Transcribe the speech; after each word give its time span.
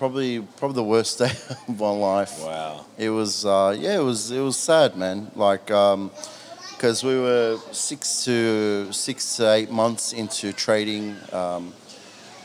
probably 0.00 0.40
probably 0.56 0.76
the 0.76 0.90
worst 0.96 1.18
day 1.22 1.30
of 1.68 1.78
my 1.78 1.90
life. 1.90 2.42
Wow. 2.42 2.86
It 2.96 3.10
was 3.10 3.44
uh, 3.44 3.76
yeah, 3.78 3.98
it 4.00 4.02
was 4.02 4.30
it 4.30 4.40
was 4.40 4.56
sad, 4.56 4.96
man. 4.96 5.30
Like 5.36 5.66
because 5.66 7.04
we 7.04 7.20
were 7.20 7.58
six 7.70 8.24
to 8.24 8.90
six 8.92 9.36
to 9.36 9.52
eight 9.52 9.70
months 9.70 10.14
into 10.14 10.54
trading 10.54 11.16
um, 11.32 11.74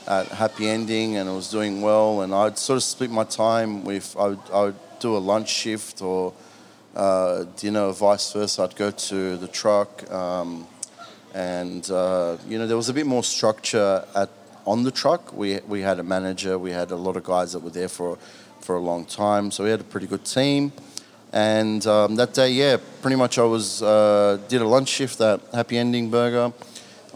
at 0.05 0.27
Happy 0.27 0.67
Ending, 0.67 1.15
and 1.15 1.29
it 1.29 1.31
was 1.31 1.49
doing 1.49 1.81
well. 1.81 2.21
And 2.21 2.35
I'd 2.35 2.57
sort 2.57 2.75
of 2.75 2.83
split 2.83 3.09
my 3.09 3.23
time 3.23 3.85
with 3.85 4.15
I 4.19 4.27
would, 4.27 4.45
I 4.53 4.61
would 4.65 4.81
do 4.99 5.15
a 5.15 5.23
lunch 5.31 5.49
shift 5.49 6.01
or 6.01 6.33
uh, 6.93 7.45
dinner, 7.55 7.83
or 7.85 7.93
vice 7.93 8.33
versa. 8.33 8.63
I'd 8.63 8.75
go 8.75 8.91
to 8.91 9.37
the 9.37 9.47
truck, 9.47 9.89
um, 10.11 10.67
and 11.33 11.89
uh, 11.89 12.35
you 12.49 12.57
know 12.57 12.67
there 12.67 12.77
was 12.77 12.89
a 12.89 12.93
bit 12.93 13.05
more 13.05 13.23
structure 13.23 14.03
at 14.13 14.29
on 14.65 14.83
the 14.83 14.91
truck. 14.91 15.33
We 15.33 15.59
we 15.67 15.81
had 15.81 15.99
a 15.99 16.03
manager, 16.03 16.57
we 16.57 16.71
had 16.71 16.91
a 16.91 16.95
lot 16.95 17.15
of 17.17 17.23
guys 17.23 17.51
that 17.53 17.59
were 17.59 17.69
there 17.71 17.89
for 17.89 18.17
for 18.61 18.75
a 18.75 18.79
long 18.81 19.05
time, 19.05 19.51
so 19.51 19.63
we 19.63 19.69
had 19.69 19.81
a 19.81 19.83
pretty 19.83 20.07
good 20.07 20.25
team. 20.25 20.71
And 21.31 21.85
um, 21.87 22.15
that 22.15 22.33
day, 22.33 22.49
yeah, 22.51 22.77
pretty 23.01 23.17
much 23.17 23.37
I 23.37 23.43
was 23.43 23.81
uh, 23.81 24.39
did 24.47 24.61
a 24.61 24.67
lunch 24.67 24.89
shift 24.89 25.19
at 25.21 25.41
Happy 25.53 25.77
Ending 25.77 26.09
Burger. 26.09 26.51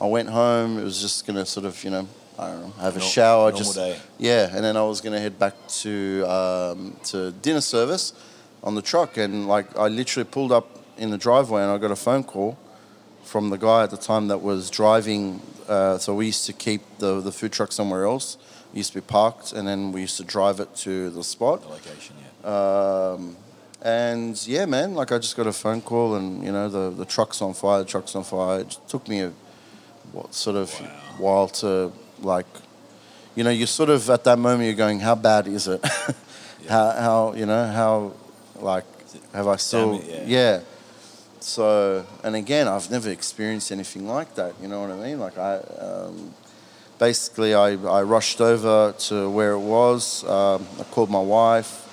I 0.02 0.06
went 0.06 0.30
home. 0.30 0.78
It 0.78 0.84
was 0.84 1.02
just 1.02 1.26
gonna 1.26 1.46
sort 1.46 1.66
of 1.66 1.82
you 1.84 1.90
know 1.92 2.08
I 2.38 2.48
don't 2.52 2.62
know 2.62 2.74
have 2.82 2.96
a 2.96 3.00
Nor- 3.00 3.08
shower, 3.08 3.52
just 3.52 3.76
day. 3.76 3.98
yeah, 4.18 4.50
and 4.56 4.64
then 4.64 4.76
I 4.78 4.84
was 4.84 5.02
gonna 5.02 5.20
head 5.20 5.40
back 5.40 5.56
to 5.84 6.26
um, 6.28 6.96
to 7.06 7.32
dinner 7.32 7.62
service 7.62 8.14
on 8.64 8.76
the 8.76 8.82
truck, 8.82 9.18
and 9.18 9.48
like 9.48 9.78
I 9.78 9.88
literally 9.88 10.28
pulled 10.30 10.52
up 10.52 10.68
in 10.98 11.10
the 11.12 11.18
driveway, 11.18 11.62
and 11.64 11.72
I 11.72 11.78
got 11.78 11.92
a 11.92 11.96
phone 11.96 12.24
call 12.24 12.58
from 13.30 13.50
the 13.52 13.58
guy 13.58 13.84
at 13.84 13.92
the 13.92 13.98
time 13.98 14.28
that 14.28 14.42
was 14.42 14.70
driving. 14.70 15.42
Uh, 15.68 15.98
so 16.00 16.16
we 16.16 16.26
used 16.28 16.46
to 16.48 16.54
keep 16.54 16.82
the 16.98 17.22
the 17.22 17.32
food 17.32 17.52
truck 17.52 17.72
somewhere 17.72 18.06
else. 18.06 18.38
It 18.74 18.78
used 18.78 18.94
to 18.94 19.02
be 19.02 19.06
parked, 19.06 19.54
and 19.54 19.68
then 19.68 19.92
we 19.92 20.02
used 20.02 20.18
to 20.18 20.24
drive 20.24 20.60
it 20.60 20.76
to 20.78 21.10
the 21.12 21.24
spot. 21.24 21.62
The 21.62 21.70
location, 21.70 22.16
yeah. 22.24 22.50
Um, 22.56 23.38
and 23.82 24.36
yeah, 24.48 24.66
man, 24.66 24.96
like 24.96 25.12
I 25.12 25.18
just 25.20 25.38
got 25.38 25.48
a 25.48 25.54
phone 25.54 25.82
call, 25.82 26.16
and 26.16 26.44
you 26.44 26.52
know 26.52 26.68
the 26.70 26.90
the 26.90 27.06
truck's 27.06 27.42
on 27.42 27.54
fire. 27.54 27.80
The 27.84 27.90
truck's 27.90 28.16
on 28.16 28.24
fire. 28.24 28.62
It 28.62 28.78
took 28.88 29.08
me 29.08 29.22
a 29.22 29.32
what 30.12 30.34
sort 30.34 30.56
of 30.56 30.74
while 31.20 31.48
to 31.48 31.92
like, 32.22 32.48
you 33.36 33.44
know, 33.44 33.52
you're 33.52 33.68
sort 33.68 33.90
of 33.90 34.10
at 34.10 34.24
that 34.24 34.40
moment 34.40 34.66
you're 34.66 34.74
going, 34.74 35.00
how 35.00 35.16
bad 35.16 35.48
is 35.48 35.68
it? 35.68 35.86
how 36.70 36.92
how 36.92 37.34
you 37.36 37.46
know 37.46 37.66
how 37.68 38.14
like 38.60 38.86
have 39.34 39.48
I 39.48 39.56
still 39.58 40.00
Damn 40.00 40.10
it, 40.10 40.28
yeah. 40.28 40.62
So 41.40 42.06
and 42.24 42.36
again, 42.36 42.68
I've 42.68 42.90
never 42.92 43.10
experienced 43.10 43.72
anything 43.72 44.08
like 44.08 44.36
that. 44.36 44.54
You 44.62 44.68
know 44.68 44.82
what 44.82 44.92
I 44.92 44.96
mean? 44.96 45.20
Like 45.20 45.38
I. 45.38 45.58
Um, 45.58 46.34
Basically, 47.00 47.56
I, 47.56 47.70
I 47.70 48.04
rushed 48.04 48.42
over 48.42 48.94
to 49.08 49.30
where 49.30 49.54
it 49.54 49.60
was. 49.60 50.26
Um, 50.26 50.68
I 50.78 50.84
called 50.84 51.10
my 51.10 51.22
wife, 51.22 51.88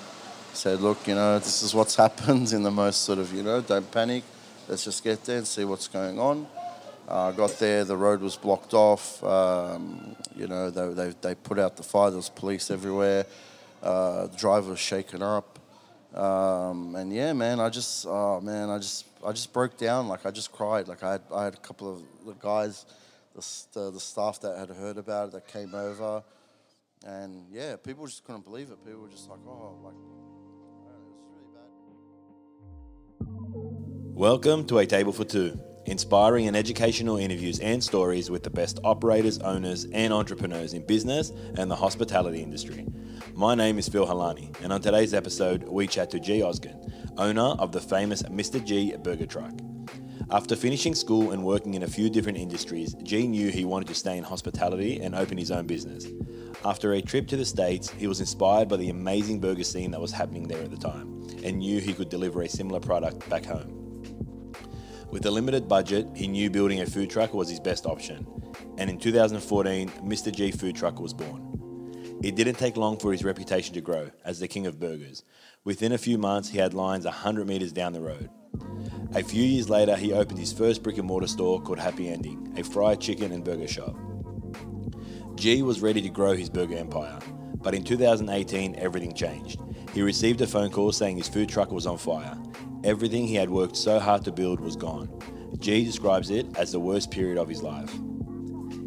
said, 0.51 0.81
look, 0.81 1.07
you 1.07 1.15
know, 1.15 1.39
this 1.39 1.63
is 1.63 1.73
what's 1.73 1.95
happened 2.05 2.51
in 2.51 2.61
the 2.61 2.71
most 2.71 3.03
sort 3.03 3.17
of, 3.17 3.33
you 3.33 3.41
know, 3.41 3.61
don't 3.61 3.89
panic. 3.89 4.25
Let's 4.67 4.83
just 4.83 5.05
get 5.05 5.23
there 5.23 5.37
and 5.37 5.47
see 5.47 5.63
what's 5.63 5.87
going 5.87 6.19
on. 6.19 6.45
I 7.07 7.29
uh, 7.29 7.31
got 7.31 7.51
there, 7.51 7.85
the 7.85 7.95
road 7.95 8.19
was 8.19 8.35
blocked 8.35 8.73
off. 8.73 9.23
Um, 9.23 10.17
you 10.35 10.47
know, 10.47 10.69
they, 10.69 10.89
they, 10.89 11.15
they 11.21 11.35
put 11.35 11.57
out 11.57 11.77
the 11.77 11.83
fire, 11.83 12.09
there 12.09 12.17
was 12.17 12.27
police 12.27 12.69
everywhere. 12.69 13.25
Uh, 13.81 14.27
the 14.27 14.35
driver 14.35 14.71
was 14.71 14.79
shaken 14.79 15.23
up. 15.23 15.57
Um, 16.13 16.95
and 16.95 17.13
yeah, 17.13 17.31
man, 17.31 17.61
I 17.61 17.69
just, 17.69 18.05
oh 18.05 18.41
man, 18.41 18.69
I 18.69 18.77
just, 18.79 19.05
I 19.27 19.33
just 19.33 19.51
broke 19.51 19.75
down. 19.75 20.07
Like 20.07 20.25
I 20.25 20.31
just 20.31 20.53
cried. 20.53 20.87
Like 20.87 21.03
I 21.03 21.11
had, 21.11 21.21
I 21.35 21.43
had 21.43 21.53
a 21.53 21.57
couple 21.57 21.93
of 21.93 22.01
the 22.25 22.31
guys, 22.39 22.85
the, 23.35 23.45
the, 23.73 23.91
the 23.91 23.99
staff 23.99 24.39
that 24.39 24.57
had 24.57 24.69
heard 24.69 24.97
about 24.97 25.27
it 25.27 25.31
that 25.33 25.49
came 25.49 25.75
over. 25.75 26.23
And 27.05 27.43
yeah, 27.51 27.75
people 27.75 28.05
just 28.05 28.23
couldn't 28.23 28.45
believe 28.45 28.71
it. 28.71 28.81
People 28.85 29.01
were 29.01 29.09
just 29.09 29.29
like, 29.29 29.39
oh, 29.45 29.75
like. 29.83 29.95
Welcome 34.15 34.65
to 34.67 34.79
A 34.79 34.85
Table 34.85 35.11
for 35.11 35.25
Two, 35.25 35.59
inspiring 35.85 36.47
and 36.47 36.55
educational 36.55 37.17
interviews 37.17 37.59
and 37.59 37.83
stories 37.83 38.31
with 38.31 38.43
the 38.43 38.49
best 38.49 38.79
operators, 38.85 39.39
owners, 39.39 39.85
and 39.91 40.13
entrepreneurs 40.13 40.73
in 40.73 40.85
business 40.85 41.33
and 41.57 41.69
the 41.69 41.75
hospitality 41.75 42.41
industry. 42.41 42.87
My 43.33 43.55
name 43.55 43.77
is 43.77 43.89
Phil 43.89 44.07
Halani, 44.07 44.59
and 44.63 44.71
on 44.71 44.81
today's 44.81 45.13
episode, 45.13 45.63
we 45.63 45.85
chat 45.85 46.09
to 46.11 46.19
Gee. 46.19 46.39
Ozgen, 46.39 46.86
owner 47.17 47.55
of 47.59 47.71
the 47.71 47.81
famous 47.81 48.23
Mr. 48.23 48.63
Gee 48.63 48.95
Burger 48.95 49.25
Truck. 49.25 49.53
After 50.29 50.55
finishing 50.55 50.93
school 50.93 51.31
and 51.31 51.43
working 51.43 51.73
in 51.73 51.83
a 51.83 51.87
few 51.87 52.09
different 52.09 52.37
industries, 52.37 52.95
Gee 53.03 53.27
knew 53.27 53.49
he 53.49 53.65
wanted 53.65 53.87
to 53.87 53.95
stay 53.95 54.17
in 54.17 54.23
hospitality 54.23 54.99
and 54.99 55.15
open 55.15 55.37
his 55.37 55.51
own 55.51 55.67
business. 55.67 56.05
After 56.65 56.93
a 56.93 57.01
trip 57.01 57.27
to 57.27 57.37
the 57.37 57.45
States, 57.45 57.89
he 57.91 58.07
was 58.07 58.19
inspired 58.19 58.67
by 58.67 58.77
the 58.77 58.89
amazing 58.89 59.39
burger 59.39 59.63
scene 59.63 59.91
that 59.91 60.01
was 60.01 60.11
happening 60.11 60.47
there 60.47 60.63
at 60.63 60.71
the 60.71 60.77
time 60.77 61.25
and 61.43 61.59
knew 61.59 61.79
he 61.79 61.93
could 61.93 62.09
deliver 62.09 62.41
a 62.41 62.49
similar 62.49 62.79
product 62.79 63.27
back 63.29 63.45
home. 63.45 63.73
With 65.09 65.25
a 65.25 65.31
limited 65.31 65.69
budget, 65.69 66.07
he 66.13 66.27
knew 66.27 66.49
building 66.49 66.81
a 66.81 66.85
food 66.85 67.09
truck 67.09 67.33
was 67.33 67.49
his 67.49 67.61
best 67.61 67.85
option. 67.85 68.27
And 68.77 68.89
in 68.89 68.99
2014, 68.99 69.89
Mr. 70.03 70.35
Gee 70.35 70.51
Food 70.51 70.75
Truck 70.75 70.99
was 70.99 71.13
born. 71.13 71.47
It 72.23 72.35
didn't 72.35 72.55
take 72.55 72.77
long 72.77 72.97
for 72.97 73.11
his 73.11 73.23
reputation 73.23 73.73
to 73.75 73.81
grow 73.81 74.09
as 74.25 74.39
the 74.39 74.47
king 74.47 74.65
of 74.65 74.79
burgers. 74.79 75.23
Within 75.67 75.91
a 75.91 75.97
few 75.97 76.17
months, 76.17 76.47
he 76.47 76.59
had 76.59 76.73
lines 76.73 77.03
100 77.03 77.45
meters 77.45 77.73
down 77.73 77.91
the 77.91 77.99
road. 77.99 78.29
A 79.13 79.21
few 79.21 79.43
years 79.43 79.69
later, 79.69 79.97
he 79.97 80.13
opened 80.13 80.39
his 80.39 80.53
first 80.53 80.81
brick 80.81 80.97
and 80.97 81.05
mortar 81.05 81.27
store 81.27 81.61
called 81.61 81.77
Happy 81.77 82.07
Ending, 82.07 82.53
a 82.55 82.63
fried 82.63 83.01
chicken 83.01 83.33
and 83.33 83.43
burger 83.43 83.67
shop. 83.67 83.93
Gee 85.35 85.63
was 85.63 85.81
ready 85.81 86.01
to 86.01 86.07
grow 86.07 86.37
his 86.37 86.49
burger 86.49 86.77
empire, 86.77 87.19
but 87.61 87.75
in 87.75 87.83
2018, 87.83 88.75
everything 88.77 89.13
changed. 89.13 89.59
He 89.93 90.01
received 90.01 90.39
a 90.39 90.47
phone 90.47 90.71
call 90.71 90.93
saying 90.93 91.17
his 91.17 91.27
food 91.27 91.49
truck 91.49 91.69
was 91.69 91.85
on 91.85 91.97
fire. 91.97 92.37
Everything 92.85 93.27
he 93.27 93.35
had 93.35 93.49
worked 93.49 93.75
so 93.75 93.99
hard 93.99 94.23
to 94.23 94.31
build 94.31 94.61
was 94.61 94.77
gone. 94.77 95.09
Gee 95.59 95.83
describes 95.83 96.29
it 96.29 96.45
as 96.57 96.71
the 96.71 96.79
worst 96.79 97.11
period 97.11 97.37
of 97.37 97.49
his 97.49 97.61
life. 97.61 97.93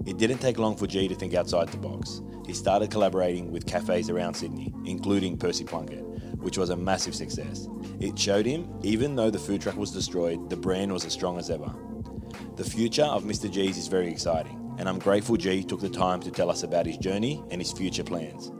It 0.07 0.17
didn't 0.17 0.39
take 0.39 0.59
long 0.59 0.77
for 0.77 0.87
Gee 0.87 1.09
to 1.09 1.15
think 1.15 1.35
outside 1.35 1.69
the 1.69 1.77
box. 1.77 2.23
He 2.47 2.55
started 2.55 2.91
collaborating 2.91 3.53
with 3.53 3.67
cafes 3.67 4.09
around 4.09 4.33
Sydney, 4.33 4.73
including 4.87 5.37
Percy 5.37 5.65
Plunkett, 5.65 6.07
which 6.41 6.59
was 6.59 6.71
a 6.71 6.77
massive 6.77 7.15
success. 7.15 7.69
It 8.01 8.19
showed 8.19 8.47
him, 8.47 8.69
even 8.83 9.17
though 9.17 9.31
the 9.31 9.39
food 9.39 9.63
truck 9.63 9.77
was 9.77 9.91
destroyed, 9.91 10.51
the 10.51 10.57
brand 10.57 10.93
was 10.93 11.05
as 11.05 11.13
strong 11.13 11.39
as 11.39 11.51
ever. 11.51 11.73
The 12.57 12.65
future 12.65 13.05
of 13.05 13.25
Mr. 13.25 13.51
Gee's 13.51 13.79
is 13.79 13.89
very 13.89 14.11
exciting, 14.11 14.75
and 14.79 14.89
I'm 14.89 14.99
grateful 14.99 15.37
Gee 15.37 15.63
took 15.63 15.81
the 15.81 15.89
time 15.89 16.21
to 16.21 16.31
tell 16.31 16.51
us 16.51 16.63
about 16.63 16.87
his 16.87 16.97
journey 16.97 17.43
and 17.51 17.61
his 17.61 17.73
future 17.73 18.05
plans. 18.05 18.51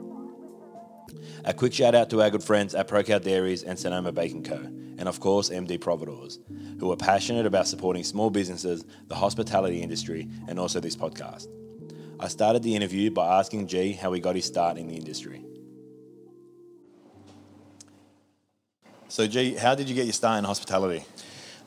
A 1.45 1.53
quick 1.53 1.73
shout 1.73 1.95
out 1.95 2.09
to 2.11 2.21
our 2.21 2.29
good 2.29 2.43
friends 2.43 2.75
at 2.75 2.87
ProCow 2.87 3.21
Dairies 3.21 3.63
and 3.63 3.77
Sonoma 3.77 4.11
Bacon 4.11 4.43
Co., 4.43 4.57
and 4.57 5.07
of 5.07 5.19
course 5.19 5.49
MD 5.49 5.81
Providors, 5.81 6.39
who 6.79 6.91
are 6.91 6.97
passionate 6.97 7.47
about 7.47 7.67
supporting 7.67 8.03
small 8.03 8.29
businesses, 8.29 8.85
the 9.07 9.15
hospitality 9.15 9.81
industry, 9.81 10.29
and 10.47 10.59
also 10.59 10.79
this 10.79 10.95
podcast. 10.95 11.47
I 12.19 12.27
started 12.27 12.61
the 12.61 12.75
interview 12.75 13.09
by 13.09 13.39
asking 13.39 13.65
Gee 13.65 13.93
how 13.93 14.13
he 14.13 14.19
got 14.19 14.35
his 14.35 14.45
start 14.45 14.77
in 14.77 14.87
the 14.87 14.95
industry. 14.95 15.43
So, 19.11 19.27
Gee, 19.27 19.55
how 19.55 19.75
did 19.75 19.89
you 19.89 19.93
get 19.93 20.05
your 20.05 20.13
start 20.13 20.37
in 20.37 20.45
hospitality? 20.45 21.03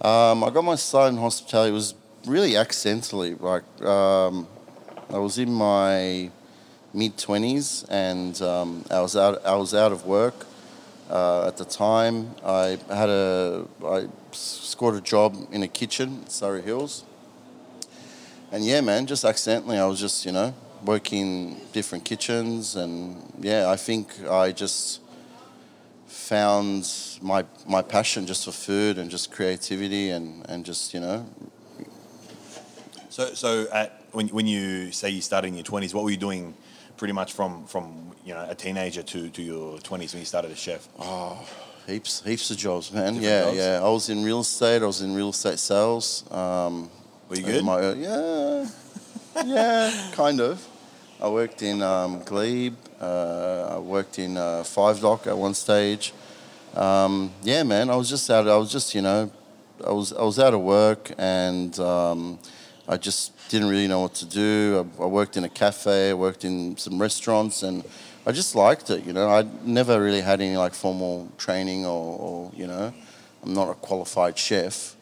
Um, 0.01 0.43
I 0.43 0.49
got 0.49 0.65
my 0.65 0.77
start 0.77 1.13
in 1.13 1.19
hospitality. 1.19 1.73
It 1.73 1.75
was 1.75 1.95
really 2.25 2.57
accidentally. 2.57 3.35
Like 3.35 3.65
um, 3.83 4.49
I 5.11 5.19
was 5.19 5.37
in 5.37 5.53
my 5.53 6.31
mid 6.95 7.19
twenties, 7.19 7.85
and 7.91 8.41
um, 8.41 8.83
I 8.91 9.03
was 9.03 9.15
out. 9.15 9.45
I 9.45 9.57
was 9.57 9.75
out 9.75 9.93
of 9.93 10.07
work 10.07 10.47
uh, 11.11 11.47
at 11.49 11.59
the 11.59 11.67
time. 11.67 12.35
I 12.43 12.79
had 12.89 13.11
a. 13.11 13.67
I 13.85 14.07
scored 14.33 14.95
a 14.95 15.03
job 15.03 15.37
in 15.53 15.63
a 15.63 15.69
kitchen, 15.69 16.23
in 16.23 16.31
Surry 16.31 16.63
Hills. 16.63 17.05
And 18.53 18.65
yeah, 18.65 18.81
man, 18.81 19.05
just 19.05 19.23
accidentally, 19.23 19.77
I 19.77 19.85
was 19.85 20.01
just 20.01 20.25
you 20.25 20.33
know 20.33 20.55
working 20.83 21.61
different 21.75 22.07
kitchens, 22.07 22.75
and 22.75 23.21
yeah, 23.39 23.69
I 23.69 23.77
think 23.77 24.09
I 24.31 24.51
just 24.51 25.04
found 26.29 26.81
my 27.21 27.45
my 27.67 27.83
passion 27.83 28.27
just 28.27 28.45
for 28.45 28.53
food 28.53 28.99
and 28.99 29.11
just 29.11 29.31
creativity 29.31 30.11
and 30.11 30.27
and 30.51 30.65
just 30.65 30.95
you 30.95 31.01
know 31.01 31.27
So, 33.15 33.33
so 33.35 33.67
at, 33.73 34.03
when, 34.11 34.27
when 34.31 34.49
you 34.49 34.91
say 34.91 35.09
you 35.09 35.23
started 35.23 35.47
in 35.47 35.55
your 35.55 35.63
20s, 35.63 35.95
what 35.95 36.03
were 36.03 36.11
you 36.11 36.17
doing 36.17 36.53
pretty 36.97 37.13
much 37.13 37.33
from, 37.33 37.65
from 37.65 38.11
you 38.25 38.35
know, 38.35 38.45
a 38.51 38.57
teenager 38.57 39.05
to, 39.05 39.29
to 39.31 39.41
your 39.41 39.79
20s 39.79 40.13
when 40.13 40.19
you 40.19 40.25
started 40.25 40.51
as 40.51 40.59
chef? 40.59 40.89
Oh, 40.99 41.39
heaps 41.87 42.25
heaps 42.25 42.51
of 42.51 42.57
jobs, 42.57 42.91
man. 42.91 43.15
Different 43.15 43.23
yeah, 43.23 43.45
jobs? 43.45 43.57
yeah. 43.57 43.87
I 43.87 43.89
was 43.89 44.09
in 44.09 44.25
real 44.25 44.41
estate. 44.41 44.83
I 44.83 44.87
was 44.87 45.01
in 45.01 45.15
real 45.15 45.31
estate 45.31 45.61
sales. 45.61 46.25
Um, 46.33 46.91
Were 47.29 47.37
you 47.37 47.45
good? 47.45 47.65
My, 47.65 47.93
yeah, 47.93 48.67
yeah, 49.47 50.11
kind 50.11 50.41
of. 50.41 50.67
I 51.21 51.29
worked 51.29 51.63
in 51.63 51.83
um, 51.83 52.21
Glebe. 52.25 52.75
Uh, 53.05 53.75
I 53.77 53.79
worked 53.79 54.19
in 54.19 54.39
uh, 54.39 54.65
Five 54.65 55.01
Dock 55.01 55.27
at 55.27 55.37
one 55.37 55.53
stage. 55.53 56.15
Um, 56.75 57.31
yeah, 57.43 57.63
man. 57.63 57.91
I 57.91 57.97
was 57.97 58.09
just 58.09 58.31
out. 58.31 58.49
I 58.49 58.57
was 58.57 58.73
just 58.73 58.95
you 58.95 59.03
know, 59.03 59.31
I 59.87 59.93
was 59.93 60.15
I 60.15 60.23
was 60.23 60.39
out 60.39 60.55
of 60.55 60.63
work 60.63 61.13
and 61.19 61.79
um, 61.81 62.39
I 62.89 62.97
just 62.97 63.33
didn't 63.51 63.69
really 63.69 63.89
know 63.89 64.01
what 64.01 64.15
to 64.15 64.25
do. 64.25 64.89
I, 64.99 65.03
I 65.03 65.07
worked 65.07 65.37
in 65.37 65.45
a 65.45 65.51
cafe, 65.51 66.11
I 66.11 66.15
worked 66.15 66.47
in 66.47 66.79
some 66.79 66.99
restaurants, 66.99 67.63
and 67.63 67.85
I 68.27 68.33
just 68.33 68.55
liked 68.55 68.89
it. 68.89 69.05
You 69.05 69.13
know, 69.13 69.29
I 69.29 69.45
never 69.65 70.01
really 70.01 70.23
had 70.23 70.41
any 70.41 70.57
like 70.57 70.73
formal 70.73 71.31
training 71.37 71.85
or, 71.85 72.19
or 72.19 72.53
you 72.57 72.67
know, 72.67 72.95
I'm 73.43 73.53
not 73.53 73.69
a 73.69 73.75
qualified 73.75 74.39
chef, 74.39 74.97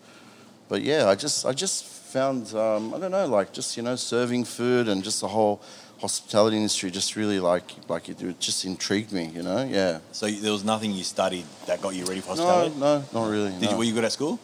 but 0.69 0.83
yeah, 0.83 1.09
I 1.09 1.15
just 1.15 1.47
I 1.47 1.53
just 1.53 1.85
found 1.85 2.53
um, 2.57 2.95
I 2.95 2.99
don't 2.99 3.13
know 3.13 3.27
like 3.27 3.53
just 3.53 3.77
you 3.77 3.85
know 3.85 3.95
serving 3.95 4.45
food 4.45 4.89
and 4.89 5.05
just 5.05 5.21
the 5.21 5.29
whole 5.29 5.63
hospitality 6.03 6.57
industry 6.57 6.91
just 6.91 7.17
really 7.17 7.41
like 7.41 7.65
like 7.89 8.09
it, 8.11 8.21
it 8.21 8.39
just 8.41 8.65
intrigued 8.65 9.13
me. 9.13 9.31
You 9.35 9.43
know, 9.43 9.65
yeah. 9.65 10.01
So 10.13 10.27
you- 10.27 10.41
there 10.41 10.53
was 10.53 10.65
nothing 10.65 10.91
you 10.93 11.05
studied 11.05 11.47
that 11.67 11.81
got 11.81 11.95
you 11.95 12.05
ready 12.05 12.21
for 12.21 12.31
hospitality. 12.37 12.75
no, 12.79 13.05
not 13.15 13.31
really. 13.31 13.53
Did 13.53 13.63
no. 13.63 13.71
you, 13.71 13.77
were 13.79 13.85
you 13.85 13.95
good 13.95 14.05
at 14.05 14.13
school? 14.13 14.39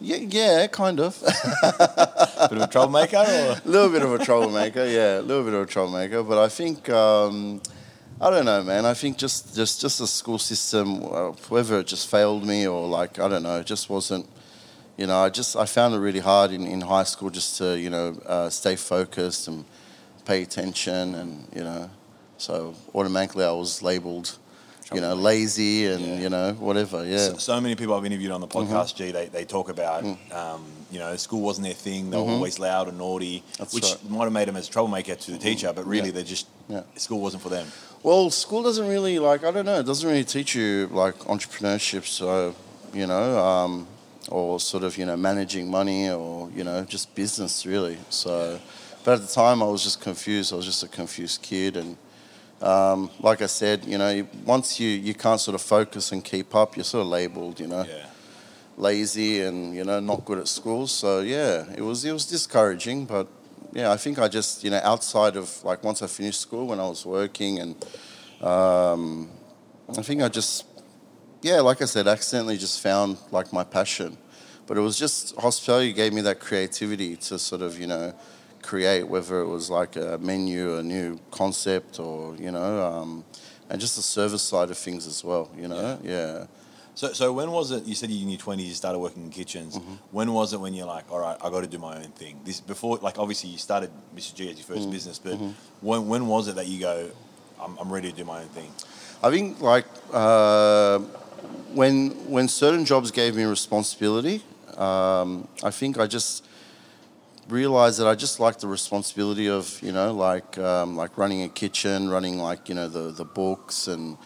Yeah, 0.00 0.18
yeah, 0.18 0.66
kind 0.68 1.00
of. 1.00 1.18
Bit 1.20 2.58
of 2.58 2.62
a 2.62 2.68
troublemaker, 2.70 3.16
or 3.16 3.56
a 3.56 3.60
little 3.64 3.90
bit 3.90 4.02
of 4.02 4.12
a 4.12 4.24
troublemaker, 4.24 4.86
yeah, 4.86 5.18
a 5.18 5.22
little 5.22 5.42
bit 5.42 5.54
of 5.54 5.62
a 5.62 5.66
troublemaker. 5.66 6.22
But 6.22 6.38
I 6.38 6.48
think 6.48 6.88
um, 6.88 7.60
I 8.20 8.30
don't 8.30 8.44
know, 8.44 8.62
man. 8.62 8.84
I 8.86 8.94
think 8.94 9.18
just 9.18 9.56
just 9.56 9.80
just 9.80 9.98
the 9.98 10.06
school 10.06 10.38
system, 10.38 11.00
whether 11.48 11.80
it 11.80 11.86
just 11.88 12.08
failed 12.08 12.44
me 12.46 12.68
or 12.68 12.86
like 12.86 13.18
I 13.18 13.28
don't 13.28 13.42
know, 13.42 13.58
it 13.58 13.66
just 13.66 13.90
wasn't. 13.90 14.26
You 14.96 15.06
know, 15.06 15.18
I 15.26 15.30
just 15.30 15.56
I 15.56 15.66
found 15.66 15.94
it 15.94 15.98
really 15.98 16.20
hard 16.20 16.52
in, 16.52 16.66
in 16.66 16.80
high 16.80 17.04
school 17.04 17.30
just 17.30 17.58
to 17.58 17.76
you 17.78 17.90
know 17.90 18.20
uh, 18.26 18.50
stay 18.50 18.76
focused 18.76 19.48
and 19.48 19.64
pay 20.28 20.42
attention, 20.42 21.14
and 21.20 21.30
you 21.56 21.64
know, 21.64 21.90
so 22.36 22.74
automatically 22.94 23.44
I 23.44 23.50
was 23.52 23.82
labelled, 23.82 24.28
you 24.94 25.00
know, 25.00 25.14
lazy 25.14 25.86
and 25.86 26.02
Yeah. 26.04 26.18
you 26.24 26.28
know 26.36 26.52
whatever. 26.68 26.98
Yeah. 27.04 27.18
So, 27.30 27.36
so 27.38 27.60
many 27.60 27.74
people 27.74 27.94
I've 27.94 28.04
interviewed 28.04 28.30
on 28.36 28.40
the 28.42 28.46
Mm-hmm. 28.46 28.72
podcast, 28.74 28.94
Gee, 28.98 29.10
they, 29.10 29.26
they 29.36 29.44
talk 29.44 29.68
about, 29.70 30.04
um, 30.42 30.62
you 30.92 30.98
know, 31.02 31.16
school 31.16 31.40
wasn't 31.40 31.64
their 31.68 31.74
thing. 31.88 32.10
They 32.10 32.16
were 32.18 32.30
always 32.38 32.58
loud 32.58 32.88
and 32.88 32.98
naughty, 32.98 33.36
Mm-hmm. 33.40 33.54
That's 33.58 33.74
which 33.74 33.84
right. 33.84 33.92
Mm-hmm. 34.04 34.16
might 34.16 34.24
have 34.24 34.32
made 34.40 34.48
them 34.48 34.56
as 34.56 34.68
a 34.68 34.70
troublemaker 34.70 35.14
to 35.24 35.30
the 35.30 35.38
teacher, 35.48 35.72
but 35.74 35.84
really 35.86 36.08
Yeah. 36.08 36.18
they 36.18 36.24
just, 36.24 36.46
Yeah. 36.68 36.82
school 36.96 37.20
wasn't 37.26 37.42
for 37.42 37.48
them. 37.56 37.66
Well, 38.02 38.30
school 38.30 38.62
doesn't 38.62 38.88
really 38.96 39.18
like 39.18 39.40
I 39.48 39.50
don't 39.50 39.64
know. 39.70 39.80
It 39.80 39.86
doesn't 39.86 40.08
really 40.08 40.24
teach 40.36 40.54
you 40.54 40.88
like 41.04 41.16
entrepreneurship, 41.34 42.04
so 42.20 42.54
you 42.94 43.06
know, 43.12 43.26
um, 43.52 43.86
or 44.30 44.60
sort 44.60 44.84
of 44.84 44.96
you 44.98 45.04
know 45.06 45.16
managing 45.16 45.64
money 45.70 46.08
or 46.10 46.48
you 46.58 46.62
know 46.68 46.78
just 46.94 47.06
business 47.14 47.66
really. 47.66 47.96
So, 48.10 48.60
but 49.04 49.14
at 49.14 49.20
the 49.26 49.32
time 49.32 49.62
I 49.62 49.66
was 49.66 49.82
just 49.82 50.00
confused. 50.00 50.52
I 50.52 50.56
was 50.56 50.64
just 50.66 50.82
a 50.82 50.88
confused 50.88 51.42
kid, 51.42 51.76
and 51.76 51.96
um, 52.60 53.10
like 53.20 53.40
I 53.42 53.46
said, 53.46 53.84
you 53.84 53.98
know, 53.98 54.26
once 54.44 54.78
you 54.80 54.88
you 54.88 55.14
can't 55.14 55.40
sort 55.40 55.54
of 55.54 55.62
focus 55.62 56.12
and 56.12 56.24
keep 56.24 56.54
up, 56.54 56.76
you're 56.76 56.84
sort 56.84 57.02
of 57.02 57.08
labelled, 57.08 57.60
you 57.60 57.68
know, 57.68 57.84
Yeah. 57.84 58.06
lazy 58.76 59.42
and 59.42 59.74
you 59.74 59.84
know 59.84 60.00
not 60.00 60.24
good 60.24 60.38
at 60.38 60.48
school. 60.48 60.86
So 60.86 61.20
yeah, 61.20 61.64
it 61.76 61.82
was 61.82 62.04
it 62.04 62.12
was 62.12 62.26
discouraging, 62.26 63.06
but 63.06 63.26
yeah, 63.72 63.92
I 63.92 63.96
think 63.96 64.18
I 64.18 64.28
just 64.28 64.64
you 64.64 64.70
know 64.70 64.80
outside 64.82 65.36
of 65.36 65.62
like 65.64 65.84
once 65.84 66.02
I 66.02 66.06
finished 66.06 66.40
school 66.40 66.66
when 66.66 66.80
I 66.80 66.88
was 66.88 67.04
working 67.06 67.58
and 67.60 67.74
um, 68.42 69.28
I 69.96 70.02
think 70.02 70.22
I 70.22 70.28
just 70.28 70.64
yeah, 71.42 71.60
like 71.60 71.80
I 71.82 71.84
said, 71.86 72.08
accidentally 72.08 72.56
just 72.58 72.80
found 72.80 73.16
like 73.30 73.52
my 73.52 73.62
passion. 73.64 74.16
But 74.66 74.76
it 74.76 74.80
was 74.80 74.98
just 74.98 75.34
hospitality 75.36 75.92
gave 75.92 76.12
me 76.12 76.20
that 76.22 76.40
creativity 76.40 77.16
to 77.16 77.38
sort 77.38 77.62
of 77.62 77.78
you 77.80 77.86
know 77.86 78.12
create 78.62 79.04
whether 79.08 79.40
it 79.40 79.46
was 79.48 79.70
like 79.70 79.96
a 79.96 80.18
menu, 80.18 80.76
a 80.76 80.82
new 80.82 81.18
concept, 81.30 81.98
or 82.00 82.36
you 82.36 82.50
know. 82.50 82.84
Um, 82.86 83.24
and 83.70 83.78
just 83.80 83.96
the 83.96 84.02
service 84.02 84.42
side 84.42 84.70
of 84.70 84.78
things 84.78 85.06
as 85.06 85.22
well, 85.22 85.50
you 85.56 85.68
know. 85.68 85.98
yeah. 86.02 86.46
So, 86.94 87.12
so 87.12 87.32
when 87.32 87.50
was 87.52 87.70
it? 87.70 87.84
You 87.84 87.94
said 87.94 88.10
you 88.10 88.22
in 88.22 88.30
your 88.30 88.38
twenties 88.40 88.66
you 88.66 88.74
started 88.74 88.98
working 88.98 89.22
in 89.24 89.30
kitchens. 89.30 89.78
Mm-hmm. 89.78 89.94
When 90.10 90.32
was 90.32 90.52
it 90.52 90.58
when 90.60 90.74
you're 90.74 90.86
like, 90.86 91.04
all 91.12 91.20
right, 91.20 91.36
I 91.40 91.48
got 91.50 91.60
to 91.60 91.66
do 91.68 91.78
my 91.78 91.96
own 91.98 92.10
thing? 92.12 92.40
This 92.44 92.60
before, 92.60 92.96
like 92.96 93.18
obviously 93.18 93.50
you 93.50 93.58
started 93.58 93.90
Mr. 94.16 94.34
Gee 94.34 94.50
as 94.50 94.58
your 94.58 94.76
1st 94.76 94.80
Mm-hmm. 94.82 94.90
business, 94.90 95.18
but 95.20 95.34
when 95.80 96.08
when 96.08 96.26
was 96.26 96.48
it 96.48 96.56
that 96.56 96.66
you 96.66 96.80
go, 96.80 97.08
I'm, 97.60 97.76
I'm 97.78 97.92
ready 97.92 98.10
to 98.10 98.16
do 98.16 98.24
my 98.24 98.40
own 98.40 98.48
thing? 98.48 98.72
I 99.22 99.30
think 99.30 99.60
like 99.60 99.84
uh, 100.12 100.98
when 101.74 102.10
when 102.30 102.48
certain 102.48 102.84
jobs 102.84 103.10
gave 103.12 103.36
me 103.36 103.44
responsibility, 103.44 104.42
um, 104.76 105.46
I 105.62 105.70
think 105.70 105.98
I 105.98 106.06
just 106.06 106.44
realized 107.48 107.98
that 107.98 108.06
I 108.06 108.14
just 108.14 108.40
like 108.40 108.58
the 108.58 108.68
responsibility 108.68 109.48
of 109.48 109.80
you 109.82 109.92
know 109.92 110.12
like 110.12 110.58
um, 110.58 110.96
like 110.96 111.16
running 111.18 111.42
a 111.42 111.48
kitchen, 111.48 112.08
running 112.08 112.38
like 112.38 112.68
you 112.68 112.74
know 112.74 112.88
the 112.88 113.10
the 113.10 113.24
books 113.24 113.88
and 113.88 114.16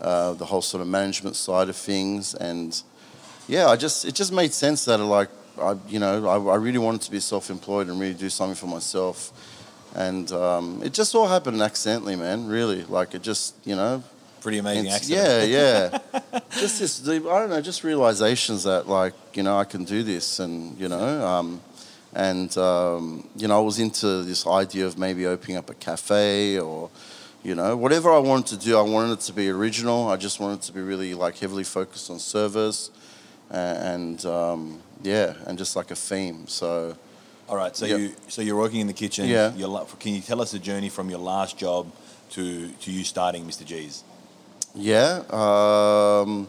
uh, 0.00 0.32
the 0.34 0.44
whole 0.44 0.62
sort 0.62 0.80
of 0.80 0.88
management 0.88 1.36
side 1.36 1.68
of 1.68 1.76
things, 1.76 2.34
and 2.34 2.82
yeah, 3.48 3.68
I 3.68 3.76
just 3.76 4.04
it 4.04 4.14
just 4.14 4.32
made 4.32 4.52
sense 4.52 4.84
that 4.84 4.98
like 4.98 5.30
I 5.60 5.76
you 5.88 5.98
know 5.98 6.26
I, 6.26 6.52
I 6.52 6.56
really 6.56 6.78
wanted 6.78 7.02
to 7.02 7.10
be 7.10 7.20
self-employed 7.20 7.88
and 7.88 8.00
really 8.00 8.14
do 8.14 8.30
something 8.30 8.56
for 8.56 8.66
myself. 8.66 9.32
And 9.94 10.32
um, 10.32 10.80
it 10.82 10.94
just 10.94 11.14
all 11.14 11.28
happened 11.28 11.60
accidentally, 11.60 12.16
man. 12.16 12.48
Really, 12.48 12.84
like 12.84 13.14
it 13.14 13.20
just, 13.20 13.54
you 13.62 13.76
know, 13.76 14.02
Pretty 14.42 14.58
amazing 14.58 14.90
accident. 14.90 15.50
Yeah, 15.50 15.98
yeah. 16.12 16.40
just 16.58 16.80
this, 16.80 17.08
I 17.08 17.18
don't 17.18 17.50
know, 17.50 17.60
just 17.60 17.84
realizations 17.84 18.64
that 18.64 18.88
like 18.88 19.14
you 19.34 19.44
know 19.44 19.56
I 19.56 19.62
can 19.62 19.84
do 19.84 20.02
this, 20.02 20.40
and 20.40 20.76
you 20.80 20.88
know, 20.88 21.24
um, 21.24 21.60
and 22.14 22.56
um, 22.58 23.28
you 23.36 23.48
know 23.48 23.58
I 23.58 23.60
was 23.64 23.78
into 23.78 24.22
this 24.22 24.46
idea 24.46 24.86
of 24.86 24.98
maybe 24.98 25.26
opening 25.26 25.56
up 25.56 25.70
a 25.70 25.74
cafe 25.74 26.58
or 26.58 26.90
you 27.42 27.54
know 27.54 27.76
whatever 27.76 28.10
I 28.12 28.18
wanted 28.18 28.58
to 28.58 28.64
do. 28.66 28.78
I 28.78 28.82
wanted 28.82 29.12
it 29.14 29.20
to 29.20 29.32
be 29.32 29.48
original. 29.50 30.08
I 30.08 30.16
just 30.16 30.40
wanted 30.40 30.56
it 30.60 30.62
to 30.62 30.72
be 30.72 30.80
really 30.80 31.14
like 31.14 31.38
heavily 31.38 31.64
focused 31.64 32.10
on 32.10 32.18
service, 32.18 32.90
and 33.50 34.24
um, 34.26 34.80
yeah, 35.02 35.34
and 35.46 35.58
just 35.58 35.76
like 35.76 35.90
a 35.90 35.96
theme. 35.96 36.46
So. 36.46 36.96
All 37.48 37.56
right. 37.56 37.76
So 37.76 37.84
Yep. 37.86 37.98
you 37.98 38.14
so 38.28 38.40
you're 38.40 38.56
working 38.56 38.80
in 38.80 38.86
the 38.86 38.94
kitchen. 38.94 39.26
Yeah. 39.28 39.52
Your, 39.54 39.68
la- 39.68 39.84
can 39.84 40.14
you 40.14 40.20
tell 40.22 40.40
us 40.40 40.52
the 40.52 40.58
journey 40.58 40.88
from 40.88 41.10
your 41.10 41.18
last 41.18 41.58
job 41.58 41.90
to 42.30 42.68
to 42.68 42.90
you 42.90 43.04
starting 43.04 43.44
Mr. 43.44 43.64
Gee's? 43.64 44.04
Yeah. 44.74 45.22
Um, 45.28 46.48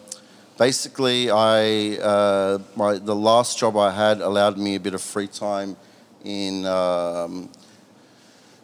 basically, 0.58 1.30
I 1.30 1.98
uh, 1.98 2.60
my 2.76 2.98
the 2.98 3.16
last 3.16 3.58
job 3.58 3.78
I 3.78 3.92
had 3.92 4.22
allowed 4.22 4.58
me 4.58 4.76
a 4.76 4.80
bit 4.80 4.94
of 4.94 5.02
free 5.02 5.28
time 5.28 5.76
in 6.24 6.66
um, 6.66 7.50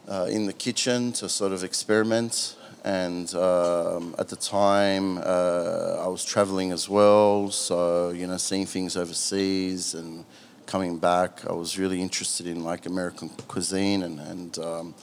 uh, 0.08 0.28
in 0.30 0.46
the 0.46 0.54
kitchen 0.54 1.12
to 1.14 1.30
sort 1.30 1.52
of 1.52 1.64
experiment. 1.64 2.56
And 2.86 3.34
um, 3.36 4.16
at 4.18 4.30
the 4.30 4.38
time, 4.38 5.18
uh, 5.18 6.02
I 6.02 6.08
was 6.08 6.24
traveling 6.24 6.72
as 6.72 6.88
well, 6.88 7.52
so 7.52 8.12
you 8.12 8.26
know, 8.26 8.38
seeing 8.38 8.66
things 8.66 8.96
overseas 8.96 9.96
and 9.96 10.24
coming 10.66 10.98
back. 10.98 11.46
I 11.46 11.52
was 11.52 11.78
really 11.78 12.02
interested 12.02 12.48
in 12.48 12.64
like 12.64 12.86
American 12.86 13.30
cuisine 13.48 14.04
and 14.04 14.20
and 14.20 14.58
um, 14.60 14.96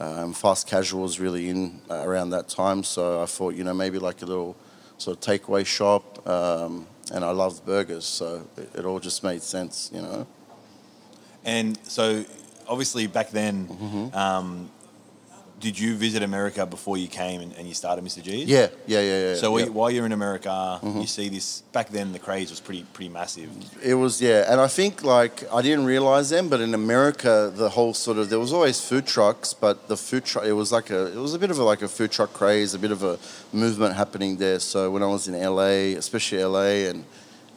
um, 0.00 0.32
fast 0.32 0.66
casual 0.66 1.02
was 1.02 1.20
really 1.20 1.48
in 1.48 1.80
around 1.90 2.30
that 2.30 2.48
time. 2.48 2.82
So 2.82 3.22
I 3.22 3.26
thought, 3.26 3.54
you 3.54 3.62
know, 3.62 3.74
maybe 3.74 3.98
like 3.98 4.22
a 4.22 4.26
little 4.26 4.56
sort 5.02 5.16
of 5.16 5.22
takeaway 5.22 5.64
shop. 5.66 6.04
Um, 6.26 6.86
and 7.14 7.24
I 7.24 7.30
loved 7.30 7.66
burgers, 7.66 8.04
so 8.06 8.46
it, 8.56 8.68
it 8.78 8.84
all 8.84 9.00
just 9.00 9.22
made 9.24 9.42
sense, 9.42 9.90
you 9.94 10.00
know. 10.00 10.26
And 11.44 11.78
so 11.82 12.24
obviously 12.68 13.06
back 13.08 13.30
then, 13.30 13.66
Mm-hmm. 13.68 14.16
um, 14.16 14.70
did 15.62 15.78
you 15.78 15.94
visit 15.94 16.22
America 16.22 16.66
before 16.66 16.96
you 16.98 17.06
came 17.06 17.40
and, 17.40 17.52
and 17.56 17.64
you 17.68 17.74
started 17.74 18.04
Mr. 18.04 18.20
Gee's? 18.20 18.48
Yeah, 18.48 18.66
yeah, 18.86 19.00
yeah, 19.00 19.20
yeah. 19.28 19.34
So 19.36 19.56
yeah. 19.56 19.68
while- 19.78 19.90
you're 19.94 20.04
in 20.06 20.12
America, 20.12 20.50
Mm-hmm. 20.82 21.00
you 21.02 21.06
see 21.06 21.28
this. 21.36 21.62
Back 21.72 21.88
then, 21.96 22.12
the 22.12 22.18
craze 22.18 22.50
was 22.50 22.60
pretty 22.60 22.82
pretty 22.94 23.08
massive. 23.20 23.48
It 23.92 23.94
was 23.94 24.20
yeah, 24.20 24.50
and 24.52 24.60
I 24.60 24.66
think 24.78 24.92
like 25.16 25.36
I 25.58 25.62
didn't 25.62 25.86
realize 25.94 26.26
then, 26.34 26.48
but 26.52 26.60
in 26.60 26.74
America, 26.74 27.34
the 27.62 27.68
whole 27.76 27.94
sort 27.94 28.18
of 28.18 28.24
there 28.30 28.40
was 28.46 28.52
always 28.52 28.78
food 28.90 29.06
trucks, 29.06 29.54
but 29.54 29.76
the 29.92 29.96
food 29.96 30.24
truck 30.24 30.44
it 30.52 30.56
was 30.62 30.70
like 30.72 30.90
a 30.90 31.06
it 31.16 31.20
was 31.26 31.32
a 31.34 31.38
bit 31.38 31.50
of 31.54 31.58
a 31.58 31.64
like 31.72 31.82
a 31.82 31.88
food 31.96 32.10
truck 32.16 32.32
craze, 32.40 32.74
a 32.74 32.78
bit 32.86 32.90
of 32.98 33.02
a 33.12 33.14
movement 33.52 33.94
happening 34.02 34.32
there. 34.44 34.58
So 34.60 34.90
when 34.90 35.02
I 35.02 35.10
was 35.16 35.28
in 35.28 35.34
LA, 35.58 35.96
especially 36.02 36.42
LA, 36.44 36.90
and 36.90 37.04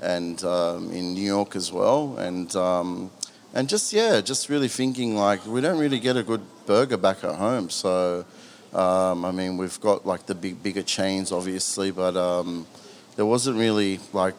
and 0.02 0.38
um, 0.44 0.92
in 0.92 1.14
New 1.18 1.28
York 1.38 1.56
as 1.56 1.72
well, 1.72 2.18
and 2.28 2.54
um, 2.56 3.10
and 3.54 3.70
just 3.70 3.94
yeah, 3.94 4.22
just 4.22 4.50
really 4.50 4.68
thinking 4.68 5.16
like 5.16 5.46
we 5.46 5.62
don't 5.62 5.80
really 5.80 6.00
get 6.00 6.18
a 6.18 6.24
good 6.24 6.42
burger 6.66 6.98
back 6.98 7.24
at 7.24 7.36
home, 7.36 7.70
so. 7.70 8.26
Um, 8.74 9.24
I 9.24 9.32
mean, 9.32 9.56
we've 9.56 9.80
got 9.80 10.06
like 10.06 10.26
the 10.26 10.36
big, 10.36 10.62
bigger 10.62 10.82
chains, 10.84 11.32
obviously, 11.32 11.92
but 11.92 12.18
um, 12.18 12.68
there 13.16 13.26
wasn't 13.26 13.58
really 13.58 14.02
like 14.12 14.36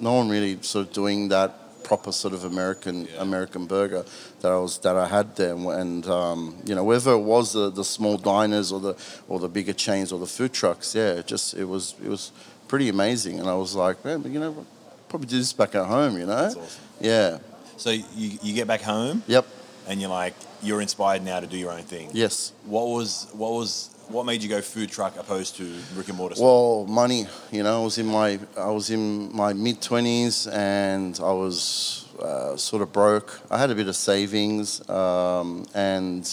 no 0.00 0.14
one 0.14 0.30
really 0.30 0.62
sort 0.62 0.86
of 0.86 0.92
doing 0.94 1.28
that 1.28 1.84
proper 1.84 2.10
sort 2.10 2.32
of 2.32 2.44
American 2.44 3.04
Yeah. 3.04 3.20
American 3.20 3.66
burger 3.66 4.04
that 4.40 4.50
I 4.50 4.56
was 4.58 4.78
that 4.78 4.96
I 4.96 5.06
had 5.08 5.36
there, 5.36 5.54
and 5.54 6.06
um, 6.06 6.56
you 6.64 6.74
know 6.74 6.84
whether 6.84 7.12
it 7.12 7.18
was 7.18 7.52
the, 7.52 7.70
the 7.70 7.84
small 7.84 8.16
diners 8.16 8.72
or 8.72 8.80
the 8.80 8.94
or 9.28 9.38
the 9.38 9.48
bigger 9.48 9.74
chains 9.74 10.10
or 10.10 10.18
the 10.18 10.26
food 10.26 10.54
trucks, 10.54 10.94
yeah, 10.94 11.18
it 11.20 11.26
just 11.26 11.52
it 11.52 11.66
was 11.66 11.96
it 12.02 12.08
was 12.08 12.32
pretty 12.66 12.88
amazing, 12.88 13.40
and 13.40 13.48
I 13.48 13.54
was 13.54 13.74
like, 13.74 14.02
man, 14.06 14.22
you 14.32 14.40
know, 14.40 14.64
probably 15.10 15.28
do 15.28 15.36
this 15.38 15.52
back 15.52 15.74
at 15.74 15.86
home, 15.86 16.18
you 16.18 16.26
know? 16.26 16.42
That's 16.42 16.56
awesome. 16.56 16.84
Yeah. 17.00 17.38
So 17.78 17.90
you 17.90 18.04
you 18.42 18.52
get 18.54 18.66
back 18.66 18.82
home 18.82 19.22
Yep. 19.26 19.46
and 19.88 20.00
you're 20.00 20.10
like 20.10 20.34
you're 20.62 20.80
inspired 20.82 21.22
now 21.22 21.40
to 21.40 21.46
do 21.46 21.56
your 21.56 21.70
own 21.72 21.82
thing. 21.84 22.10
Yes. 22.12 22.52
What 22.66 22.88
was 22.88 23.28
what 23.32 23.52
was 23.52 23.90
what 24.08 24.24
made 24.26 24.42
you 24.42 24.48
go 24.48 24.60
food 24.60 24.90
truck 24.90 25.16
opposed 25.16 25.56
to 25.56 25.64
brick 25.94 26.08
and 26.08 26.16
mortar? 26.16 26.34
Well, 26.40 26.86
money. 26.86 27.26
You 27.52 27.62
know, 27.62 27.80
I 27.82 27.84
was 27.84 27.98
in 27.98 28.06
my 28.06 28.38
I 28.56 28.70
was 28.70 28.90
in 28.90 29.34
my 29.34 29.52
mid 29.52 29.80
twenties, 29.80 30.46
and 30.46 31.18
I 31.22 31.32
was 31.32 32.06
uh, 32.20 32.56
sort 32.56 32.82
of 32.82 32.92
broke. 32.92 33.40
I 33.50 33.58
had 33.58 33.70
a 33.70 33.74
bit 33.74 33.86
of 33.86 33.96
savings, 33.96 34.88
um, 34.88 35.66
and 35.74 36.24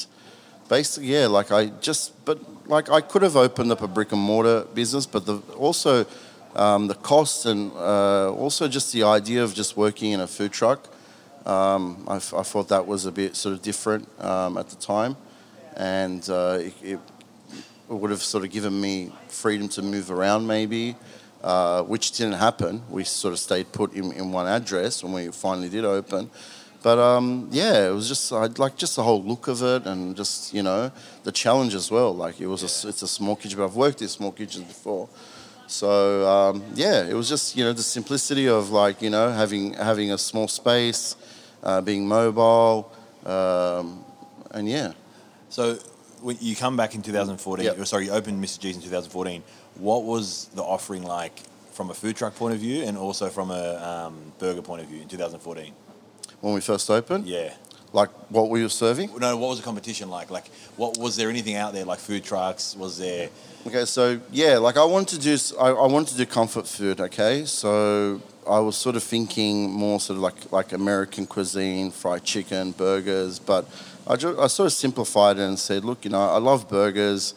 basically, 0.70 1.10
yeah, 1.10 1.28
like 1.28 1.52
I 1.52 1.68
just, 1.82 2.26
but 2.26 2.40
like 2.68 2.90
I 2.90 3.02
could 3.02 3.22
have 3.22 3.36
opened 3.36 3.72
up 3.72 3.82
a 3.82 3.88
brick 3.88 4.12
and 4.14 4.22
mortar 4.22 4.66
business, 4.74 5.06
but 5.06 5.26
the 5.26 5.38
also 5.58 6.06
um, 6.56 6.88
the 6.88 6.96
cost 6.96 7.46
and 7.46 7.72
uh, 7.74 8.32
also 8.32 8.68
just 8.68 8.94
the 8.94 9.04
idea 9.04 9.44
of 9.44 9.54
just 9.54 9.76
working 9.78 10.14
in 10.14 10.20
a 10.22 10.28
food 10.28 10.52
truck. 10.54 10.90
Um, 11.46 12.04
I, 12.08 12.16
I 12.16 12.20
thought 12.20 12.70
that 12.70 12.88
was 12.88 13.06
a 13.06 13.12
bit 13.12 13.36
sort 13.36 13.54
of 13.54 13.62
different 13.62 14.08
um, 14.22 14.58
at 14.58 14.70
the 14.70 14.76
time, 14.76 15.16
and 15.76 16.28
uh, 16.30 16.60
it, 16.60 16.74
it 16.84 17.00
would 17.88 18.12
have 18.12 18.24
sort 18.24 18.44
of 18.44 18.52
given 18.52 18.80
me 18.80 19.12
freedom 19.28 19.70
to 19.70 19.82
move 19.82 20.10
around 20.10 20.48
maybe, 20.48 20.96
uh, 21.44 21.84
which 21.84 22.12
didn't 22.12 22.34
happen. 22.34 22.82
We 22.90 23.04
sort 23.04 23.34
of 23.34 23.40
stayed 23.40 23.72
put 23.72 23.94
in, 23.94 24.12
in 24.14 24.32
one 24.32 24.48
address 24.48 25.04
when 25.04 25.14
we 25.14 25.28
finally 25.28 25.70
did 25.70 25.86
open. 25.86 26.32
But 26.82 27.00
um, 27.00 27.50
yeah, 27.52 27.88
it 27.88 27.94
was 27.94 28.08
just 28.08 28.32
I 28.32 28.46
like 28.58 28.78
just 28.78 28.96
the 28.96 29.04
whole 29.04 29.24
look 29.24 29.48
of 29.48 29.62
it 29.64 29.88
and 29.88 30.16
just 30.16 30.54
you 30.54 30.62
know 30.62 30.92
the 31.24 31.32
challenge 31.32 31.74
as 31.74 31.90
well. 31.90 32.16
Like 32.16 32.40
it 32.40 32.48
was 32.48 32.62
a, 32.62 32.90
it's 32.90 33.02
a 33.02 33.08
small 33.08 33.36
kitchen, 33.36 33.58
but 33.58 33.66
I've 33.66 33.76
worked 33.76 34.04
in 34.04 34.08
small 34.08 34.32
kitchens 34.32 34.66
before, 34.66 35.10
so 35.68 36.28
um, 36.30 36.64
yeah, 36.76 37.04
it 37.04 37.16
was 37.16 37.28
just 37.28 37.58
you 37.58 37.64
know 37.64 37.74
the 37.74 37.82
simplicity 37.82 38.48
of 38.48 38.70
like 38.70 39.02
you 39.02 39.10
know 39.10 39.32
having 39.32 39.74
having 39.74 40.12
a 40.12 40.18
small 40.18 40.48
space, 40.48 41.16
uh, 41.66 41.82
being 41.82 42.08
mobile, 42.08 42.92
um, 43.26 44.04
and 44.52 44.70
yeah. 44.70 44.94
So 45.50 45.76
when 46.22 46.38
you 46.40 46.56
come 46.56 46.78
back 46.78 46.96
in 46.96 47.02
2014, 47.02 47.66
Yep. 47.66 47.80
or 47.80 47.86
sorry, 47.86 48.06
you 48.06 48.12
opened 48.12 48.44
Mr. 48.44 48.60
Gee's 48.60 48.76
in 48.76 48.82
2014. 48.82 49.44
What 49.76 50.04
was 50.04 50.46
the 50.56 50.64
offering 50.64 51.04
like 51.04 51.40
from 51.72 51.90
a 51.90 51.94
food 51.94 52.16
truck 52.16 52.36
point 52.36 52.54
of 52.54 52.60
view 52.60 52.84
and 52.84 52.98
also 52.98 53.30
from 53.30 53.52
a 53.52 53.76
um, 54.08 54.32
burger 54.40 54.62
point 54.62 54.82
of 54.82 54.88
view 54.88 55.02
in 55.02 55.08
2014? 55.08 55.74
When 56.42 56.54
we 56.54 56.62
first 56.62 56.90
opened, 56.90 57.26
Yeah. 57.28 57.54
Like 57.96 58.10
what 58.30 58.50
we 58.50 58.62
were 58.62 58.70
serving. 58.70 59.10
No, 59.18 59.38
what 59.38 59.50
was 59.50 59.60
the 59.60 59.64
competition 59.64 60.10
like? 60.10 60.30
Like, 60.30 60.48
what 60.76 60.98
was 60.98 61.16
there 61.16 61.30
anything 61.30 61.56
out 61.56 61.74
there 61.74 61.86
like 61.86 62.00
food 62.00 62.24
trucks? 62.24 62.76
Was 62.76 62.98
there? 62.98 63.30
Okay, 63.66 63.86
so 63.86 64.20
yeah, 64.32 64.58
like 64.58 64.78
I 64.78 64.84
wanted 64.84 65.22
to 65.22 65.38
do, 65.38 65.58
I 65.58 65.72
wanted 65.72 66.10
to 66.10 66.18
do 66.18 66.26
comfort 66.26 66.68
food. 66.68 67.00
Okay, 67.00 67.46
so 67.46 68.22
I 68.48 68.60
was 68.60 68.76
sort 68.76 68.96
of 68.96 69.04
thinking 69.04 69.72
more 69.72 70.00
sort 70.00 70.18
of 70.18 70.24
like 70.24 70.52
like 70.52 70.74
American 70.74 71.26
cuisine, 71.26 71.90
fried 71.90 72.24
chicken, 72.24 72.72
burgers, 72.72 73.40
but 73.40 73.66
I, 74.06 74.14
I 74.14 74.48
sort 74.48 74.68
of 74.68 74.74
simplified 74.74 75.40
it 75.40 75.44
and 75.44 75.58
said, 75.58 75.84
look, 75.84 76.06
you 76.06 76.12
know, 76.12 76.22
I 76.22 76.38
love 76.38 76.70
burgers. 76.70 77.34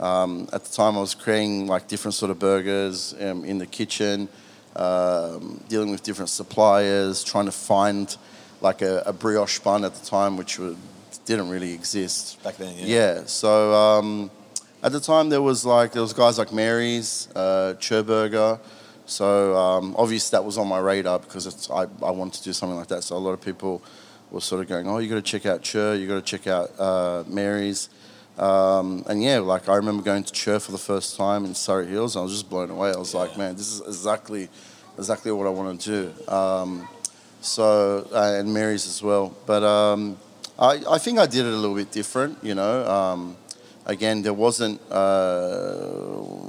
Um, 0.00 0.48
at 0.52 0.64
the 0.64 0.72
time, 0.72 0.96
I 0.96 1.00
was 1.00 1.14
creating 1.14 1.66
like 1.66 1.86
different 1.86 2.14
sort 2.14 2.30
of 2.30 2.38
burgers 2.38 3.14
um, 3.20 3.44
in 3.44 3.58
the 3.58 3.66
kitchen, 3.66 4.28
um, 4.74 5.62
dealing 5.68 5.90
with 5.90 6.02
different 6.02 6.30
suppliers, 6.30 7.22
trying 7.22 7.46
to 7.46 7.52
find 7.52 8.16
like 8.60 8.82
a, 8.82 9.02
a 9.06 9.12
brioche 9.12 9.58
bun 9.60 9.84
at 9.84 9.94
the 9.94 10.04
time, 10.06 10.36
which 10.36 10.58
would, 10.58 10.76
didn't 11.24 11.50
really 11.50 11.74
exist 11.74 12.42
Back 12.42 12.56
then, 12.56 12.74
yeah. 12.78 12.86
Yeah. 12.86 13.24
So 13.26 13.74
um, 13.74 14.30
at 14.82 14.92
the 14.92 15.00
time, 15.00 15.28
there 15.28 15.42
was 15.42 15.64
like 15.66 15.92
there 15.92 16.02
was 16.02 16.12
guys 16.12 16.38
like 16.38 16.52
Mary's, 16.52 17.28
uh, 17.34 17.74
Churburger. 17.78 18.58
So 19.06 19.56
um, 19.56 19.94
obviously 19.96 20.36
that 20.36 20.44
was 20.44 20.58
on 20.58 20.68
my 20.68 20.78
radar 20.78 21.18
because 21.18 21.46
it's, 21.46 21.70
I 21.70 21.86
I 22.02 22.10
wanted 22.10 22.34
to 22.34 22.44
do 22.44 22.52
something 22.52 22.76
like 22.76 22.88
that. 22.88 23.04
So 23.04 23.16
a 23.16 23.18
lot 23.18 23.32
of 23.32 23.40
people 23.40 23.82
were 24.30 24.40
sort 24.40 24.60
of 24.60 24.68
going, 24.68 24.88
oh, 24.88 24.98
you 24.98 25.08
got 25.08 25.14
to 25.14 25.22
check 25.22 25.46
out 25.46 25.62
Chur, 25.62 25.94
you 25.94 26.06
got 26.06 26.24
to 26.24 26.38
check 26.38 26.46
out 26.46 26.78
uh, 26.78 27.24
Mary's. 27.26 27.88
Um, 28.38 29.04
and 29.08 29.22
yeah, 29.22 29.38
like 29.38 29.68
I 29.68 29.76
remember 29.76 30.02
going 30.02 30.22
to 30.22 30.32
Chur 30.32 30.58
for 30.60 30.72
the 30.72 30.78
first 30.78 31.16
time 31.16 31.44
in 31.44 31.54
Surry 31.54 31.86
Hills. 31.86 32.14
And 32.14 32.20
I 32.20 32.24
was 32.24 32.32
just 32.32 32.48
blown 32.48 32.70
away. 32.70 32.92
I 32.92 32.96
was 32.96 33.14
like, 33.14 33.36
man, 33.36 33.56
this 33.56 33.72
is 33.72 33.80
exactly, 33.80 34.48
exactly 34.96 35.32
what 35.32 35.46
I 35.46 35.50
want 35.50 35.80
to 35.80 35.90
do. 35.90 36.32
Um, 36.32 36.88
so 37.40 38.06
uh, 38.12 38.36
and 38.38 38.52
Mary's 38.52 38.86
as 38.86 39.02
well. 39.02 39.34
But 39.46 39.62
um, 39.62 40.16
I, 40.58 40.82
I 40.90 40.98
think 40.98 41.18
I 41.18 41.26
did 41.26 41.46
it 41.46 41.52
a 41.52 41.56
little 41.56 41.76
bit 41.76 41.90
different. 41.92 42.38
You 42.42 42.54
know, 42.54 42.86
um, 42.88 43.36
again, 43.86 44.22
there 44.22 44.32
wasn't 44.34 44.80
uh, 44.90 45.76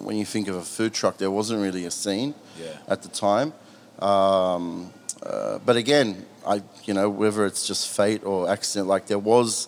when 0.05 0.17
you 0.17 0.25
think 0.25 0.48
of 0.48 0.55
a 0.55 0.62
food 0.63 0.93
truck, 0.93 1.17
there 1.17 1.31
wasn't 1.31 1.62
really 1.62 1.86
a 1.86 1.91
scene 1.91 2.34
Yeah. 2.60 2.67
at 2.88 3.01
the 3.01 3.10
time. 3.10 3.53
Um, 4.00 4.91
uh, 5.24 5.60
but 5.65 5.75
again, 5.75 6.25
I 6.48 6.62
you 6.86 6.93
know 6.93 7.10
whether 7.10 7.46
it's 7.46 7.67
just 7.67 7.88
fate 7.89 8.24
or 8.25 8.50
accident, 8.50 8.88
like 8.88 9.05
there 9.08 9.19
was 9.19 9.67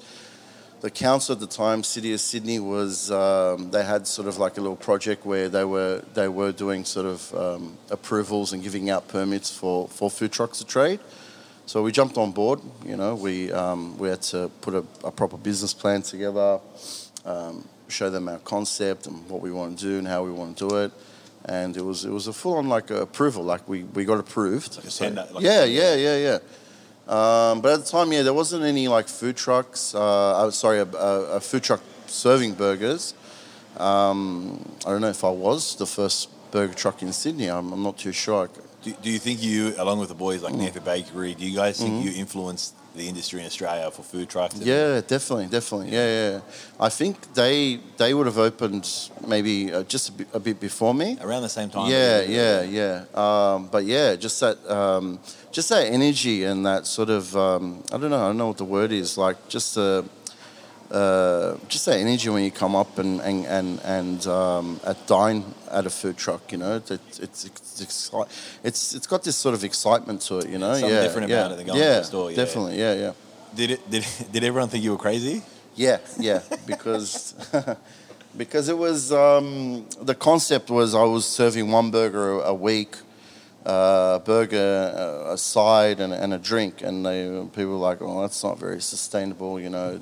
the 0.82 0.90
council 0.90 1.34
at 1.34 1.40
the 1.40 1.48
time, 1.48 1.84
City 1.84 2.12
of 2.14 2.20
Sydney, 2.20 2.60
was 2.60 3.12
um, 3.12 3.70
they 3.70 3.84
had 3.84 4.08
sort 4.08 4.28
of 4.28 4.40
like 4.40 4.58
a 4.58 4.62
little 4.62 4.76
project 4.76 5.26
where 5.26 5.48
they 5.48 5.64
were 5.64 6.04
they 6.16 6.28
were 6.28 6.52
doing 6.52 6.86
sort 6.86 7.06
of 7.06 7.36
um, 7.36 7.78
approvals 7.92 8.52
and 8.52 8.64
giving 8.64 8.90
out 8.90 9.08
permits 9.08 9.52
for, 9.52 9.88
for 9.88 10.10
food 10.10 10.32
trucks 10.32 10.58
to 10.58 10.66
trade. 10.66 11.00
So 11.68 11.84
we 11.84 11.92
jumped 11.92 12.18
on 12.18 12.32
board. 12.32 12.60
You 12.84 12.98
know, 12.98 13.14
we 13.14 13.52
um, 13.52 13.98
we 14.00 14.10
had 14.10 14.24
to 14.34 14.50
put 14.62 14.74
a, 14.74 14.84
a 15.04 15.12
proper 15.12 15.38
business 15.38 15.74
plan 15.74 16.02
together, 16.02 16.60
um, 17.26 17.68
show 17.88 18.10
them 18.10 18.28
our 18.28 18.40
concept 18.40 19.06
and 19.06 19.30
what 19.30 19.42
we 19.42 19.52
want 19.52 19.78
to 19.80 19.86
do 19.86 19.98
and 20.00 20.08
how 20.08 20.24
we 20.24 20.32
want 20.32 20.58
to 20.58 20.68
do 20.68 20.76
it. 20.78 20.92
And 21.46 21.78
it 21.78 21.84
was 21.84 22.06
it 22.06 22.12
was 22.12 22.26
a 22.28 22.34
full 22.34 22.58
on 22.58 22.68
like 22.70 22.90
approval. 22.90 23.44
Like 23.44 23.68
we, 23.70 23.84
we 23.84 24.04
got 24.04 24.20
approved. 24.20 24.78
Like 24.78 24.86
a 24.86 24.90
tender- 24.90 25.28
like 25.32 25.44
a 25.44 25.48
yeah, 25.48 25.64
yeah, 25.64 25.96
yeah, 25.96 26.18
yeah. 26.18 26.38
Um, 27.12 27.60
but 27.60 27.74
at 27.74 27.84
the 27.84 27.92
time, 27.92 28.14
yeah, 28.14 28.22
there 28.22 28.34
wasn't 28.34 28.64
any 28.64 28.88
like 28.88 29.10
food 29.10 29.36
trucks. 29.36 29.94
Uh, 29.94 30.44
was 30.46 30.58
sorry, 30.58 30.80
a, 30.80 30.86
a, 30.86 31.42
food 31.42 31.62
truck 31.62 31.82
serving 32.08 32.54
burgers. 32.54 33.14
Um, 33.76 34.64
I 34.86 34.92
don't 34.92 35.02
know 35.02 35.10
if 35.10 35.26
I 35.26 35.30
was 35.30 35.76
the 35.76 35.86
first 35.86 36.30
burger 36.52 36.74
truck 36.74 37.02
in 37.02 37.12
Sydney. 37.12 37.48
I'm, 37.48 37.74
I'm 37.74 37.84
not 37.84 37.98
too 37.98 38.14
sure. 38.14 38.50
Do, 38.82 38.94
do 39.04 39.12
you 39.12 39.20
think 39.20 39.44
you, 39.44 39.74
along 39.78 40.00
with 40.00 40.08
the 40.08 40.16
boys 40.16 40.42
Mm. 40.42 40.44
like 40.44 40.54
Knafeh 40.54 40.86
Bakery, 40.86 41.36
do 41.36 41.46
you 41.46 41.56
guys 41.56 41.80
think 41.80 42.06
you 42.06 42.14
influenced 42.14 42.76
the 42.96 43.08
industry 43.08 43.40
in 43.40 43.46
Australia 43.46 43.90
for 43.92 44.04
food 44.04 44.30
trucks? 44.30 44.56
Yeah, 44.58 45.02
definitely, 45.02 45.48
definitely. 45.48 45.90
Yeah, 45.92 46.08
yeah. 46.08 46.40
I 46.80 46.90
think 46.90 47.34
they 47.34 47.80
they 47.98 48.14
would 48.14 48.26
have 48.26 48.38
opened 48.38 48.88
maybe 49.28 49.72
uh, 49.74 49.84
just 49.84 50.10
a 50.10 50.12
bit, 50.12 50.28
a 50.34 50.40
bit 50.40 50.60
before 50.60 50.94
me. 50.94 51.18
Around 51.22 51.44
the 51.44 51.50
same 51.50 51.70
time. 51.70 51.90
Yeah, 51.90 52.22
yeah, 52.22 52.62
yeah. 52.64 53.06
Um, 53.14 53.68
but 53.72 53.86
yeah, 53.86 54.16
just 54.16 54.40
that, 54.40 54.58
um, 54.70 55.20
just 55.52 55.70
that 55.70 55.86
energy 55.88 56.44
and 56.44 56.66
that 56.66 56.86
sort 56.86 57.10
of, 57.10 57.36
um, 57.36 57.84
I 57.92 57.98
don't 57.98 58.10
know, 58.10 58.24
I 58.24 58.28
don't 58.28 58.38
know 58.38 58.48
what 58.48 58.58
the 58.58 58.66
word 58.66 58.92
is. 58.92 59.18
Like 59.18 59.38
just 59.48 59.76
the, 59.76 60.06
uh, 60.92 61.58
just 61.70 61.86
that 61.86 61.98
energy 61.98 62.30
when 62.30 62.44
you 62.44 62.52
come 62.52 62.76
up 62.76 62.98
and 62.98 63.22
and 63.22 63.46
and, 63.46 63.80
and 63.80 64.28
um, 64.28 64.80
at 64.86 65.08
dine 65.08 65.44
at 65.72 65.86
a 65.86 65.90
food 65.90 66.18
truck. 66.18 66.52
You 66.52 66.58
know, 66.58 66.76
it, 66.76 66.92
it's 66.92 67.20
it's 67.20 67.46
it's, 67.46 67.82
exci- 67.82 68.30
it's 68.64 68.94
it's 68.94 69.08
got 69.08 69.24
this 69.24 69.38
sort 69.38 69.56
of 69.56 69.64
excitement 69.64 70.22
to 70.24 70.40
it. 70.40 70.50
You 70.50 70.58
know, 70.58 70.74
something 70.74 70.90
yeah, 70.90 71.02
different 71.02 71.30
yeah, 71.30 71.40
about 71.40 71.52
it 71.54 71.58
than 71.58 71.68
going 71.68 71.80
to 71.80 71.86
yeah, 71.86 72.00
the 72.00 72.04
store, 72.04 72.30
yeah. 72.30 72.36
Definitely, 72.36 72.78
yeah, 72.78 72.94
yeah. 72.94 73.14
Did 73.56 73.72
it? 73.72 73.90
Did, 73.90 74.06
did 74.32 74.44
everyone 74.44 74.70
think 74.70 74.84
you 74.84 74.92
were 74.92 74.98
crazy? 74.98 75.44
Yeah, 75.76 76.00
yeah, 76.20 76.42
because 76.66 77.36
because 78.38 78.68
it 78.68 78.78
was 78.78 79.14
um, 79.14 79.88
the 80.02 80.16
concept 80.16 80.70
was 80.70 80.94
I 80.94 81.04
was 81.04 81.26
serving 81.26 81.72
one 81.72 81.90
burger 81.92 82.42
a, 82.42 82.50
a 82.50 82.54
week, 82.54 82.98
uh, 83.66 84.20
burger, 84.20 84.94
uh, 84.94 85.34
a 85.34 85.38
side, 85.38 86.02
and, 86.02 86.12
and 86.12 86.34
a 86.34 86.38
drink, 86.38 86.82
and 86.82 87.06
they 87.06 87.28
people 87.56 87.80
were 87.80 87.88
like, 87.90 88.02
"Oh, 88.02 88.22
that's 88.22 88.44
not 88.44 88.60
very 88.60 88.82
sustainable," 88.82 89.58
you 89.58 89.70
know. 89.70 90.02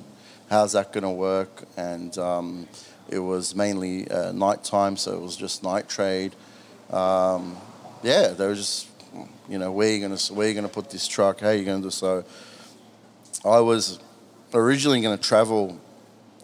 How's 0.50 0.72
that 0.72 0.92
going 0.92 1.04
to 1.04 1.10
work? 1.10 1.62
And 1.76 2.18
um, 2.18 2.68
it 3.08 3.20
was 3.20 3.54
mainly 3.54 4.10
uh, 4.10 4.32
night 4.32 4.64
time, 4.64 4.96
so 4.96 5.14
it 5.14 5.20
was 5.20 5.36
just 5.36 5.62
night 5.62 5.88
trade. 5.88 6.34
Um, 6.90 7.56
yeah, 8.02 8.28
they 8.28 8.48
were 8.48 8.56
just, 8.56 8.88
you 9.48 9.58
know, 9.58 9.70
where 9.70 9.92
you 9.92 10.00
going 10.00 10.16
to 10.16 10.34
where 10.34 10.48
you 10.48 10.54
going 10.54 10.66
to 10.66 10.72
put 10.72 10.90
this 10.90 11.06
truck? 11.06 11.38
How 11.38 11.50
are 11.50 11.54
you 11.54 11.64
going 11.64 11.80
to 11.80 11.86
do 11.86 11.90
so? 11.92 12.24
I 13.44 13.60
was 13.60 14.00
originally 14.52 15.00
going 15.00 15.16
to 15.16 15.22
travel, 15.22 15.80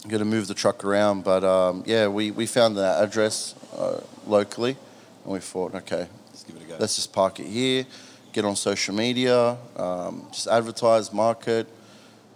going 0.07 0.21
to 0.21 0.25
move 0.25 0.47
the 0.47 0.55
truck 0.55 0.85
around, 0.85 1.25
but 1.25 1.43
um, 1.43 1.83
yeah, 1.85 2.07
we, 2.07 2.31
we 2.31 2.47
found 2.47 2.77
that 2.77 3.03
address 3.03 3.57
uh, 3.77 4.01
locally, 4.25 4.77
and 5.25 5.33
we 5.33 5.41
thought, 5.41 5.75
okay, 5.75 6.07
Let's 6.29 6.45
give 6.45 6.55
it 6.55 6.63
a 6.63 6.67
go. 6.67 6.77
let's 6.79 6.95
just 6.95 7.13
park 7.13 7.41
it 7.41 7.47
here, 7.47 7.85
get 8.33 8.45
on 8.45 8.55
social 8.55 8.95
media, 8.95 9.57
um, 9.77 10.29
just 10.31 10.47
advertise, 10.47 11.13
market, 11.13 11.67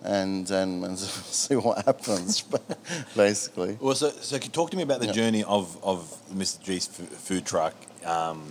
and 0.03 0.47
then 0.47 0.83
and 0.85 0.99
see 1.43 1.57
what 1.57 1.85
happens, 1.85 2.43
basically. 3.17 3.77
Well, 3.81 3.95
so, 3.95 4.11
so 4.11 4.39
talk 4.39 4.71
to 4.71 4.77
me 4.77 4.83
about 4.83 5.01
the 5.01 5.07
Yeah. 5.07 5.13
journey 5.13 5.45
of, 5.45 5.83
of 5.85 5.99
Mr. 6.33 6.61
Gee's 6.63 6.87
food 6.87 7.45
truck. 7.45 7.75
Um, 8.05 8.43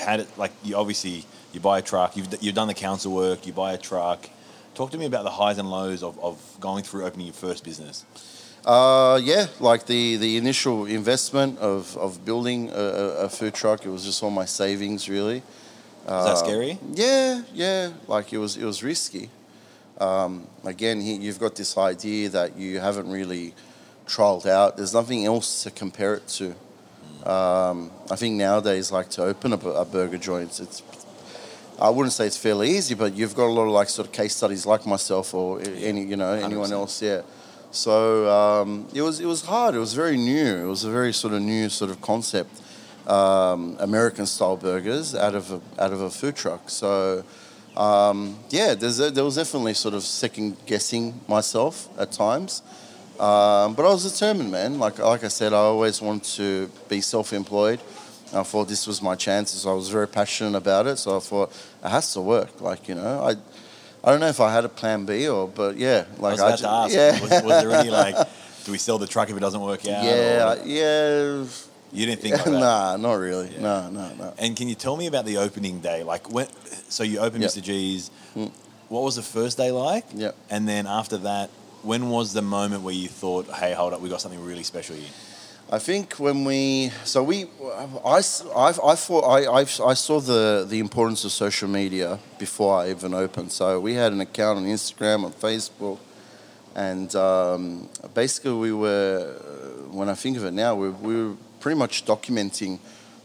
how 0.00 0.16
did, 0.16 0.26
like, 0.36 0.52
you 0.64 0.76
obviously, 0.76 1.24
you 1.52 1.60
buy 1.60 1.78
a 1.78 1.82
truck, 1.82 2.16
you've, 2.16 2.28
you've 2.42 2.54
done 2.54 2.68
the 2.68 2.74
council 2.74 3.12
work, 3.12 3.46
you 3.46 3.52
buy 3.52 3.72
a 3.74 3.78
truck. 3.78 4.28
Talk 4.74 4.90
to 4.92 4.98
me 4.98 5.06
about 5.06 5.24
the 5.24 5.30
highs 5.30 5.58
and 5.58 5.70
lows 5.70 6.02
of, 6.02 6.18
of 6.20 6.40
going 6.60 6.84
through 6.84 7.04
opening 7.04 7.26
your 7.26 7.34
first 7.34 7.64
business. 7.64 8.04
Uh, 8.64 9.18
yeah, 9.22 9.46
like 9.58 9.86
the, 9.86 10.16
the 10.16 10.36
initial 10.36 10.84
investment 10.86 11.58
of, 11.58 11.96
of 11.96 12.24
building 12.24 12.70
a, 12.70 12.74
a, 12.74 13.06
a 13.24 13.28
food 13.28 13.54
truck, 13.54 13.84
it 13.86 13.90
was 13.90 14.04
just 14.04 14.22
all 14.22 14.30
my 14.30 14.44
savings, 14.44 15.08
really. 15.08 15.38
Is 15.38 15.42
that 16.06 16.12
Uh, 16.12 16.34
scary? 16.36 16.78
Yeah, 16.94 17.42
yeah. 17.54 17.90
Like 18.06 18.32
it 18.32 18.38
was, 18.38 18.56
it 18.56 18.64
was 18.64 18.82
risky. 18.82 19.28
Um, 20.00 20.46
again, 20.64 21.00
he, 21.00 21.14
you've 21.14 21.38
got 21.38 21.56
this 21.56 21.76
idea 21.76 22.30
that 22.30 22.56
you 22.56 22.80
haven't 22.80 23.10
really 23.10 23.54
trialed 24.06 24.46
out. 24.46 24.76
There's 24.76 24.94
nothing 24.94 25.26
else 25.26 25.62
to 25.64 25.70
compare 25.70 26.14
it 26.14 26.26
to. 26.28 26.54
Um, 27.30 27.90
I 28.10 28.16
think 28.16 28.36
nowadays, 28.36 28.90
like 28.90 29.10
to 29.10 29.24
open 29.24 29.52
a, 29.52 29.56
a 29.56 29.84
burger 29.84 30.16
joint, 30.16 30.58
it's 30.58 30.82
I 31.80 31.88
wouldn't 31.88 32.12
say 32.12 32.26
it's 32.26 32.36
fairly 32.36 32.70
easy, 32.76 32.94
but 32.94 33.14
you've 33.14 33.34
got 33.34 33.46
a 33.46 33.52
lot 33.52 33.62
of 33.62 33.72
like 33.72 33.88
sort 33.88 34.06
of 34.08 34.12
case 34.12 34.36
studies 34.36 34.66
like 34.66 34.86
myself 34.86 35.32
or 35.32 35.60
any 35.62 36.04
you 36.04 36.16
know 36.16 36.32
anyone 36.32 36.68
100%. 36.68 36.72
else. 36.72 37.02
Yeah. 37.02 37.22
So 37.70 38.28
um, 38.28 38.86
it 38.92 39.02
was 39.02 39.20
it 39.20 39.26
was 39.26 39.44
hard. 39.44 39.74
It 39.74 39.78
was 39.78 39.94
very 39.94 40.16
new. 40.16 40.64
It 40.64 40.66
was 40.66 40.84
a 40.84 40.90
very 40.90 41.12
sort 41.12 41.32
of 41.32 41.40
new 41.40 41.68
sort 41.68 41.90
of 41.90 42.00
concept. 42.00 42.50
Um, 43.06 43.76
American 43.80 44.26
style 44.26 44.56
burgers 44.56 45.14
out 45.14 45.34
of 45.34 45.50
a, 45.52 45.82
out 45.82 45.92
of 45.92 46.00
a 46.00 46.10
food 46.10 46.36
truck. 46.36 46.68
So 46.68 47.24
um, 47.76 48.38
yeah, 48.50 48.74
there's 48.74 49.00
a, 49.00 49.10
there 49.10 49.24
was 49.24 49.36
definitely 49.36 49.74
sort 49.74 49.94
of 49.94 50.02
second 50.02 50.56
guessing 50.66 51.20
myself 51.28 51.88
at 51.98 52.12
times. 52.12 52.62
Um, 53.18 53.74
but 53.74 53.84
I 53.84 53.90
was 53.90 54.10
determined, 54.10 54.50
man. 54.50 54.78
Like 54.78 54.98
like 54.98 55.24
I 55.24 55.28
said, 55.28 55.52
I 55.52 55.56
always 55.58 56.00
wanted 56.00 56.24
to 56.36 56.70
be 56.88 57.00
self-employed. 57.00 57.80
I 58.32 58.42
thought 58.44 58.68
this 58.68 58.86
was 58.86 59.02
my 59.02 59.14
chance. 59.14 59.50
So 59.50 59.70
I 59.70 59.74
was 59.74 59.88
very 59.90 60.08
passionate 60.08 60.56
about 60.56 60.86
it, 60.86 60.96
so 60.98 61.16
I 61.16 61.20
thought 61.20 61.52
it 61.84 61.88
has 61.90 62.12
to 62.14 62.20
work. 62.20 62.60
Like 62.60 62.88
you 62.88 62.94
know, 62.94 63.22
I 63.22 63.30
I 64.02 64.10
don't 64.10 64.20
know 64.20 64.28
if 64.28 64.40
I 64.40 64.50
had 64.52 64.64
a 64.64 64.68
plan 64.70 65.04
B 65.04 65.28
or, 65.28 65.46
but 65.48 65.76
yeah, 65.76 66.04
like 66.18 66.40
I 66.40 66.50
was 66.50 66.60
about 66.60 66.60
ju- 66.60 66.64
to 66.64 66.70
ask, 66.70 66.94
yeah, 66.94 67.20
was, 67.20 67.42
was 67.42 67.62
there 67.62 67.72
any 67.72 67.90
like, 67.90 68.16
do 68.64 68.72
we 68.72 68.78
sell 68.78 68.96
the 68.98 69.06
truck 69.06 69.28
if 69.28 69.36
it 69.36 69.40
doesn't 69.40 69.60
work 69.60 69.80
out? 69.80 70.02
yeah, 70.04 70.52
or- 70.54 70.66
yeah. 70.66 71.44
You 71.92 72.06
didn't 72.06 72.20
think 72.22 72.34
like 72.36 72.44
that. 72.44 72.50
nah, 72.52 72.96
not 72.96 73.14
really. 73.14 73.50
Yeah. 73.52 73.60
No, 73.60 73.90
no, 73.90 74.14
no. 74.14 74.34
And 74.38 74.56
can 74.56 74.68
you 74.68 74.74
tell 74.74 74.96
me 74.96 75.06
about 75.06 75.24
the 75.24 75.38
opening 75.38 75.80
day? 75.80 76.02
Like 76.02 76.30
when, 76.30 76.46
so 76.88 77.02
you 77.02 77.18
opened 77.18 77.42
Yep. 77.42 77.50
Mr. 77.52 77.62
Gee's. 77.62 78.10
Mm. 78.36 78.50
What 78.88 79.02
was 79.02 79.16
the 79.16 79.22
first 79.22 79.56
day 79.56 79.70
like? 79.70 80.04
Yep. 80.14 80.34
And 80.50 80.68
then 80.68 80.86
after 80.86 81.16
that, 81.18 81.50
when 81.82 82.10
was 82.10 82.32
the 82.32 82.42
moment 82.42 82.82
where 82.82 82.94
you 82.94 83.08
thought, 83.08 83.46
"Hey, 83.46 83.72
hold 83.72 83.92
up, 83.94 84.00
we 84.00 84.08
got 84.08 84.20
something 84.20 84.44
really 84.44 84.62
special 84.64 84.96
here"? 84.96 85.08
I 85.72 85.78
think 85.78 86.14
when 86.14 86.44
we, 86.44 86.90
so 87.04 87.22
we, 87.22 87.44
I, 87.44 87.86
I, 88.04 88.18
I 88.18 88.94
thought, 88.96 89.20
I, 89.22 89.44
I, 89.44 89.60
I 89.60 89.94
saw 89.94 90.18
the, 90.18 90.66
the 90.68 90.80
importance 90.80 91.24
of 91.24 91.30
social 91.30 91.68
media 91.68 92.18
before 92.40 92.74
I 92.80 92.90
even 92.90 93.14
opened. 93.14 93.52
So 93.52 93.78
we 93.78 93.94
had 93.94 94.10
an 94.12 94.20
account 94.20 94.58
on 94.58 94.64
Instagram, 94.66 95.22
on 95.24 95.32
Facebook, 95.32 95.98
and 96.74 97.14
um, 97.14 97.88
basically 98.14 98.52
we 98.54 98.72
were, 98.72 99.32
when 99.92 100.08
I 100.08 100.14
think 100.14 100.36
of 100.36 100.44
it 100.44 100.52
now, 100.54 100.74
we, 100.74 100.88
we 100.90 101.14
were 101.24 101.36
pretty 101.60 101.78
much 101.78 102.04
documenting 102.04 102.78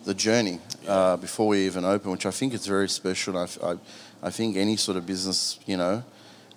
the 0.06 0.14
journey 0.14 0.60
uh, 0.88 1.18
before 1.18 1.48
we 1.48 1.66
even 1.66 1.84
open, 1.84 2.12
which 2.12 2.26
I 2.26 2.32
think 2.32 2.54
is 2.54 2.68
very 2.68 2.88
special. 2.90 3.38
And 3.38 3.50
I, 3.64 3.68
I, 3.72 3.78
I 4.28 4.30
think 4.30 4.56
any 4.56 4.76
sort 4.76 4.98
of 4.98 5.06
business, 5.06 5.60
you 5.66 5.78
know, 5.78 6.04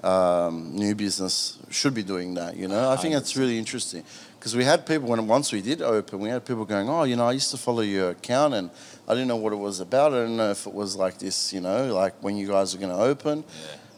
um, 0.02 0.76
new 0.76 0.94
business 0.94 1.58
should 1.70 1.94
be 1.94 2.02
doing 2.02 2.34
that. 2.34 2.56
You 2.56 2.68
know, 2.68 2.90
I 2.90 2.96
think 2.96 3.14
that's 3.14 3.36
really 3.36 3.58
interesting 3.58 4.04
because 4.38 4.54
we 4.54 4.64
had 4.64 4.86
people 4.86 5.08
when 5.08 5.26
once 5.26 5.52
we 5.52 5.60
did 5.60 5.82
open, 5.82 6.20
we 6.20 6.28
had 6.28 6.44
people 6.44 6.64
going, 6.64 6.88
"Oh, 6.88 7.02
you 7.02 7.16
know, 7.16 7.26
I 7.26 7.32
used 7.32 7.50
to 7.50 7.56
follow 7.56 7.80
your 7.80 8.10
account 8.10 8.54
and 8.54 8.70
I 9.08 9.14
didn't 9.14 9.28
know 9.28 9.36
what 9.36 9.52
it 9.52 9.56
was 9.56 9.80
about. 9.80 10.12
I 10.12 10.20
didn't 10.20 10.36
know 10.36 10.50
if 10.50 10.66
it 10.66 10.72
was 10.72 10.94
like 10.94 11.18
this, 11.18 11.52
you 11.52 11.60
know, 11.60 11.92
like 11.92 12.14
when 12.20 12.36
you 12.36 12.46
guys 12.46 12.74
are 12.74 12.78
going 12.78 12.96
to 12.96 13.02
open." 13.02 13.44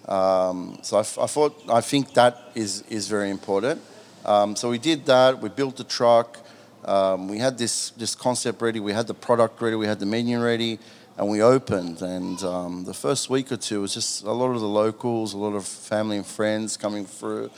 Um, 0.09 0.79
so 0.83 0.99
I 0.99 1.03
thought 1.03 1.63
I 1.69 1.81
think 1.83 2.15
that 2.15 2.51
is 2.55 2.83
is 2.89 3.09
very 3.09 3.31
important. 3.31 3.83
Um, 4.25 4.57
so 4.57 4.71
we 4.71 4.79
did 4.79 5.07
that. 5.07 5.41
We 5.41 5.49
built 5.51 5.77
the 5.77 5.85
truck. 5.85 6.39
Um, 6.85 7.29
we 7.29 7.39
had 7.39 7.59
this 7.59 7.91
this 7.91 8.15
concept 8.15 8.63
ready. 8.63 8.81
We 8.81 8.93
had 8.93 9.07
the 9.07 9.15
product 9.15 9.61
ready. 9.61 9.77
We 9.77 9.87
had 9.87 10.01
the 10.01 10.07
menu 10.07 10.43
ready, 10.43 10.79
and 11.17 11.29
we 11.29 11.43
opened. 11.43 12.03
And 12.03 12.43
um, 12.43 12.85
the 12.85 12.95
first 12.95 13.29
week 13.31 13.53
or 13.53 13.57
two 13.57 13.83
was 13.83 13.93
just 13.95 14.23
a 14.25 14.33
lot 14.33 14.51
of 14.55 14.61
the 14.61 14.69
locals, 14.69 15.35
a 15.35 15.39
lot 15.39 15.55
of 15.55 15.67
family 15.67 16.17
and 16.17 16.27
friends 16.27 16.77
coming 16.77 17.05
through, 17.05 17.51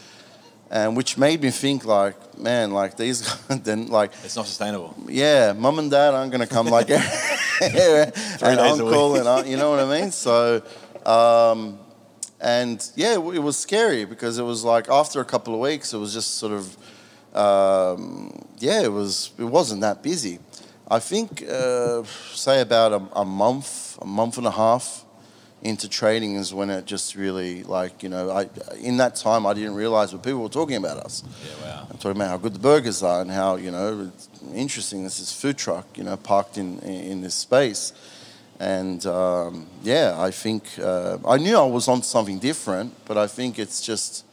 and 0.70 0.96
which 0.96 1.16
made 1.16 1.42
me 1.42 1.50
think 1.50 1.84
like, 1.84 2.16
man, 2.38 2.72
like 2.72 2.96
these 2.96 3.32
then 3.48 3.88
like 3.88 4.10
It's 4.24 4.36
not 4.36 4.46
sustainable. 4.46 4.96
yeah, 5.08 5.52
mum 5.52 5.78
and 5.78 5.90
dad 5.90 6.14
aren't 6.14 6.32
going 6.32 6.46
to 6.46 6.52
come 6.52 6.66
like 6.66 6.90
and 7.62 8.58
uncle 8.58 9.16
and 9.16 9.28
aunt, 9.28 9.46
you 9.46 9.56
know 9.56 9.70
what 9.70 9.80
I 9.80 10.00
mean. 10.00 10.10
So, 10.10 10.62
um, 11.06 11.78
and 12.40 12.84
yeah, 12.96 13.14
it 13.14 13.42
was 13.42 13.56
scary 13.56 14.04
because 14.04 14.38
it 14.38 14.42
was 14.42 14.64
like 14.64 14.88
after 14.88 15.20
a 15.20 15.24
couple 15.24 15.54
of 15.54 15.60
weeks, 15.60 15.94
it 15.94 15.98
was 15.98 16.12
just 16.12 16.36
sort 16.38 16.52
of 16.52 16.76
um, 17.36 18.32
yeah, 18.62 18.82
it 18.82 18.92
was 18.92 19.32
it 19.38 19.44
wasn't 19.44 19.80
that 19.80 20.02
busy. 20.02 20.38
I 20.88 21.00
think 21.00 21.42
uh, 21.48 22.04
say 22.32 22.60
about 22.60 22.92
a, 22.92 23.20
a 23.20 23.24
month, 23.24 23.98
a 24.00 24.06
month 24.06 24.38
and 24.38 24.46
a 24.46 24.50
half 24.50 25.04
into 25.62 25.88
trading 25.88 26.34
is 26.34 26.52
when 26.52 26.70
it 26.70 26.86
just 26.86 27.14
really 27.14 27.62
like 27.64 28.02
you 28.02 28.08
know 28.08 28.30
I 28.30 28.48
in 28.80 28.96
that 28.98 29.16
time 29.16 29.46
I 29.46 29.54
didn't 29.54 29.74
realize 29.74 30.12
what 30.12 30.22
people 30.22 30.42
were 30.42 30.48
talking 30.48 30.76
about 30.76 30.98
us. 30.98 31.24
Yeah, 31.24 31.64
wow. 31.64 31.86
I'm 31.90 31.98
talking 31.98 32.16
about 32.20 32.28
how 32.30 32.36
good 32.36 32.54
the 32.54 32.60
burgers 32.60 33.02
are 33.02 33.20
and 33.20 33.30
how 33.30 33.56
you 33.56 33.70
know 33.72 34.10
it's 34.14 34.28
interesting 34.54 35.02
this 35.02 35.18
is 35.18 35.32
food 35.32 35.58
truck 35.58 35.86
you 35.96 36.04
know 36.04 36.16
parked 36.16 36.56
in 36.56 36.78
in 36.80 37.20
this 37.20 37.34
space, 37.34 37.92
and 38.60 39.04
um, 39.06 39.66
yeah 39.82 40.14
I 40.18 40.30
think 40.30 40.62
uh, 40.78 41.18
I 41.26 41.36
knew 41.36 41.56
I 41.56 41.66
was 41.66 41.88
on 41.88 42.02
something 42.02 42.38
different, 42.38 42.92
but 43.06 43.16
I 43.16 43.26
think 43.26 43.58
it's 43.58 43.80
just 43.80 44.24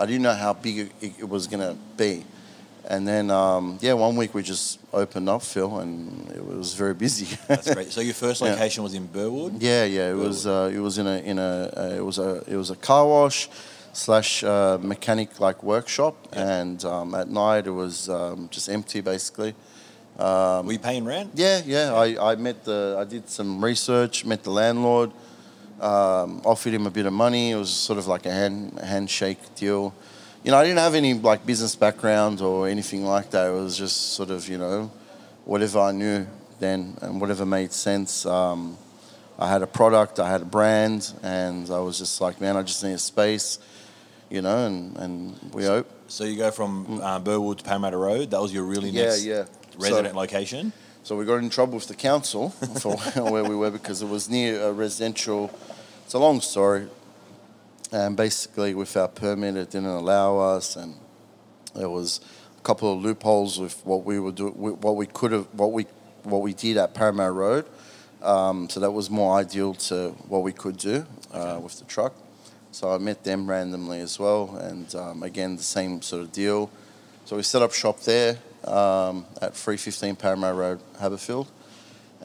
I 0.00 0.06
didn't 0.06 0.22
know 0.22 0.34
how 0.34 0.54
big 0.54 0.78
it, 0.78 1.20
it 1.20 1.28
was 1.28 1.46
gonna 1.46 1.76
be, 1.96 2.24
and 2.88 3.06
then 3.06 3.30
um, 3.30 3.78
yeah 3.80 3.92
one 3.92 4.16
week 4.16 4.34
we 4.34 4.42
just 4.42 4.80
opened 4.92 5.28
up 5.28 5.42
Phil 5.42 5.78
and 5.78 6.30
it 6.30 6.44
was 6.44 6.74
very 6.74 6.94
busy. 6.94 7.26
That's 7.46 7.72
great. 7.72 7.92
So 7.92 8.00
your 8.00 8.14
first 8.14 8.40
Yeah. 8.44 8.52
location 8.52 8.82
was 8.82 8.94
in 8.94 9.06
Burwood. 9.06 9.60
Yeah, 9.62 9.84
yeah. 9.84 10.10
It 10.10 10.16
was 10.16 10.46
uh, 10.46 10.70
it 10.74 10.80
was 10.80 10.98
in 10.98 11.06
a 11.06 11.18
in 11.30 11.38
a 11.38 11.70
uh, 11.76 11.96
it 12.00 12.04
was 12.04 12.18
a 12.18 12.42
it 12.46 12.56
was 12.56 12.70
a 12.70 12.76
car 12.76 13.06
wash 13.06 13.48
slash 13.92 14.42
uh, 14.44 14.78
mechanic 14.80 15.38
like 15.40 15.62
workshop, 15.62 16.14
Yeah. 16.32 16.60
and 16.60 16.84
um, 16.84 17.14
at 17.14 17.28
night 17.28 17.66
it 17.66 17.74
was 17.84 18.08
um, 18.08 18.48
just 18.50 18.68
empty 18.68 19.00
basically. 19.00 19.54
Were 20.18 20.72
you 20.72 20.78
paying 20.80 21.04
rent? 21.04 21.30
Yeah, 21.34 21.60
yeah. 21.64 21.94
I, 21.94 22.32
I 22.32 22.36
met 22.36 22.64
the 22.64 22.96
I 22.98 23.04
did 23.04 23.28
some 23.28 23.64
research, 23.64 24.24
met 24.24 24.42
the 24.42 24.50
landlord, 24.50 25.10
um, 25.80 26.42
offered 26.44 26.74
him 26.74 26.86
a 26.86 26.90
bit 26.90 27.06
of 27.06 27.12
money. 27.12 27.52
It 27.52 27.56
was 27.56 27.70
sort 27.70 27.98
of 27.98 28.06
like 28.08 28.26
a 28.26 28.32
hand 28.32 28.78
handshake 28.82 29.38
deal. 29.54 29.92
You 30.44 30.52
know, 30.52 30.58
I 30.58 30.64
didn't 30.64 30.78
have 30.78 30.94
any 30.94 31.14
like 31.14 31.44
business 31.44 31.74
background 31.76 32.40
or 32.40 32.68
anything 32.68 33.04
like 33.04 33.30
that. 33.30 33.48
It 33.48 33.52
was 33.52 33.76
just 33.76 34.12
sort 34.14 34.30
of 34.30 34.48
you 34.48 34.58
know, 34.58 34.90
whatever 35.44 35.80
I 35.80 35.92
knew 35.92 36.26
then 36.60 36.96
and 37.02 37.20
whatever 37.20 37.44
made 37.44 37.72
sense. 37.72 38.24
Um, 38.26 38.76
I 39.38 39.48
had 39.48 39.62
a 39.62 39.66
product, 39.66 40.18
I 40.18 40.28
had 40.28 40.42
a 40.42 40.44
brand, 40.46 41.12
and 41.22 41.70
I 41.70 41.78
was 41.80 41.98
just 41.98 42.20
like, 42.20 42.40
man, 42.40 42.56
I 42.56 42.62
just 42.62 42.82
need 42.82 42.92
a 42.94 42.98
space, 42.98 43.58
you 44.30 44.42
know, 44.42 44.66
and 44.66 44.96
and 44.96 45.52
we 45.52 45.66
open. 45.66 45.92
So 46.08 46.24
you 46.24 46.36
go 46.36 46.50
from 46.50 47.00
uh, 47.02 47.18
Burwood 47.18 47.58
to 47.58 47.64
Parramatta 47.64 47.96
Road. 47.98 48.30
That 48.30 48.40
was 48.40 48.52
your 48.52 48.64
really 48.64 48.90
Mm. 48.90 48.94
Yeah, 48.94 49.02
next 49.04 49.24
yeah. 49.24 49.44
resident 49.78 50.14
So- 50.14 50.18
location. 50.20 50.72
So 51.04 51.16
we 51.16 51.24
got 51.24 51.36
in 51.36 51.48
trouble 51.48 51.74
with 51.76 51.86
the 51.86 51.94
council 51.94 52.50
for 52.80 52.96
where 53.32 53.42
we 53.44 53.54
were 53.56 53.70
because 53.70 54.02
it 54.02 54.08
was 54.08 54.28
near 54.28 54.60
a 54.62 54.72
residential. 54.72 55.50
It's 56.04 56.14
a 56.14 56.18
long 56.18 56.40
story, 56.40 56.86
and 57.92 58.16
basically 58.16 58.74
with 58.74 58.96
our 58.96 59.08
permit, 59.08 59.56
it 59.56 59.70
didn't 59.70 59.88
allow 59.88 60.38
us, 60.38 60.76
and 60.76 60.94
there 61.74 61.88
was 61.88 62.20
a 62.56 62.60
couple 62.62 62.92
of 62.92 63.02
loopholes 63.02 63.58
with 63.58 63.84
what 63.84 64.04
we 64.04 64.18
were 64.18 64.32
do, 64.32 64.48
what 64.48 64.96
we 64.96 65.06
could 65.06 65.32
have, 65.32 65.46
what 65.54 65.72
we 65.72 65.86
what 66.24 66.42
we 66.42 66.52
did 66.52 66.76
at 66.76 66.94
Parramatta 66.94 67.32
Road. 67.32 67.64
Um, 68.22 68.68
so 68.68 68.80
that 68.80 68.90
was 68.90 69.08
more 69.10 69.36
ideal 69.38 69.74
to 69.74 70.10
what 70.28 70.42
we 70.42 70.52
could 70.52 70.76
do 70.76 71.06
uh, 71.32 71.36
Okay. 71.54 71.62
with 71.62 71.78
the 71.78 71.84
truck. 71.84 72.14
So 72.72 72.92
I 72.92 72.98
met 72.98 73.24
them 73.24 73.48
randomly 73.48 74.00
as 74.00 74.18
well, 74.18 74.56
and 74.56 74.92
um, 74.94 75.22
again 75.22 75.56
the 75.56 75.62
same 75.62 76.02
sort 76.02 76.22
of 76.22 76.32
deal. 76.32 76.70
So 77.24 77.36
we 77.36 77.42
set 77.42 77.62
up 77.62 77.72
shop 77.72 78.00
there 78.00 78.38
um, 78.64 79.24
at 79.40 79.54
315 79.54 80.16
Parramatta 80.16 80.54
Road, 80.54 80.80
Haberfield. 81.00 81.46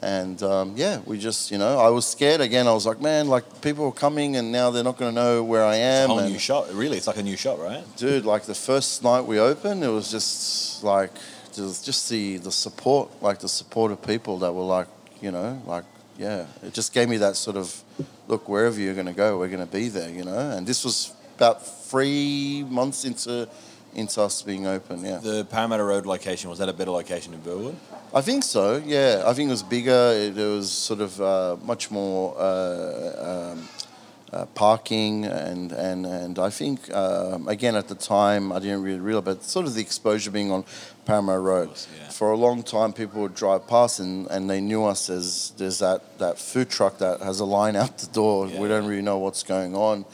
And 0.04 0.42
um, 0.42 0.74
yeah, 0.76 1.00
we 1.06 1.18
just, 1.18 1.50
you 1.50 1.56
know, 1.56 1.78
I 1.78 1.88
was 1.88 2.04
scared 2.06 2.42
again. 2.42 2.66
I 2.68 2.74
was 2.74 2.84
like, 2.84 3.00
man, 3.00 3.26
like 3.28 3.62
people 3.62 3.86
are 3.86 3.92
coming 3.92 4.36
and 4.36 4.52
now 4.52 4.70
they're 4.70 4.84
not 4.84 4.98
going 4.98 5.14
to 5.14 5.20
know 5.22 5.42
where 5.42 5.64
I 5.64 5.76
It's 5.76 5.80
a 5.80 6.02
am. 6.02 6.08
whole 6.10 6.18
and, 6.18 6.30
new 6.32 6.38
shot, 6.38 6.70
Really, 6.74 6.98
it's 6.98 7.06
like 7.06 7.16
a 7.16 7.22
new 7.22 7.38
shot, 7.38 7.58
right? 7.58 7.82
dude, 7.96 8.26
like 8.26 8.42
the 8.42 8.54
first 8.54 9.02
night 9.02 9.22
we 9.22 9.38
opened, 9.40 9.82
it 9.82 9.88
was 9.88 10.10
just 10.10 10.84
like, 10.84 11.10
just, 11.54 11.86
just 11.86 12.10
the, 12.10 12.36
the 12.36 12.52
support, 12.52 13.08
like 13.22 13.38
the 13.38 13.48
support 13.48 13.92
of 13.92 14.02
people 14.02 14.38
that 14.40 14.52
were 14.52 14.64
like, 14.64 14.88
you 15.22 15.30
know, 15.30 15.62
like, 15.66 15.84
yeah, 16.18 16.46
it 16.62 16.74
just 16.74 16.92
gave 16.92 17.08
me 17.08 17.16
that 17.16 17.34
sort 17.36 17.56
of 17.56 17.82
look, 18.28 18.46
wherever 18.46 18.78
you're 18.78 18.94
going 18.94 19.06
to 19.06 19.12
go, 19.14 19.38
we're 19.38 19.48
going 19.48 19.66
to 19.66 19.72
be 19.72 19.88
there, 19.88 20.10
you 20.10 20.24
know. 20.24 20.50
And 20.50 20.66
this 20.66 20.84
was 20.84 21.14
about 21.36 21.66
three 21.66 22.64
months 22.68 23.04
into 23.06 23.48
into 23.94 24.20
us 24.20 24.42
being 24.42 24.66
open, 24.66 25.04
yeah. 25.04 25.18
The 25.18 25.44
Parramatta 25.44 25.84
Road 25.84 26.04
location 26.04 26.50
was 26.50 26.58
that 26.58 26.68
a 26.68 26.72
better 26.72 26.90
location 26.90 27.32
in 27.32 27.40
Burwood? 27.40 27.76
I 28.14 28.20
think 28.20 28.44
so. 28.44 28.76
Yeah, 28.76 29.24
I 29.26 29.34
think 29.34 29.48
it 29.48 29.50
was 29.50 29.64
bigger. 29.64 30.12
It, 30.14 30.38
it 30.38 30.46
was 30.46 30.70
sort 30.70 31.00
of 31.00 31.20
uh, 31.20 31.56
much 31.64 31.90
more 31.90 32.36
uh, 32.38 33.52
um, 33.52 33.68
uh, 34.32 34.46
parking, 34.54 35.24
and 35.24 35.72
and 35.72 36.06
and 36.06 36.38
I 36.38 36.50
think 36.50 36.94
um, 36.94 37.48
again 37.48 37.74
at 37.74 37.88
the 37.88 37.96
time 37.96 38.52
I 38.52 38.60
didn't 38.60 38.82
really 38.82 39.00
realize, 39.00 39.24
but 39.24 39.42
sort 39.42 39.66
of 39.66 39.74
the 39.74 39.80
exposure 39.80 40.30
being 40.30 40.52
on 40.52 40.64
Parramatta 41.06 41.40
Road. 41.40 41.68
course, 41.68 41.88
yeah. 41.98 42.08
For 42.08 42.30
a 42.30 42.36
long 42.36 42.62
time, 42.62 42.92
people 42.92 43.20
would 43.22 43.34
drive 43.34 43.66
past 43.66 43.98
and, 43.98 44.28
and 44.28 44.48
they 44.48 44.60
knew 44.60 44.84
us 44.84 45.10
as 45.10 45.52
there's 45.56 45.80
that, 45.80 46.18
that 46.18 46.38
food 46.38 46.70
truck 46.70 46.98
that 46.98 47.20
has 47.20 47.40
a 47.40 47.44
line 47.44 47.74
out 47.76 47.98
the 47.98 48.06
door. 48.12 48.46
Yeah. 48.46 48.60
We 48.60 48.68
don't 48.68 48.86
really 48.86 49.02
know 49.02 49.18
what's 49.18 49.42
going 49.42 49.74
on, 49.74 50.04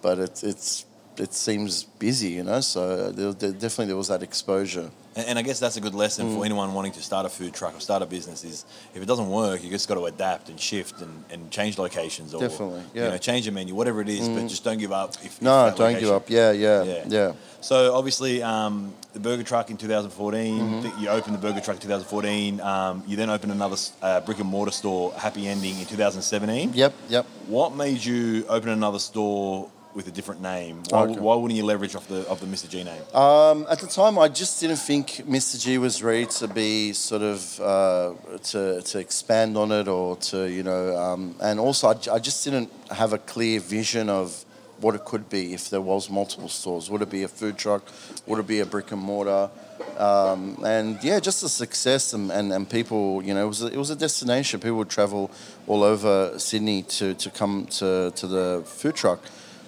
but 0.00 0.18
it, 0.18 0.42
it's 0.42 0.86
it 1.18 1.34
seems 1.34 1.84
busy, 1.84 2.30
you 2.30 2.44
know. 2.44 2.60
So 2.60 3.12
there, 3.12 3.32
there, 3.32 3.52
definitely 3.52 3.86
there 3.86 3.96
was 3.96 4.08
that 4.08 4.22
exposure. 4.22 4.90
And, 5.16 5.26
and 5.28 5.38
I 5.38 5.42
guess 5.42 5.58
that's 5.58 5.76
a 5.76 5.80
good 5.80 5.94
lesson 5.94 6.28
Mm. 6.28 6.36
for 6.38 6.44
anyone 6.44 6.72
wanting 6.72 6.92
to 6.92 7.02
start 7.02 7.26
a 7.26 7.28
food 7.28 7.52
truck 7.52 7.76
or 7.76 7.80
start 7.80 8.02
a 8.02 8.06
business. 8.06 8.44
Is 8.44 8.64
if 8.94 9.02
it 9.02 9.06
doesn't 9.06 9.28
work, 9.28 9.62
you 9.62 9.70
just 9.70 9.88
got 9.88 9.94
to 9.96 10.04
adapt 10.06 10.48
and 10.50 10.58
shift 10.60 11.00
and, 11.00 11.24
and 11.30 11.50
change 11.50 11.78
locations 11.78 12.32
or 12.34 12.40
Definitely, 12.40 12.80
you 12.94 13.02
yeah. 13.02 13.10
know, 13.10 13.18
change 13.18 13.46
the 13.46 13.50
menu, 13.52 13.74
whatever 13.74 14.00
it 14.00 14.08
is. 14.08 14.28
But 14.28 14.46
just 14.46 14.62
don't 14.64 14.78
give 14.78 14.92
up. 14.92 15.14
If, 15.16 15.24
if 15.26 15.42
No, 15.42 15.66
that 15.66 15.76
don't 15.76 15.98
give 15.98 16.10
up. 16.10 16.30
Yeah, 16.30 16.52
yeah, 16.52 16.82
Yeah. 16.84 17.04
yeah. 17.08 17.32
So 17.60 17.94
obviously, 17.94 18.42
um, 18.42 18.94
the 19.12 19.20
burger 19.20 19.42
truck 19.42 19.70
in 19.70 19.76
2014. 19.76 20.60
Mm-hmm. 20.84 21.02
You 21.02 21.08
opened 21.08 21.34
the 21.34 21.40
burger 21.40 21.60
truck 21.60 21.76
in 21.76 21.82
2014. 21.82 22.60
Um, 22.60 23.02
you 23.06 23.16
then 23.16 23.28
opened 23.28 23.52
another 23.52 23.76
uh, 24.02 24.20
brick 24.20 24.38
and 24.38 24.48
mortar 24.48 24.70
store, 24.72 25.12
Happy 25.14 25.48
Ending, 25.48 25.78
in 25.78 25.84
2017. 25.86 26.72
Yep, 26.74 26.94
yep. 27.08 27.26
What 27.48 27.74
made 27.74 28.04
you 28.04 28.44
open 28.48 28.68
another 28.70 29.00
store 29.00 29.68
with 29.94 30.06
a 30.08 30.10
different 30.10 30.40
name? 30.40 30.82
Why, 30.90 31.02
Okay. 31.02 31.20
why 31.20 31.34
wouldn't 31.34 31.56
you 31.56 31.64
leverage 31.64 31.94
off 31.96 32.06
the 32.08 32.26
of 32.28 32.40
the 32.40 32.46
Mr 32.46 32.68
Gee 32.68 32.84
name? 32.84 33.02
Um, 33.14 33.66
at 33.70 33.78
the 33.80 33.86
time, 33.86 34.18
I 34.18 34.28
just 34.28 34.60
didn't 34.60 34.76
think 34.78 35.06
Mr. 35.28 35.60
Gee 35.60 35.78
was 35.78 36.02
ready 36.02 36.26
to 36.26 36.48
be 36.48 36.92
sort 36.92 37.22
of 37.22 37.60
uh, 37.60 38.12
to 38.50 38.82
to 38.82 38.98
expand 38.98 39.56
on 39.56 39.72
it 39.72 39.88
or 39.88 40.16
to 40.30 40.48
you 40.48 40.62
know, 40.62 40.96
um, 40.96 41.34
and 41.40 41.58
also 41.58 41.88
I 41.88 42.18
just 42.18 42.44
didn't 42.44 42.70
have 42.90 43.12
a 43.12 43.18
clear 43.18 43.60
vision 43.60 44.08
of 44.08 44.44
what 44.80 44.94
it 44.94 45.04
could 45.04 45.28
be 45.28 45.52
if 45.52 45.68
there 45.68 45.82
was 45.82 46.08
multiple 46.08 46.48
stores. 46.48 46.88
Would 46.90 47.02
it 47.02 47.10
be 47.10 47.22
a 47.22 47.28
food 47.28 47.58
truck? 47.58 47.82
Would 48.26 48.38
it 48.38 48.46
be 48.46 48.60
a 48.60 48.66
brick 48.66 48.92
and 48.92 49.02
mortar? 49.02 49.50
Um, 49.98 50.56
and 50.64 50.98
yeah, 51.04 51.20
just 51.20 51.42
the 51.42 51.48
success 51.50 52.14
and, 52.14 52.30
and, 52.32 52.50
and 52.50 52.68
people, 52.68 53.22
you 53.22 53.34
know, 53.34 53.44
it 53.44 53.48
was 53.48 53.62
a, 53.62 53.66
it 53.66 53.76
was 53.76 53.90
a 53.90 53.96
destination. 53.96 54.58
People 54.58 54.78
would 54.78 54.88
travel 54.88 55.30
all 55.66 55.82
over 55.82 56.38
Sydney 56.38 56.82
to, 56.84 57.12
to 57.14 57.30
come 57.30 57.66
to, 57.72 58.10
to 58.16 58.26
the 58.26 58.62
food 58.64 58.94
truck. 58.94 59.20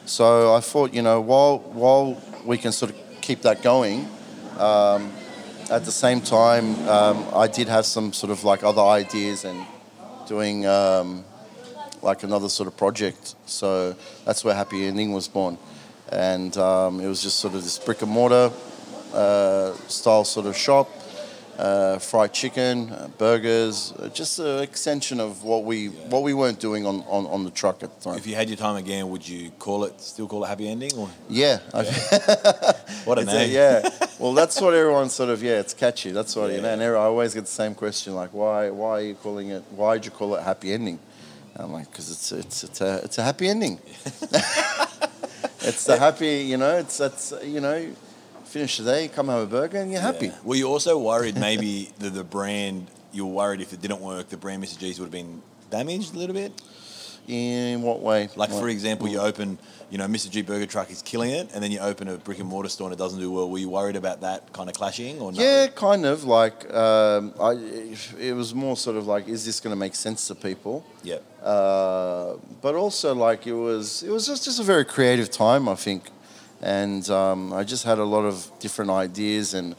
So 0.04 0.54
I 0.54 0.60
thought, 0.60 0.92
you 0.92 1.02
know, 1.02 1.20
while 1.20 1.58
while 1.58 2.20
we 2.44 2.58
can 2.58 2.72
sort 2.72 2.90
of 2.90 2.96
keep 3.20 3.42
that 3.42 3.62
going, 3.62 4.08
um, 4.58 5.12
at 5.70 5.84
the 5.84 5.92
same 5.92 6.20
time, 6.20 6.76
um, 6.88 7.24
I 7.34 7.46
did 7.46 7.68
have 7.68 7.86
some 7.86 8.12
sort 8.12 8.32
of 8.32 8.42
like 8.42 8.64
other 8.64 8.82
ideas 8.82 9.44
and 9.44 9.64
doing 10.26 10.66
um, 10.66 11.24
like 12.02 12.24
another 12.24 12.48
sort 12.48 12.66
of 12.66 12.76
project. 12.76 13.36
So 13.46 13.94
that's 14.24 14.44
where 14.44 14.54
Happy 14.54 14.86
Ending 14.86 15.12
was 15.12 15.28
born, 15.28 15.56
and 16.10 16.56
um, 16.56 17.00
it 17.00 17.06
was 17.06 17.22
just 17.22 17.38
sort 17.38 17.54
of 17.54 17.62
this 17.62 17.78
brick 17.78 18.02
and 18.02 18.10
mortar 18.10 18.50
uh, 19.14 19.72
style 19.88 20.24
sort 20.24 20.46
of 20.46 20.56
shop. 20.56 20.90
Uh, 21.58 21.98
fried 21.98 22.32
chicken, 22.32 22.90
uh, 22.90 23.08
burgers, 23.18 23.92
uh, 23.98 24.08
just 24.08 24.38
an 24.38 24.60
extension 24.62 25.20
of 25.20 25.44
what 25.44 25.64
we 25.64 25.88
what 26.08 26.22
we 26.22 26.32
weren't 26.32 26.58
doing 26.58 26.86
on, 26.86 27.02
on, 27.08 27.26
on 27.26 27.44
the 27.44 27.50
truck 27.50 27.82
at 27.82 27.94
the 27.94 28.00
time. 28.10 28.16
If 28.18 28.26
you 28.26 28.34
had 28.34 28.48
your 28.48 28.56
time 28.56 28.76
again, 28.76 29.10
would 29.10 29.28
you 29.28 29.50
call 29.58 29.84
it 29.84 30.00
still 30.00 30.26
call 30.26 30.42
it 30.44 30.48
Happy 30.48 30.66
Ending 30.66 30.92
or 30.96 31.10
Yeah, 31.28 31.58
I- 31.74 31.84
what 33.04 33.18
a 33.18 33.20
It's 33.22 33.30
a- 33.32 33.34
name? 33.34 33.50
yeah. 33.52 33.88
Well, 34.18 34.34
that's 34.34 34.60
what 34.60 34.72
everyone 34.72 35.10
sort 35.10 35.28
of 35.30 35.42
yeah. 35.42 35.58
It's 35.60 35.74
catchy. 35.74 36.10
That's 36.12 36.34
what 36.36 36.52
you 36.52 36.60
know. 36.62 36.68
And 36.72 36.82
I 36.82 36.86
always 36.94 37.34
get 37.34 37.42
the 37.42 37.46
same 37.62 37.74
question 37.74 38.14
like, 38.14 38.32
why 38.32 38.70
why 38.70 38.90
are 38.98 39.02
you 39.02 39.14
calling 39.14 39.50
it? 39.50 39.62
Why 39.76 39.94
did 39.98 40.06
you 40.06 40.10
call 40.12 40.34
it 40.36 40.42
happy 40.42 40.72
ending? 40.72 40.98
And 41.54 41.64
I'm 41.64 41.72
like, 41.72 41.90
because 41.90 42.10
it's 42.10 42.32
it's 42.32 42.64
it's 42.64 42.80
a 42.80 43.00
it's 43.04 43.18
a 43.18 43.22
happy 43.24 43.48
ending. 43.48 43.78
it's 45.60 45.84
the 45.84 45.98
happy, 45.98 46.44
you 46.50 46.56
know. 46.56 46.76
It's 46.78 46.96
that's 46.98 47.32
you 47.44 47.60
know, 47.60 47.86
finish 48.52 48.76
the 48.76 48.84
day, 48.84 49.08
come 49.08 49.28
have 49.28 49.42
a 49.42 49.46
burger, 49.46 49.78
and 49.78 49.90
you're 49.90 50.00
happy. 50.00 50.26
Yeah. 50.26 50.36
Were 50.44 50.56
you 50.56 50.68
also 50.68 50.98
worried 50.98 51.36
maybe 51.38 51.90
the 51.98 52.10
the 52.10 52.24
brand? 52.24 52.86
You 53.12 53.26
were 53.26 53.32
worried 53.32 53.60
if 53.60 53.72
it 53.72 53.80
didn't 53.80 54.00
work, 54.00 54.28
the 54.28 54.36
brand 54.36 54.62
Mr 54.62 54.78
Gee's 54.78 54.98
would 54.98 55.06
have 55.06 55.12
been 55.12 55.42
damaged 55.70 56.14
a 56.14 56.18
little 56.18 56.34
bit. 56.34 56.52
In 57.28 57.82
what 57.82 58.00
way? 58.00 58.28
Like 58.34 58.50
What- 58.50 58.60
for 58.60 58.68
example, 58.68 59.06
you 59.06 59.20
open, 59.20 59.56
you 59.90 59.96
know, 59.98 60.06
Mr 60.08 60.28
Gee 60.28 60.42
Burger 60.42 60.66
Truck 60.66 60.90
is 60.90 61.02
killing 61.02 61.30
it, 61.30 61.50
and 61.54 61.62
then 61.62 61.70
you 61.70 61.78
open 61.78 62.08
a 62.08 62.16
brick 62.16 62.40
and 62.40 62.48
mortar 62.48 62.68
store 62.68 62.88
and 62.88 62.94
it 62.94 62.98
doesn't 62.98 63.20
do 63.20 63.30
well. 63.30 63.48
Were 63.48 63.58
you 63.58 63.68
worried 63.68 63.94
about 63.94 64.22
that 64.22 64.52
kind 64.52 64.68
of 64.68 64.74
clashing 64.74 65.20
or 65.20 65.30
not? 65.30 65.40
Yeah, 65.40 65.68
kind 65.68 66.04
of 66.04 66.24
like 66.24 66.58
um, 66.74 67.32
I. 67.40 67.52
It 68.18 68.34
was 68.34 68.54
more 68.54 68.76
sort 68.76 68.96
of 68.96 69.06
like, 69.06 69.28
is 69.28 69.44
this 69.46 69.60
going 69.60 69.70
to 69.72 69.78
make 69.78 69.94
sense 69.94 70.26
to 70.28 70.34
people? 70.34 70.84
Yeah. 71.04 71.18
Uh, 71.44 72.38
but 72.60 72.74
also 72.74 73.14
like 73.14 73.46
it 73.46 73.54
was 73.68 74.02
it 74.02 74.10
was 74.10 74.26
just, 74.26 74.44
just 74.44 74.58
a 74.60 74.64
very 74.64 74.84
creative 74.84 75.30
time 75.30 75.68
I 75.68 75.76
think 75.76 76.10
and 76.62 77.08
um, 77.10 77.52
I 77.52 77.64
just 77.64 77.84
had 77.84 77.98
a 77.98 78.04
lot 78.04 78.24
of 78.24 78.50
different 78.60 78.90
ideas 78.90 79.52
and 79.54 79.74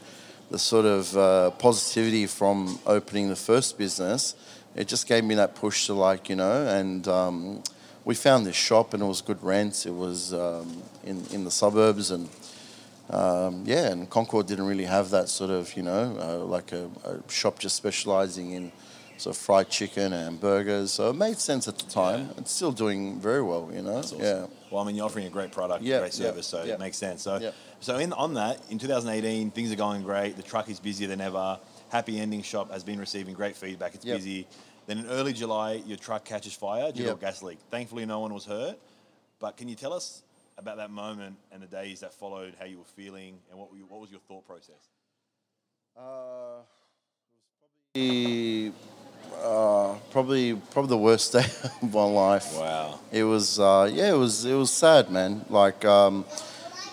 the 0.50 0.58
sort 0.58 0.84
of 0.84 1.16
uh, 1.16 1.50
positivity 1.52 2.26
from 2.26 2.78
opening 2.86 3.28
the 3.28 3.36
first 3.36 3.78
business. 3.78 4.36
It 4.76 4.88
just 4.88 5.06
gave 5.06 5.24
me 5.24 5.34
that 5.36 5.54
push 5.54 5.86
to 5.86 5.94
like 5.94 6.28
you 6.28 6.36
know 6.36 6.66
and 6.66 7.08
um, 7.08 7.62
we 8.04 8.14
found 8.14 8.44
this 8.46 8.56
shop 8.56 8.92
and 8.92 9.02
it 9.02 9.06
was 9.06 9.22
good 9.22 9.42
rent. 9.42 9.86
It 9.86 9.94
was 9.94 10.34
um, 10.34 10.82
in, 11.04 11.24
in 11.32 11.44
the 11.44 11.50
suburbs 11.50 12.10
and 12.10 12.28
um, 13.10 13.62
yeah 13.66 13.90
and 13.90 14.08
Concord 14.10 14.46
didn't 14.46 14.66
really 14.66 14.84
have 14.84 15.10
that 15.10 15.28
sort 15.28 15.50
of 15.50 15.74
you 15.76 15.82
know 15.82 16.16
uh, 16.20 16.44
like 16.44 16.72
a, 16.72 16.90
a 17.04 17.30
shop 17.30 17.58
just 17.58 17.76
specializing 17.76 18.52
in 18.52 18.72
sort 19.16 19.36
of 19.36 19.40
fried 19.42 19.68
chicken 19.70 20.12
and 20.12 20.40
burgers. 20.40 20.92
So 20.92 21.10
it 21.10 21.14
made 21.16 21.38
sense 21.38 21.68
at 21.68 21.78
the 21.78 21.86
time. 21.90 22.30
It's 22.38 22.50
still 22.50 22.72
doing 22.72 23.20
very 23.20 23.42
well, 23.42 23.70
you 23.72 23.82
know. 23.82 23.94
That's 23.96 24.12
awesome. 24.12 24.24
Yeah. 24.24 24.46
Well, 24.70 24.82
I 24.82 24.86
mean, 24.86 24.96
you're 24.96 25.06
offering 25.06 25.26
a 25.26 25.30
great 25.30 25.52
product, 25.52 25.82
Yeah, 25.84 26.00
great 26.00 26.18
yeah, 26.18 26.26
service, 26.26 26.46
so 26.46 26.64
yeah. 26.64 26.74
it 26.74 26.80
makes 26.80 26.96
sense. 26.96 27.22
So, 27.22 27.38
Yeah. 27.38 27.52
so 27.80 27.96
in 27.98 28.12
on 28.12 28.34
that, 28.34 28.60
in 28.70 28.78
2018, 28.78 29.50
things 29.52 29.70
are 29.72 29.76
going 29.76 30.02
great. 30.02 30.36
The 30.36 30.42
truck 30.42 30.68
is 30.68 30.80
busier 30.80 31.06
than 31.08 31.20
ever. 31.20 31.58
Happy 31.90 32.18
Ending 32.18 32.42
Shop 32.42 32.72
has 32.72 32.82
been 32.82 32.98
receiving 32.98 33.34
great 33.34 33.56
feedback. 33.56 33.94
It's 33.94 34.04
Yep. 34.04 34.16
busy. 34.18 34.46
Then 34.86 34.98
in 34.98 35.06
early 35.06 35.32
July, 35.32 35.74
your 35.86 35.96
truck 35.96 36.24
catches 36.24 36.52
fire 36.54 36.90
due 36.92 37.04
to 37.04 37.12
a 37.12 37.16
gas 37.16 37.42
leak. 37.42 37.58
Thankfully, 37.70 38.04
no 38.04 38.20
one 38.20 38.34
was 38.34 38.44
hurt. 38.44 38.78
But 39.38 39.56
can 39.56 39.68
you 39.68 39.76
tell 39.76 39.92
us 39.92 40.22
about 40.58 40.76
that 40.78 40.90
moment 40.90 41.36
and 41.52 41.62
the 41.62 41.66
days 41.66 42.00
that 42.00 42.12
followed, 42.12 42.54
how 42.58 42.64
you 42.64 42.78
were 42.78 42.84
feeling, 42.96 43.38
and 43.50 43.58
what, 43.58 43.70
were 43.70 43.76
you, 43.76 43.86
what 43.88 44.00
was 44.00 44.10
your 44.10 44.20
thought 44.28 44.44
process? 44.46 44.88
Uh, 45.96 46.62
it 47.94 48.00
was 48.00 48.08
probably, 48.24 48.72
uh, 49.42 49.94
probably 50.10 50.54
probably 50.54 50.90
the 50.90 50.98
worst 50.98 51.32
day 51.36 51.46
of 51.82 51.92
my 51.92 52.04
life. 52.04 52.56
Wow. 52.56 52.98
It 53.12 53.24
was 53.24 53.58
uh, 53.58 53.90
yeah, 53.92 54.10
it 54.12 54.18
was 54.18 54.44
it 54.44 54.54
was 54.54 54.70
sad, 54.70 55.10
man. 55.10 55.44
Like 55.48 55.80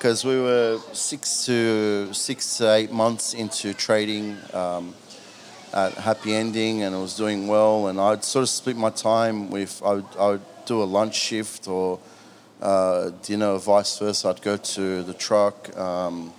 because 0.02 0.26
we 0.26 0.42
were 0.42 0.80
six 0.94 1.46
to 1.46 2.12
six 2.14 2.58
to 2.58 2.74
eight 2.74 2.92
months 2.92 3.34
into 3.36 3.74
trading 3.74 4.36
um, 4.54 4.96
at 5.74 5.94
Happy 5.94 6.34
Ending, 6.34 6.82
and 6.82 6.96
it 6.96 6.98
was 6.98 7.16
doing 7.16 7.48
well. 7.48 7.88
And 7.88 8.00
I'd 8.00 8.24
sort 8.24 8.44
of 8.44 8.50
split 8.50 8.78
my 8.78 8.90
time 8.90 9.52
with 9.52 9.82
I 9.86 9.94
would, 9.94 10.06
I 10.20 10.28
would 10.30 10.42
do 10.66 10.82
a 10.82 10.86
lunch 10.86 11.16
shift 11.16 11.68
or 11.68 12.00
uh, 12.62 13.12
dinner, 13.22 13.50
or 13.50 13.60
vice 13.60 14.00
versa. 14.00 14.30
I'd 14.30 14.42
go 14.42 14.58
to 14.58 15.04
the 15.04 15.14
truck, 15.14 15.76
um, 15.78 16.34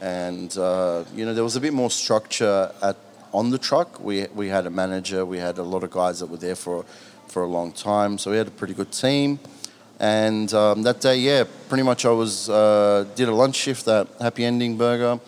and 0.00 0.56
uh, 0.56 1.04
you 1.14 1.24
know 1.24 1.34
there 1.34 1.44
was 1.44 1.56
a 1.56 1.60
bit 1.60 1.72
more 1.72 1.90
structure 1.90 2.70
at 2.82 2.96
on 3.32 3.50
the 3.50 3.58
truck. 3.58 4.00
We 4.00 4.26
we 4.34 4.48
had 4.48 4.66
a 4.66 4.70
manager, 4.70 5.24
we 5.24 5.38
had 5.38 5.58
a 5.58 5.62
lot 5.62 5.82
of 5.84 5.90
guys 5.90 6.18
that 6.20 6.26
were 6.26 6.36
there 6.38 6.56
for 6.56 6.84
for 7.28 7.42
a 7.42 7.46
long 7.48 7.72
time, 7.72 8.18
so 8.18 8.30
we 8.30 8.36
had 8.36 8.48
a 8.48 8.50
pretty 8.50 8.74
good 8.74 8.92
team. 8.92 9.38
And 10.00 10.52
um, 10.54 10.82
that 10.82 11.00
day, 11.00 11.16
yeah, 11.18 11.44
pretty 11.68 11.84
much 11.84 12.04
I 12.04 12.10
was 12.10 12.48
uh, 12.48 13.06
did 13.14 13.28
a 13.28 13.34
lunch 13.34 13.56
shift 13.56 13.86
at 13.88 14.08
Happy 14.20 14.44
Ending 14.44 14.76
Burger. 14.76 15.20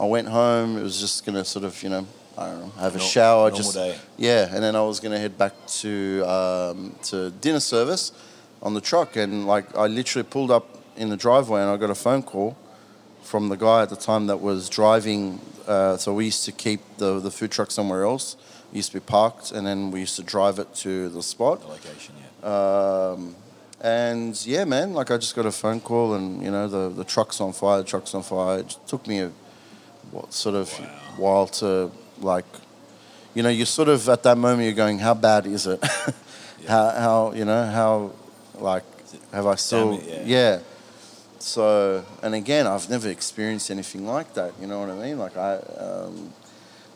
I 0.00 0.04
went 0.04 0.28
home. 0.28 0.76
It 0.76 0.82
was 0.82 1.00
just 1.00 1.24
gonna 1.24 1.44
sort 1.44 1.64
of 1.64 1.80
you 1.82 1.88
know 1.90 2.06
I 2.36 2.46
don't 2.50 2.60
know 2.60 2.72
have 2.80 2.94
a 2.94 2.98
Nor- 2.98 3.06
shower, 3.06 3.50
normal 3.50 3.56
just 3.58 3.74
day. 3.74 3.96
yeah, 4.16 4.48
and 4.54 4.62
then 4.62 4.74
I 4.76 4.82
was 4.82 5.00
gonna 5.00 5.18
head 5.18 5.38
back 5.38 5.54
to 5.82 6.22
um, 6.26 6.94
to 7.04 7.30
dinner 7.40 7.60
service 7.60 8.12
on 8.62 8.74
the 8.74 8.80
truck, 8.80 9.16
and 9.16 9.46
like 9.46 9.76
I 9.76 9.86
literally 9.86 10.26
pulled 10.28 10.50
up 10.50 10.66
in 10.96 11.08
the 11.10 11.16
driveway, 11.16 11.60
and 11.62 11.70
I 11.70 11.76
got 11.76 11.90
a 11.90 11.94
phone 11.94 12.22
call 12.22 12.56
from 13.28 13.50
the 13.50 13.56
guy 13.56 13.82
at 13.82 13.90
the 13.90 13.96
time 13.96 14.26
that 14.26 14.40
was 14.40 14.68
driving. 14.68 15.40
Uh, 15.66 15.96
so 15.98 16.14
we 16.14 16.24
used 16.26 16.44
to 16.46 16.52
keep 16.52 16.80
the 16.96 17.20
the 17.20 17.30
food 17.30 17.50
truck 17.50 17.70
somewhere 17.70 18.04
else. 18.04 18.36
It 18.72 18.76
used 18.76 18.92
to 18.92 19.00
be 19.00 19.04
parked, 19.04 19.52
and 19.52 19.66
then 19.66 19.90
we 19.90 20.00
used 20.00 20.16
to 20.16 20.22
drive 20.22 20.58
it 20.58 20.74
to 20.76 21.08
the 21.10 21.22
spot. 21.22 21.60
The 21.60 21.68
location, 21.68 22.14
yeah. 22.22 22.48
Um, 22.54 23.36
and 23.80 24.34
yeah, 24.46 24.64
man, 24.64 24.94
like 24.94 25.10
I 25.10 25.16
just 25.18 25.36
got 25.36 25.46
a 25.46 25.52
phone 25.52 25.80
call, 25.80 26.14
and 26.14 26.42
you 26.42 26.50
know 26.50 26.66
the 26.68 26.88
the 26.88 27.04
truck's 27.04 27.40
on 27.40 27.52
fire. 27.52 27.78
The 27.82 27.88
truck's 27.88 28.14
on 28.14 28.22
fire. 28.22 28.60
It 28.60 28.76
took 28.86 29.06
me 29.06 29.20
a 29.20 29.30
what 30.10 30.32
sort 30.32 30.54
of 30.54 30.72
while 31.18 31.46
to 31.46 31.90
like, 32.20 32.46
you 33.34 33.42
know, 33.42 33.50
you're 33.50 33.66
sort 33.66 33.88
of 33.88 34.08
at 34.08 34.22
that 34.22 34.38
moment 34.38 34.64
you're 34.64 34.72
going, 34.72 34.98
how 34.98 35.14
bad 35.14 35.46
is 35.46 35.66
it? 35.66 35.84
how 36.68 36.90
how 36.90 37.32
you 37.34 37.44
know 37.44 37.64
how 37.66 38.12
like 38.54 38.84
have 39.32 39.46
I 39.46 39.54
still 39.56 39.96
Damn 39.98 40.08
it, 40.08 40.26
yeah. 40.26 40.60
So 41.38 42.04
and 42.22 42.34
again, 42.34 42.66
I've 42.66 42.88
never 42.90 43.08
experienced 43.08 43.70
anything 43.70 44.06
like 44.06 44.34
that. 44.34 44.52
You 44.60 44.66
know 44.66 44.80
what 44.80 44.90
I 44.90 44.94
mean? 44.94 45.18
Like 45.18 45.36
I. 45.36 45.56
Um, 45.56 46.32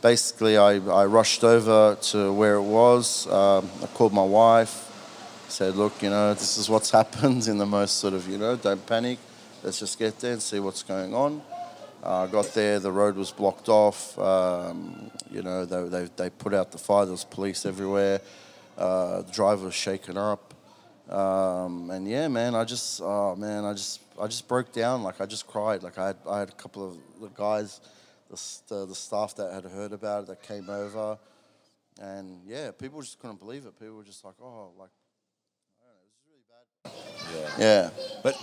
Basically, 0.02 0.58
I, 0.58 0.72
I 0.72 1.06
rushed 1.06 1.44
over 1.44 1.96
to 2.10 2.32
where 2.32 2.56
it 2.56 2.62
was. 2.62 3.28
Um, 3.28 3.70
I 3.80 3.86
called 3.86 4.12
my 4.12 4.24
wife, 4.24 4.90
said, 5.46 5.76
look, 5.76 6.02
you 6.02 6.10
know, 6.10 6.34
this 6.34 6.58
is 6.58 6.68
what's 6.68 6.90
happened 7.00 7.46
in 7.46 7.56
the 7.56 7.66
most 7.66 7.98
sort 7.98 8.12
of, 8.12 8.28
you 8.28 8.36
know, 8.36 8.56
don't 8.56 8.84
panic. 8.84 9.20
Let's 9.62 9.78
just 9.78 10.00
get 10.00 10.18
there 10.18 10.32
and 10.32 10.42
see 10.42 10.58
what's 10.58 10.82
going 10.82 11.14
on. 11.14 11.40
I 12.02 12.24
uh, 12.24 12.26
got 12.26 12.46
there, 12.46 12.80
the 12.80 12.90
road 12.90 13.14
was 13.14 13.30
blocked 13.30 13.68
off. 13.68 14.18
Um, 14.18 15.12
you 15.30 15.42
know, 15.42 15.64
they, 15.64 15.84
they, 15.84 16.08
they 16.16 16.30
put 16.30 16.52
out 16.52 16.72
the 16.72 16.78
fire, 16.78 17.04
there 17.04 17.12
was 17.12 17.22
police 17.22 17.64
everywhere. 17.64 18.20
Uh, 18.76 19.22
the 19.22 19.30
driver 19.30 19.66
was 19.66 19.74
shaken 19.74 20.18
up. 20.18 20.51
Um, 21.10 21.90
and 21.90 22.06
yeah, 22.06 22.28
man, 22.28 22.54
I 22.54 22.64
just, 22.64 23.00
oh 23.02 23.34
man, 23.36 23.64
I 23.64 23.72
just, 23.72 24.00
I 24.20 24.26
just 24.26 24.46
broke 24.48 24.72
down. 24.72 25.02
Like 25.02 25.20
I 25.20 25.26
just 25.26 25.46
cried. 25.46 25.82
Like 25.82 25.98
I 25.98 26.08
had, 26.08 26.16
I 26.28 26.38
had 26.40 26.48
a 26.48 26.52
couple 26.52 26.88
of 26.88 26.96
the 27.20 27.28
guys 27.28 27.80
the, 28.32 28.74
the 28.74 28.86
the 28.86 28.94
staff 28.94 29.36
that 29.36 29.52
had 29.52 29.64
heard 29.64 29.92
about 29.92 30.24
it 30.24 30.26
that 30.28 30.42
came 30.42 30.70
over, 30.70 31.18
and 32.00 32.40
yeah, 32.46 32.70
people 32.70 33.00
just 33.00 33.18
couldn't 33.18 33.38
believe 33.38 33.66
it. 33.66 33.78
People 33.78 33.96
were 33.96 34.04
just 34.04 34.24
like, 34.24 34.34
oh, 34.42 34.70
like 34.78 34.90
yeah, 37.34 37.50
yeah. 37.58 37.90
But 38.22 38.36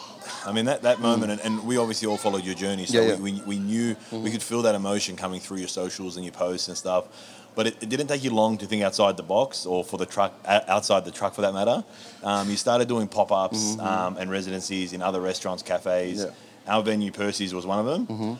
I 0.46 0.52
mean 0.52 0.66
that, 0.66 0.84
that 0.84 1.00
moment, 1.00 1.32
and, 1.32 1.42
and 1.42 1.68
we 1.68 1.78
obviously 1.78 2.08
all 2.08 2.18
followed 2.18 2.44
your 2.44 2.56
journey, 2.56 2.86
so 2.86 3.02
Yeah, 3.02 3.10
yeah. 3.10 3.16
We, 3.16 3.34
we, 3.34 3.42
we 3.42 3.60
knew 3.60 3.96
we 4.12 4.32
could 4.32 4.44
feel 4.44 4.62
that 4.62 4.76
emotion 4.76 5.16
coming 5.16 5.40
through 5.40 5.58
your 5.58 5.68
socials 5.68 6.16
and 6.16 6.26
your 6.26 6.34
posts 6.34 6.68
and 6.68 6.78
stuff. 6.78 7.08
But 7.56 7.68
it, 7.68 7.84
it 7.84 7.90
didn't 7.90 8.08
take 8.08 8.24
you 8.24 8.32
long 8.34 8.58
to 8.60 8.66
think 8.66 8.84
outside 8.84 9.18
the 9.18 9.24
box, 9.24 9.66
or 9.66 9.84
for 9.84 9.98
the 9.98 10.06
truck 10.06 10.34
outside 10.46 11.04
the 11.06 11.12
truck 11.12 11.34
for 11.34 11.42
that 11.42 11.54
matter. 11.54 11.84
Um, 12.24 12.50
you 12.50 12.56
started 12.56 12.88
doing 12.88 13.08
pop 13.08 13.32
ups 13.32 13.78
um, 13.80 14.18
and 14.18 14.30
residencies 14.32 14.94
in 14.94 15.02
other 15.02 15.20
restaurants, 15.22 15.64
cafes. 15.64 16.20
Yeah. 16.24 16.30
Our 16.74 16.84
venue, 16.84 17.12
Percy's, 17.12 17.54
was 17.54 17.66
one 17.66 17.80
of 17.80 17.86
them. 17.86 18.06
W- 18.06 18.38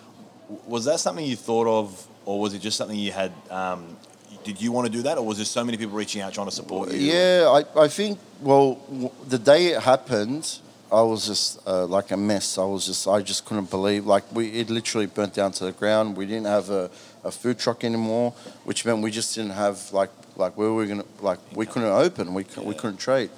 Was 0.68 0.86
that 0.86 1.00
something 1.00 1.26
you 1.26 1.36
thought 1.36 1.68
of, 1.68 2.08
or 2.26 2.40
was 2.40 2.54
it 2.54 2.60
just 2.60 2.78
something 2.78 2.98
you 2.98 3.12
had? 3.12 3.32
Um, 3.50 3.98
did 4.44 4.62
you 4.62 4.72
want 4.72 4.86
to 4.88 4.92
do 4.92 5.02
that, 5.04 5.18
or 5.18 5.26
was 5.26 5.38
there 5.38 5.46
so 5.46 5.64
many 5.66 5.78
people 5.78 5.96
reaching 5.98 6.22
out 6.22 6.32
trying 6.34 6.48
to 6.48 6.54
support 6.54 6.92
you? 6.92 7.00
Yeah, 7.00 7.62
I, 7.76 7.82
I 7.86 7.88
think, 7.88 8.20
well, 8.42 8.76
w- 8.90 9.12
the 9.28 9.38
day 9.40 9.68
it 9.68 9.82
happened, 9.84 10.60
I 10.92 11.02
was 11.02 11.28
just 11.28 11.60
uh, 11.68 11.86
like 11.86 12.12
a 12.12 12.18
mess. 12.18 12.58
I 12.58 12.64
was 12.64 12.86
just, 12.86 13.08
I 13.08 13.22
just 13.22 13.46
couldn't 13.46 13.70
believe, 13.70 14.06
like, 14.06 14.24
we, 14.34 14.50
it 14.52 14.70
literally 14.70 15.08
burnt 15.08 15.34
down 15.34 15.52
to 15.54 15.66
the 15.66 15.72
ground. 15.72 16.16
We 16.16 16.26
didn't 16.26 16.46
have 16.48 16.70
a, 16.70 16.90
a 17.24 17.32
food 17.32 17.60
truck 17.60 17.84
anymore, 17.84 18.32
which 18.64 18.86
meant 18.86 19.02
we 19.02 19.12
just 19.12 19.36
didn't 19.36 19.52
have, 19.52 19.92
like, 19.92 20.10
like 20.36 20.58
where 20.58 20.70
were 20.70 20.86
we 20.86 20.88
to, 20.88 21.06
like, 21.22 21.40
we 21.54 21.66
couldn't 21.66 21.90
open, 21.90 22.34
we, 22.34 22.46
we 22.64 22.74
couldn't 22.74 22.98
trade. 22.98 23.30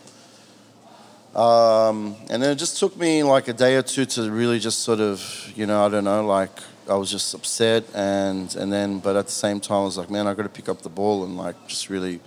Um, 1.36 2.16
and 2.30 2.44
then 2.44 2.52
it 2.52 2.56
just 2.56 2.78
took 2.78 2.98
me 2.98 3.24
like 3.24 3.48
a 3.48 3.54
day 3.54 3.78
or 3.78 3.82
two 3.82 4.06
to 4.06 4.30
really 4.30 4.60
just 4.60 4.80
sort 4.80 5.00
of, 5.00 5.52
you 5.56 5.66
know, 5.66 5.86
I 5.86 5.90
don't 5.90 6.04
know, 6.04 6.26
like, 6.26 6.52
I 6.90 6.96
was 6.96 7.12
just 7.12 7.34
upset 7.34 7.86
and 7.94 8.54
and 8.56 8.74
then, 8.74 9.00
but 9.00 9.16
at 9.16 9.26
the 9.28 9.32
same 9.32 9.60
time, 9.60 9.78
I 9.78 9.84
was 9.84 9.98
like, 9.98 10.10
man, 10.10 10.28
I 10.28 10.34
got 10.34 10.44
to 10.44 10.50
pick 10.50 10.68
up 10.68 10.82
the 10.82 10.90
ball 10.90 11.24
and 11.24 11.38
like 11.38 11.56
just 11.68 11.90
really 11.90 12.20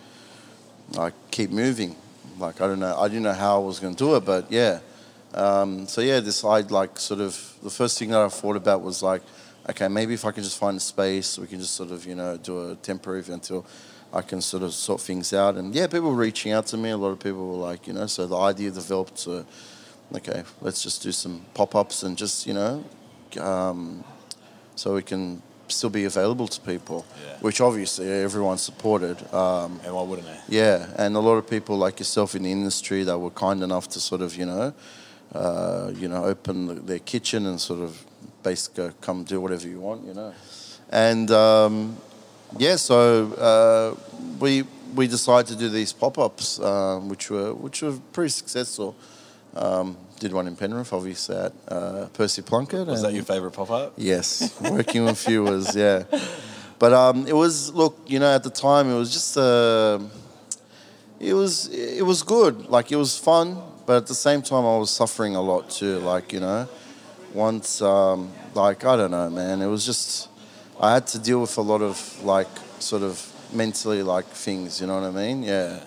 like 0.92 1.12
keep 1.30 1.50
moving. 1.50 1.96
Like 2.38 2.60
I 2.60 2.66
don't 2.66 2.80
know, 2.80 2.96
I 2.96 3.08
didn't 3.08 3.24
know 3.24 3.32
how 3.32 3.60
I 3.60 3.64
was 3.66 3.80
going 3.80 3.94
to 3.94 3.98
do 3.98 4.16
it, 4.16 4.24
but 4.24 4.50
yeah. 4.50 4.80
Um, 5.34 5.88
so 5.88 6.00
yeah, 6.00 6.20
decide 6.20 6.70
like 6.70 6.98
sort 6.98 7.20
of 7.20 7.56
the 7.62 7.70
first 7.70 7.98
thing 7.98 8.10
that 8.10 8.20
I 8.20 8.28
thought 8.28 8.56
about 8.56 8.82
was 8.82 9.02
like, 9.02 9.22
okay, 9.68 9.88
maybe 9.88 10.14
if 10.14 10.24
I 10.24 10.33
can 10.33 10.42
just 10.42 10.59
find 10.59 10.77
a 10.77 10.81
space, 10.81 11.38
we 11.38 11.46
can 11.46 11.59
just 11.61 11.74
sort 11.74 11.90
of 11.90 12.07
you 12.07 12.14
know 12.14 12.37
do 12.37 12.70
a 12.70 12.74
temporary 12.77 13.22
until 13.29 13.64
I 14.12 14.22
can 14.22 14.40
sort 14.40 14.62
of 14.62 14.72
sort 14.74 15.00
things 15.00 15.33
out. 15.33 15.57
And 15.57 15.74
yeah, 15.74 15.87
people 15.87 16.11
were 16.11 16.22
reaching 16.27 16.53
out 16.53 16.66
to 16.68 16.77
me. 16.77 16.90
A 16.90 16.96
lot 16.96 17.11
of 17.11 17.18
people 17.18 17.46
were 17.59 17.70
like, 17.70 17.87
you 17.87 17.92
know, 17.92 18.07
so 18.07 18.27
the 18.27 18.37
idea 18.37 18.70
developed 18.70 19.16
to, 19.24 19.44
okay, 20.14 20.44
let's 20.61 20.83
just 20.83 21.03
do 21.03 21.11
some 21.12 21.42
pop 21.55 21.74
ups 21.74 22.03
and 22.05 22.16
just 22.16 22.46
you 22.46 22.55
know, 22.55 22.85
um, 23.40 24.05
so 24.77 24.94
we 24.94 25.03
can 25.03 25.42
still 25.68 25.90
be 25.90 26.05
available 26.05 26.46
to 26.46 26.61
people, 26.61 27.05
Yeah. 27.27 27.38
which 27.40 27.61
obviously 27.61 28.07
everyone 28.09 28.59
supported. 28.59 29.16
Um, 29.35 29.81
And 29.85 29.94
why 29.94 30.03
wouldn't 30.03 30.29
they? 30.29 30.57
yeah, 30.59 30.87
and 30.96 31.16
a 31.16 31.20
lot 31.20 31.37
of 31.38 31.48
people 31.48 31.77
like 31.79 31.98
yourself 31.98 32.35
in 32.35 32.42
the 32.42 32.53
industry 32.53 33.03
that 33.05 33.18
were 33.18 33.31
kind 33.31 33.62
enough 33.62 33.88
to 33.88 34.00
sort 34.00 34.20
of, 34.20 34.37
you 34.37 34.44
know, 34.46 34.74
uh, 35.35 35.90
you 35.96 36.07
know, 36.07 36.22
open 36.24 36.66
the, 36.66 36.74
their 36.74 36.98
kitchen 37.00 37.46
and 37.46 37.59
sort 37.61 37.81
of 37.81 38.05
basically 38.44 38.90
come 39.00 39.24
do 39.24 39.40
whatever 39.40 39.66
you 39.66 39.80
want, 39.80 40.07
you 40.07 40.14
know. 40.14 40.33
And 40.90 41.30
um, 41.30 41.96
yeah, 42.59 42.76
so 42.76 43.33
uh, 43.33 44.20
we 44.38 44.64
we 44.94 45.09
decided 45.09 45.48
to 45.48 45.57
do 45.57 45.68
these 45.68 45.92
pop 45.92 46.18
ups, 46.18 46.61
um, 46.61 47.09
which 47.09 47.30
were 47.30 47.52
which 47.52 47.83
were 47.83 47.98
pretty 48.12 48.30
successful. 48.30 48.94
Um, 49.57 49.96
did 50.20 50.33
one 50.33 50.46
in 50.46 50.57
Penrith, 50.57 50.92
obviously 50.92 51.37
at 51.37 51.52
uh, 51.68 52.07
Percy 52.12 52.42
Plunkett. 52.42 52.87
Was 52.87 53.02
that 53.02 53.12
your 53.12 53.24
favourite 53.24 53.54
pop 53.54 53.70
up? 53.70 53.94
Yes, 53.96 54.59
working 54.61 55.04
with 55.04 55.28
you 55.28 55.42
was 55.42 55.74
yeah, 55.74 56.04
but 56.78 56.92
um, 56.92 57.26
it 57.26 57.35
was 57.35 57.72
look, 57.72 57.98
you 58.07 58.18
know, 58.18 58.35
at 58.35 58.42
the 58.44 58.50
time 58.50 58.90
it 58.90 58.94
was 58.96 59.12
just 59.12 59.37
uh, 59.37 59.98
it 61.18 61.35
was 61.35 61.68
it 61.68 62.04
was 62.04 62.22
good, 62.22 62.68
like 62.68 62.92
it 62.92 62.96
was 62.96 63.18
fun, 63.18 63.61
but 63.87 63.96
at 63.96 64.07
the 64.07 64.14
same 64.14 64.42
time 64.42 64.64
I 64.64 64.78
was 64.78 64.90
suffering 64.90 65.35
a 65.37 65.42
lot 65.42 65.70
too, 65.70 65.98
like 65.98 66.33
you 66.33 66.40
know, 66.40 66.68
once 67.34 67.82
um, 67.82 68.32
like 68.54 68.84
I 68.84 68.96
don't 68.96 69.10
know, 69.10 69.28
man, 69.28 69.60
it 69.60 69.66
was 69.66 69.84
just 69.84 70.28
I 70.80 70.94
had 70.94 71.06
to 71.08 71.18
deal 71.18 71.40
with 71.40 71.56
a 71.58 71.62
lot 71.62 71.82
of 71.82 72.24
like 72.24 72.48
sort 72.78 73.02
of 73.02 73.32
mentally 73.52 74.02
like 74.02 74.26
things, 74.26 74.80
you 74.80 74.86
know 74.86 75.00
what 75.00 75.04
I 75.04 75.10
mean? 75.10 75.42
Yeah. 75.42 75.80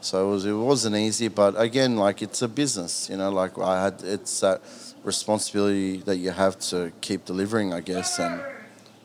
So 0.00 0.26
it 0.26 0.30
was 0.30 0.44
it 0.46 0.52
wasn't 0.52 0.96
easy, 0.96 1.28
but 1.28 1.60
again, 1.60 1.96
like 1.96 2.22
it's 2.22 2.42
a 2.42 2.48
business, 2.48 3.08
you 3.08 3.16
know. 3.16 3.30
Like 3.30 3.58
I 3.58 3.84
had, 3.84 4.02
it's 4.02 4.40
that 4.40 4.60
responsibility 5.04 5.98
that 5.98 6.16
you 6.16 6.30
have 6.30 6.58
to 6.70 6.92
keep 7.00 7.24
delivering, 7.24 7.72
I 7.72 7.80
guess, 7.80 8.18
and 8.18 8.40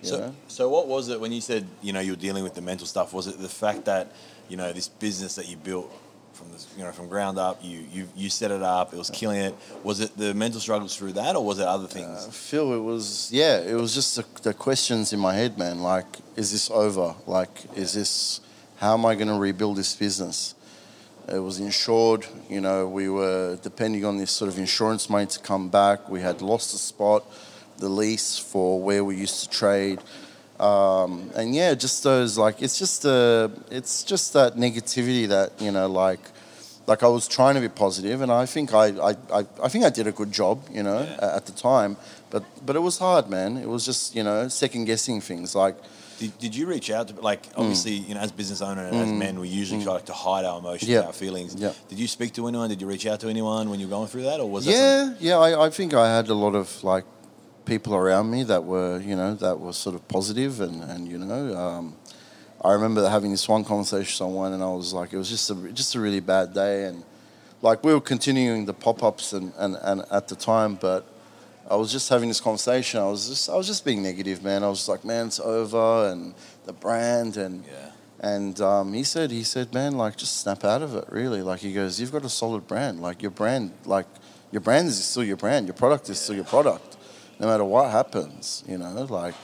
So, 0.02 0.20
know. 0.20 0.36
so 0.48 0.70
what 0.70 0.88
was 0.88 1.10
it 1.10 1.20
when 1.20 1.32
you 1.32 1.42
said 1.42 1.66
you 1.82 1.94
know 1.94 2.00
you 2.00 2.14
were 2.14 2.24
dealing 2.28 2.44
with 2.44 2.56
the 2.56 2.62
mental 2.62 2.88
stuff? 2.88 3.14
Was 3.14 3.28
it 3.28 3.40
the 3.40 3.50
fact 3.50 3.86
that 3.86 4.12
you 4.50 4.58
know 4.58 4.74
this 4.74 4.88
business 4.88 5.36
that 5.36 5.48
you 5.48 5.58
built 5.58 5.92
from 6.38 6.52
this, 6.52 6.68
you 6.78 6.84
know 6.84 6.92
from 6.92 7.08
ground 7.08 7.38
up, 7.38 7.60
you 7.62 7.84
you 7.92 8.08
you 8.16 8.30
set 8.30 8.52
it 8.52 8.62
up, 8.62 8.94
it 8.94 8.98
was 8.98 9.10
killing 9.10 9.40
it. 9.40 9.56
Was 9.84 10.00
it 10.00 10.16
the 10.16 10.34
mental 10.34 10.60
struggles 10.62 10.96
through 10.96 11.14
that, 11.14 11.36
or 11.36 11.44
was 11.44 11.60
it 11.60 11.68
other 11.68 11.88
things? 11.88 12.28
Uh, 12.28 12.32
Phil, 12.32 12.74
it 12.74 12.80
was 12.80 13.30
yeah, 13.32 13.60
it 13.60 13.76
was 13.76 13.94
just 13.94 14.16
the, 14.16 14.26
the 14.44 14.54
questions 14.54 15.14
in 15.14 15.20
my 15.20 15.34
head, 15.34 15.58
man. 15.58 15.82
Like, 15.82 16.06
is 16.36 16.52
this 16.52 16.70
over? 16.70 17.16
Like, 17.26 17.66
is 17.76 17.94
this? 17.94 18.40
How 18.78 18.94
am 18.94 19.06
I 19.06 19.16
going 19.16 19.28
to 19.28 19.40
rebuild 19.40 19.78
this 19.78 19.96
business? 19.96 20.54
It 21.28 21.40
was 21.40 21.60
insured. 21.60 22.26
You 22.50 22.62
know, 22.62 22.88
we 22.88 23.10
were 23.10 23.58
depending 23.62 24.06
on 24.06 24.18
this 24.18 24.32
sort 24.32 24.50
of 24.50 24.58
insurance 24.58 25.10
money 25.10 25.26
to 25.26 25.40
come 25.40 25.70
back. 25.70 26.08
We 26.08 26.22
had 26.22 26.42
lost 26.42 26.72
the 26.72 26.78
spot, 26.78 27.26
the 27.78 27.90
lease 27.90 28.38
for 28.38 28.82
where 28.82 29.04
we 29.04 29.18
used 29.18 29.44
to 29.44 29.50
trade, 29.50 30.00
um, 30.60 31.30
and 31.36 31.54
yeah, 31.56 31.74
just 31.76 32.04
those 32.04 32.38
like 32.38 32.62
it's 32.62 32.78
just 32.80 33.06
uh, 33.06 33.50
it's 33.72 34.04
just 34.04 34.34
that 34.34 34.56
negativity 34.56 35.28
that 35.28 35.52
you 35.62 35.72
know 35.72 35.88
like. 35.88 36.20
Like 36.90 37.04
I 37.04 37.10
was 37.10 37.28
trying 37.28 37.56
to 37.56 37.60
be 37.60 37.68
positive, 37.68 38.22
and 38.22 38.32
I 38.32 38.46
think 38.46 38.74
I, 38.74 38.86
I, 39.10 39.10
I, 39.40 39.46
I 39.62 39.68
think 39.68 39.84
I 39.84 39.90
did 39.90 40.08
a 40.08 40.14
good 40.14 40.32
job, 40.32 40.62
you 40.72 40.84
know, 40.84 41.00
Yeah. 41.04 41.36
at 41.36 41.46
the 41.46 41.52
time. 41.52 41.98
But 42.30 42.44
but 42.66 42.78
it 42.78 42.80
was 42.82 42.98
hard, 42.98 43.30
man. 43.30 43.58
It 43.58 43.68
was 43.68 43.84
just 43.86 44.16
you 44.16 44.24
know 44.24 44.48
second 44.48 44.86
guessing 44.86 45.20
things. 45.20 45.54
Like 45.54 45.76
Did, 46.18 46.32
did 46.40 46.56
you 46.56 46.66
reach 46.66 46.90
out 46.90 47.10
to 47.10 47.14
like 47.20 47.44
obviously 47.58 47.92
you 47.92 48.14
know 48.16 48.22
as 48.22 48.32
business 48.32 48.62
owner 48.62 48.86
and 48.88 48.96
as 48.96 49.12
men 49.12 49.38
we 49.38 49.50
usually 49.50 49.84
try 49.84 50.00
to 50.00 50.14
hide 50.14 50.46
our 50.46 50.60
emotions, 50.60 50.90
Yeah. 50.90 51.02
our 51.08 51.12
feelings. 51.14 51.56
Yeah. 51.56 51.74
Did 51.90 52.00
you 52.00 52.08
speak 52.08 52.32
to 52.36 52.48
anyone? 52.48 52.70
Did 52.70 52.80
you 52.80 52.88
reach 52.88 53.06
out 53.06 53.20
to 53.20 53.28
anyone 53.28 53.70
when 53.70 53.82
you 53.82 53.88
were 53.88 53.96
going 53.98 54.08
through 54.08 54.24
that, 54.24 54.40
or 54.40 54.50
was 54.50 54.66
yeah, 54.66 55.14
yeah. 55.20 55.38
I, 55.48 55.66
I 55.66 55.70
think 55.70 55.94
I 55.94 56.08
had 56.16 56.30
a 56.30 56.34
lot 56.46 56.56
of 56.56 56.82
like 56.86 57.04
people 57.68 57.94
around 57.94 58.32
me 58.32 58.44
that 58.44 58.64
were 58.64 59.00
you 59.00 59.16
know 59.16 59.36
that 59.36 59.60
were 59.60 59.74
sort 59.74 59.96
of 59.96 60.08
positive 60.08 60.62
and 60.62 60.82
and 60.84 61.08
you 61.08 61.18
know. 61.20 61.56
Um, 61.56 61.96
I 62.64 62.72
remember 62.74 63.08
having 63.08 63.30
this 63.32 63.48
one 63.48 63.64
conversation 63.64 64.00
with 64.00 64.10
someone, 64.10 64.54
and 64.54 64.64
I 64.64 64.70
was 64.70 64.92
like, 64.92 65.14
it 65.14 65.18
was 65.18 65.30
just 65.30 65.50
a 65.52 65.56
just 65.74 65.94
a 65.96 66.00
really 66.00 66.20
bad 66.22 66.54
day, 66.54 66.86
and 66.86 67.04
like 67.62 67.84
we 67.84 67.94
were 67.94 68.02
continuing 68.02 68.66
the 68.66 68.74
pop 68.74 69.04
ups 69.04 69.34
and, 69.34 69.54
and, 69.58 69.78
and 69.82 70.04
at 70.12 70.28
the 70.28 70.36
time, 70.36 70.76
but 70.76 71.06
I 71.70 71.76
was 71.76 71.92
just 71.92 72.10
having 72.10 72.30
this 72.30 72.42
conversation. 72.42 73.00
I 73.00 73.10
was 73.10 73.30
just 73.30 73.50
I 73.50 73.56
was 73.56 73.68
just 73.68 73.84
being 73.86 74.02
negative, 74.02 74.44
man. 74.44 74.64
I 74.64 74.70
was 74.70 74.88
like, 74.90 75.04
man, 75.06 75.28
it's 75.28 75.40
over, 75.40 76.10
and 76.12 76.34
the 76.66 76.74
brand, 76.74 77.38
and 77.38 77.64
Yeah. 77.66 77.92
and 78.36 78.60
um, 78.62 78.94
he 78.94 79.04
said 79.04 79.30
he 79.32 79.44
said, 79.44 79.74
man, 79.74 79.92
like 80.04 80.16
just 80.18 80.38
snap 80.42 80.64
out 80.64 80.82
of 80.82 80.96
it, 80.96 81.06
really. 81.10 81.42
Like 81.50 81.60
he 81.60 81.74
goes, 81.74 82.00
you've 82.00 82.12
got 82.18 82.26
a 82.26 82.30
solid 82.42 82.64
brand. 82.72 83.02
Like 83.08 83.22
your 83.22 83.32
brand, 83.42 83.72
like 83.86 84.08
your 84.52 84.62
brand 84.62 84.88
is 84.88 84.98
still 85.12 85.24
your 85.32 85.38
brand. 85.38 85.68
Your 85.68 85.76
product 85.84 86.10
is 86.10 86.18
still 86.20 86.36
your 86.36 86.46
product, 86.56 86.87
no 87.40 87.48
matter 87.48 87.64
what 87.64 87.92
happens. 87.92 88.64
You 88.68 88.78
know, 88.78 89.06
like 89.10 89.36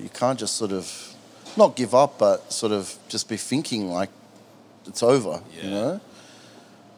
you 0.00 0.08
can't 0.08 0.38
just 0.38 0.56
sort 0.56 0.72
of 0.72 1.14
not 1.56 1.76
give 1.76 1.94
up, 1.94 2.18
but 2.18 2.52
sort 2.52 2.72
of 2.72 2.94
just 3.08 3.28
be 3.28 3.36
thinking 3.36 3.90
like 3.90 4.10
it's 4.86 5.02
over. 5.02 5.40
Yeah. 5.56 5.62
You 5.64 5.70
know. 5.70 6.00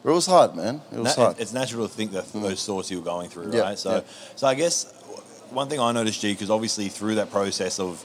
But 0.03 0.11
it 0.11 0.15
was 0.15 0.25
hard, 0.27 0.55
man. 0.55 0.81
It 0.91 0.99
was 0.99 1.17
Na- 1.17 1.23
hard. 1.25 1.39
It's 1.39 1.53
natural 1.53 1.87
to 1.87 1.93
think 1.93 2.11
that 2.11 2.31
those 2.31 2.65
thoughts 2.65 2.89
you 2.91 2.97
were 2.99 3.03
going 3.03 3.29
through, 3.29 3.51
Yeah, 3.51 3.61
right? 3.61 3.77
So, 3.79 3.95
yeah. 3.95 4.01
so 4.35 4.47
I 4.47 4.53
guess 4.53 4.85
one 5.49 5.67
thing 5.69 5.79
I 5.79 5.91
noticed, 5.91 6.21
Gee, 6.21 6.33
because 6.33 6.49
obviously 6.49 6.87
through 6.87 7.15
that 7.15 7.29
process 7.31 7.79
of 7.79 8.03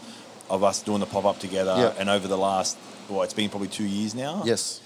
of 0.50 0.64
us 0.64 0.82
doing 0.82 1.00
the 1.00 1.06
pop 1.06 1.24
up 1.24 1.38
together, 1.38 1.94
and 1.98 2.10
over 2.10 2.28
the 2.28 2.36
last, 2.36 2.76
well, 3.08 3.22
it's 3.22 3.32
been 3.34 3.48
probably 3.48 3.68
two 3.68 3.84
years 3.86 4.14
now. 4.14 4.42
yes. 4.44 4.80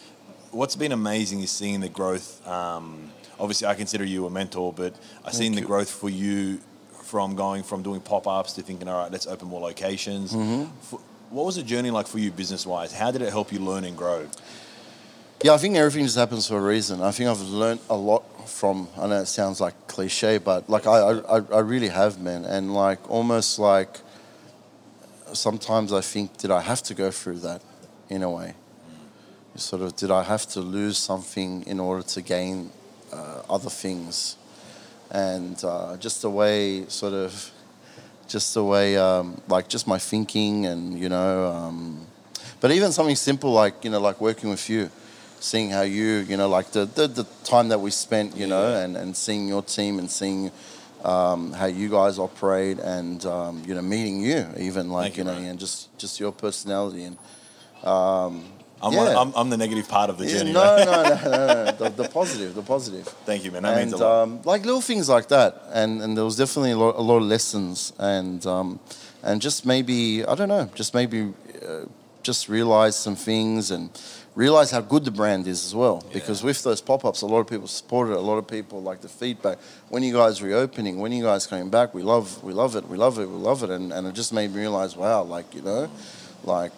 What's 0.52 0.76
been 0.76 0.92
amazing 0.92 1.40
is 1.40 1.50
seeing 1.50 1.80
the 1.80 1.88
growth. 1.88 2.46
Um, 2.46 3.10
obviously, 3.38 3.66
I 3.66 3.74
consider 3.74 4.04
you 4.04 4.26
a 4.26 4.30
mentor, 4.30 4.72
but 4.72 4.94
I've 5.24 5.34
seen 5.34 5.54
the 5.54 5.60
growth 5.60 5.90
for 5.90 6.08
you 6.08 6.60
from 7.06 7.36
going 7.36 7.62
from 7.62 7.82
doing 7.82 8.00
pop 8.00 8.26
ups 8.26 8.52
to 8.54 8.62
thinking, 8.62 8.88
all 8.88 9.02
right, 9.02 9.12
let's 9.12 9.26
open 9.26 9.48
more 9.48 9.60
locations. 9.60 10.32
Mm-hmm. 10.32 10.96
What 11.30 11.46
was 11.46 11.56
the 11.56 11.62
journey 11.62 11.90
like 11.90 12.06
for 12.06 12.18
you 12.18 12.30
business 12.30 12.66
wise? 12.66 12.92
How 12.92 13.10
did 13.10 13.22
it 13.22 13.30
help 13.30 13.52
you 13.52 13.60
learn 13.60 13.84
and 13.84 13.96
grow? 13.96 14.26
Yeah, 15.42 15.54
I 15.54 15.58
think 15.58 15.76
everything 15.76 16.04
just 16.04 16.16
happens 16.16 16.48
for 16.48 16.58
a 16.58 16.60
reason. 16.60 17.00
I 17.02 17.10
think 17.12 17.28
I've 17.28 17.40
learned 17.40 17.80
a 17.88 17.96
lot 17.96 18.24
from. 18.48 18.88
I 18.98 19.06
know 19.06 19.20
it 19.20 19.26
sounds 19.26 19.60
like 19.60 19.74
cliche, 19.86 20.38
but 20.38 20.68
like 20.68 20.86
I, 20.86 20.98
I, 20.98 21.36
I 21.58 21.60
really 21.60 21.88
have, 21.88 22.18
man. 22.20 22.44
And 22.44 22.74
like 22.74 23.10
almost 23.10 23.58
like 23.58 24.00
sometimes 25.32 25.92
I 25.92 26.00
think, 26.00 26.36
did 26.38 26.50
I 26.50 26.60
have 26.60 26.82
to 26.84 26.94
go 26.94 27.10
through 27.10 27.40
that, 27.40 27.62
in 28.08 28.22
a 28.22 28.30
way? 28.30 28.54
Sort 29.56 29.82
of, 29.82 29.96
did 29.96 30.10
I 30.10 30.22
have 30.22 30.46
to 30.48 30.60
lose 30.60 30.98
something 30.98 31.62
in 31.66 31.80
order 31.80 32.02
to 32.02 32.20
gain 32.22 32.70
uh, 33.12 33.42
other 33.48 33.70
things? 33.70 34.36
And 35.10 35.62
uh, 35.64 35.96
just 35.98 36.22
the 36.22 36.30
way, 36.30 36.84
sort 36.88 37.12
of, 37.14 37.50
just 38.28 38.54
the 38.54 38.64
way, 38.64 38.96
um, 38.96 39.40
like, 39.48 39.68
just 39.68 39.86
my 39.86 39.98
thinking, 39.98 40.66
and 40.66 40.98
you 40.98 41.08
know, 41.08 41.46
um, 41.46 42.06
but 42.60 42.70
even 42.72 42.90
something 42.92 43.16
simple 43.16 43.52
like 43.52 43.84
you 43.84 43.90
know, 43.90 44.00
like 44.00 44.20
working 44.20 44.50
with 44.50 44.68
you, 44.68 44.90
seeing 45.38 45.70
how 45.70 45.82
you, 45.82 46.24
you 46.28 46.36
know, 46.36 46.48
like 46.48 46.72
the 46.72 46.86
the, 46.86 47.06
the 47.06 47.24
time 47.44 47.68
that 47.68 47.80
we 47.80 47.90
spent, 47.90 48.36
you 48.36 48.46
know, 48.48 48.68
Yeah. 48.72 48.80
and 48.84 48.96
and 48.96 49.16
seeing 49.16 49.48
your 49.48 49.62
team 49.62 49.98
and 49.98 50.10
seeing. 50.10 50.50
Um, 51.04 51.52
how 51.52 51.66
you 51.66 51.88
guys 51.88 52.18
operate 52.18 52.80
and 52.80 53.24
um, 53.26 53.62
you 53.64 53.74
know 53.74 53.82
meeting 53.82 54.22
you 54.22 54.44
even 54.58 54.88
like 54.90 55.12
Thank 55.14 55.18
you, 55.18 55.24
know 55.24 55.32
and 55.50 55.56
just 55.58 55.96
just 55.98 56.18
your 56.18 56.32
personality 56.32 57.04
and 57.04 57.16
um, 57.84 58.42
I'm, 58.82 58.92
Yeah. 58.92 59.04
one, 59.04 59.16
I'm, 59.16 59.32
I'm 59.34 59.50
the 59.50 59.56
negative 59.56 59.88
part 59.88 60.10
of 60.10 60.18
the 60.18 60.26
journey. 60.26 60.52
no, 60.52 60.62
right? 60.62 60.84
no, 60.84 60.92
no, 61.24 61.30
no, 61.30 61.64
no, 61.64 61.72
the, 61.72 62.02
the 62.02 62.08
positive, 62.08 62.54
the 62.54 62.62
positive. 62.62 63.06
Thank 63.24 63.44
you, 63.44 63.50
man. 63.50 63.62
That 63.62 63.76
means 63.78 63.92
and 63.94 64.02
a 64.02 64.04
lot. 64.04 64.22
um, 64.22 64.40
like 64.44 64.64
little 64.64 64.82
things 64.82 65.08
like 65.08 65.28
that, 65.28 65.62
and 65.72 66.02
and 66.02 66.16
there 66.16 66.24
was 66.24 66.36
definitely 66.36 66.72
a 66.72 66.78
lot, 66.78 66.96
a 66.96 67.00
lot 67.02 67.16
of 67.18 67.24
lessons, 67.24 67.92
and 67.98 68.44
um, 68.46 68.78
and 69.22 69.40
just 69.40 69.64
maybe 69.64 70.24
I 70.26 70.34
don't 70.34 70.48
know, 70.48 70.68
just 70.74 70.92
maybe 70.94 71.32
uh, 71.66 71.86
just 72.22 72.48
realize 72.48 72.96
some 72.96 73.16
things 73.16 73.70
and 73.70 73.88
realize 74.34 74.70
how 74.70 74.82
good 74.82 75.04
the 75.06 75.10
brand 75.10 75.46
is 75.46 75.64
as 75.64 75.74
well. 75.74 76.04
Because 76.12 76.42
with 76.42 76.62
those 76.62 76.82
pop 76.82 77.04
ups, 77.06 77.22
a 77.22 77.26
lot 77.26 77.40
of 77.40 77.46
people 77.46 77.66
supported 77.68 78.12
it. 78.12 78.18
A 78.18 78.20
lot 78.20 78.36
of 78.36 78.46
people 78.46 78.82
like 78.82 79.00
the 79.00 79.08
feedback. 79.08 79.56
When 79.88 80.02
you 80.02 80.12
guys 80.12 80.42
reopening, 80.42 80.98
when 80.98 81.12
you 81.12 81.22
guys 81.24 81.46
coming 81.46 81.70
back, 81.70 81.94
we 81.94 82.02
love, 82.02 82.42
we 82.44 82.52
love 82.52 82.76
it, 82.76 82.86
we 82.88 82.98
love 82.98 83.18
it, 83.18 83.26
we 83.26 83.36
love 83.36 83.62
it, 83.62 83.70
and 83.70 83.90
and 83.92 84.06
it 84.06 84.14
just 84.14 84.32
made 84.34 84.52
me 84.52 84.60
realize, 84.60 84.96
wow, 84.96 85.22
like 85.22 85.54
you 85.54 85.62
know, 85.62 85.88
like. 86.44 86.72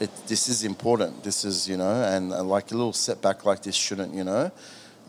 It, 0.00 0.10
this 0.26 0.48
is 0.48 0.64
important. 0.64 1.22
This 1.22 1.44
is, 1.44 1.68
you 1.68 1.76
know, 1.76 2.02
and, 2.02 2.32
and 2.32 2.48
like 2.48 2.72
a 2.72 2.74
little 2.74 2.92
setback 2.92 3.44
like 3.44 3.62
this 3.62 3.74
shouldn't, 3.74 4.14
you 4.14 4.24
know. 4.24 4.50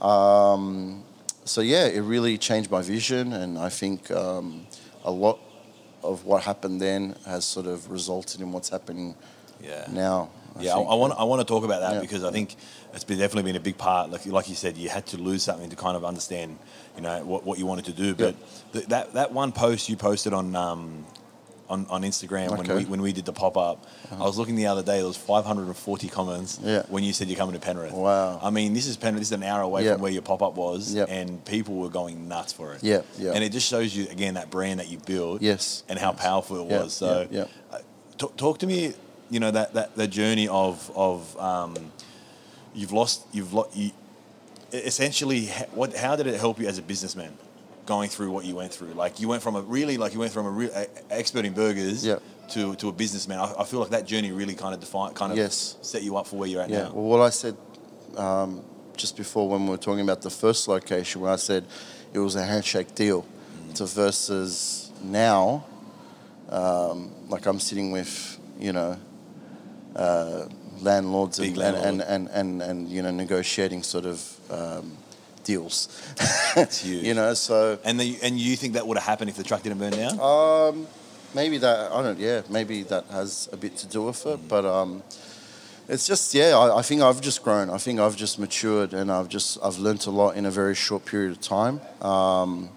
Um, 0.06 1.04
so 1.46 1.62
yeah, 1.62 1.88
it 1.88 2.02
really 2.02 2.38
changed 2.38 2.70
my 2.70 2.82
vision, 2.82 3.34
and 3.34 3.58
I 3.58 3.70
think 3.70 4.12
um, 4.12 4.68
a 5.04 5.12
lot 5.12 5.40
of 6.04 6.26
what 6.26 6.44
happened 6.44 6.82
then 6.82 7.16
has 7.26 7.46
sort 7.46 7.68
of 7.68 7.90
resulted 7.90 8.42
in 8.42 8.52
what's 8.52 8.70
happening 8.70 9.16
yeah. 9.62 9.88
now. 9.92 10.30
Yeah, 10.60 10.74
I, 10.74 10.76
think. 10.76 10.90
I 10.90 10.94
want 10.96 11.14
I 11.18 11.24
want 11.24 11.40
to 11.42 11.46
talk 11.46 11.64
about 11.64 11.80
that 11.80 11.94
Yeah. 11.94 12.02
because 12.02 12.24
I 12.24 12.32
think 12.32 12.56
it's 12.94 13.06
been 13.06 13.18
definitely 13.18 13.50
been 13.50 13.56
a 13.56 13.64
big 13.64 13.78
part. 13.78 14.12
Like 14.12 14.26
like 14.26 14.50
you 14.50 14.56
said, 14.56 14.78
you 14.78 14.90
had 14.90 15.06
to 15.08 15.18
lose 15.18 15.44
something 15.44 15.70
to 15.70 15.76
kind 15.76 15.96
of 15.96 16.04
understand, 16.04 16.58
you 16.96 17.02
know, 17.02 17.24
what, 17.24 17.46
what 17.46 17.58
you 17.58 17.66
wanted 17.66 17.86
to 17.86 17.94
do. 17.94 18.14
But 18.14 18.36
th- 18.74 18.88
that 18.88 19.14
that 19.14 19.32
one 19.32 19.54
post 19.54 19.88
you 19.88 19.96
posted 19.96 20.34
on 20.34 20.56
um, 20.56 21.06
on, 21.72 21.86
on 21.90 22.02
Instagram 22.04 22.58
when 22.58 22.78
we 22.78 22.86
when 22.86 23.02
we 23.02 23.14
did 23.14 23.26
the 23.26 23.34
pop 23.34 23.56
up, 23.58 23.86
I 24.12 24.24
was 24.32 24.38
looking 24.38 24.56
the 24.56 24.68
other 24.68 24.84
day. 24.84 24.98
There 24.98 25.08
was 25.08 25.18
540 25.18 26.08
comments 26.10 26.60
Yeah. 26.62 26.84
when 26.90 27.04
you 27.04 27.14
said 27.14 27.28
you're 27.30 27.38
coming 27.38 27.54
to 27.54 27.60
Penrith. 27.62 27.94
Wow. 27.94 28.40
I 28.44 28.50
mean, 28.50 28.74
this 28.74 28.88
is 28.88 28.98
Penrith. 28.98 29.22
This 29.22 29.30
is 29.30 29.34
an 29.34 29.44
hour 29.44 29.62
away 29.62 29.86
Yeah. 29.86 29.94
from 29.94 30.02
where 30.04 30.12
your 30.12 30.22
pop 30.22 30.42
up 30.42 30.56
was, 30.56 30.94
Yeah. 30.94 31.06
and 31.08 31.44
people 31.46 31.76
were 31.76 31.90
going 31.90 32.28
nuts 32.28 32.52
for 32.54 32.74
it. 32.74 32.84
Yeah, 32.84 33.02
yeah. 33.18 33.32
And 33.34 33.44
it 33.44 33.52
just 33.52 33.68
shows 33.68 33.96
you 33.96 34.08
again 34.10 34.34
that 34.36 34.50
brand 34.52 34.80
that 34.82 34.90
you 34.90 34.98
built. 35.00 35.42
Yes. 35.42 35.84
And 35.90 35.98
how 35.98 36.12
powerful 36.12 36.58
it 36.62 36.70
Yeah, 36.70 36.84
was. 36.84 36.94
So. 36.94 37.28
yeah, 37.32 37.46
Uh, 37.72 37.78
talk, 38.18 38.36
talk 38.38 38.58
to 38.60 38.68
me 38.68 38.94
you 39.30 39.40
know 39.40 39.52
that 39.52 39.74
that 39.76 39.96
the 39.96 40.08
journey 40.08 40.48
of 40.50 40.92
of 40.94 41.38
um, 41.40 41.74
you've 42.76 42.92
lost 42.92 43.22
you've 43.32 43.54
lost 43.54 43.76
you, 43.78 43.92
essentially 44.74 45.46
what 45.74 45.96
how 45.96 46.16
did 46.16 46.28
it 46.28 46.40
help 46.40 46.60
you 46.60 46.68
as 46.68 46.78
a 46.78 46.82
businessman 46.82 47.34
going 47.86 48.10
through 48.10 48.32
what 48.32 48.46
you 48.46 48.56
went 48.56 48.72
through 48.74 48.94
like 48.94 49.20
you 49.20 49.28
went 49.28 49.42
from 49.42 49.56
a 49.56 49.62
really 49.62 49.98
like 49.98 50.14
you 50.14 50.20
went 50.20 50.32
from 50.32 50.46
a 50.46 50.50
real 50.50 50.72
a, 50.74 50.88
expert 51.10 51.46
in 51.46 51.54
burgers 51.54 52.06
Yeah. 52.06 52.20
to 52.50 52.76
to 52.76 52.90
a 52.90 52.92
businessman 52.92 53.40
I, 53.40 53.54
I 53.60 53.64
feel 53.64 53.80
like 53.80 53.90
that 53.90 54.06
journey 54.06 54.32
really 54.32 54.54
kind 54.56 54.74
of 54.74 54.80
defined 54.80 55.16
kind 55.16 55.32
of 55.32 55.38
Yes. 55.38 55.78
set 55.82 56.04
you 56.04 56.16
up 56.18 56.28
for 56.28 56.36
where 56.38 56.48
you're 56.48 56.62
at 56.62 56.70
Yeah. 56.70 56.84
now 56.84 56.92
Well, 56.94 57.06
what 57.06 57.22
I 57.22 57.30
said 57.30 57.56
um, 58.18 58.64
just 58.98 59.18
before 59.18 59.50
when 59.50 59.64
we 59.66 59.72
were 59.72 59.78
talking 59.78 60.02
about 60.02 60.22
the 60.22 60.30
first 60.30 60.68
location, 60.68 61.22
where 61.22 61.32
I 61.32 61.38
said 61.38 61.66
it 62.14 62.20
was 62.20 62.36
a 62.36 62.44
handshake 62.46 62.94
deal, 62.94 63.26
to 63.76 63.86
versus 63.86 64.92
now, 65.02 65.64
um, 66.50 67.10
like 67.30 67.46
I'm 67.46 67.60
sitting 67.60 67.92
with, 67.92 68.38
you 68.60 68.74
know, 68.74 68.98
uh, 69.96 70.46
landlords 70.82 71.40
Big 71.40 71.58
and, 71.58 71.76
and, 71.78 72.02
and, 72.02 72.02
and, 72.02 72.30
and, 72.30 72.62
and, 72.62 72.90
you 72.90 73.02
know, 73.02 73.12
negotiating 73.12 73.82
sort 73.84 74.06
of 74.06 74.38
um, 74.52 74.98
deals. 75.44 75.88
It's 76.56 76.82
huge. 76.84 77.06
You 77.06 77.14
know, 77.14 77.34
so 77.34 77.80
and 77.84 78.00
the, 78.00 78.18
and 78.24 78.40
you 78.40 78.56
think 78.56 78.74
that 78.74 78.86
would 78.88 78.98
have 78.98 79.06
happened 79.06 79.30
if 79.30 79.38
the 79.38 79.44
truck 79.44 79.64
didn't 79.64 79.80
burn 79.80 79.92
down 79.92 80.20
um, 80.20 80.88
maybe 81.34 81.58
that 81.58 81.92
I 81.92 82.02
don't. 82.02 82.20
Yeah, 82.20 82.42
maybe 82.50 82.84
that 82.84 83.06
has 83.12 83.50
a 83.52 83.58
bit 83.58 83.78
to 83.78 83.88
do 83.88 84.04
with 84.04 84.26
it. 84.26 84.48
But 84.48 84.66
um, 84.66 85.04
it's 85.88 86.08
just 86.08 86.34
yeah. 86.34 86.58
I, 86.58 86.80
I 86.80 86.82
think 86.82 87.02
I've 87.02 87.22
just 87.22 87.44
grown. 87.44 87.70
I 87.70 87.78
think 87.78 88.00
I've 88.00 88.16
just 88.16 88.40
matured, 88.40 88.94
and 88.94 89.12
I've 89.12 89.30
just 89.30 89.58
I've 89.64 89.80
learnt 89.80 90.06
a 90.08 90.12
lot 90.12 90.36
in 90.36 90.46
a 90.46 90.52
very 90.52 90.76
short 90.76 91.06
period 91.06 91.32
of 91.32 91.42
time. 91.42 91.82
Um, 92.02 92.70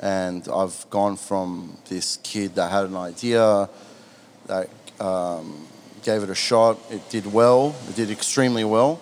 and 0.00 0.48
I've 0.52 0.84
gone 0.90 1.16
from 1.16 1.78
this 1.88 2.18
kid 2.24 2.56
that 2.56 2.72
had 2.72 2.86
an 2.86 2.96
idea, 2.96 3.70
that 4.46 4.68
um, 5.00 5.68
gave 6.02 6.24
it 6.24 6.30
a 6.30 6.34
shot. 6.34 6.78
It 6.90 7.08
did 7.08 7.32
well. 7.32 7.76
It 7.88 7.94
did 7.94 8.10
extremely 8.10 8.64
well. 8.64 9.00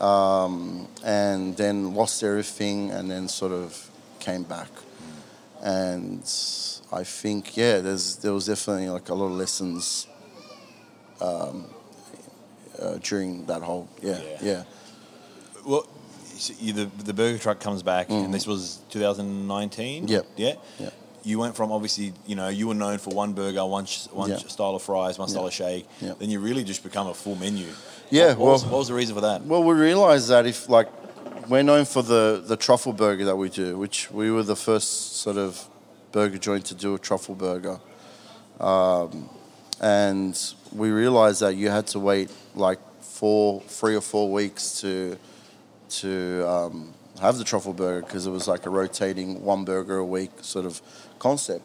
Um, 0.00 0.88
and 1.04 1.56
then 1.56 1.94
lost 1.94 2.22
everything, 2.22 2.90
and 2.90 3.10
then 3.10 3.28
sort 3.28 3.52
of 3.52 3.90
came 4.18 4.42
back 4.44 4.68
and 5.62 6.22
I 6.92 7.04
think 7.04 7.56
yeah, 7.56 7.80
there's 7.80 8.16
there 8.16 8.32
was 8.32 8.46
definitely 8.46 8.88
like 8.88 9.08
a 9.10 9.14
lot 9.14 9.26
of 9.26 9.32
lessons 9.32 10.06
um, 11.20 11.66
uh, 12.78 12.98
during 13.02 13.44
that 13.46 13.62
whole 13.62 13.88
yeah 14.02 14.20
Yeah. 14.22 14.38
yeah 14.42 14.62
well 15.66 15.86
so 16.36 16.54
you, 16.58 16.72
the, 16.72 16.86
the 17.04 17.12
burger 17.12 17.36
truck 17.38 17.60
comes 17.60 17.82
back 17.82 18.08
and 18.10 18.32
this 18.32 18.46
was 18.46 18.80
2019 18.90 20.06
Mm. 20.06 20.10
Yep. 20.10 20.26
yeah 20.36 20.54
Yep. 20.78 20.92
You 21.22 21.38
went 21.38 21.54
from 21.56 21.70
obviously 21.72 22.12
you 22.26 22.34
know 22.34 22.48
you 22.48 22.66
were 22.68 22.74
known 22.74 22.98
for 22.98 23.10
one 23.14 23.32
burger 23.32 23.64
one 23.66 23.84
sh- 23.86 24.06
one 24.12 24.36
style 24.48 24.74
of 24.74 24.82
fries 24.82 25.18
one 25.18 25.28
style 25.28 25.46
of 25.46 25.52
shake 25.52 25.86
Yeah. 26.00 26.14
then 26.18 26.30
you 26.30 26.40
really 26.40 26.64
just 26.64 26.82
become 26.82 27.06
a 27.08 27.14
full 27.14 27.36
menu. 27.36 27.66
Yeah, 28.10 28.28
what, 28.28 28.38
what 28.38 28.46
was, 28.52 28.62
well- 28.62 28.72
what 28.72 28.78
was 28.78 28.88
the 28.88 28.94
reason 28.94 29.14
for 29.14 29.20
that? 29.22 29.42
Well, 29.44 29.62
we 29.62 29.74
realized 29.74 30.28
that 30.28 30.46
if 30.46 30.68
like 30.68 30.88
we're 31.48 31.62
known 31.62 31.84
for 31.84 32.02
the 32.02 32.42
the 32.44 32.56
truffle 32.56 32.92
burger 32.92 33.24
that 33.26 33.36
we 33.36 33.48
do, 33.50 33.76
which 33.78 34.10
we 34.10 34.30
were 34.30 34.42
the 34.42 34.56
first 34.56 35.16
sort 35.16 35.36
of 35.36 35.68
burger 36.12 36.38
joint 36.38 36.64
to 36.66 36.74
do 36.74 36.94
a 36.94 36.98
truffle 36.98 37.34
burger, 37.34 37.78
um, 38.58 39.28
and 39.80 40.54
we 40.72 40.90
realized 40.90 41.40
that 41.40 41.54
you 41.56 41.68
had 41.70 41.86
to 41.88 41.98
wait 41.98 42.30
like 42.54 42.78
four, 43.00 43.60
three 43.62 43.94
or 43.94 44.00
four 44.00 44.30
weeks 44.32 44.80
to 44.80 45.16
to 45.90 46.44
um, 46.48 46.94
have 47.20 47.36
the 47.38 47.44
truffle 47.44 47.72
burger 47.72 48.04
because 48.06 48.26
it 48.26 48.30
was 48.30 48.46
like 48.48 48.64
a 48.66 48.70
rotating 48.70 49.42
one 49.44 49.64
burger 49.64 49.96
a 49.98 50.04
week 50.04 50.30
sort 50.40 50.64
of 50.64 50.80
concept. 51.20 51.64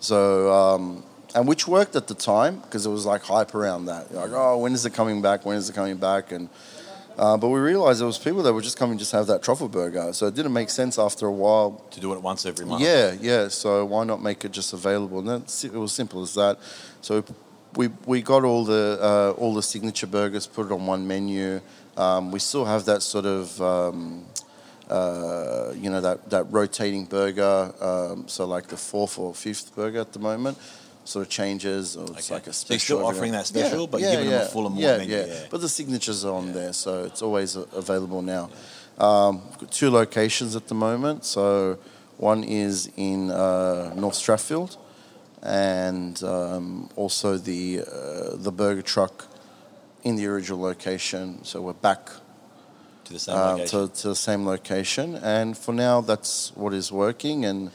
So, 0.00 0.50
um, 0.50 1.04
and 1.34 1.46
which 1.46 1.68
worked 1.68 1.94
at 1.94 2.08
the 2.08 2.14
time 2.14 2.60
because 2.60 2.86
it 2.86 2.90
was 2.90 3.04
like 3.04 3.22
hype 3.22 3.54
around 3.54 3.84
that. 3.86 4.12
Like, 4.14 4.30
oh, 4.32 4.56
when 4.58 4.72
is 4.72 4.86
it 4.86 4.94
coming 4.94 5.20
back? 5.20 5.44
When 5.44 5.58
is 5.58 5.68
it 5.68 5.74
coming 5.74 5.98
back? 5.98 6.32
And 6.32 6.48
uh, 7.18 7.36
but 7.36 7.48
we 7.48 7.60
realized 7.60 8.00
there 8.00 8.06
was 8.06 8.18
people 8.18 8.42
that 8.42 8.52
were 8.54 8.62
just 8.62 8.78
coming 8.78 8.96
just 8.96 9.10
to 9.10 9.18
have 9.18 9.26
that 9.26 9.42
truffle 9.42 9.68
burger. 9.68 10.10
So 10.14 10.26
it 10.26 10.34
didn't 10.34 10.54
make 10.54 10.70
sense 10.70 10.98
after 10.98 11.26
a 11.26 11.32
while 11.32 11.84
to 11.90 12.00
do 12.00 12.14
it 12.14 12.22
once 12.22 12.46
every 12.46 12.64
month 12.64 12.82
yeah, 12.82 13.14
yeah. 13.20 13.48
So 13.48 13.84
why 13.84 14.04
not 14.04 14.22
make 14.22 14.42
it 14.46 14.52
just 14.52 14.72
available? 14.72 15.18
And 15.18 15.28
that's, 15.28 15.64
it 15.64 15.74
was 15.74 15.92
simple 15.92 16.22
as 16.22 16.32
that. 16.34 16.58
So 17.02 17.22
we 17.76 17.88
we 18.06 18.22
got 18.22 18.42
all 18.44 18.64
the 18.64 18.98
uh, 19.00 19.40
all 19.40 19.54
the 19.54 19.62
signature 19.62 20.06
burgers, 20.06 20.46
put 20.46 20.66
it 20.66 20.72
on 20.72 20.86
one 20.86 21.06
menu. 21.06 21.60
Um, 21.96 22.30
we 22.30 22.38
still 22.38 22.64
have 22.64 22.86
that 22.86 23.02
sort 23.02 23.26
of 23.26 23.60
um, 23.60 24.24
uh, 24.90 25.72
you 25.76 25.88
know 25.90 26.00
that 26.00 26.28
that 26.30 26.44
rotating 26.50 27.04
burger. 27.06 27.72
Um, 27.80 28.28
so 28.28 28.46
like 28.46 28.66
the 28.68 28.76
fourth 28.76 29.18
or 29.18 29.34
fifth 29.34 29.74
burger 29.74 30.00
at 30.00 30.12
the 30.12 30.18
moment. 30.18 30.58
Sort 31.04 31.26
of 31.26 31.30
changes, 31.32 31.96
or 31.96 32.04
it's 32.16 32.30
like 32.30 32.46
a 32.46 32.52
So 32.52 32.52
special. 32.52 32.74
you're 32.74 32.80
still 32.80 33.06
offering 33.06 33.32
that 33.32 33.46
special, 33.46 33.86
but 33.86 34.00
giving 34.00 34.28
them 34.30 34.42
a 34.42 34.44
full 34.44 34.66
and 34.66 34.74
more 34.74 34.84
yeah, 34.84 34.98
menu, 34.98 35.16
Yeah, 35.16 35.26
yeah. 35.26 35.46
But 35.50 35.60
the 35.62 35.68
signatures 35.68 36.24
are 36.26 36.34
on 36.34 36.52
there, 36.52 36.72
so 36.74 37.04
it's 37.04 37.22
always 37.22 37.56
available 37.56 38.20
now. 38.22 38.50
Um, 38.98 39.40
got 39.58 39.72
two 39.72 39.90
locations 39.90 40.54
at 40.54 40.68
the 40.68 40.74
moment. 40.74 41.24
So 41.24 41.78
one 42.18 42.44
is 42.44 42.90
in 42.96 43.30
uh, 43.30 43.94
North 43.96 44.14
Strathfield, 44.14 44.76
and 45.42 46.22
um, 46.22 46.90
also 46.96 47.38
the 47.38 47.80
uh, 47.80 48.36
the 48.36 48.52
burger 48.52 48.82
truck 48.82 49.26
in 50.04 50.16
the 50.16 50.26
original 50.26 50.60
location. 50.60 51.42
So 51.44 51.62
we're 51.62 51.72
back 51.72 52.10
to 53.10 53.14
the 53.14 53.20
same 53.20 53.36
uh, 53.36 53.52
location 53.52 53.88
to, 53.88 53.94
to 54.02 54.08
the 54.08 54.14
same 54.14 54.46
location, 54.46 55.16
and 55.16 55.56
for 55.56 55.72
now 55.72 56.00
that's 56.00 56.52
what 56.56 56.72
is 56.72 56.92
working, 56.92 57.44
and 57.44 57.70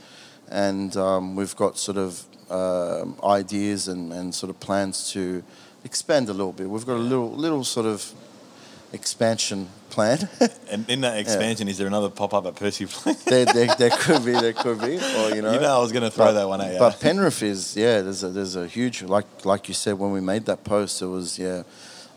and 0.50 0.96
um, 0.96 1.36
we've 1.36 1.56
got 1.56 1.78
sort 1.78 1.98
of 1.98 2.24
um 2.52 3.16
ideas 3.24 3.88
and, 3.88 4.14
and 4.14 4.34
sort 4.36 4.52
of 4.52 4.60
plans 4.60 5.12
to 5.12 5.44
expand 5.84 6.30
a 6.30 6.34
little 6.34 6.54
bit. 6.54 6.70
We've 6.70 6.86
got 6.86 6.98
a 6.98 7.08
little 7.12 7.32
little 7.32 7.64
sort 7.64 7.86
of 7.86 8.14
expansion 8.94 9.68
plan. 9.90 10.30
and 10.72 10.90
in 10.90 11.02
that 11.02 11.18
expansion 11.18 11.68
is 11.68 11.78
there 11.78 11.88
another 11.88 12.10
pop-up 12.10 12.46
at 12.46 12.56
Percy 12.56 12.86
Place 12.86 13.24
there, 13.26 13.46
there, 13.46 13.68
there 13.76 13.90
could 13.90 14.24
be, 14.24 14.32
there 14.32 14.54
could 14.54 14.80
be, 14.80 14.98
or 14.98 15.30
you 15.36 15.42
know. 15.42 15.54
you 15.54 15.60
know 15.60 15.76
I 15.78 15.80
was 15.80 15.92
going 15.92 16.04
to 16.04 16.12
throw 16.12 16.28
But- 16.28 16.34
that 16.34 16.48
one 16.48 16.62
at 16.62 16.74
you 16.74 16.80
But 16.80 17.00
Penrith 17.00 17.42
is 17.44 17.76
yeah. 17.76 18.02
There's 18.02 18.24
a 18.24 18.30
there's 18.30 18.56
a 18.56 18.68
huge 18.68 19.04
like 19.04 19.28
like 19.44 19.68
you 19.68 19.74
said 19.74 20.00
when 20.00 20.12
we 20.12 20.22
made 20.22 20.46
that 20.46 20.64
post. 20.64 21.02
It 21.02 21.08
was 21.08 21.38
yeah. 21.40 21.64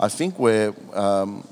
I 0.01 0.09
think 0.09 0.39
we're 0.39 0.75
um, 0.95 1.47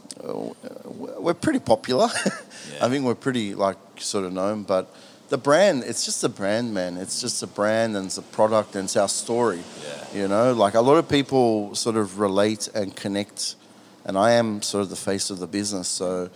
we're 1.18 1.34
pretty 1.34 1.58
popular. 1.60 2.06
I 2.80 2.88
think 2.88 3.04
we're 3.04 3.14
pretty 3.14 3.54
like 3.54 3.76
sort 3.98 4.24
of 4.24 4.32
known, 4.32 4.62
but 4.64 4.92
the 5.28 5.38
brand. 5.38 5.82
It's 5.84 6.04
just 6.04 6.22
a 6.24 6.28
brand, 6.28 6.72
man. 6.72 6.96
It's 6.96 7.20
just 7.20 7.42
a 7.42 7.46
brand 7.46 7.96
and 7.96 8.06
it's 8.06 8.18
a 8.18 8.22
product 8.22 8.76
and 8.76 8.84
it's 8.84 8.96
our 8.96 9.08
story. 9.08 9.60
Yeah. 10.12 10.20
You 10.22 10.28
know, 10.28 10.52
like 10.52 10.74
a 10.74 10.80
lot 10.80 10.96
of 10.96 11.08
people 11.08 11.74
sort 11.74 11.96
of 11.96 12.18
relate 12.20 12.68
and 12.74 12.94
connect, 12.94 13.56
and 14.04 14.16
I 14.16 14.32
am 14.32 14.62
sort 14.62 14.82
of 14.82 14.90
the 14.90 14.96
face 14.96 15.30
of 15.30 15.38
the 15.40 15.46
business. 15.48 15.88
So 15.88 16.30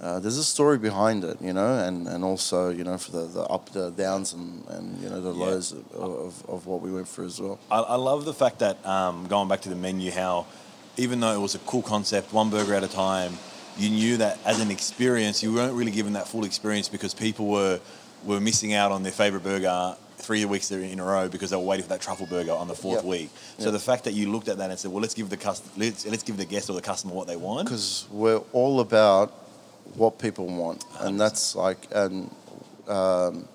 uh, 0.00 0.20
there's 0.20 0.36
a 0.36 0.44
story 0.44 0.76
behind 0.78 1.24
it, 1.24 1.40
you 1.40 1.54
know, 1.54 1.78
and, 1.78 2.06
and 2.06 2.22
also 2.22 2.68
you 2.68 2.84
know 2.84 2.98
for 2.98 3.12
the, 3.12 3.24
the 3.26 3.42
up, 3.44 3.70
the 3.70 3.90
downs, 3.90 4.34
and, 4.34 4.62
and 4.68 5.00
you 5.02 5.08
know 5.08 5.20
the 5.22 5.32
Yeah. 5.32 5.44
lows 5.46 5.72
of, 5.72 5.92
of, 5.94 6.44
of 6.48 6.66
what 6.66 6.82
we 6.82 6.92
went 6.92 7.08
through 7.08 7.26
as 7.26 7.40
well. 7.40 7.58
I, 7.70 7.80
I 7.80 7.94
love 7.96 8.26
the 8.26 8.34
fact 8.34 8.58
that 8.58 8.84
um, 8.86 9.26
going 9.28 9.48
back 9.48 9.62
to 9.62 9.70
the 9.70 9.76
menu, 9.76 10.10
how 10.10 10.44
even 10.96 11.20
though 11.20 11.32
it 11.34 11.40
was 11.40 11.54
a 11.54 11.58
cool 11.60 11.82
concept, 11.82 12.32
one 12.32 12.50
burger 12.50 12.74
at 12.74 12.84
a 12.84 12.88
time, 12.88 13.36
you 13.78 13.90
knew 13.90 14.16
that 14.18 14.38
as 14.46 14.60
an 14.60 14.70
experience, 14.70 15.42
you 15.42 15.52
weren't 15.52 15.74
really 15.74 15.90
given 15.90 16.14
that 16.14 16.26
full 16.28 16.44
experience 16.44 16.88
because 16.88 17.14
people 17.14 17.46
were 17.48 17.80
were 18.24 18.40
missing 18.40 18.72
out 18.72 18.90
on 18.90 19.02
their 19.02 19.12
favorite 19.12 19.42
burger 19.44 19.94
three 20.16 20.44
weeks 20.46 20.70
in 20.72 20.98
a 20.98 21.04
row 21.04 21.28
because 21.28 21.50
they 21.50 21.56
were 21.56 21.62
waiting 21.62 21.84
for 21.84 21.90
that 21.90 22.00
truffle 22.00 22.26
burger 22.26 22.50
on 22.52 22.66
the 22.66 22.74
fourth 22.74 22.96
Yep. 22.96 23.04
week. 23.04 23.30
So 23.58 23.64
Yep. 23.64 23.72
the 23.74 23.78
fact 23.78 24.04
that 24.04 24.14
you 24.14 24.32
looked 24.32 24.48
at 24.48 24.56
that 24.58 24.70
and 24.70 24.78
said, 24.78 24.90
"Well, 24.90 25.02
let's 25.02 25.14
give 25.14 25.28
the 25.28 25.36
cust- 25.36 25.62
let's, 25.76 26.06
let's 26.06 26.22
give 26.22 26.36
the 26.38 26.46
guest 26.46 26.70
or 26.70 26.72
the 26.72 26.82
customer 26.82 27.12
what 27.14 27.26
they 27.26 27.36
want." 27.36 27.64
because 27.66 28.06
we're 28.10 28.40
all 28.52 28.80
about 28.80 29.30
what 29.94 30.18
people 30.18 30.46
want, 30.46 30.84
and 31.00 31.20
that's 31.20 31.54
like, 31.54 31.86
and 31.92 32.30
um, 32.88 33.46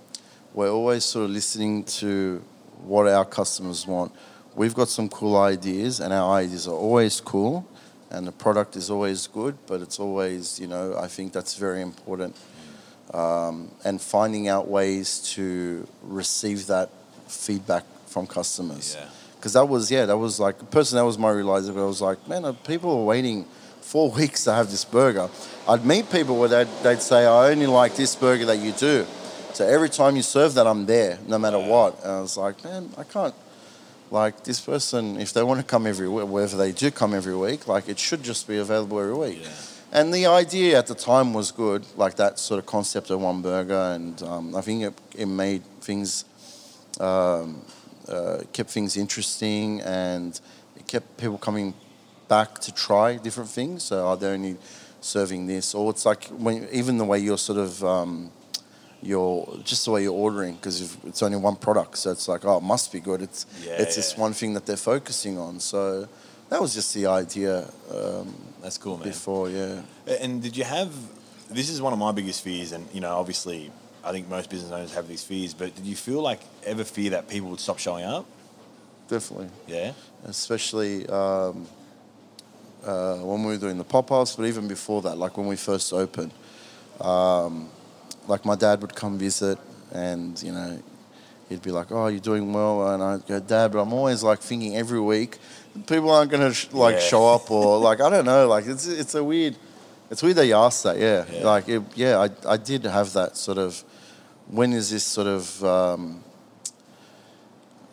we're 0.53 0.69
always 0.71 1.03
sort 1.03 1.25
of 1.25 1.31
listening 1.31 1.83
to 1.85 2.41
what 2.85 3.07
our 3.07 3.25
customers 3.25 3.85
want. 3.87 4.11
We've 4.56 4.74
got 4.76 4.89
some 4.89 5.08
cool 5.10 5.38
ideas, 5.38 5.99
and 5.99 6.14
our 6.14 6.36
ideas 6.36 6.68
are 6.68 6.76
always 6.76 7.22
cool, 7.22 7.66
and 8.10 8.28
the 8.28 8.32
product 8.34 8.76
is 8.76 8.89
always 8.89 9.28
good, 9.28 9.56
but 9.68 9.82
it's 9.82 9.99
always, 9.99 10.60
you 10.60 10.68
know, 10.68 10.97
I 10.97 11.08
think 11.08 11.32
that's 11.34 11.56
very 11.56 11.82
important. 11.82 12.36
Um, 13.14 13.72
and 13.84 13.99
finding 14.02 14.47
out 14.47 14.68
ways 14.70 15.20
to 15.36 15.86
receive 16.04 16.68
that 16.68 16.89
feedback 17.28 17.84
from 18.08 18.26
customers 18.28 18.95
Yeah. 18.97 19.06
because 19.36 19.52
that 19.54 19.66
was 19.68 19.89
yeah 19.91 20.06
that 20.06 20.18
was 20.18 20.39
like 20.39 20.56
personally 20.72 21.02
that 21.02 21.06
was 21.08 21.18
my 21.18 21.30
realization 21.32 21.78
I 21.80 21.84
was 21.86 22.02
like 22.02 22.26
man 22.30 22.45
uh, 22.45 22.54
people 22.54 22.89
are 22.99 23.04
waiting 23.04 23.43
four 23.82 24.12
weeks 24.20 24.45
to 24.45 24.54
have 24.54 24.70
this 24.72 24.86
burger 24.86 25.30
I'd 25.68 25.86
meet 25.86 26.10
people 26.10 26.38
where 26.38 26.47
they'd, 26.49 26.68
they'd 26.84 27.02
say 27.02 27.26
I 27.26 27.49
only 27.52 27.68
like 27.68 27.95
this 27.95 28.16
burger 28.16 28.45
that 28.45 28.60
you 28.60 28.72
do 28.74 29.06
so 29.54 29.66
every 29.68 29.89
time 29.89 30.16
you 30.16 30.22
serve 30.24 30.54
that 30.54 30.66
I'm 30.68 30.86
there 30.86 31.20
no 31.28 31.38
matter 31.38 31.58
Yeah. 31.60 31.68
what 31.68 32.02
and 32.04 32.12
I 32.14 32.22
was 32.22 32.38
like 32.38 32.64
man 32.64 32.91
I 32.97 33.04
can't 33.04 33.34
like 34.12 34.43
this 34.43 34.59
person 34.59 35.18
if 35.20 35.32
they 35.34 35.41
want 35.43 35.59
to 35.59 35.66
come 35.66 35.88
every 35.88 36.07
week 36.09 36.28
wherever 36.28 36.57
they 36.57 36.72
do 36.72 36.91
come 36.91 37.14
every 37.14 37.36
week 37.36 37.68
like 37.68 37.88
it 37.89 37.97
should 37.97 38.22
just 38.24 38.47
be 38.47 38.57
available 38.57 38.99
every 38.99 39.14
week 39.16 39.39
Yeah. 39.41 39.49
and 39.99 40.14
the 40.14 40.26
idea 40.28 40.78
at 40.78 40.88
the 40.88 40.95
time 40.95 41.34
was 41.34 41.51
good, 41.51 41.84
like 41.97 42.16
that 42.16 42.39
sort 42.39 42.59
of 42.59 42.66
concept 42.66 43.09
of 43.09 43.20
one 43.22 43.41
burger, 43.41 43.84
and 43.95 44.22
um, 44.24 44.55
I 44.55 44.62
think 44.62 44.84
it, 44.84 44.93
it 45.24 45.26
made 45.28 45.64
things, 45.82 46.24
um, 46.99 47.62
uh, 48.07 48.38
kept 48.53 48.70
things 48.70 48.95
interesting, 48.95 49.82
and 49.82 50.39
it 50.78 50.88
kept 50.88 51.18
people 51.18 51.38
coming 51.38 51.74
back 52.30 52.59
to 52.59 52.72
try 52.74 53.18
different 53.18 53.49
things. 53.49 53.84
So 53.84 54.07
are 54.07 54.16
they 54.18 54.28
only 54.34 54.55
serving 55.01 55.47
this, 55.47 55.74
or 55.76 55.89
it's 55.91 56.05
like 56.05 56.24
when 56.39 56.68
even 56.72 56.97
the 56.97 57.05
way 57.05 57.20
you're 57.20 57.38
sort 57.38 57.59
of 57.59 57.84
um, 57.84 58.32
you're 59.02 59.58
just 59.64 59.86
the 59.86 59.91
way 59.91 60.04
you're 60.04 60.14
ordering 60.14 60.56
because 60.56 60.95
it's 61.06 61.24
only 61.24 61.38
one 61.38 61.56
product, 61.56 61.97
so 61.97 62.12
it's 62.12 62.28
like 62.28 62.45
oh 62.45 62.58
it 62.58 62.64
must 62.64 62.91
be 62.91 62.99
good. 62.99 63.22
It's 63.22 63.45
Yeah, 63.66 63.74
it's 63.82 63.95
this 63.95 64.18
one 64.18 64.34
thing 64.34 64.54
that 64.54 64.66
they're 64.66 64.78
focusing 64.78 65.38
on. 65.38 65.60
So 65.60 66.08
that 66.49 66.62
was 66.62 66.74
just 66.74 66.93
the 66.93 67.08
idea 67.08 67.70
um, 67.93 68.34
That's 68.62 68.78
cool, 68.78 68.97
man. 68.97 69.08
before, 69.08 69.49
yeah. 69.49 69.82
And 70.22 70.41
did 70.41 70.56
you 70.58 70.64
have? 70.66 70.91
This 71.49 71.70
is 71.70 71.82
one 71.82 71.93
of 71.93 71.99
my 71.99 72.12
biggest 72.12 72.43
fears, 72.43 72.72
and 72.72 72.88
you 72.93 73.02
know, 73.02 73.18
obviously, 73.18 73.72
I 74.04 74.12
think 74.12 74.30
most 74.30 74.49
business 74.49 74.72
owners 74.72 74.93
have 74.93 75.08
these 75.08 75.24
fears. 75.24 75.54
But 75.54 75.76
did 75.76 75.86
you 75.86 75.95
feel 75.95 76.22
like 76.22 76.39
ever 76.66 76.84
fear 76.84 77.12
that 77.12 77.28
people 77.28 77.49
would 77.49 77.60
stop 77.60 77.80
showing 77.80 78.06
up? 78.06 78.26
Definitely. 79.10 79.49
Yeah. 79.68 79.91
especially 80.26 81.06
um, 81.08 81.68
uh, 82.86 83.18
when 83.18 83.43
we 83.43 83.52
were 83.54 83.58
doing 83.58 83.78
the 83.78 83.84
pop-ups, 83.84 84.36
but 84.38 84.45
even 84.45 84.68
before 84.68 85.02
that, 85.02 85.18
like 85.18 85.36
when 85.38 85.47
we 85.47 85.58
first 85.58 85.91
opened, 85.91 86.32
um, 87.02 87.68
like 88.32 88.43
my 88.51 88.55
dad 88.65 88.75
would 88.84 88.95
come 89.01 89.13
visit, 89.27 89.57
and 90.07 90.41
you 90.45 90.51
know, 90.57 90.71
he'd 91.49 91.61
be 91.69 91.71
like, 91.79 91.89
"Oh, 91.97 92.07
you're 92.13 92.27
doing 92.32 92.45
well," 92.57 92.75
and 92.91 92.99
I'd 93.09 93.23
go, 93.32 93.39
"Dad," 93.39 93.67
but 93.73 93.79
I'm 93.84 93.93
always 93.99 94.21
like 94.29 94.39
thinking 94.49 94.71
every 94.84 95.01
week, 95.15 95.32
people 95.93 96.09
aren't 96.15 96.32
gonna 96.34 96.53
sh- 96.53 96.69
like 96.86 96.95
Yeah. 96.95 97.11
show 97.11 97.23
up, 97.36 97.45
or 97.51 97.77
like 97.89 97.99
I 98.05 98.09
don't 98.13 98.25
know, 98.34 98.43
like 98.55 98.65
it's 98.73 98.86
it's 98.88 99.15
a 99.15 99.23
weird, 99.32 99.55
it's 100.11 100.21
weird 100.23 100.38
that 100.38 100.47
you 100.51 100.55
asked 100.67 100.84
that, 100.88 100.97
yeah, 101.07 101.19
Yeah. 101.32 101.45
like 101.53 101.65
it, 101.75 101.82
yeah, 102.03 102.13
I 102.25 102.27
I 102.55 102.57
did 102.71 102.82
have 102.97 103.09
that 103.19 103.32
sort 103.38 103.57
of, 103.57 103.84
when 104.57 104.71
is 104.73 104.89
this 104.89 105.03
sort 105.03 105.27
of. 105.27 105.43
Um, 105.63 106.03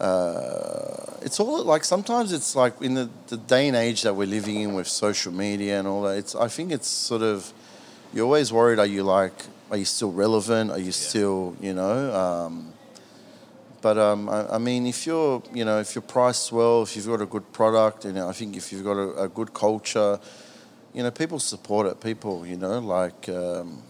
uh, 0.01 1.17
it's 1.23 1.41
all 1.41 1.65
like 1.65 1.85
sometimes 1.85 2.33
it's 2.33 2.55
like 2.55 2.75
in 2.81 2.95
the, 2.95 3.11
the 3.27 3.37
day 3.37 3.67
and 3.67 3.77
age 3.77 4.03
that 4.03 4.15
we're 4.15 4.29
living 4.29 4.57
in 4.65 4.75
with 4.75 4.87
social 4.87 5.33
media 5.33 5.79
and 5.79 5.89
all 5.89 6.03
that. 6.03 6.17
It's 6.19 6.35
I 6.37 6.47
think 6.47 6.71
it's 6.71 6.87
sort 6.87 7.23
of 7.23 7.53
you're 8.15 8.25
always 8.25 8.53
worried. 8.53 8.79
Are 8.79 8.87
you 8.87 9.03
like 9.03 9.35
are 9.71 9.77
you 9.77 9.85
still 9.85 10.13
relevant? 10.13 10.71
Are 10.71 10.79
you 10.79 10.93
still 10.93 11.57
you 11.61 11.75
know? 11.75 12.15
Um, 12.15 12.73
but 13.81 13.97
um, 13.97 14.29
I, 14.29 14.55
I 14.55 14.59
mean, 14.59 14.87
if 14.87 15.07
you're 15.07 15.43
you 15.53 15.65
know 15.65 15.79
if 15.79 15.95
you're 15.95 16.03
priced 16.03 16.53
well, 16.53 16.83
if 16.83 16.97
you've 16.97 17.07
got 17.07 17.21
a 17.21 17.27
good 17.27 17.53
product, 17.53 18.05
and 18.05 18.19
I 18.19 18.33
think 18.33 18.57
if 18.57 18.73
you've 18.73 18.85
got 18.85 18.97
a, 18.97 19.25
a 19.25 19.29
good 19.29 19.55
culture, 19.55 20.19
you 20.93 21.03
know 21.03 21.11
people 21.11 21.39
support 21.39 21.87
it. 21.87 22.01
People 22.01 22.47
you 22.47 22.57
know 22.57 22.79
like 22.79 23.29
um, 23.29 23.83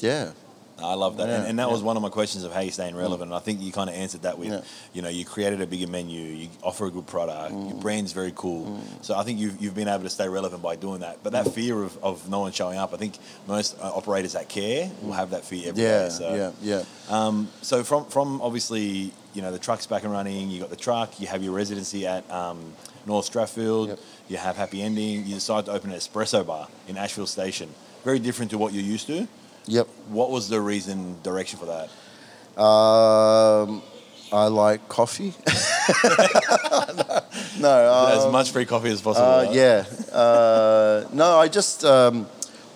yeah. 0.00 0.32
I 0.80 0.94
love 0.94 1.16
that, 1.16 1.28
and, 1.28 1.42
Yeah, 1.44 1.48
and 1.50 1.58
that 1.58 1.66
yeah. 1.66 1.72
was 1.72 1.82
one 1.82 1.96
of 1.96 2.02
my 2.02 2.08
questions 2.08 2.44
of 2.44 2.52
how 2.52 2.60
you 2.60 2.70
staying 2.70 2.94
relevant. 2.96 3.30
And 3.30 3.34
I 3.34 3.40
think 3.40 3.60
you 3.60 3.72
kind 3.72 3.90
of 3.90 3.96
answered 3.96 4.22
that 4.22 4.38
with, 4.38 4.48
Yeah. 4.50 4.60
you 4.92 5.02
know, 5.02 5.08
you 5.08 5.24
created 5.24 5.60
a 5.60 5.66
bigger 5.66 5.86
menu, 5.88 6.20
you 6.20 6.48
offer 6.62 6.86
a 6.86 6.90
good 6.90 7.06
product, 7.06 7.54
Mm. 7.54 7.70
your 7.70 7.78
brand's 7.80 8.12
very 8.12 8.32
cool. 8.34 8.80
So 9.02 9.16
I 9.16 9.24
think 9.24 9.38
you've, 9.40 9.60
you've 9.60 9.74
been 9.74 9.88
able 9.88 10.04
to 10.04 10.10
stay 10.10 10.28
relevant 10.28 10.62
by 10.62 10.76
doing 10.76 11.00
that. 11.00 11.18
But 11.22 11.32
that 11.32 11.52
fear 11.52 11.82
of, 11.82 11.98
of 12.02 12.28
no 12.28 12.40
one 12.40 12.52
showing 12.52 12.78
up, 12.78 12.94
I 12.94 12.96
think 12.96 13.14
most 13.46 13.76
uh, 13.80 13.90
operators 13.94 14.32
that 14.34 14.48
care 14.48 14.90
will 15.02 15.12
have 15.12 15.30
that 15.30 15.44
fear 15.44 15.68
every 15.70 15.82
day. 15.82 15.88
Yeah, 16.04 16.08
So, 16.08 16.34
yeah, 16.34 16.50
yeah. 16.62 16.82
Um, 17.10 17.48
so 17.62 17.82
from 17.84 18.04
from 18.06 18.40
obviously, 18.42 19.12
you 19.34 19.42
know, 19.42 19.50
the 19.50 19.58
truck's 19.58 19.86
back 19.86 20.04
and 20.04 20.12
running. 20.12 20.50
You 20.50 20.60
got 20.60 20.70
the 20.70 20.76
truck. 20.76 21.18
You 21.20 21.26
have 21.28 21.42
your 21.42 21.52
residency 21.54 22.06
at 22.06 22.28
um, 22.30 22.72
North 23.06 23.30
Strathfield. 23.30 23.88
Yep. 23.88 23.98
You 24.28 24.36
have 24.36 24.56
Happy 24.56 24.82
Ending. 24.82 25.26
You 25.26 25.34
decide 25.34 25.64
to 25.66 25.72
open 25.72 25.90
an 25.90 25.96
espresso 25.98 26.46
bar 26.46 26.68
in 26.86 26.96
Ashfield 26.98 27.28
Station. 27.28 27.68
Very 28.04 28.18
different 28.18 28.50
to 28.52 28.58
what 28.58 28.72
you're 28.72 28.82
used 28.84 29.06
to. 29.08 29.26
Yep. 29.68 29.86
What 30.08 30.30
was 30.30 30.48
the 30.48 30.60
reason, 30.60 31.16
direction 31.22 31.58
for 31.58 31.66
that? 31.66 31.88
Um, 32.60 33.82
I 34.32 34.46
like 34.46 34.88
coffee. 34.88 35.34
no, 37.60 38.08
as 38.12 38.24
um, 38.24 38.32
much 38.32 38.50
free 38.50 38.64
coffee 38.64 38.90
as 38.90 39.00
possible. 39.00 39.26
Uh, 39.26 39.44
right? 39.44 39.54
yeah. 39.54 39.84
Uh, 40.12 41.04
no, 41.12 41.38
I 41.38 41.48
just 41.48 41.84
um, 41.84 42.26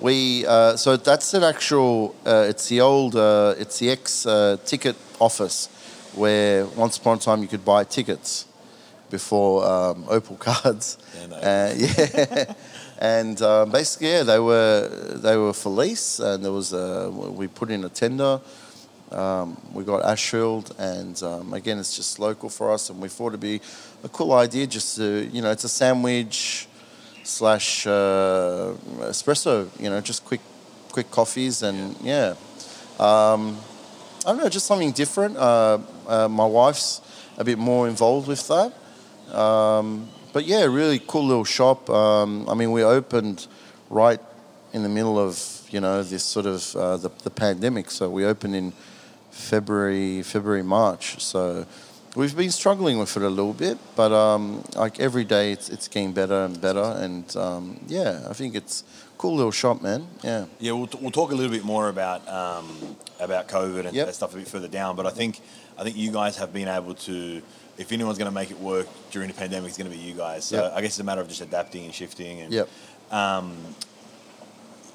we 0.01 0.47
uh, 0.47 0.76
so 0.76 0.97
that's 0.97 1.34
an 1.34 1.43
actual. 1.43 2.14
Uh, 2.24 2.47
it's 2.49 2.68
the 2.68 2.80
old. 2.80 3.16
Uh, 3.16 3.55
it's 3.59 3.78
the 3.78 3.90
ex 3.90 4.26
uh, 4.26 4.57
ticket 4.64 4.97
office 5.18 5.68
where 6.14 6.66
once 6.66 6.99
upon 6.99 7.16
a 7.16 7.20
time 7.20 7.43
you 7.43 7.49
could 7.49 7.64
buy 7.64 7.84
tickets 7.84 8.47
before 9.11 9.64
um, 9.64 10.05
Opal 10.09 10.36
cards. 10.49 10.99
Yeah, 11.18 11.26
no. 11.26 11.36
Uh, 11.36 11.74
yeah. 11.76 12.55
And 13.03 13.42
um, 13.42 13.72
basically, 13.72 14.11
yeah, 14.12 14.22
they 14.22 14.38
were 14.38 14.88
they 15.16 15.36
were 15.36 15.53
for 15.53 15.70
lease, 15.70 16.20
and 16.20 16.44
there 16.44 16.53
was 16.53 16.72
a 16.72 17.11
we 17.11 17.48
put 17.48 17.68
in 17.72 17.82
a 17.82 17.88
tender. 17.88 18.40
Um, 19.11 19.61
we 19.74 19.82
got 19.82 20.05
Ashfield, 20.05 20.72
and 20.78 21.20
um, 21.24 21.53
again, 21.53 21.80
it's 21.80 21.96
just 21.96 22.20
local 22.20 22.48
for 22.48 22.72
us, 22.72 22.90
and 22.90 23.03
we 23.03 23.09
thought 23.09 23.28
it'd 23.28 23.40
be 23.40 23.61
a 24.05 24.09
cool 24.09 24.32
idea 24.32 24.68
just 24.68 24.96
to, 24.96 25.28
you 25.32 25.42
know, 25.42 25.50
it's 25.50 25.64
a 25.64 25.68
sandwich 25.68 26.68
slash 27.24 27.86
uh, 27.88 28.72
espresso, 29.11 29.68
you 29.80 29.90
know, 29.90 30.00
just 30.00 30.24
quick, 30.24 30.40
quick 30.92 31.11
coffees, 31.11 31.62
and 31.62 31.96
yeah, 32.03 32.34
um, 33.00 33.59
I 34.24 34.28
don't 34.28 34.38
know, 34.38 34.48
just 34.48 34.66
something 34.66 34.92
different. 34.92 35.36
Uh, 35.36 35.78
uh, 36.07 36.28
my 36.28 36.46
wife's 36.46 37.00
a 37.36 37.44
bit 37.44 37.59
more 37.59 37.88
involved 37.88 38.28
with 38.28 38.46
that, 38.48 38.72
um, 39.36 40.09
but 40.32 40.44
yeah, 40.44 40.64
really 40.64 40.98
cool 41.06 41.24
little 41.26 41.44
shop. 41.44 41.88
Um, 41.90 42.48
I 42.48 42.54
mean, 42.54 42.72
we 42.72 42.82
opened 42.84 43.46
right 43.90 44.20
in 44.72 44.82
the 44.82 44.88
middle 44.88 45.18
of 45.18 45.38
you 45.70 45.80
know 45.80 46.02
this 46.02 46.24
sort 46.24 46.46
of 46.46 46.76
uh, 46.76 46.96
the, 46.96 47.10
the 47.24 47.30
pandemic, 47.30 47.90
so 47.90 48.08
we 48.10 48.24
opened 48.24 48.54
in 48.54 48.72
February, 49.30 50.22
February, 50.22 50.62
March. 50.62 51.20
So 51.22 51.66
we've 52.14 52.36
been 52.36 52.50
struggling 52.50 52.98
with 52.98 53.16
it 53.16 53.22
a 53.22 53.28
little 53.28 53.52
bit, 53.54 53.78
but 53.96 54.12
um, 54.12 54.62
like 54.76 55.00
every 55.00 55.24
day 55.24 55.52
it's, 55.52 55.68
it's 55.70 55.88
getting 55.88 56.12
better 56.12 56.44
and 56.44 56.60
better. 56.60 56.82
And 56.98 57.34
um, 57.36 57.80
yeah, 57.86 58.26
I 58.28 58.34
think 58.34 58.54
it's 58.54 58.82
a 59.14 59.16
cool 59.18 59.34
little 59.34 59.50
shop, 59.52 59.80
man. 59.82 60.06
Yeah. 60.22 60.44
Yeah, 60.60 60.72
we'll, 60.72 60.86
t- 60.86 60.98
we'll 61.00 61.10
talk 61.10 61.32
a 61.32 61.34
little 61.34 61.50
bit 61.50 61.64
more 61.64 61.88
about 61.88 62.26
um, 62.28 62.96
about 63.20 63.48
COVID 63.48 63.86
and 63.86 63.94
Yep. 63.94 64.06
that 64.06 64.14
stuff 64.14 64.34
a 64.34 64.36
bit 64.38 64.48
further 64.48 64.68
down. 64.68 64.96
But 64.96 65.06
I 65.06 65.10
think 65.10 65.40
I 65.78 65.84
think 65.84 65.96
you 65.96 66.12
guys 66.12 66.36
have 66.36 66.52
been 66.52 66.68
able 66.68 66.94
to. 66.94 67.42
If 67.82 67.90
anyone's 67.90 68.16
going 68.16 68.30
to 68.30 68.34
make 68.34 68.52
it 68.52 68.60
work 68.60 68.86
during 69.10 69.26
the 69.26 69.34
pandemic, 69.34 69.68
it's 69.70 69.76
going 69.76 69.90
to 69.90 69.96
be 69.96 70.00
you 70.00 70.14
guys. 70.14 70.44
So 70.44 70.62
Yep. 70.62 70.72
I 70.76 70.80
guess 70.80 70.90
it's 70.92 71.00
a 71.00 71.04
matter 71.04 71.20
of 71.20 71.28
just 71.28 71.40
adapting 71.40 71.84
and 71.84 71.92
shifting. 71.92 72.40
And 72.40 72.52
Yep. 72.52 72.68
um, 73.10 73.56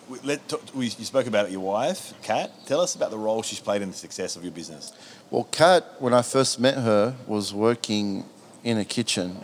we, 0.10 0.20
let, 0.24 0.48
t- 0.48 0.56
we, 0.74 0.86
you 0.86 1.04
spoke 1.06 1.28
about 1.28 1.48
it, 1.48 1.52
your 1.52 1.60
wife, 1.60 2.14
Kat. 2.22 2.50
Tell 2.66 2.80
us 2.80 2.96
about 2.96 3.12
the 3.12 3.18
role 3.18 3.44
she's 3.44 3.60
played 3.60 3.82
in 3.82 3.92
the 3.92 3.98
success 3.98 4.38
of 4.38 4.44
your 4.44 4.54
business. 4.54 4.94
Well, 5.30 5.44
Kat, 5.52 5.84
when 6.00 6.14
I 6.14 6.22
first 6.22 6.62
met 6.62 6.76
her, 6.76 7.14
was 7.28 7.54
working 7.54 8.24
in 8.64 8.78
a 8.78 8.86
kitchen. 8.86 9.44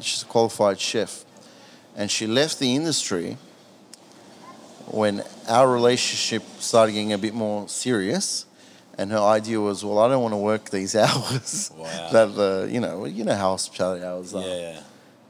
She's 0.00 0.22
a 0.22 0.26
qualified 0.26 0.78
chef. 0.78 1.24
And 1.96 2.08
she 2.12 2.28
left 2.28 2.60
the 2.60 2.76
industry 2.76 3.38
when 4.86 5.24
our 5.48 5.68
relationship 5.68 6.44
started 6.60 6.92
getting 6.92 7.12
a 7.12 7.18
bit 7.18 7.34
more 7.34 7.68
serious. 7.68 8.46
And 8.98 9.12
her 9.12 9.18
idea 9.20 9.60
was, 9.60 9.84
well, 9.84 10.00
I 10.00 10.08
don't 10.08 10.22
want 10.22 10.32
to 10.32 10.38
work 10.38 10.70
these 10.70 10.96
hours. 11.04 11.70
Wow. 11.76 12.08
that 12.12 12.34
the 12.34 12.68
you 12.70 12.80
know 12.80 13.04
you 13.04 13.24
know 13.24 13.34
how 13.34 13.50
hospitality 13.50 14.04
hours 14.04 14.34
are. 14.34 14.42
Yeah, 14.42 14.56
yeah. 14.72 14.80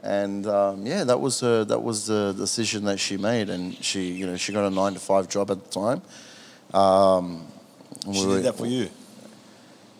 And 0.02 0.46
um, 0.46 0.86
yeah, 0.86 1.04
that 1.04 1.20
was 1.20 1.40
her, 1.40 1.64
that 1.64 1.82
was 1.82 2.06
the 2.06 2.32
decision 2.32 2.84
that 2.86 2.98
she 2.98 3.16
made, 3.18 3.50
and 3.50 3.74
she 3.84 4.10
you 4.12 4.26
know 4.26 4.36
she 4.36 4.52
got 4.52 4.64
a 4.64 4.70
nine 4.70 4.94
to 4.94 5.00
five 5.00 5.28
job 5.28 5.50
at 5.50 5.58
the 5.64 5.70
time. 5.70 6.00
Um, 6.72 7.46
She 8.04 8.20
we 8.20 8.26
were- 8.26 8.34
did 8.36 8.44
that 8.44 8.56
for 8.56 8.66
you. 8.66 8.88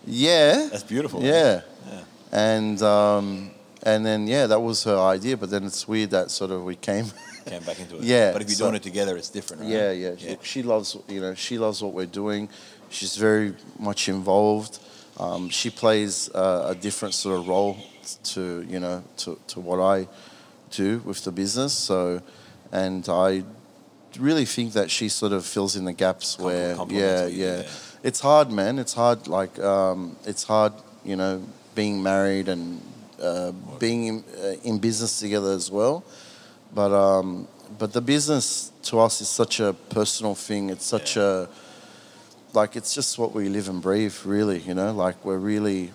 Yeah, 0.06 0.68
That's 0.70 0.82
beautiful. 0.84 1.22
yeah, 1.22 1.60
Yeah. 1.90 2.00
and 2.32 2.80
um, 2.82 3.50
and 3.82 4.06
then 4.06 4.26
yeah, 4.26 4.46
that 4.46 4.60
was 4.60 4.84
her 4.84 4.96
idea. 4.98 5.36
But 5.36 5.50
then 5.50 5.64
it's 5.64 5.86
weird 5.86 6.10
that 6.10 6.30
sort 6.30 6.50
of 6.50 6.64
we 6.64 6.76
came. 6.76 7.06
Came 7.48 7.62
back 7.62 7.80
into 7.80 7.96
it. 7.96 8.02
Yeah, 8.02 8.32
But 8.32 8.42
if 8.42 8.48
you're 8.48 8.56
so- 8.56 8.64
doing 8.64 8.74
it 8.76 8.82
together, 8.82 9.16
it's 9.16 9.30
different, 9.30 9.62
right? 9.62 9.70
yeah, 9.70 9.90
yeah, 9.90 10.14
She, 10.18 10.36
she 10.42 10.62
loves 10.62 10.96
you 11.08 11.20
know 11.20 11.34
she 11.34 11.56
loves 11.58 11.82
what 11.82 11.94
we're 11.94 12.04
doing. 12.22 12.48
She's 12.90 13.16
very 13.16 13.54
much 13.78 14.08
involved. 14.08 14.78
Um, 15.18 15.48
she 15.48 15.70
plays 15.70 16.30
uh, 16.34 16.68
a 16.70 16.74
different 16.74 17.14
sort 17.14 17.38
of 17.40 17.48
role 17.48 17.76
to 18.24 18.64
you 18.68 18.80
know 18.80 19.02
to, 19.18 19.38
to 19.48 19.60
what 19.60 19.80
I 19.80 20.08
do 20.70 20.98
with 21.04 21.24
the 21.24 21.32
business. 21.32 21.72
So, 21.72 22.22
and 22.72 23.06
I 23.08 23.44
really 24.18 24.44
think 24.44 24.72
that 24.72 24.90
she 24.90 25.08
sort 25.08 25.32
of 25.32 25.44
fills 25.44 25.76
in 25.76 25.84
the 25.84 25.92
gaps 25.92 26.38
where 26.38 26.76
yeah, 26.88 27.26
you 27.26 27.44
yeah, 27.44 27.60
yeah. 27.60 27.68
it's 28.02 28.20
hard, 28.20 28.50
man. 28.50 28.78
It's 28.78 28.94
hard. 28.94 29.28
Like 29.28 29.58
um, 29.58 30.16
it's 30.24 30.44
hard, 30.44 30.72
you 31.04 31.16
know, 31.16 31.42
being 31.74 32.02
married 32.02 32.48
and 32.48 32.80
uh, 33.20 33.52
being 33.78 34.06
in, 34.06 34.24
uh, 34.40 34.54
in 34.64 34.78
business 34.78 35.20
together 35.20 35.52
as 35.52 35.70
well. 35.70 36.04
But 36.74 36.92
um, 36.92 37.48
but 37.78 37.92
the 37.92 38.00
business 38.00 38.72
to 38.84 39.00
us 39.00 39.20
is 39.20 39.28
such 39.28 39.60
a 39.60 39.72
personal 39.90 40.34
thing. 40.34 40.70
It's 40.70 40.86
such 40.86 41.16
a 41.16 41.48
like 42.54 42.76
it's 42.76 42.94
just 42.94 43.18
what 43.18 43.32
we 43.34 43.48
live 43.48 43.68
and 43.68 43.80
breathe, 43.82 44.14
really. 44.24 44.60
You 44.60 44.74
know, 44.74 44.92
like 44.92 45.24
we're 45.24 45.38
really, 45.38 45.92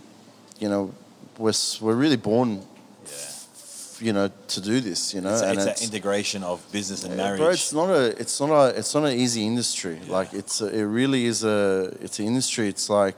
you 0.59 0.69
know, 0.69 0.93
we're 1.37 1.53
we're 1.81 1.95
really 1.95 2.17
born, 2.17 2.61
Yeah. 3.05 4.05
you 4.07 4.13
know, 4.13 4.29
to 4.47 4.61
do 4.61 4.79
this. 4.81 5.13
You 5.13 5.21
know, 5.21 5.33
It's, 5.33 5.41
and 5.41 5.57
it's 5.59 5.65
it's 5.67 5.83
integration 5.83 6.43
of 6.43 6.59
business 6.71 7.03
and 7.03 7.11
yeah, 7.15 7.23
marriage. 7.23 7.39
Bro, 7.39 7.49
it's 7.49 7.73
not 7.73 7.89
a, 7.89 8.05
it's 8.21 8.39
not 8.39 8.51
a, 8.51 8.77
it's 8.77 8.93
not 8.93 9.05
an 9.05 9.17
easy 9.17 9.45
industry. 9.45 9.99
Yeah. 10.05 10.11
Like 10.17 10.33
it's, 10.33 10.61
a, 10.61 10.67
it 10.67 10.83
really 10.83 11.25
is 11.25 11.43
a, 11.43 11.95
it's 12.01 12.19
an 12.19 12.25
industry. 12.27 12.67
It's 12.67 12.89
like 12.89 13.17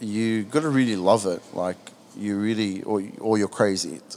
you 0.00 0.44
got 0.44 0.62
to 0.62 0.68
really 0.68 0.96
love 0.96 1.26
it. 1.26 1.42
Like 1.54 1.76
you 2.16 2.38
really, 2.38 2.82
or 2.82 3.02
or 3.20 3.38
you're 3.38 3.48
crazy. 3.48 4.00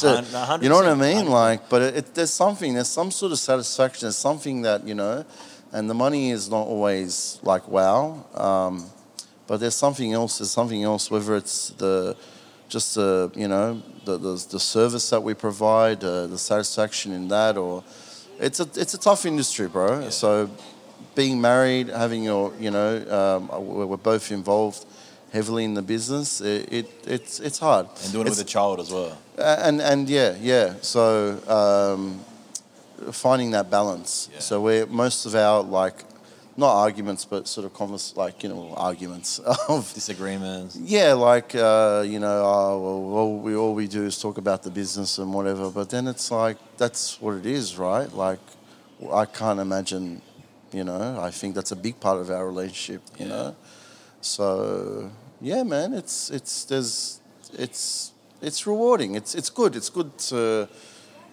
To- 0.00 0.06
hun- 0.08 0.24
a 0.34 0.44
hundred 0.44 0.62
you 0.62 0.68
know 0.68 0.76
what 0.76 0.86
I 0.86 0.94
mean? 0.94 1.26
Like, 1.26 1.68
but 1.68 1.82
it, 1.82 1.96
it, 1.96 2.14
there's 2.14 2.32
something, 2.32 2.74
there's 2.74 2.88
some 2.88 3.10
sort 3.10 3.32
of 3.32 3.38
satisfaction. 3.40 4.06
There's 4.06 4.16
something 4.16 4.62
that 4.62 4.86
you 4.86 4.94
know, 4.94 5.24
and 5.72 5.88
the 5.88 5.94
money 5.94 6.30
is 6.30 6.50
not 6.50 6.66
always 6.66 7.38
like 7.42 7.68
wow. 7.68 8.24
Um, 8.34 8.90
but 9.46 9.58
there's 9.58 9.74
something 9.74 10.12
else. 10.12 10.38
There's 10.38 10.50
something 10.50 10.82
else. 10.82 11.10
Whether 11.10 11.36
it's 11.36 11.70
the 11.70 12.16
just 12.68 12.94
the 12.94 13.30
you 13.34 13.48
know 13.48 13.82
the 14.04 14.16
the, 14.16 14.46
the 14.50 14.60
service 14.60 15.10
that 15.10 15.22
we 15.22 15.34
provide, 15.34 16.04
uh, 16.04 16.26
the 16.26 16.38
satisfaction 16.38 17.12
in 17.12 17.28
that, 17.28 17.56
or 17.56 17.84
it's 18.38 18.60
a 18.60 18.68
it's 18.76 18.94
a 18.94 18.98
tough 18.98 19.26
industry, 19.26 19.68
bro. 19.68 20.08
So 20.10 20.50
being 21.14 21.40
married, 21.40 21.88
having 21.88 22.22
your 22.22 22.52
you 22.58 22.70
know 22.70 22.92
um, 23.18 23.66
we're 23.66 23.96
both 23.96 24.30
involved 24.30 24.86
heavily 25.32 25.64
in 25.64 25.74
the 25.74 25.82
business. 25.82 26.40
It, 26.40 26.72
it 26.72 26.86
it's 27.06 27.40
it's 27.40 27.58
hard. 27.58 27.86
and 28.04 28.12
doing 28.12 28.26
it 28.26 28.30
with 28.30 28.40
a 28.40 28.44
child 28.44 28.80
as 28.80 28.90
well. 28.92 29.18
and 29.38 29.80
and 29.80 30.08
yeah, 30.08 30.36
yeah. 30.40 30.74
So 30.80 31.38
um, 31.48 32.20
finding 33.12 33.50
that 33.52 33.70
balance. 33.70 34.28
Yeah. 34.32 34.40
So 34.40 34.60
we're 34.60 34.86
most 34.86 35.26
of 35.26 35.34
our 35.34 35.62
like 35.62 36.04
not 36.56 36.74
arguments, 36.74 37.24
but 37.24 37.46
sort 37.48 37.64
of 37.64 37.72
convers 37.72 38.14
like 38.16 38.42
you 38.42 38.48
know 38.50 38.74
arguments 38.76 39.38
of 39.68 39.92
Disagreements. 39.94 40.76
yeah, 40.76 41.12
like 41.14 41.54
uh, 41.54 42.04
you 42.06 42.18
know, 42.18 42.38
uh, 42.44 42.76
well, 42.78 43.18
all 43.18 43.38
we 43.38 43.54
all 43.56 43.74
we 43.74 43.86
do 43.88 44.04
is 44.04 44.18
talk 44.20 44.36
about 44.38 44.62
the 44.62 44.70
business 44.70 45.18
and 45.18 45.32
whatever. 45.32 45.70
But 45.70 45.88
then 45.90 46.06
it's 46.08 46.30
like 46.30 46.58
that's 46.76 47.20
what 47.20 47.34
it 47.36 47.46
is, 47.46 47.78
right? 47.78 48.12
Like 48.12 48.40
I 49.12 49.24
can't 49.24 49.60
imagine, 49.60 50.20
you 50.72 50.84
know. 50.84 51.18
I 51.20 51.30
think 51.30 51.54
that's 51.54 51.72
a 51.72 51.76
big 51.76 51.98
part 52.00 52.18
of 52.20 52.30
our 52.30 52.46
relationship, 52.46 53.02
you 53.18 53.26
Yeah. 53.26 53.32
know. 53.36 53.56
So 54.20 55.10
yeah, 55.40 55.62
man, 55.62 55.94
it's 55.94 56.30
it's 56.30 56.64
there's 56.64 57.20
it's 57.58 58.12
it's 58.42 58.66
rewarding. 58.66 59.14
It's 59.14 59.34
it's 59.34 59.50
good. 59.50 59.76
It's 59.76 59.88
good 59.90 60.16
to 60.30 60.68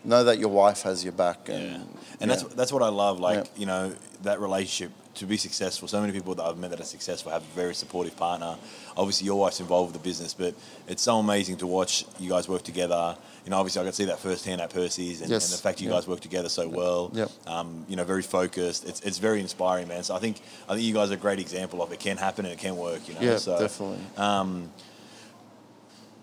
know 0.07 0.23
that 0.23 0.39
your 0.39 0.49
wife 0.49 0.81
has 0.83 1.03
your 1.03 1.13
back. 1.13 1.49
And, 1.49 1.63
Yeah. 1.63 1.79
And 2.19 2.31
that's 2.31 2.43
yeah. 2.43 2.49
that's 2.55 2.71
what 2.71 2.81
I 2.83 2.89
love. 2.89 3.19
Like 3.19 3.45
Yeah. 3.45 3.51
you 3.57 3.65
know 3.65 3.93
that 4.23 4.39
relationship 4.39 4.91
to 5.15 5.25
be 5.25 5.37
successful. 5.37 5.87
So 5.87 5.99
many 5.99 6.13
people 6.13 6.35
that 6.35 6.43
I've 6.43 6.57
met 6.57 6.69
that 6.71 6.79
are 6.79 6.83
successful 6.83 7.31
have 7.31 7.41
a 7.41 7.55
very 7.55 7.73
supportive 7.73 8.15
partner. 8.15 8.55
Obviously, 8.95 9.25
your 9.25 9.39
wife's 9.39 9.59
involved 9.59 9.91
with 9.93 10.01
the 10.01 10.07
business, 10.07 10.33
but 10.33 10.53
it's 10.87 11.01
so 11.01 11.17
amazing 11.17 11.57
to 11.57 11.67
watch 11.67 12.05
you 12.19 12.29
guys 12.29 12.47
work 12.47 12.61
together. 12.63 13.17
You 13.43 13.49
know, 13.51 13.57
obviously, 13.57 13.81
I 13.81 13.85
could 13.85 13.95
see 13.95 14.05
that 14.05 14.19
firsthand 14.19 14.61
at 14.61 14.69
Percy's, 14.69 15.21
and, 15.21 15.29
Yes. 15.31 15.45
and 15.49 15.57
the 15.57 15.61
fact 15.61 15.81
you 15.81 15.87
Yeah. 15.89 15.95
guys 15.95 16.07
work 16.07 16.19
together 16.19 16.49
so 16.49 16.67
well. 16.67 17.09
Yep. 17.13 17.31
Um, 17.47 17.85
you 17.89 17.95
know, 17.95 18.03
very 18.03 18.21
focused. 18.21 18.85
It's, 18.87 18.99
it's 19.01 19.17
very 19.17 19.39
inspiring, 19.41 19.87
man. 19.87 20.03
So 20.03 20.13
I 20.15 20.19
think 20.19 20.39
I 20.69 20.73
think 20.73 20.83
you 20.83 20.93
guys 20.93 21.09
are 21.09 21.15
a 21.15 21.17
great 21.17 21.39
example 21.39 21.81
of 21.81 21.91
it 21.91 21.99
can 21.99 22.17
happen 22.17 22.45
and 22.45 22.53
it 22.53 22.59
can 22.59 22.75
work. 22.77 23.07
You 23.07 23.15
know, 23.15 23.21
yeah, 23.21 23.37
so, 23.37 23.57
definitely. 23.59 23.99
Um, 24.17 24.69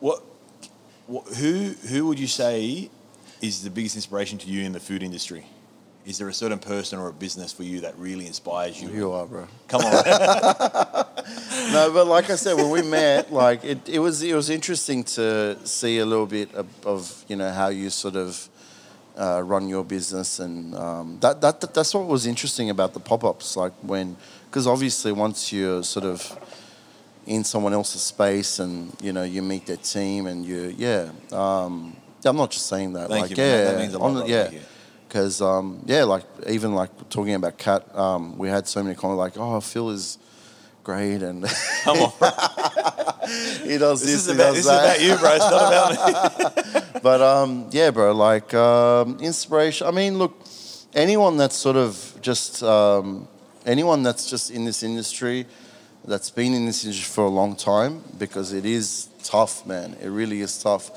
what, 0.00 0.22
what, 1.06 1.24
who, 1.34 1.74
who 1.88 2.06
would 2.06 2.18
you 2.20 2.26
say 2.28 2.90
is 3.44 3.62
the 3.62 3.70
biggest 3.70 3.94
inspiration 3.94 4.38
to 4.38 4.48
you 4.48 4.64
in 4.64 4.72
the 4.72 4.80
food 4.80 5.02
industry? 5.02 5.44
Is 6.06 6.18
there 6.18 6.28
a 6.28 6.34
certain 6.34 6.58
person 6.58 6.98
or 6.98 7.08
a 7.08 7.12
business 7.12 7.52
for 7.52 7.62
you 7.62 7.80
that 7.80 7.98
really 7.98 8.26
inspires 8.26 8.80
you? 8.80 8.88
You 8.90 9.12
are, 9.12 9.26
bro. 9.26 9.46
Come 9.68 9.82
on. 9.82 9.92
no, 11.72 11.90
but 11.92 12.06
like 12.06 12.30
I 12.30 12.36
said, 12.36 12.56
when 12.56 12.70
we 12.70 12.82
met, 12.82 13.32
like 13.32 13.64
it, 13.64 13.88
it 13.88 13.98
was 13.98 14.22
it 14.22 14.34
was 14.34 14.50
interesting 14.50 15.04
to 15.16 15.58
see 15.64 15.98
a 15.98 16.06
little 16.06 16.26
bit 16.26 16.54
of, 16.54 16.66
of 16.86 17.24
you 17.28 17.36
know 17.36 17.50
how 17.50 17.68
you 17.68 17.90
sort 17.90 18.16
of 18.16 18.48
uh, 19.16 19.42
run 19.44 19.68
your 19.68 19.84
business, 19.84 20.40
and 20.40 20.74
um, 20.74 21.18
that, 21.20 21.40
that 21.40 21.60
that 21.60 21.72
that's 21.72 21.94
what 21.94 22.06
was 22.06 22.26
interesting 22.26 22.68
about 22.70 22.92
the 22.92 23.00
pop 23.00 23.24
ups. 23.24 23.56
Like 23.56 23.72
when, 23.82 24.16
because 24.46 24.66
obviously 24.66 25.12
once 25.12 25.52
you're 25.52 25.82
sort 25.82 26.04
of 26.04 26.38
in 27.26 27.44
someone 27.44 27.72
else's 27.72 28.02
space, 28.02 28.58
and 28.58 28.94
you 29.00 29.12
know 29.12 29.22
you 29.22 29.40
meet 29.40 29.66
their 29.66 29.78
team, 29.78 30.26
and 30.26 30.44
you 30.44 30.74
yeah, 30.76 31.10
um, 31.32 31.96
I'm 32.24 32.36
not 32.36 32.50
just 32.50 32.66
saying 32.66 32.92
that. 32.94 33.08
Thank 33.08 33.22
like 33.22 33.30
you, 33.30 33.36
man. 33.36 33.58
yeah, 33.58 33.64
That 33.72 33.78
means 33.80 33.94
a 33.94 33.98
lot, 33.98 34.22
on 34.22 34.28
yeah. 34.28 34.50
Because 35.08 35.40
um, 35.40 35.82
yeah, 35.86 36.04
like 36.04 36.24
even 36.48 36.74
like 36.74 36.90
talking 37.08 37.34
about 37.34 37.56
Kat, 37.58 37.96
um, 37.96 38.36
we 38.38 38.48
had 38.48 38.66
so 38.66 38.82
many 38.82 38.94
comments 38.96 39.18
like, 39.18 39.32
"Oh, 39.36 39.60
Phil 39.60 39.90
is 39.90 40.18
great," 40.82 41.22
and 41.22 41.44
Come 41.84 41.98
on. 41.98 42.12
he 43.62 43.78
does 43.78 44.00
This 44.00 44.10
this, 44.10 44.20
is 44.22 44.26
he 44.26 44.32
about 44.32 44.54
does 44.54 44.56
this 44.56 44.58
is 44.58 44.66
that. 44.66 44.84
about 44.84 45.00
you, 45.02 45.16
bro. 45.16 45.30
It's 45.34 45.50
not 45.50 45.72
about 45.72 46.74
me. 46.74 46.80
But 47.02 47.20
um, 47.20 47.68
yeah, 47.70 47.90
bro, 47.90 48.12
like 48.12 48.54
um, 48.54 49.18
inspiration. 49.20 49.86
I 49.86 49.90
mean, 49.90 50.16
look, 50.18 50.32
anyone 50.94 51.36
that's 51.36 51.54
sort 51.56 51.76
of 51.76 52.16
just 52.22 52.62
um, 52.62 53.28
anyone 53.66 54.02
that's 54.02 54.28
just 54.30 54.50
in 54.50 54.64
this 54.64 54.82
industry, 54.82 55.46
that's 56.06 56.30
been 56.30 56.54
in 56.54 56.64
this 56.66 56.82
industry 56.84 57.04
for 57.04 57.24
a 57.24 57.28
long 57.30 57.56
time, 57.56 58.02
because 58.18 58.52
it 58.54 58.64
is 58.64 59.08
tough, 59.22 59.66
man. 59.66 59.96
It 60.02 60.08
really 60.08 60.40
is 60.40 60.58
tough, 60.62 60.90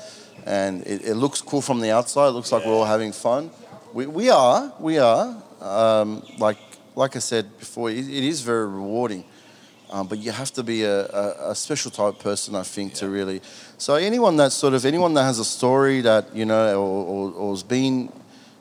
and 0.48 0.86
it, 0.86 1.04
it 1.04 1.14
looks 1.14 1.42
cool 1.42 1.60
from 1.60 1.80
the 1.80 1.90
outside. 1.90 2.28
It 2.28 2.32
looks 2.32 2.50
like 2.50 2.64
we're 2.64 2.72
all 2.72 2.86
having 2.86 3.12
fun. 3.12 3.50
We, 3.92 4.06
we 4.06 4.30
are, 4.30 4.72
we 4.80 4.98
are. 4.98 5.36
Um, 5.60 6.22
like 6.38 6.56
like 6.94 7.16
I 7.16 7.18
said 7.18 7.58
before, 7.58 7.90
it, 7.90 7.98
it 7.98 8.24
is 8.24 8.40
very 8.40 8.66
rewarding. 8.66 9.24
Um, 9.90 10.06
but 10.06 10.18
you 10.18 10.32
have 10.32 10.50
to 10.52 10.62
be 10.62 10.84
a, 10.84 11.06
a, 11.06 11.50
a 11.50 11.54
special 11.54 11.90
type 11.90 12.18
person, 12.18 12.54
I 12.54 12.62
think, 12.62 12.94
to 12.94 13.08
really. 13.08 13.40
So 13.76 13.94
anyone 13.94 14.36
that 14.36 14.52
sort 14.52 14.74
of 14.74 14.84
anyone 14.84 15.14
that 15.14 15.24
has 15.24 15.38
a 15.38 15.44
story 15.44 16.00
that 16.00 16.34
you 16.34 16.46
know 16.46 16.80
or, 16.80 17.06
or, 17.06 17.32
or 17.32 17.52
has 17.52 17.62
been 17.62 18.10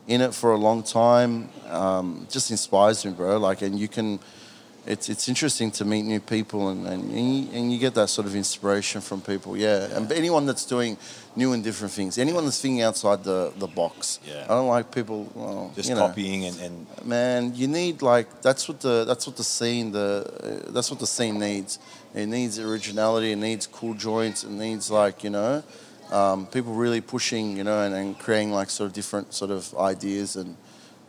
in 0.07 0.21
it 0.21 0.33
for 0.33 0.51
a 0.51 0.57
long 0.57 0.83
time 0.83 1.49
um, 1.69 2.27
just 2.29 2.51
inspires 2.51 3.05
me, 3.05 3.11
bro. 3.11 3.37
Like, 3.37 3.61
and 3.61 3.79
you 3.79 3.87
can. 3.87 4.19
It's 4.87 5.09
it's 5.09 5.27
interesting 5.27 5.69
to 5.71 5.85
meet 5.85 6.03
new 6.03 6.19
people 6.21 6.69
and 6.69 6.87
and, 6.87 7.03
and, 7.11 7.35
you, 7.35 7.49
and 7.53 7.71
you 7.71 7.77
get 7.77 7.93
that 7.95 8.09
sort 8.09 8.25
of 8.27 8.35
inspiration 8.35 9.01
from 9.01 9.21
people, 9.21 9.57
yeah. 9.57 9.95
And 9.95 10.11
anyone 10.11 10.45
that's 10.45 10.65
doing 10.65 10.97
new 11.35 11.51
and 11.53 11.63
different 11.63 11.93
things, 11.93 12.17
anyone 12.17 12.45
that's 12.45 12.61
thinking 12.61 12.81
outside 12.81 13.23
the, 13.23 13.51
the 13.57 13.67
box. 13.67 14.19
Yeah. 14.25 14.45
I 14.45 14.53
don't 14.57 14.67
like 14.67 14.91
people. 14.91 15.29
Well, 15.35 15.71
Just 15.75 15.89
you 15.89 15.95
know 15.95 16.07
copying 16.07 16.45
and, 16.45 16.59
and 16.61 16.87
man 17.05 17.53
you 17.53 17.67
need 17.67 18.01
like 18.01 18.27
that's 18.41 18.67
what 18.69 18.79
the 18.79 19.03
that's 19.05 19.27
what 19.27 19.35
the 19.35 19.43
scene 19.43 19.91
the 19.91 20.07
uh, 20.67 20.71
that's 20.71 20.89
what 20.89 20.99
the 20.99 21.07
scene 21.07 21.37
needs 21.39 21.79
it 22.15 22.25
needs 22.27 22.57
originality 22.57 23.31
it 23.33 23.37
needs 23.49 23.67
cool 23.67 23.93
joints 23.93 24.43
it 24.43 24.51
needs 24.51 24.89
like 24.89 25.23
you 25.23 25.29
know 25.29 25.63
um, 26.11 26.47
people 26.47 26.73
really 26.73 27.01
pushing 27.01 27.57
you 27.57 27.63
know 27.63 27.81
and, 27.85 27.93
and 27.93 28.17
creating 28.19 28.51
like 28.51 28.69
sort 28.69 28.87
of 28.87 28.93
different 28.93 29.33
sort 29.33 29.51
of 29.51 29.75
ideas 29.77 30.35
and 30.37 30.55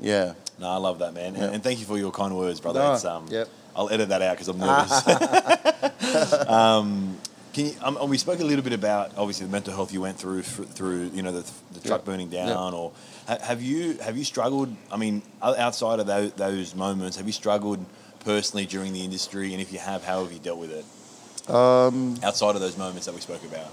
Yeah. 0.00 0.34
No, 0.58 0.68
I 0.68 0.76
love 0.76 0.98
that, 1.00 1.14
man. 1.14 1.36
And, 1.36 1.54
and 1.54 1.62
thank 1.62 1.78
you 1.78 1.84
for 1.86 1.96
your 1.98 2.10
kind 2.10 2.36
words, 2.36 2.60
brother. 2.60 2.80
No, 2.80 2.94
It's, 2.94 3.04
um, 3.04 3.26
yep. 3.30 3.48
I'll 3.76 3.88
edit 3.90 4.08
that 4.08 4.22
out 4.22 4.36
because 4.36 4.48
I'm 4.48 4.58
nervous. 4.58 5.06
um, 6.48 7.16
can 7.52 7.66
you, 7.66 7.72
um, 7.82 8.08
we 8.08 8.18
spoke 8.18 8.40
a 8.40 8.44
little 8.44 8.62
bit 8.64 8.72
about 8.72 9.16
obviously 9.16 9.46
the 9.46 9.52
mental 9.52 9.74
health 9.74 9.92
you 9.92 10.00
went 10.00 10.18
through 10.18 10.42
through 10.42 11.10
you 11.14 11.22
know 11.22 11.32
the, 11.32 11.50
the 11.72 11.80
truck 11.80 12.00
Yep. 12.00 12.04
burning 12.04 12.30
Yep. 12.32 12.46
down, 12.48 12.74
or 12.74 12.92
ha- 13.26 13.38
have 13.40 13.62
you 13.62 13.94
have 13.98 14.16
you 14.16 14.24
struggled? 14.24 14.74
I 14.92 14.96
mean, 14.96 15.22
outside 15.42 16.00
of 16.00 16.06
those, 16.06 16.32
those 16.32 16.74
moments, 16.74 17.16
have 17.16 17.26
you 17.26 17.32
struggled 17.32 17.84
personally 18.20 18.66
during 18.66 18.92
the 18.92 19.02
industry? 19.04 19.52
And 19.52 19.62
if 19.62 19.72
you 19.72 19.78
have, 19.78 20.04
how 20.04 20.22
have 20.22 20.32
you 20.32 20.38
dealt 20.40 20.58
with 20.58 20.70
it? 20.72 20.84
Um, 21.52 22.16
Outside 22.22 22.54
of 22.56 22.60
those 22.60 22.76
moments 22.76 23.06
that 23.06 23.14
we 23.14 23.20
spoke 23.22 23.42
about. 23.44 23.70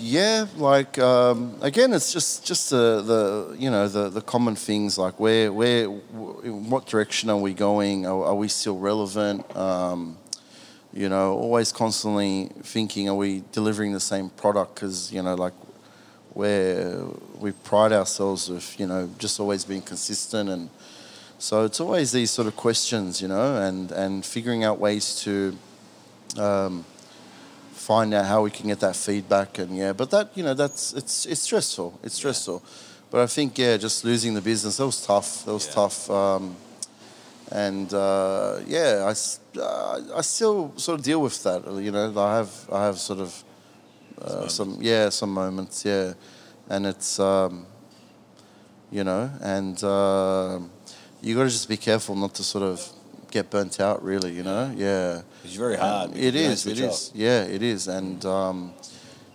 Yeah, 0.00 0.46
like 0.56 0.96
um, 1.00 1.56
again, 1.60 1.92
it's 1.92 2.12
just 2.12 2.46
just 2.46 2.70
the, 2.70 3.02
the 3.02 3.56
you 3.58 3.68
know 3.68 3.88
the, 3.88 4.08
the 4.08 4.20
common 4.20 4.54
things 4.54 4.96
like 4.96 5.18
where 5.18 5.52
where 5.52 5.86
what 5.86 6.86
direction 6.86 7.30
are 7.30 7.36
we 7.36 7.52
going? 7.52 8.06
Are, 8.06 8.26
are 8.26 8.34
we 8.34 8.46
still 8.46 8.78
relevant? 8.78 9.56
Um, 9.56 10.16
you 10.92 11.08
know, 11.08 11.32
always 11.32 11.72
constantly 11.72 12.50
thinking, 12.62 13.08
are 13.08 13.14
we 13.16 13.42
delivering 13.50 13.92
the 13.92 14.00
same 14.00 14.30
product? 14.30 14.76
Because 14.76 15.12
you 15.12 15.20
know, 15.20 15.34
like 15.34 15.54
where 16.32 17.02
we 17.40 17.50
pride 17.50 17.92
ourselves 17.92 18.48
with 18.48 18.78
you 18.78 18.86
know 18.86 19.10
just 19.18 19.40
always 19.40 19.64
being 19.64 19.82
consistent 19.82 20.48
and 20.48 20.70
so 21.40 21.64
it's 21.64 21.80
always 21.80 22.12
these 22.12 22.30
sort 22.30 22.46
of 22.46 22.54
questions, 22.54 23.20
you 23.20 23.26
know, 23.26 23.56
and 23.56 23.90
and 23.90 24.24
figuring 24.24 24.62
out 24.62 24.78
ways 24.78 25.20
to. 25.22 25.56
Um, 26.36 26.84
find 27.88 28.12
out 28.12 28.26
how 28.26 28.40
we 28.46 28.50
can 28.50 28.66
get 28.66 28.80
that 28.80 28.96
feedback 28.96 29.58
and 29.62 29.70
yeah 29.82 29.92
but 30.00 30.08
that 30.10 30.26
you 30.36 30.42
know 30.46 30.54
that's 30.62 30.92
it's 31.00 31.24
it's 31.32 31.40
stressful 31.48 31.90
it's 32.04 32.16
stressful. 32.22 32.58
But 33.10 33.20
i 33.26 33.26
think 33.36 33.56
yeah 33.58 33.78
just 33.78 34.04
losing 34.04 34.34
the 34.34 34.42
business 34.42 34.76
that 34.76 34.86
was 34.92 35.00
tough 35.12 35.28
that 35.44 35.54
was 35.54 35.66
Yeah. 35.66 35.74
tough 35.80 35.98
um, 36.10 36.44
and 37.66 37.88
uh, 37.94 38.60
yeah 38.76 39.10
I, 39.10 39.14
uh, 39.58 40.18
I 40.20 40.22
still 40.22 40.72
sort 40.76 40.98
of 40.98 41.04
deal 41.10 41.20
with 41.26 41.42
that 41.46 41.60
you 41.86 41.90
know 41.90 42.12
i 42.30 42.36
have 42.40 42.52
i 42.78 42.80
have 42.88 42.98
sort 42.98 43.20
of 43.26 43.30
uh, 44.20 44.48
some 44.48 44.70
yeah 44.80 45.08
some 45.10 45.32
moments 45.32 45.84
yeah. 45.84 46.12
And 46.70 46.84
it's 46.86 47.18
um, 47.18 47.64
you 48.96 49.04
know 49.04 49.30
and 49.40 49.76
uh, 49.82 50.60
you 51.22 51.34
got 51.38 51.44
to 51.44 51.52
just 51.58 51.68
be 51.68 51.78
careful 51.78 52.14
not 52.14 52.34
to 52.34 52.42
sort 52.42 52.64
of 52.64 52.78
get 53.30 53.48
burnt 53.50 53.80
out 53.80 53.98
really 54.04 54.32
you 54.38 54.42
know? 54.42 54.64
Yeah 54.76 55.22
It's 55.48 55.56
very 55.56 55.76
hard. 55.76 56.16
It 56.16 56.34
is. 56.34 56.34
It 56.34 56.34
is. 56.34 56.34
It 56.34 56.36
you 56.36 56.42
don't 56.42 56.52
is. 56.52 56.66
It 56.66 56.76
switch 56.76 56.80
is. 56.80 57.12
Yeah, 57.14 57.42
it 57.44 57.62
is, 57.62 57.88
and 57.88 58.24
um, 58.24 58.72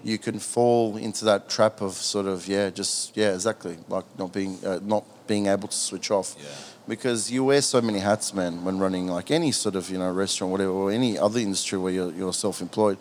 you 0.03 0.18
can 0.18 0.39
fall 0.39 0.97
into 0.97 1.26
that 1.26 1.49
trap 1.49 1.82
of 1.82 1.93
sort 1.93 2.28
of 2.28 2.47
yeah, 2.47 2.70
just 2.70 3.16
yeah, 3.18 3.34
exactly, 3.34 3.78
like 3.89 4.05
not 4.18 4.32
being 4.32 4.59
uh, 4.66 4.80
not 4.84 5.03
being 5.28 5.47
able 5.47 5.68
to 5.68 5.76
switch 5.76 6.11
off. 6.11 6.36
Yeah. 6.38 6.45
Because 6.86 7.32
you 7.32 7.45
wear 7.45 7.61
so 7.61 7.80
many 7.82 7.99
hats, 7.99 8.34
man, 8.34 8.66
when 8.66 8.78
running 8.78 9.07
like 9.07 9.32
any 9.32 9.53
sort 9.53 9.76
of 9.76 9.89
you 9.89 9.97
know 9.97 10.11
restaurant, 10.11 10.51
whatever, 10.51 10.72
or 10.72 10.91
any 10.91 11.18
other 11.18 11.39
industry 11.39 11.80
where 11.80 11.93
you're, 11.93 12.11
you're 12.11 12.34
self-employed, 12.34 12.97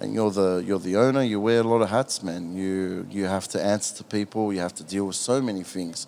and 0.00 0.14
you're 0.14 0.30
the 0.30 0.62
you're 0.64 0.78
the 0.78 0.96
owner. 0.96 1.22
You 1.22 1.40
wear 1.40 1.60
a 1.60 1.64
lot 1.64 1.82
of 1.82 1.90
hats, 1.90 2.22
man. 2.22 2.56
You 2.56 3.06
you 3.10 3.24
have 3.24 3.48
to 3.48 3.62
answer 3.62 3.96
to 3.96 4.04
people. 4.04 4.52
You 4.52 4.60
have 4.60 4.74
to 4.74 4.84
deal 4.84 5.06
with 5.06 5.16
so 5.16 5.42
many 5.42 5.64
things. 5.64 6.06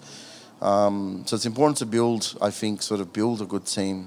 Um, 0.63 1.25
so 1.27 1.37
it's 1.37 1.47
important 1.47 1.79
to 1.79 1.87
build, 1.87 2.35
I 2.41 2.51
think, 2.51 2.81
sort 2.81 3.01
of 3.01 3.13
build 3.13 3.43
a 3.43 3.45
good 3.45 3.67
team 3.67 4.07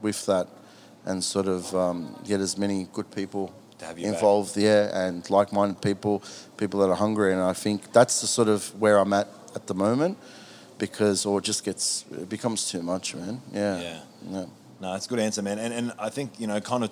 with 0.00 0.24
that, 0.26 0.48
and 1.06 1.22
sort 1.22 1.46
of 1.46 1.74
um, 1.74 2.14
get 2.26 2.40
as 2.40 2.56
many 2.56 2.86
good 2.92 3.10
people 3.10 3.52
To 3.78 3.84
have 3.86 3.98
you 3.98 4.06
back. 4.06 4.14
involved 4.14 4.54
there 4.54 4.90
and 4.94 5.28
like-minded 5.28 5.80
people, 5.80 6.22
people 6.56 6.80
that 6.80 6.88
are 6.88 6.96
hungry. 6.96 7.32
And 7.32 7.42
I 7.42 7.52
think 7.52 7.92
that's 7.92 8.20
the 8.20 8.26
sort 8.26 8.48
of 8.48 8.68
where 8.80 8.98
I'm 8.98 9.12
at 9.12 9.28
at 9.54 9.66
the 9.66 9.74
moment, 9.74 10.16
because 10.78 11.26
or 11.26 11.38
it 11.38 11.44
just 11.44 11.64
gets 11.64 12.04
it 12.10 12.28
becomes 12.28 12.70
too 12.70 12.82
much, 12.82 13.14
man. 13.14 13.40
Yeah. 13.52 13.80
Yeah. 13.80 14.00
yeah. 14.30 14.46
No, 14.80 14.92
that's 14.92 15.06
a 15.06 15.08
good 15.08 15.20
answer, 15.20 15.42
man. 15.42 15.58
And 15.58 15.72
and 15.74 15.92
I 15.98 16.10
think 16.10 16.40
you 16.40 16.46
know, 16.46 16.60
kind 16.60 16.84
of, 16.84 16.90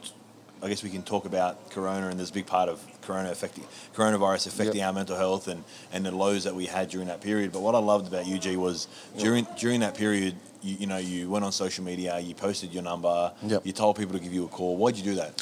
I 0.62 0.68
guess 0.68 0.82
we 0.84 0.90
can 0.90 1.02
talk 1.02 1.24
about 1.24 1.70
Corona, 1.70 2.08
and 2.08 2.18
there's 2.18 2.30
a 2.30 2.34
big 2.34 2.46
part 2.46 2.68
of 2.68 2.78
Corona 3.02 3.30
affecting 3.30 3.64
coronavirus 3.94 4.46
affecting 4.46 4.76
Yep. 4.78 4.86
our 4.86 4.92
mental 4.92 5.16
health 5.16 5.48
and 5.48 5.62
and 5.92 6.04
the 6.06 6.10
lows 6.10 6.44
that 6.44 6.54
we 6.54 6.66
had 6.66 6.88
during 6.88 7.08
that 7.08 7.20
period. 7.20 7.52
But 7.52 7.60
what 7.60 7.74
I 7.74 7.78
loved 7.78 8.06
about 8.08 8.26
UG 8.26 8.56
was 8.56 8.86
during 9.18 9.46
during 9.58 9.80
that 9.80 9.94
period, 9.94 10.34
you, 10.62 10.76
you 10.80 10.86
know, 10.86 10.98
you 10.98 11.28
went 11.30 11.44
on 11.44 11.52
social 11.52 11.84
media, 11.84 12.18
you 12.18 12.34
posted 12.34 12.72
your 12.72 12.82
number, 12.82 13.32
Yep. 13.46 13.66
you 13.66 13.72
told 13.72 13.96
people 13.96 14.14
to 14.18 14.22
give 14.22 14.32
you 14.32 14.44
a 14.44 14.48
call. 14.48 14.76
Why'd 14.76 14.96
you 14.96 15.04
do 15.04 15.14
that? 15.16 15.32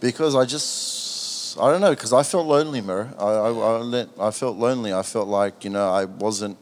because 0.00 0.34
I 0.36 0.44
just 0.44 1.58
I 1.58 1.70
don't 1.70 1.80
know 1.80 1.90
because 1.90 2.12
I 2.12 2.22
felt 2.22 2.46
lonely, 2.46 2.80
Mirror. 2.82 3.08
I 3.18 3.24
I, 3.24 3.48
I, 3.48 3.78
let, 3.78 4.08
I 4.20 4.30
felt 4.30 4.56
lonely. 4.58 4.92
I 4.92 5.02
felt 5.02 5.26
like 5.28 5.64
you 5.64 5.70
know 5.70 5.88
I 5.90 6.04
wasn't 6.04 6.58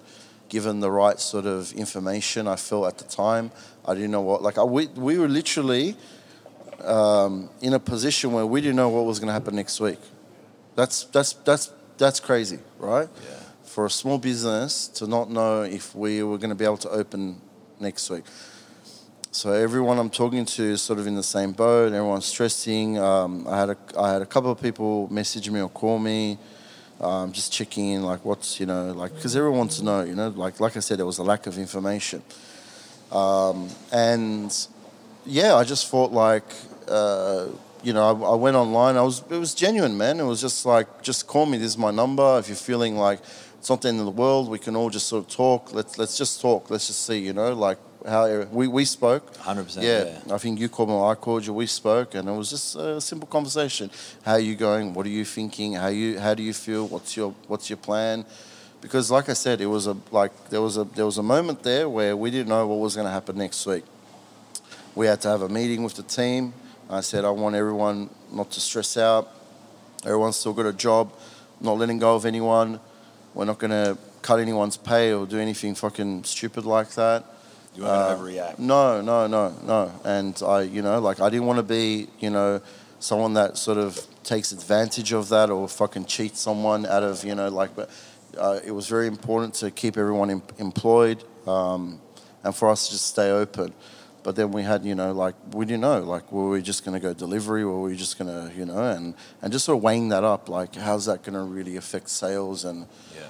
given 0.48 0.78
the 0.80 0.90
right 0.90 1.18
sort 1.18 1.46
of 1.46 1.72
information. 1.72 2.46
I 2.46 2.54
felt 2.56 2.86
at 2.86 2.98
the 2.98 3.04
time 3.04 3.50
I 3.88 3.94
didn't 3.94 4.12
know 4.12 4.20
what 4.20 4.40
like 4.42 4.56
I, 4.56 4.62
we 4.62 4.86
we 5.08 5.18
were 5.18 5.28
literally 5.28 5.96
um, 6.84 7.48
in 7.60 7.72
a 7.74 7.78
position 7.80 8.32
where 8.32 8.46
we 8.46 8.60
didn't 8.60 8.76
know 8.76 8.88
what 8.88 9.04
was 9.04 9.18
going 9.18 9.28
to 9.28 9.32
happen 9.32 9.56
next 9.56 9.80
week. 9.80 9.98
That's 10.76 11.04
that's 11.04 11.32
that's 11.32 11.72
that's 11.98 12.20
crazy, 12.20 12.58
right? 12.78 13.08
Yeah. 13.24 13.30
For 13.64 13.86
a 13.86 13.90
small 13.90 14.18
business 14.18 14.88
to 14.88 15.06
not 15.06 15.30
know 15.30 15.62
if 15.62 15.94
we 15.94 16.22
were 16.22 16.38
going 16.38 16.50
to 16.50 16.56
be 16.56 16.64
able 16.64 16.76
to 16.78 16.90
open 16.90 17.40
next 17.80 18.10
week. 18.10 18.24
So 19.30 19.52
everyone 19.52 19.98
I'm 19.98 20.10
talking 20.10 20.44
to 20.44 20.62
is 20.62 20.82
sort 20.82 20.98
of 20.98 21.06
in 21.06 21.16
the 21.16 21.22
same 21.22 21.52
boat. 21.52 21.92
Everyone's 21.92 22.26
stressing. 22.26 22.98
Um, 22.98 23.46
I 23.48 23.58
had 23.58 23.70
a 23.70 23.76
I 23.98 24.12
had 24.12 24.22
a 24.22 24.26
couple 24.26 24.50
of 24.50 24.60
people 24.60 25.08
message 25.12 25.50
me 25.50 25.60
or 25.60 25.68
call 25.68 25.98
me, 25.98 26.38
um, 27.00 27.32
just 27.32 27.52
checking 27.52 27.90
in, 27.90 28.02
like 28.02 28.24
what's 28.24 28.60
you 28.60 28.66
know 28.66 28.92
like 28.92 29.14
because 29.14 29.34
everyone 29.36 29.58
wants 29.58 29.78
to 29.78 29.84
know. 29.84 30.02
You 30.02 30.14
know, 30.14 30.28
like 30.28 30.60
like 30.60 30.76
I 30.76 30.80
said, 30.80 30.98
there 30.98 31.06
was 31.06 31.18
a 31.18 31.24
lack 31.24 31.46
of 31.46 31.58
information, 31.58 32.22
um, 33.12 33.68
and 33.92 34.50
yeah, 35.24 35.54
I 35.54 35.64
just 35.64 35.88
thought 35.88 36.12
like. 36.12 36.50
Uh, 36.88 37.46
you 37.84 37.92
know, 37.92 38.24
I, 38.24 38.32
I 38.32 38.34
went 38.34 38.56
online. 38.56 38.96
I 38.96 39.02
was, 39.02 39.22
it 39.30 39.36
was 39.36 39.54
genuine, 39.54 39.96
man. 39.96 40.18
It 40.18 40.24
was 40.24 40.40
just 40.40 40.64
like, 40.66 41.02
just 41.02 41.26
call 41.26 41.46
me. 41.46 41.58
This 41.58 41.68
is 41.68 41.78
my 41.78 41.90
number. 41.90 42.38
If 42.38 42.48
you're 42.48 42.56
feeling 42.56 42.96
like 42.96 43.20
it's 43.58 43.70
not 43.70 43.82
the 43.82 43.88
end 43.88 44.00
of 44.00 44.06
the 44.06 44.10
world, 44.12 44.48
we 44.48 44.58
can 44.58 44.74
all 44.76 44.90
just 44.90 45.06
sort 45.06 45.24
of 45.24 45.30
talk. 45.30 45.72
Let's 45.72 45.98
let's 45.98 46.16
just 46.16 46.40
talk. 46.40 46.70
Let's 46.70 46.86
just 46.86 47.06
see. 47.06 47.18
You 47.18 47.32
know, 47.32 47.52
like 47.52 47.78
how 48.06 48.42
we 48.52 48.68
we 48.68 48.84
spoke. 48.84 49.32
100%, 49.34 49.82
Yeah, 49.82 50.04
yeah. 50.26 50.34
I 50.34 50.38
think 50.38 50.60
you 50.60 50.68
called 50.68 50.88
me. 50.90 50.98
I 50.98 51.14
called 51.14 51.46
you. 51.46 51.54
We 51.54 51.66
spoke, 51.66 52.14
and 52.14 52.28
it 52.28 52.32
was 52.32 52.50
just 52.50 52.76
a 52.76 53.00
simple 53.00 53.26
conversation. 53.26 53.90
How 54.24 54.32
are 54.32 54.38
you 54.40 54.54
going? 54.54 54.94
What 54.94 55.06
are 55.06 55.16
you 55.20 55.24
thinking? 55.24 55.74
How 55.74 55.88
you 55.88 56.18
how 56.18 56.34
do 56.34 56.42
you 56.42 56.52
feel? 56.52 56.86
What's 56.88 57.16
your 57.16 57.34
what's 57.48 57.70
your 57.70 57.78
plan? 57.78 58.24
Because, 58.80 59.10
like 59.10 59.30
I 59.30 59.32
said, 59.32 59.62
it 59.62 59.66
was 59.66 59.86
a 59.86 59.96
like 60.10 60.32
there 60.50 60.60
was 60.60 60.76
a 60.76 60.84
there 60.84 61.06
was 61.06 61.18
a 61.18 61.22
moment 61.22 61.62
there 61.62 61.88
where 61.88 62.14
we 62.16 62.30
didn't 62.30 62.48
know 62.48 62.66
what 62.66 62.78
was 62.80 62.94
going 62.94 63.06
to 63.06 63.12
happen 63.12 63.38
next 63.38 63.64
week. 63.66 63.84
We 64.94 65.06
had 65.06 65.20
to 65.22 65.28
have 65.28 65.42
a 65.42 65.48
meeting 65.48 65.82
with 65.82 65.94
the 65.94 66.02
team. 66.02 66.52
I 66.90 67.00
said 67.00 67.24
I 67.24 67.30
want 67.30 67.54
everyone 67.56 68.10
not 68.32 68.50
to 68.52 68.60
stress 68.60 68.96
out. 68.96 69.30
Everyone's 70.04 70.36
still 70.36 70.52
got 70.52 70.66
a 70.66 70.72
job. 70.72 71.12
Not 71.60 71.78
letting 71.78 71.98
go 71.98 72.14
of 72.14 72.26
anyone. 72.26 72.80
We're 73.34 73.46
not 73.46 73.58
going 73.58 73.70
to 73.70 73.96
cut 74.22 74.38
anyone's 74.38 74.76
pay 74.76 75.12
or 75.12 75.26
do 75.26 75.38
anything 75.38 75.74
fucking 75.74 76.24
stupid 76.24 76.64
like 76.64 76.90
that. 76.90 77.24
You 77.74 77.82
weren't 77.82 77.92
Uh, 77.94 78.14
going 78.16 78.34
to 78.34 78.40
overreact. 78.40 78.58
No, 78.58 79.00
no, 79.00 79.26
no, 79.26 79.52
no. 79.64 79.92
And 80.04 80.40
I, 80.46 80.62
you 80.62 80.82
know, 80.82 81.00
like 81.00 81.20
I 81.20 81.30
didn't 81.30 81.46
want 81.46 81.56
to 81.58 81.62
be, 81.62 82.08
you 82.20 82.30
know, 82.30 82.60
someone 83.00 83.34
that 83.34 83.56
sort 83.56 83.78
of 83.78 83.98
takes 84.22 84.52
advantage 84.52 85.12
of 85.12 85.28
that 85.30 85.50
or 85.50 85.68
fucking 85.68 86.04
cheats 86.06 86.40
someone 86.40 86.86
out 86.86 87.02
of, 87.02 87.24
you 87.24 87.34
know, 87.34 87.48
like. 87.48 87.74
But 87.74 87.90
uh, 88.38 88.60
it 88.64 88.70
was 88.72 88.86
very 88.88 89.06
important 89.06 89.54
to 89.54 89.70
keep 89.70 89.96
everyone 89.96 90.30
em- 90.30 90.42
employed 90.58 91.24
um, 91.46 91.98
and 92.42 92.54
for 92.54 92.68
us 92.70 92.86
to 92.86 92.92
just 92.92 93.06
stay 93.06 93.30
open. 93.30 93.72
But 94.24 94.34
then 94.36 94.50
we 94.52 94.62
had, 94.62 94.84
you 94.84 94.94
know, 94.94 95.12
like 95.12 95.34
we 95.52 95.64
didn't 95.66 95.82
know, 95.82 96.00
like 96.00 96.32
were 96.32 96.48
we 96.48 96.62
just 96.62 96.84
going 96.84 96.94
to 97.00 97.00
go 97.08 97.12
delivery, 97.14 97.62
or 97.62 97.72
were 97.82 97.88
we 97.90 97.96
just 97.96 98.18
going 98.18 98.30
to, 98.34 98.52
you 98.58 98.64
know, 98.64 98.78
and 98.96 99.14
and 99.42 99.52
just 99.52 99.64
sort 99.66 99.76
of 99.78 99.82
weighing 99.84 100.08
that 100.08 100.24
up, 100.24 100.48
like 100.48 100.74
how's 100.74 101.04
that 101.06 101.22
going 101.22 101.34
to 101.34 101.42
really 101.58 101.76
affect 101.76 102.08
sales 102.08 102.64
and 102.64 102.86
Yeah. 103.14 103.28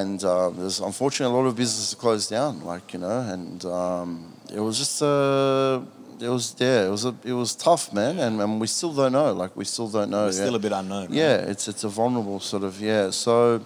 and 0.00 0.22
um, 0.24 0.56
there's 0.58 0.80
unfortunately 0.80 1.32
a 1.34 1.38
lot 1.40 1.46
of 1.46 1.54
businesses 1.56 1.94
closed 1.94 2.28
down, 2.30 2.62
like 2.64 2.92
you 2.92 2.98
know, 2.98 3.20
and 3.20 3.64
um, 3.64 4.34
it 4.52 4.60
was 4.60 4.76
just 4.76 5.00
uh, 5.02 5.80
it 6.20 6.28
was 6.28 6.56
yeah, 6.58 6.86
it 6.88 6.90
was 6.90 7.04
a, 7.04 7.14
it 7.22 7.32
was 7.42 7.54
tough, 7.54 7.92
man, 7.92 8.18
and, 8.18 8.40
and 8.42 8.60
we 8.60 8.66
still 8.66 8.92
don't 8.92 9.12
know, 9.12 9.32
like 9.32 9.56
we 9.56 9.64
still 9.64 9.88
don't 9.88 10.10
know. 10.10 10.26
It's 10.26 10.36
yeah. 10.38 10.44
still 10.46 10.56
a 10.56 10.58
bit 10.66 10.72
unknown. 10.72 11.06
right? 11.06 11.10
Yeah, 11.22 11.36
it's 11.52 11.68
it's 11.68 11.84
a 11.84 11.88
vulnerable 11.88 12.40
sort 12.40 12.64
of 12.64 12.80
yeah. 12.80 13.10
So 13.10 13.64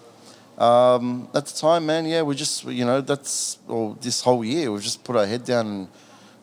um, 0.58 1.28
at 1.34 1.46
the 1.46 1.54
time, 1.58 1.86
man, 1.86 2.04
yeah, 2.04 2.20
we 2.22 2.34
just 2.34 2.64
you 2.64 2.84
know 2.84 3.00
that's 3.00 3.56
well 3.66 3.96
this 4.02 4.20
whole 4.20 4.44
year 4.44 4.70
we've 4.70 4.82
just 4.82 5.02
put 5.02 5.16
our 5.16 5.26
head 5.26 5.44
down 5.44 5.66
and 5.66 5.88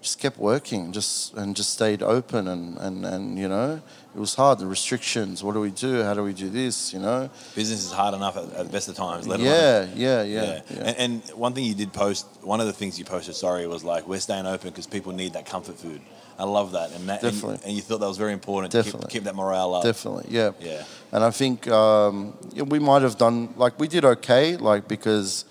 just 0.01 0.19
kept 0.19 0.37
working, 0.37 0.91
just 0.91 1.33
and 1.35 1.55
just 1.55 1.73
stayed 1.73 2.01
open 2.01 2.47
and 2.47 2.77
and 2.77 3.05
and 3.05 3.37
you 3.37 3.47
know 3.47 3.81
it 4.15 4.19
was 4.19 4.33
hard. 4.33 4.59
The 4.59 4.65
restrictions. 4.65 5.43
What 5.43 5.53
do 5.53 5.59
we 5.59 5.71
do? 5.71 6.01
How 6.03 6.13
do 6.13 6.23
we 6.23 6.33
do 6.33 6.49
this? 6.49 6.93
You 6.93 6.99
know. 6.99 7.29
Business 7.55 7.85
is 7.85 7.91
hard 7.91 8.15
enough 8.15 8.37
at, 8.37 8.43
at 8.53 8.65
the 8.65 8.71
best 8.71 8.87
of 8.89 8.95
times. 8.95 9.27
Let 9.27 9.39
alone 9.39 9.51
Yeah, 9.53 9.87
yeah, 9.95 10.23
yeah, 10.23 10.61
yeah. 10.69 10.77
And, 10.77 10.97
and 10.97 11.29
one 11.37 11.53
thing 11.53 11.63
you 11.63 11.75
did 11.75 11.93
post, 11.93 12.25
one 12.41 12.59
of 12.59 12.65
the 12.65 12.73
things 12.73 12.97
you 12.97 13.05
posted, 13.05 13.35
sorry, 13.35 13.67
was 13.67 13.83
like, 13.83 14.07
we're 14.07 14.19
staying 14.19 14.47
open 14.47 14.69
because 14.69 14.87
people 14.87 15.11
need 15.11 15.33
that 15.33 15.45
comfort 15.45 15.77
food. 15.77 16.01
I 16.39 16.45
love 16.45 16.71
that. 16.71 16.91
And, 16.93 17.07
that, 17.09 17.21
Definitely. 17.21 17.59
and 17.65 17.73
you 17.73 17.81
thought 17.81 17.99
that 17.99 18.07
was 18.07 18.17
very 18.17 18.33
important 18.33 18.71
to 18.71 18.79
keep, 18.79 18.85
Definitely. 18.85 19.11
keep 19.11 19.23
that 19.25 19.35
morale 19.35 19.75
up. 19.75 19.83
Definitely, 19.83 20.25
yeah. 20.29 20.51
Yeah. 20.59 20.83
And 21.11 21.23
I 21.23 21.31
think 21.31 21.67
um, 21.67 22.35
we 22.55 22.79
might 22.79 23.03
have 23.03 23.17
done 23.17 23.53
like 23.57 23.77
we 23.79 23.87
did 23.87 24.05
okay, 24.05 24.57
like 24.57 24.87
because, 24.87 25.45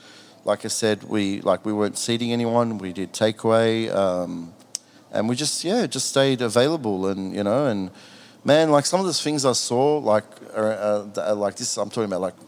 like 0.49 0.65
I 0.65 0.69
said, 0.69 1.05
we 1.05 1.43
like 1.43 1.61
we 1.69 1.73
weren't 1.73 1.99
seating 1.99 2.33
anyone. 2.33 2.79
We 2.79 2.93
did 2.93 3.13
takeaway, 3.13 3.95
um, 3.95 4.55
and 5.13 5.29
we 5.29 5.37
just 5.37 5.63
yeah 5.63 5.87
just 5.87 6.09
stayed 6.09 6.41
available, 6.41 7.07
and 7.09 7.35
you 7.37 7.45
know, 7.45 7.67
and 7.67 7.91
man, 8.45 8.71
like 8.71 8.87
some 8.87 8.99
of 8.99 9.07
those 9.07 9.23
things 9.23 9.45
I 9.45 9.53
saw, 9.53 9.99
like 9.99 10.25
uh, 10.57 11.05
uh, 11.17 11.35
like 11.37 11.57
this, 11.57 11.77
I'm 11.77 11.91
talking 11.91 12.11
about 12.13 12.23
like 12.23 12.39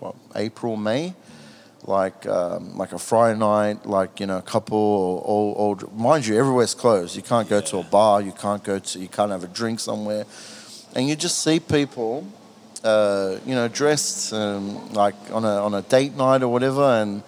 what 0.00 0.14
April, 0.34 0.76
May 0.76 1.14
like 1.84 2.26
um, 2.26 2.76
like 2.76 2.92
a 2.92 2.98
Friday 2.98 3.38
night, 3.38 3.86
like 3.86 4.20
you 4.20 4.26
know, 4.26 4.38
a 4.38 4.42
couple 4.54 4.78
or, 4.78 5.22
or, 5.22 5.76
or 5.76 5.88
mind 5.94 6.26
you, 6.26 6.38
everywhere's 6.38 6.74
closed. 6.74 7.16
You 7.16 7.22
can't 7.22 7.48
go 7.48 7.56
yeah. 7.56 7.70
to 7.72 7.78
a 7.78 7.84
bar, 7.84 8.20
you 8.20 8.32
can't 8.32 8.62
go 8.62 8.78
to, 8.78 8.98
you 8.98 9.08
can't 9.08 9.30
have 9.30 9.44
a 9.44 9.48
drink 9.48 9.80
somewhere, 9.80 10.24
and 10.94 11.08
you 11.08 11.16
just 11.16 11.42
see 11.42 11.60
people, 11.60 12.26
uh, 12.84 13.36
you 13.46 13.54
know, 13.54 13.68
dressed 13.68 14.32
um, 14.32 14.92
like 14.92 15.14
on 15.32 15.44
a 15.44 15.54
on 15.66 15.74
a 15.74 15.82
date 15.82 16.14
night 16.16 16.42
or 16.42 16.48
whatever, 16.48 16.82
and 16.82 17.22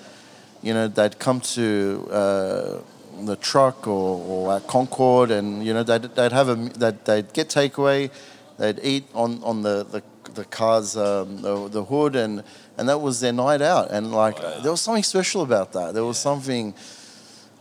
you 0.63 0.73
know 0.75 0.89
they'd 0.89 1.19
come 1.19 1.41
to 1.41 2.09
uh, 2.11 2.79
the 3.25 3.37
truck 3.37 3.87
or, 3.87 4.21
or 4.27 4.57
at 4.57 4.67
Concord, 4.67 5.31
and 5.31 5.65
you 5.65 5.75
know 5.75 5.83
they'd, 5.83 6.03
they'd 6.03 6.33
have 6.33 6.49
a 6.49 6.55
they'd, 6.55 7.05
they'd 7.05 7.33
get 7.33 7.49
takeaway, 7.49 8.11
they'd 8.59 8.81
eat 8.83 9.05
on 9.15 9.43
on 9.43 9.63
the 9.63 9.85
the, 9.85 10.03
the 10.35 10.45
car's 10.45 10.97
um, 10.97 11.43
the, 11.43 11.69
the 11.69 11.85
hood 11.85 12.17
and 12.17 12.43
and 12.79 12.89
that 12.89 12.99
was 12.99 13.21
their 13.21 13.33
night 13.33 13.63
out. 13.63 13.91
And 13.91 14.13
like, 14.13 14.43
wow. 14.43 14.61
there 14.61 14.71
was 14.71 14.81
something 14.81 15.03
special 15.03 15.43
about 15.43 15.73
that. 15.73 15.95
There 15.95 16.05
was 16.05 16.19
something, 16.19 16.75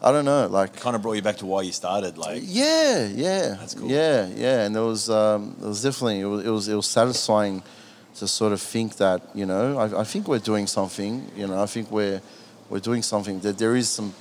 I 0.02 0.12
don't 0.12 0.26
know, 0.26 0.48
like 0.48 0.76
it 0.76 0.80
kind 0.80 0.96
of 0.96 1.02
brought 1.02 1.14
you 1.14 1.22
back 1.22 1.38
to 1.38 1.46
why 1.46 1.64
you 1.64 1.74
started. 1.74 2.18
Like, 2.18 2.42
yeah, 2.46 3.08
yeah, 3.08 3.56
that's 3.60 3.76
cool. 3.76 3.90
Yeah, 3.90 4.28
yeah, 4.28 4.66
and 4.66 4.76
there 4.76 4.84
was, 4.84 5.10
um, 5.10 5.56
there 5.60 5.70
was 5.70 5.84
definitely, 5.84 6.22
it 6.22 6.26
was, 6.26 6.46
it 6.46 6.50
was, 6.50 6.68
it 6.70 6.76
was 6.76 6.88
satisfying 6.88 7.62
to 8.16 8.28
sort 8.28 8.54
of 8.54 8.62
think 8.62 8.98
that, 8.98 9.22
you 9.34 9.46
know, 9.46 9.78
I, 9.78 10.02
I 10.02 10.04
think 10.04 10.28
we're 10.28 10.40
doing 10.40 10.68
something. 10.68 11.30
You 11.36 11.48
know, 11.48 11.62
I 11.62 11.66
think 11.66 11.92
we're, 11.92 12.22
we're 12.72 12.80
doing 12.80 13.02
something. 13.02 13.40
That 13.42 13.58
there 13.58 13.76
is 13.76 13.90
some, 13.90 14.14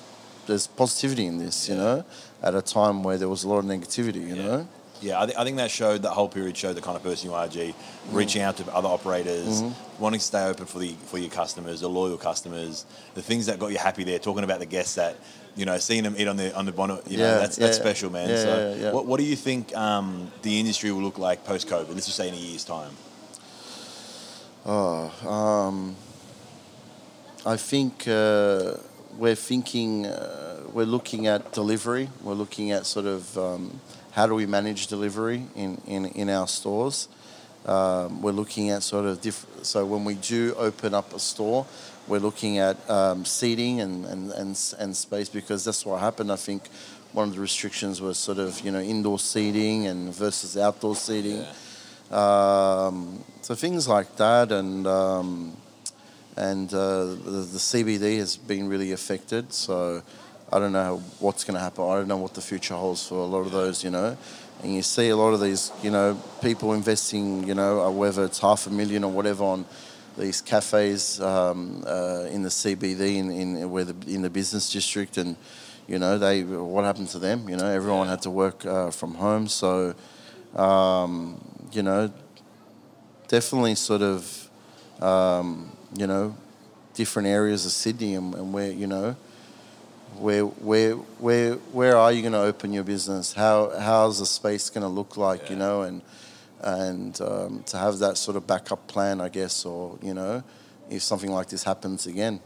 there's 0.47 0.67
positivity 0.67 1.27
in 1.27 1.39
this. 1.39 1.69
You 1.69 1.77
know, 1.77 2.05
at 2.43 2.55
a 2.55 2.63
time 2.63 3.03
where 3.03 3.17
there 3.17 3.29
was 3.29 3.45
a 3.45 3.49
lot 3.49 3.59
of 3.59 3.65
negativity. 3.65 4.27
You 4.29 4.35
yeah. 4.35 4.47
know. 4.47 4.69
Yeah, 5.03 5.23
I, 5.23 5.25
th- 5.25 5.39
I, 5.39 5.45
think 5.45 5.57
that 5.57 5.71
showed 5.71 6.03
that 6.03 6.11
whole 6.11 6.29
period 6.29 6.55
showed 6.59 6.75
the 6.75 6.83
kind 6.83 6.95
of 6.95 7.03
person 7.03 7.31
you 7.31 7.35
are, 7.35 7.49
Gee. 7.49 7.75
Reaching 8.11 8.43
out 8.43 8.59
to 8.59 8.71
other 8.71 8.89
operators, 8.89 9.63
mm-hmm. 9.63 10.03
wanting 10.03 10.21
to 10.21 10.27
stay 10.27 10.45
open 10.45 10.67
for 10.67 10.79
the 10.79 10.93
for 11.07 11.17
your 11.17 11.31
customers, 11.31 11.81
the 11.81 11.89
loyal 11.89 12.19
customers, 12.19 12.85
the 13.15 13.23
things 13.23 13.47
that 13.47 13.59
got 13.59 13.69
you 13.69 13.79
happy 13.79 14.05
there. 14.05 14.19
Talking 14.19 14.45
about 14.45 14.59
the 14.59 14.67
guests 14.67 14.97
that 14.97 15.17
you 15.57 15.65
know, 15.65 15.79
seeing 15.79 16.03
them 16.03 16.15
eat 16.19 16.29
on 16.29 16.37
the 16.37 16.55
on 16.55 16.67
the 16.67 16.73
bonnet, 16.73 17.11
you 17.11 17.19
yeah, 17.19 17.25
know, 17.25 17.39
that's 17.39 17.59
yeah, 17.59 17.67
that's 17.67 17.79
special, 17.79 18.11
man. 18.11 18.29
Yeah, 18.29 18.37
so, 18.37 18.95
what 18.95 19.07
what 19.07 19.19
do 19.19 19.25
you 19.25 19.37
think 19.37 19.75
um, 19.77 20.31
the 20.43 20.61
industry 20.61 20.93
will 20.93 21.03
look 21.03 21.19
like 21.19 21.45
post 21.45 21.69
COVID? 21.69 21.89
Let's 21.95 22.07
just 22.07 22.17
say 22.17 22.29
in 22.29 22.35
a 22.35 22.37
year's 22.37 22.65
time. 22.65 22.93
Oh, 24.67 25.29
um, 25.29 25.97
I 27.47 27.57
think 27.57 28.07
uh, 28.07 28.75
we're 29.17 29.35
thinking, 29.35 30.07
uh, 30.07 30.61
we're 30.73 30.85
looking 30.85 31.27
at 31.27 31.53
delivery. 31.53 32.09
We're 32.23 32.35
looking 32.35 32.71
at 32.71 32.87
sort 32.87 33.07
of. 33.07 33.37
Um, 33.39 33.81
how 34.13 34.27
do 34.27 34.35
we 34.35 34.47
manage 34.47 34.89
delivery 34.89 35.45
in, 35.55 35.81
in, 35.87 36.07
in 36.07 36.29
our 36.31 36.49
stores. 36.49 37.09
Um, 37.67 38.23
we're 38.23 38.33
looking 38.33 38.71
at 38.71 38.83
sort 38.83 39.05
of 39.05 39.21
different, 39.21 39.67
so 39.67 39.85
when 39.85 40.05
we 40.05 40.15
do 40.15 40.55
open 40.57 40.95
up 40.95 41.13
a 41.13 41.19
store, 41.19 41.67
we're 42.09 42.19
looking 42.19 42.59
at 42.59 42.77
um, 42.91 43.25
seating 43.25 43.81
and, 43.81 44.05
and, 44.07 44.31
and, 44.33 44.75
and 44.79 44.97
space 44.97 45.29
because 45.29 45.65
that's 45.65 45.85
what 45.85 46.01
happened. 46.01 46.33
I 46.33 46.37
think 46.37 46.69
one 47.13 47.29
of 47.29 47.35
the 47.35 47.41
restrictions 47.41 48.01
was 48.01 48.19
sort 48.19 48.39
of, 48.39 48.61
you 48.61 48.71
know, 48.71 48.81
indoor 48.81 49.19
seating 49.19 49.87
and 49.87 50.13
versus 50.13 50.57
outdoor 50.57 50.97
seating. 50.97 51.45
Yeah. 52.11 52.87
Um, 52.87 53.23
so 53.43 53.55
things 53.55 53.87
like 53.87 54.17
that 54.17 54.51
and, 54.51 54.87
um, 54.87 55.57
and 56.41 56.73
uh, 56.73 57.05
the, 57.05 57.47
the 57.53 57.59
CBD 57.59 58.17
has 58.17 58.37
been 58.37 58.67
really 58.67 58.93
affected. 58.93 59.53
So 59.53 60.03
I 60.51 60.59
don't 60.59 60.73
know 60.73 61.03
what's 61.19 61.45
going 61.45 61.55
to 61.55 61.61
happen. 61.61 61.85
I 61.85 61.97
don't 61.97 62.09
know 62.09 62.17
what 62.17 62.33
the 62.33 62.41
future 62.41 62.75
holds 62.75 63.07
for 63.07 63.17
a 63.17 63.27
lot 63.27 63.41
of 63.41 63.53
those, 63.53 63.85
you 63.85 63.91
know. 63.91 64.17
And 64.63 64.75
you 64.75 64.83
see 64.83 65.11
a 65.11 65.17
lot 65.17 65.35
of 65.35 65.41
these, 65.41 65.71
you 65.83 65.91
know, 65.91 66.19
people 66.41 66.73
investing, 66.73 67.47
you 67.47 67.55
know, 67.55 67.83
uh, 67.83 67.91
whether 67.91 68.25
it's 68.25 68.39
half 68.39 68.67
a 68.67 68.71
million 68.71 69.05
or 69.05 69.13
whatever 69.13 69.45
on 69.45 69.67
these 70.17 70.41
cafes 70.41 71.21
um, 71.21 71.85
uh, 71.87 72.27
in 72.31 72.43
the 72.43 72.49
CBD 72.49 73.17
in, 73.17 73.31
in 73.31 73.71
where 73.71 73.85
the, 73.85 73.95
in 74.13 74.23
the 74.23 74.31
business 74.31 74.73
district, 74.73 75.19
and 75.19 75.37
you 75.87 75.99
know, 75.99 76.19
they 76.19 76.43
what 76.43 76.85
happened 76.85 77.09
to 77.11 77.19
them? 77.19 77.49
You 77.49 77.57
know, 77.57 77.67
everyone 77.67 78.09
had 78.09 78.23
to 78.23 78.31
work 78.31 78.65
uh, 78.65 78.91
from 78.91 79.15
home, 79.15 79.47
so 79.47 79.95
um, 80.57 81.41
you 81.73 81.83
know, 81.83 82.13
definitely 83.29 83.77
sort 83.77 84.03
of, 84.03 84.51
um, 85.01 85.71
you 85.95 86.07
know, 86.07 86.37
different 86.95 87.29
areas 87.29 87.67
of 87.67 87.73
Sydney 87.73 88.15
and, 88.15 88.35
and 88.35 88.53
where 88.53 88.71
you 88.71 88.87
know 88.87 89.17
where 90.19 90.45
where 90.45 90.95
where 90.95 91.55
where 91.55 91.97
are 91.97 92.13
you 92.13 92.23
going 92.23 92.33
to 92.33 92.41
open 92.41 92.73
your 92.73 92.85
business? 92.85 93.33
How 93.33 93.73
how's 93.79 94.19
the 94.19 94.27
space 94.27 94.71
going 94.71 94.83
to 94.83 94.89
look 94.89 95.17
like? 95.17 95.45
Yeah. 95.45 95.51
You 95.51 95.57
know, 95.57 95.83
and 95.83 96.03
and 96.61 97.21
um, 97.21 97.63
to 97.67 97.79
have 97.79 97.99
that 98.01 98.19
sort 98.19 98.37
of 98.37 98.47
backup 98.47 98.87
plan, 98.87 99.21
I 99.21 99.29
guess, 99.29 99.65
or 99.65 99.99
you 100.03 100.15
know, 100.15 100.43
if 100.91 101.03
something 101.03 101.31
like 101.31 101.49
this 101.49 101.63
happens 101.63 102.07
again. 102.07 102.41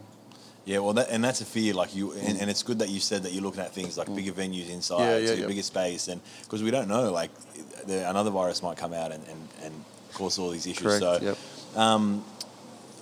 Yeah, 0.66 0.78
well, 0.78 0.94
that, 0.94 1.10
and 1.10 1.22
that's 1.22 1.42
a 1.42 1.44
fear. 1.44 1.74
Like 1.74 1.94
you, 1.94 2.12
and, 2.12 2.40
and, 2.40 2.48
it's 2.48 2.62
good 2.62 2.78
that 2.78 2.88
you 2.88 2.98
said 2.98 3.24
that 3.24 3.32
you're 3.32 3.42
looking 3.42 3.60
at 3.60 3.74
things 3.74 3.98
like 3.98 4.08
mm. 4.08 4.16
bigger 4.16 4.32
venues 4.32 4.70
inside, 4.70 5.00
yeah, 5.00 5.18
yeah, 5.18 5.26
so 5.26 5.34
yeah. 5.34 5.46
bigger 5.46 5.62
space, 5.62 6.08
and 6.08 6.22
because 6.42 6.62
we 6.62 6.70
don't 6.70 6.88
know, 6.88 7.12
like 7.12 7.30
the, 7.86 8.08
another 8.08 8.30
virus 8.30 8.62
might 8.62 8.78
come 8.78 8.94
out 8.94 9.12
and, 9.12 9.22
and, 9.28 9.48
and 9.62 9.84
cause 10.14 10.38
all 10.38 10.48
these 10.48 10.66
issues. 10.66 10.82
Correct, 10.82 11.00
so, 11.00 11.18
yep. 11.20 11.38
um, 11.76 12.24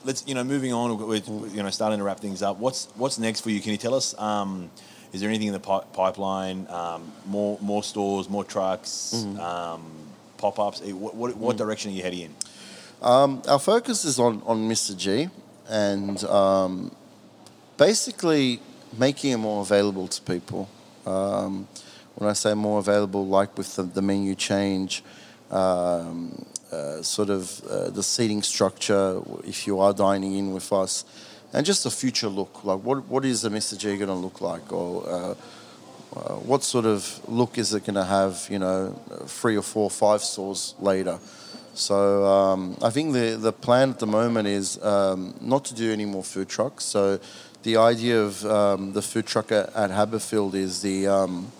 let's 0.04 0.26
you 0.26 0.34
know 0.34 0.44
moving 0.44 0.72
on. 0.72 0.96
We're 0.98 1.16
you 1.16 1.62
know 1.62 1.70
starting 1.70 1.98
to 1.98 2.04
wrap 2.04 2.20
things 2.20 2.42
up. 2.42 2.58
What's 2.58 2.88
what's 2.96 3.18
next 3.18 3.40
for 3.40 3.50
you? 3.50 3.60
Can 3.60 3.72
you 3.72 3.78
tell 3.78 3.94
us? 3.94 4.18
Um, 4.18 4.70
is 5.12 5.20
there 5.20 5.28
anything 5.28 5.48
in 5.48 5.52
the 5.52 5.60
pi- 5.60 5.84
pipeline? 5.92 6.66
Um, 6.68 7.12
more 7.26 7.58
more 7.60 7.82
stores, 7.82 8.28
more 8.28 8.44
trucks, 8.44 9.12
mm-hmm. 9.14 9.38
um, 9.40 9.82
pop 10.38 10.58
ups. 10.58 10.82
Eh, 10.84 10.92
what 10.92 11.14
what, 11.14 11.36
what 11.36 11.56
mm-hmm. 11.56 11.64
direction 11.64 11.90
are 11.92 11.94
you 11.94 12.02
heading 12.02 12.20
in? 12.20 12.34
Um, 13.02 13.42
our 13.48 13.58
focus 13.58 14.04
is 14.04 14.18
on 14.18 14.42
on 14.46 14.68
Mr. 14.68 14.96
Gee, 14.96 15.28
and 15.68 16.22
um, 16.24 16.94
basically 17.76 18.60
making 18.98 19.32
it 19.32 19.38
more 19.38 19.62
available 19.62 20.08
to 20.08 20.22
people. 20.22 20.68
Um, 21.06 21.68
when 22.14 22.28
I 22.28 22.34
say 22.34 22.54
more 22.54 22.78
available, 22.78 23.26
like 23.26 23.56
with 23.56 23.76
the, 23.76 23.82
the 23.82 24.02
menu 24.02 24.34
change. 24.34 25.02
Um, 25.50 26.46
uh, 26.72 27.02
sort 27.02 27.30
of 27.30 27.62
uh, 27.64 27.90
the 27.90 28.02
seating 28.02 28.42
structure 28.42 29.20
if 29.44 29.66
you 29.66 29.78
are 29.78 29.92
dining 29.92 30.34
in 30.36 30.52
with 30.52 30.72
us, 30.72 31.04
and 31.52 31.66
just 31.66 31.86
a 31.86 31.90
future 31.90 32.28
look. 32.28 32.64
Like, 32.64 32.80
what 32.80 33.06
what 33.08 33.24
is 33.24 33.42
the. 33.42 33.50
G 33.50 33.96
going 33.96 34.08
to 34.08 34.14
look 34.14 34.40
like, 34.40 34.72
or 34.72 35.08
uh, 35.08 35.34
uh, 36.16 36.34
what 36.36 36.62
sort 36.64 36.86
of 36.86 37.20
look 37.28 37.58
is 37.58 37.74
it 37.74 37.84
going 37.84 37.94
to 37.94 38.04
have? 38.04 38.46
You 38.50 38.58
know, 38.58 38.92
three 39.26 39.56
or 39.56 39.62
four, 39.62 39.90
five 39.90 40.22
stores 40.22 40.74
later. 40.80 41.18
So 41.74 42.26
um, 42.26 42.76
I 42.82 42.90
think 42.90 43.12
the 43.12 43.36
the 43.38 43.52
plan 43.52 43.90
at 43.90 43.98
the 43.98 44.06
moment 44.06 44.48
is 44.48 44.82
um, 44.82 45.34
not 45.40 45.64
to 45.66 45.74
do 45.74 45.92
any 45.92 46.04
more 46.04 46.22
food 46.22 46.48
trucks. 46.48 46.84
So 46.84 47.18
the 47.62 47.76
idea 47.76 48.20
of 48.20 48.44
um, 48.44 48.92
the 48.92 49.02
food 49.02 49.26
truck 49.26 49.52
at, 49.52 49.74
at 49.74 49.90
Haberfield 49.90 50.54
is 50.54 50.82
the 50.82 51.06
um, 51.06 51.50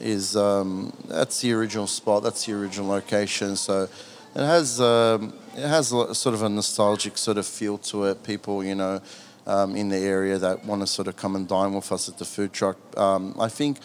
is 0.00 0.36
um, 0.36 0.92
that's 1.08 1.40
the 1.40 1.52
original 1.52 1.86
spot, 1.86 2.22
that's 2.22 2.44
the 2.46 2.52
original 2.52 2.88
location. 2.88 3.56
So 3.56 3.88
it 4.34 4.44
has 4.44 4.80
um, 4.80 5.32
it 5.56 5.66
has 5.66 5.92
a, 5.92 6.14
sort 6.14 6.34
of 6.34 6.42
a 6.42 6.48
nostalgic 6.48 7.18
sort 7.18 7.38
of 7.38 7.46
feel 7.46 7.78
to 7.78 8.04
it. 8.04 8.22
People, 8.22 8.64
you 8.64 8.74
know, 8.74 9.00
um, 9.46 9.74
in 9.74 9.88
the 9.88 9.96
area 9.96 10.38
that 10.38 10.64
want 10.64 10.82
to 10.82 10.86
sort 10.86 11.08
of 11.08 11.16
come 11.16 11.36
and 11.36 11.48
dine 11.48 11.74
with 11.74 11.90
us 11.90 12.08
at 12.08 12.18
the 12.18 12.24
food 12.24 12.52
truck. 12.52 12.76
Um, 12.96 13.34
I 13.40 13.48
think, 13.48 13.78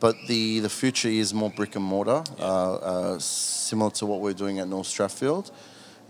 but 0.00 0.16
the 0.28 0.60
the 0.60 0.70
future 0.70 1.08
is 1.08 1.34
more 1.34 1.50
brick 1.50 1.76
and 1.76 1.84
mortar, 1.84 2.22
yeah. 2.38 2.44
uh, 2.44 2.72
uh, 2.74 3.18
similar 3.18 3.90
to 3.92 4.06
what 4.06 4.20
we're 4.20 4.32
doing 4.32 4.58
at 4.58 4.68
North 4.68 4.86
Strathfield, 4.86 5.50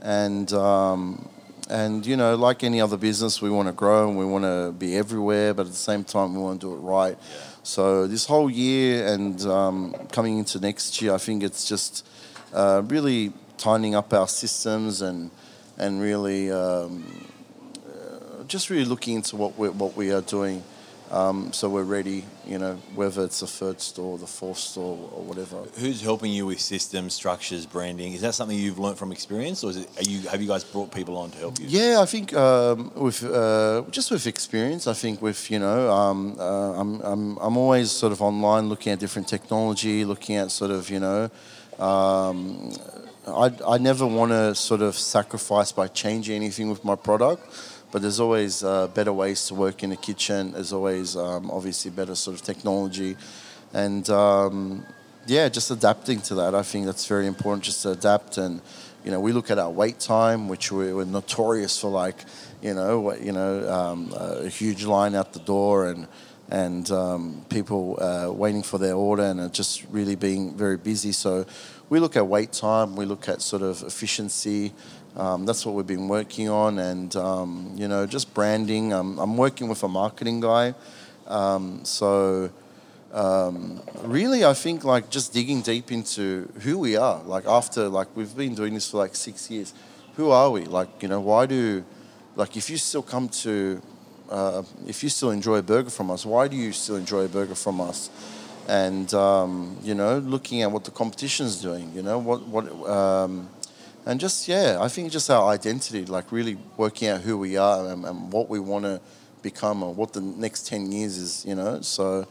and. 0.00 0.52
Um, 0.52 1.28
and 1.70 2.04
you 2.04 2.14
know, 2.14 2.34
like 2.34 2.62
any 2.62 2.78
other 2.82 2.98
business, 2.98 3.40
we 3.40 3.48
want 3.48 3.68
to 3.68 3.72
grow 3.72 4.06
and 4.06 4.18
we 4.18 4.26
want 4.26 4.44
to 4.44 4.74
be 4.78 4.98
everywhere, 4.98 5.54
but 5.54 5.64
at 5.64 5.72
the 5.72 5.78
same 5.78 6.04
time, 6.04 6.34
we 6.34 6.42
want 6.42 6.60
to 6.60 6.66
do 6.66 6.74
it 6.74 6.78
right. 6.78 7.16
Yeah. 7.18 7.40
So 7.62 8.06
this 8.06 8.26
whole 8.26 8.50
year 8.50 9.06
and 9.06 9.40
um, 9.46 9.94
coming 10.12 10.36
into 10.36 10.60
next 10.60 11.00
year, 11.00 11.14
I 11.14 11.16
think 11.16 11.42
it's 11.42 11.66
just 11.66 12.06
uh, 12.52 12.82
really 12.84 13.32
tightening 13.58 13.94
up 13.94 14.12
our 14.12 14.28
systems 14.28 15.02
and 15.02 15.30
and 15.78 16.00
really 16.00 16.50
um, 16.50 17.04
uh, 17.86 18.44
just 18.44 18.70
really 18.70 18.84
looking 18.84 19.16
into 19.16 19.36
what 19.36 19.58
we 19.58 19.68
what 19.68 19.96
we 19.96 20.12
are 20.12 20.22
doing. 20.22 20.62
Um, 21.10 21.52
so 21.52 21.68
we're 21.68 21.84
ready, 21.84 22.24
you 22.46 22.58
know, 22.58 22.74
whether 22.94 23.24
it's 23.24 23.40
the 23.40 23.46
third 23.46 23.80
store, 23.80 24.18
the 24.18 24.26
fourth 24.26 24.58
store, 24.58 24.98
or 25.12 25.22
whatever. 25.22 25.58
Who's 25.78 26.00
helping 26.00 26.32
you 26.32 26.46
with 26.46 26.60
systems, 26.60 27.12
structures, 27.12 27.66
branding? 27.66 28.14
Is 28.14 28.22
that 28.22 28.34
something 28.34 28.58
you've 28.58 28.78
learned 28.78 28.98
from 28.98 29.12
experience, 29.12 29.62
or 29.62 29.70
is 29.70 29.76
it, 29.76 29.88
are 29.98 30.02
you 30.02 30.26
have 30.28 30.40
you 30.40 30.48
guys 30.48 30.64
brought 30.64 30.90
people 30.92 31.16
on 31.16 31.30
to 31.32 31.38
help 31.38 31.60
you? 31.60 31.66
Yeah, 31.68 32.00
I 32.00 32.06
think 32.06 32.32
um, 32.34 32.90
with 32.96 33.22
uh, 33.22 33.82
just 33.90 34.10
with 34.10 34.26
experience. 34.26 34.86
I 34.86 34.94
think 34.94 35.20
with 35.22 35.50
you 35.50 35.58
know, 35.58 35.90
um, 35.92 36.36
uh, 36.38 36.80
I'm, 36.80 37.00
I'm 37.02 37.36
I'm 37.36 37.56
always 37.58 37.92
sort 37.92 38.12
of 38.12 38.22
online 38.22 38.68
looking 38.68 38.92
at 38.92 38.98
different 38.98 39.28
technology, 39.28 40.04
looking 40.04 40.36
at 40.36 40.50
sort 40.50 40.70
of 40.70 40.90
you 40.90 41.00
know. 41.00 41.30
I, 43.26 43.52
I 43.66 43.78
never 43.78 44.06
want 44.06 44.32
to 44.32 44.54
sort 44.54 44.82
of 44.82 44.96
sacrifice 44.96 45.72
by 45.72 45.88
changing 45.88 46.36
anything 46.36 46.68
with 46.68 46.84
my 46.84 46.94
product, 46.94 47.42
but 47.90 48.02
there's 48.02 48.20
always 48.20 48.62
uh, 48.62 48.88
better 48.88 49.12
ways 49.12 49.46
to 49.46 49.54
work 49.54 49.82
in 49.82 49.90
the 49.90 49.96
kitchen. 49.96 50.52
There's 50.52 50.72
always 50.72 51.16
um, 51.16 51.50
obviously 51.50 51.90
better 51.90 52.14
sort 52.14 52.36
of 52.36 52.42
technology, 52.42 53.16
and 53.72 54.08
um, 54.10 54.84
yeah, 55.26 55.48
just 55.48 55.70
adapting 55.70 56.20
to 56.22 56.34
that. 56.36 56.54
I 56.54 56.62
think 56.62 56.84
that's 56.84 57.06
very 57.06 57.26
important. 57.26 57.64
Just 57.64 57.82
to 57.82 57.92
adapt, 57.92 58.36
and 58.36 58.60
you 59.04 59.10
know, 59.10 59.20
we 59.20 59.32
look 59.32 59.50
at 59.50 59.58
our 59.58 59.70
wait 59.70 60.00
time, 60.00 60.48
which 60.48 60.70
we, 60.70 60.90
are 60.90 61.04
notorious 61.06 61.80
for, 61.80 61.90
like 61.90 62.24
you 62.60 62.74
know, 62.74 63.14
you 63.14 63.32
know, 63.32 63.72
um, 63.72 64.12
a 64.16 64.48
huge 64.48 64.84
line 64.84 65.14
out 65.14 65.32
the 65.32 65.40
door 65.40 65.86
and 65.86 66.06
and 66.50 66.90
um, 66.90 67.44
people 67.48 67.98
uh, 68.00 68.30
waiting 68.30 68.62
for 68.62 68.78
their 68.78 68.94
order 68.94 69.22
and 69.22 69.52
just 69.52 69.84
really 69.90 70.14
being 70.14 70.54
very 70.54 70.76
busy. 70.76 71.12
So 71.12 71.46
we 71.88 72.00
look 72.00 72.16
at 72.16 72.26
wait 72.26 72.52
time, 72.52 72.96
we 72.96 73.04
look 73.04 73.28
at 73.28 73.42
sort 73.42 73.62
of 73.62 73.82
efficiency. 73.82 74.72
Um, 75.16 75.46
that's 75.46 75.64
what 75.64 75.74
we've 75.74 75.86
been 75.86 76.08
working 76.08 76.48
on, 76.48 76.78
and 76.78 77.14
um, 77.14 77.72
you 77.76 77.86
know, 77.86 78.06
just 78.06 78.34
branding. 78.34 78.92
Um, 78.92 79.18
I'm 79.18 79.36
working 79.36 79.68
with 79.68 79.82
a 79.84 79.88
marketing 79.88 80.40
guy, 80.40 80.74
um, 81.28 81.84
so 81.84 82.50
um, 83.12 83.80
really, 84.02 84.44
I 84.44 84.54
think 84.54 84.82
like 84.82 85.10
just 85.10 85.32
digging 85.32 85.62
deep 85.62 85.92
into 85.92 86.50
who 86.62 86.78
we 86.78 86.96
are. 86.96 87.22
Like 87.22 87.46
after 87.46 87.88
like 87.88 88.08
we've 88.16 88.36
been 88.36 88.56
doing 88.56 88.74
this 88.74 88.90
for 88.90 88.96
like 88.96 89.14
six 89.14 89.48
years, 89.50 89.72
who 90.16 90.30
are 90.30 90.50
we? 90.50 90.64
Like 90.64 90.88
you 91.00 91.08
know, 91.08 91.20
why 91.20 91.46
do 91.46 91.84
like 92.34 92.56
if 92.56 92.68
you 92.68 92.76
still 92.76 93.02
come 93.02 93.28
to 93.28 93.80
uh, 94.30 94.64
if 94.88 95.04
you 95.04 95.08
still 95.08 95.30
enjoy 95.30 95.58
a 95.58 95.62
burger 95.62 95.90
from 95.90 96.10
us, 96.10 96.26
why 96.26 96.48
do 96.48 96.56
you 96.56 96.72
still 96.72 96.96
enjoy 96.96 97.24
a 97.24 97.28
burger 97.28 97.54
from 97.54 97.80
us? 97.80 98.10
And 98.66 99.12
um, 99.12 99.76
you 99.82 99.94
know, 99.94 100.18
looking 100.18 100.62
at 100.62 100.70
what 100.70 100.84
the 100.84 100.90
competition's 100.90 101.60
doing, 101.60 101.92
you 101.94 102.02
know, 102.02 102.18
what 102.18 102.46
what, 102.48 102.64
um, 102.88 103.48
and 104.06 104.18
just 104.18 104.48
yeah, 104.48 104.78
I 104.80 104.88
think 104.88 105.12
just 105.12 105.28
our 105.30 105.50
identity, 105.52 106.06
like 106.06 106.32
really 106.32 106.56
working 106.78 107.08
out 107.08 107.20
who 107.20 107.36
we 107.36 107.58
are 107.58 107.90
and, 107.90 108.04
and 108.06 108.32
what 108.32 108.48
we 108.48 108.58
want 108.60 108.84
to 108.86 109.00
become, 109.42 109.82
or 109.82 109.92
what 109.92 110.14
the 110.14 110.22
next 110.22 110.66
ten 110.66 110.90
years 110.90 111.18
is, 111.18 111.44
you 111.44 111.54
know. 111.54 111.82
So, 111.82 112.26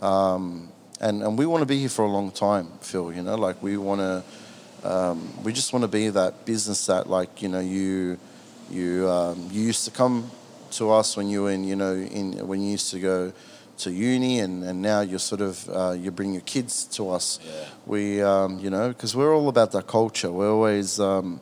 um, 0.00 0.70
and 1.02 1.22
and 1.22 1.36
we 1.36 1.44
want 1.44 1.60
to 1.60 1.66
be 1.66 1.80
here 1.80 1.90
for 1.90 2.06
a 2.06 2.10
long 2.10 2.30
time, 2.30 2.68
Phil. 2.80 3.12
You 3.12 3.22
know, 3.22 3.34
like 3.34 3.62
we 3.62 3.76
want 3.76 4.00
to, 4.00 4.90
um, 4.90 5.44
we 5.44 5.52
just 5.52 5.74
want 5.74 5.82
to 5.82 5.88
be 5.88 6.08
that 6.08 6.46
business 6.46 6.86
that, 6.86 7.10
like 7.10 7.42
you 7.42 7.48
know, 7.48 7.60
you 7.60 8.18
you 8.70 9.06
um, 9.06 9.50
you 9.52 9.62
used 9.62 9.84
to 9.84 9.90
come 9.90 10.30
to 10.72 10.90
us 10.90 11.14
when 11.14 11.28
you 11.28 11.42
were 11.42 11.50
in, 11.50 11.62
you 11.62 11.76
know, 11.76 11.92
in 11.94 12.46
when 12.48 12.62
you 12.62 12.70
used 12.70 12.90
to 12.90 12.98
go 12.98 13.32
to 13.78 13.90
uni, 13.90 14.40
and, 14.40 14.62
and 14.64 14.80
now 14.80 15.00
you're 15.00 15.18
sort 15.18 15.40
of 15.40 15.68
uh, 15.68 15.92
you 15.92 16.10
bring 16.10 16.32
your 16.32 16.42
kids 16.42 16.84
to 16.84 17.10
us. 17.10 17.38
Yeah. 17.44 17.66
We, 17.86 18.22
um, 18.22 18.58
you 18.58 18.70
know, 18.70 18.88
because 18.88 19.14
we're 19.16 19.34
all 19.34 19.48
about 19.48 19.72
that 19.72 19.86
culture. 19.86 20.30
We're 20.30 20.50
always 20.50 21.00
um, 21.00 21.40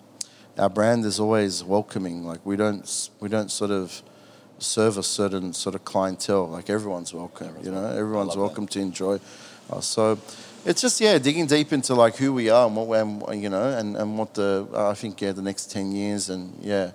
our 0.58 0.70
brand 0.70 1.04
is 1.04 1.20
always 1.20 1.64
welcoming. 1.64 2.24
Like 2.24 2.44
we 2.44 2.56
don't 2.56 3.10
we 3.20 3.28
don't 3.28 3.50
sort 3.50 3.70
of 3.70 4.02
serve 4.58 4.98
a 4.98 5.02
certain 5.02 5.52
sort 5.52 5.74
of 5.74 5.84
clientele. 5.84 6.48
Like 6.48 6.70
everyone's 6.70 7.12
welcome. 7.12 7.48
Everyone's 7.48 7.66
you 7.66 7.72
know, 7.72 7.82
welcome. 7.82 7.98
Everyone's 7.98 8.28
love 8.28 8.36
that. 8.36 8.42
welcome 8.42 8.66
to 8.68 8.80
enjoy. 8.80 9.20
us. 9.70 9.86
so 9.86 10.18
it's 10.64 10.80
just 10.80 11.00
yeah, 11.00 11.18
digging 11.18 11.46
deep 11.46 11.72
into 11.72 11.94
like 11.94 12.16
who 12.16 12.32
we 12.32 12.48
are 12.48 12.66
and 12.66 12.76
what 12.76 12.86
we're, 12.86 13.34
you 13.34 13.48
know, 13.48 13.76
and, 13.76 13.96
and 13.96 14.18
what 14.18 14.34
the 14.34 14.68
I 14.74 14.94
think 14.94 15.20
yeah, 15.20 15.32
the 15.32 15.42
next 15.42 15.70
ten 15.72 15.92
years 15.92 16.30
and 16.30 16.56
yeah, 16.62 16.92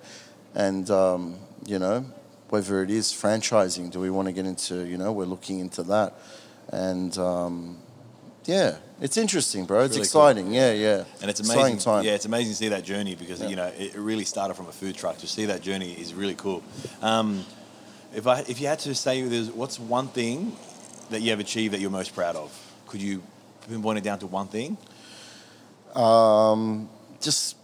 and 0.54 0.88
um, 0.90 1.36
you 1.66 1.78
know, 1.78 2.04
whether 2.50 2.82
it 2.82 2.90
is 2.90 3.12
franchising, 3.12 3.90
do 3.90 4.00
we 4.00 4.10
want 4.10 4.26
to 4.28 4.32
get 4.32 4.46
into? 4.46 4.84
You 4.86 4.96
know, 4.98 5.12
we're 5.12 5.24
looking 5.26 5.58
into 5.60 5.82
that, 5.84 6.14
and 6.72 7.16
um, 7.18 7.78
yeah, 8.44 8.76
it's 9.00 9.16
interesting, 9.16 9.64
bro. 9.66 9.80
It's, 9.84 9.96
really 9.96 10.08
cool. 10.08 10.26
exciting. 10.28 10.54
Yeah, 10.54 10.72
yeah. 10.72 11.04
And 11.20 11.30
it's 11.30 11.40
Exciting 11.40 11.62
amazing. 11.62 11.78
time. 11.80 12.04
Yeah, 12.04 12.12
it's 12.14 12.24
amazing 12.24 12.52
to 12.52 12.56
see 12.56 12.68
that 12.68 12.84
journey 12.84 13.14
because 13.14 13.40
Yeah. 13.40 13.48
you 13.48 13.56
know 13.56 13.66
it 13.66 13.94
it 13.94 13.98
really 13.98 14.24
started 14.24 14.54
from 14.54 14.66
a 14.66 14.72
food 14.72 14.94
truck. 14.96 15.18
To 15.18 15.26
see 15.26 15.46
that 15.46 15.60
journey 15.62 15.92
is 15.92 16.14
really 16.14 16.34
cool. 16.34 16.62
Um, 17.02 17.44
if 18.14 18.26
I 18.26 18.40
if 18.48 18.60
you 18.60 18.66
had 18.66 18.78
to 18.80 18.94
say 18.94 19.22
what's 19.50 19.78
one 19.78 20.08
thing 20.08 20.56
that 21.10 21.20
you 21.20 21.30
have 21.30 21.40
achieved 21.40 21.74
that 21.74 21.80
you're 21.80 21.90
most 21.90 22.14
proud 22.14 22.36
of, 22.36 22.50
could 22.86 23.02
you 23.02 23.22
pinpoint 23.68 23.98
it 23.98 24.04
down 24.04 24.18
to 24.20 24.26
one 24.26 24.46
thing? 24.48 24.76
um, 25.94 26.88
just 27.20 27.56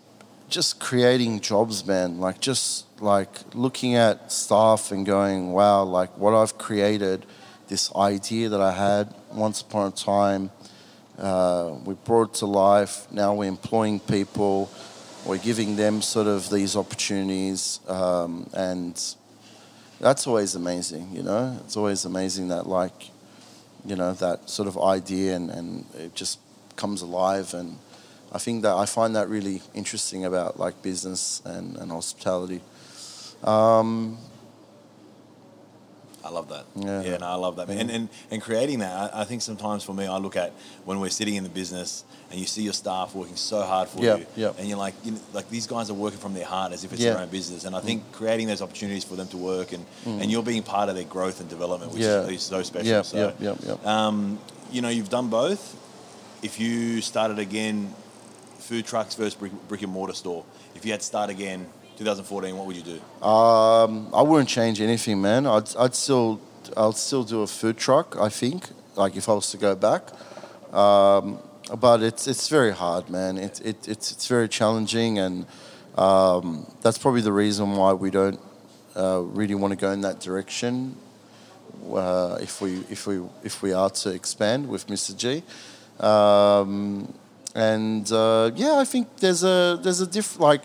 just 0.49 0.79
creating 0.81 1.41
jobs, 1.41 1.87
man. 1.87 2.21
Like 2.21 2.41
just 2.41 2.84
like 3.01 3.55
looking 3.55 3.95
at 3.95 4.31
staff 4.31 4.93
and 4.93 5.05
going, 5.05 5.53
wow, 5.53 5.83
like 5.85 6.17
what 6.19 6.35
I've 6.35 6.59
created, 6.59 7.27
this 7.69 7.95
idea 7.95 8.49
that 8.49 8.61
I 8.61 8.73
had 8.73 9.15
once 9.33 9.63
upon 9.63 9.89
a 9.89 9.91
time. 9.91 10.51
Uh, 11.19 11.77
we 11.85 11.95
brought 11.95 12.35
to 12.35 12.47
life. 12.47 13.11
Now 13.11 13.35
we're 13.35 13.49
employing 13.49 14.01
people. 14.01 14.71
We're 15.25 15.39
giving 15.39 15.77
them 15.77 16.03
sort 16.03 16.27
of 16.27 16.51
these 16.51 16.77
opportunities, 16.77 17.81
um, 17.89 18.51
and 18.53 19.01
that's 20.01 20.27
always 20.27 20.55
amazing. 20.55 21.09
You 21.13 21.23
know, 21.23 21.59
it's 21.65 21.77
always 21.77 22.05
amazing 22.05 22.49
that 22.49 22.67
like, 22.67 23.11
you 23.87 23.97
know, 23.97 24.13
that 24.15 24.51
sort 24.51 24.69
of 24.69 24.79
idea 24.79 25.37
and, 25.37 25.51
and 25.51 25.87
it 25.97 26.15
just 26.15 26.41
comes 26.77 27.01
alive 27.01 27.55
and 27.55 27.79
I 28.35 28.39
think 28.39 28.63
that 28.63 28.75
I 28.75 28.85
find 28.85 29.15
that 29.15 29.29
really 29.29 29.63
interesting 29.75 30.25
about 30.25 30.59
like 30.59 30.83
business 30.83 31.41
and, 31.45 31.77
and 31.77 31.93
hospitality. 31.93 32.61
Um, 33.45 34.19
I 36.25 36.31
love 36.31 36.49
that. 36.49 36.65
Yeah. 36.75 37.03
yeah 37.03 37.17
no, 37.19 37.27
I 37.27 37.35
love 37.35 37.57
that. 37.57 37.69
man. 37.69 37.79
And, 37.81 37.91
and 37.91 38.09
and 38.31 38.41
creating 38.41 38.79
that, 38.79 39.15
I, 39.15 39.21
I 39.21 39.25
think 39.25 39.43
sometimes 39.43 39.85
for 39.85 39.93
me, 39.93 40.07
I 40.07 40.17
look 40.17 40.37
at 40.37 40.53
when 40.87 40.99
we're 41.01 41.11
sitting 41.11 41.35
in 41.35 41.43
the 41.43 41.51
business 41.51 42.03
and 42.31 42.41
you 42.41 42.47
see 42.47 42.63
your 42.63 42.73
staff 42.73 43.15
working 43.15 43.37
so 43.37 43.61
hard 43.63 43.89
for 43.91 44.03
Yeah, 44.03 44.17
you, 44.17 44.27
yeah. 44.35 44.53
and 44.59 44.67
you're 44.67 44.79
like, 44.79 44.95
you 45.05 45.13
know, 45.13 45.21
like 45.35 45.51
these 45.51 45.67
guys 45.67 45.91
are 45.91 45.95
working 45.95 46.19
from 46.19 46.33
their 46.33 46.47
heart 46.47 46.73
as 46.73 46.83
if 46.83 46.93
it's 46.95 47.03
Yeah. 47.03 47.13
their 47.13 47.23
own 47.23 47.29
business. 47.29 47.65
And 47.67 47.77
I 47.77 47.81
think 47.81 48.11
creating 48.13 48.47
those 48.47 48.63
opportunities 48.63 49.05
for 49.05 49.17
them 49.17 49.29
to 49.29 49.37
work 49.37 49.73
and, 49.73 49.85
and 50.07 50.31
you're 50.31 50.43
being 50.43 50.63
part 50.63 50.89
of 50.89 50.95
their 50.95 51.05
growth 51.05 51.41
and 51.41 51.49
development, 51.51 51.93
which 51.93 52.03
Yeah. 52.03 52.23
is, 52.23 52.31
is 52.37 52.43
so 52.43 52.63
special. 52.63 52.89
yeah, 52.89 53.03
so, 53.03 53.35
yeah, 53.39 53.55
yeah, 53.61 53.77
yeah. 53.85 54.07
Um, 54.07 54.39
you 54.73 54.81
know, 54.81 54.89
you've 54.89 55.11
done 55.11 55.29
both. 55.29 55.77
If 56.43 56.59
you 56.59 57.03
started 57.03 57.39
again, 57.39 57.95
food 58.61 58.87
trucks 58.87 59.15
versus 59.15 59.35
brick, 59.35 59.53
brick 59.69 59.83
and 59.83 59.93
mortar 59.93 60.15
store. 60.15 60.45
If 60.75 60.87
you 60.87 60.93
had 60.93 61.01
to 61.01 61.07
start 61.07 61.29
again, 61.29 61.67
2014, 61.97 62.57
what 62.57 62.67
would 62.67 62.77
you 62.77 62.83
do? 62.83 63.27
Um, 63.27 64.09
I 64.13 64.23
wouldn't 64.23 64.49
change 64.49 64.81
anything, 64.81 65.21
man. 65.21 65.47
I'd, 65.47 65.75
I'd 65.77 65.95
still, 65.95 66.41
I'd 66.77 66.95
still 66.95 67.25
do 67.25 67.43
a 67.43 67.47
food 67.47 67.77
truck. 67.77 68.17
I 68.19 68.29
think, 68.29 68.69
like 68.97 69.17
if 69.17 69.29
I 69.29 69.35
was 69.35 69.51
to 69.53 69.57
go 69.57 69.75
back, 69.75 70.03
um, 70.73 71.39
but 71.81 72.03
it's 72.03 72.27
it's 72.27 72.49
very 72.49 72.73
hard, 72.73 73.09
man. 73.09 73.39
It, 73.39 73.61
it 73.65 73.89
it's 73.89 74.13
it's 74.13 74.27
very 74.27 74.49
challenging, 74.49 75.19
and 75.19 75.47
um, 75.97 76.67
that's 76.83 76.99
probably 76.99 77.23
the 77.23 77.33
reason 77.33 77.77
why 77.77 77.93
we 77.93 78.11
don't 78.11 78.41
uh, 78.97 79.21
really 79.21 79.55
want 79.55 79.73
to 79.73 79.77
go 79.77 79.91
in 79.93 80.01
that 80.03 80.21
direction. 80.21 80.97
Uh, 81.93 82.39
if 82.41 82.61
we 82.61 82.85
if 82.91 83.07
we 83.07 83.23
if 83.43 83.63
we 83.63 83.73
are 83.73 83.91
to 83.91 84.11
expand 84.11 84.69
with 84.69 84.87
Mr. 84.89 85.17
Gee, 85.17 85.43
um, 86.05 87.13
and 87.55 88.11
uh, 88.13 88.51
yeah, 88.55 88.77
I 88.77 88.85
think 88.85 89.17
there's 89.19 89.45
a 89.45 89.79
there's 89.83 90.01
a 90.01 90.07
diff 90.07 90.39
like 90.41 90.63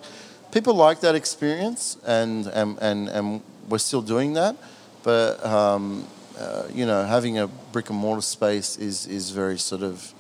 people 0.52 0.74
like 0.74 1.00
that 1.02 1.16
experience, 1.16 1.98
and 2.06 2.48
and 2.48 2.78
and, 2.82 3.10
and 3.10 3.42
we're 3.70 3.78
still 3.80 4.02
doing 4.02 4.34
that, 4.34 4.56
but 5.04 5.44
um, 5.46 6.06
uh, 6.40 6.64
you 6.74 6.86
know, 6.86 7.04
having 7.06 7.38
a 7.40 7.48
brick 7.72 7.90
and 7.90 8.00
mortar 8.00 8.22
space 8.22 8.78
is 8.78 9.06
is 9.08 9.32
very 9.32 9.58
sort 9.58 9.84
of 9.84 10.14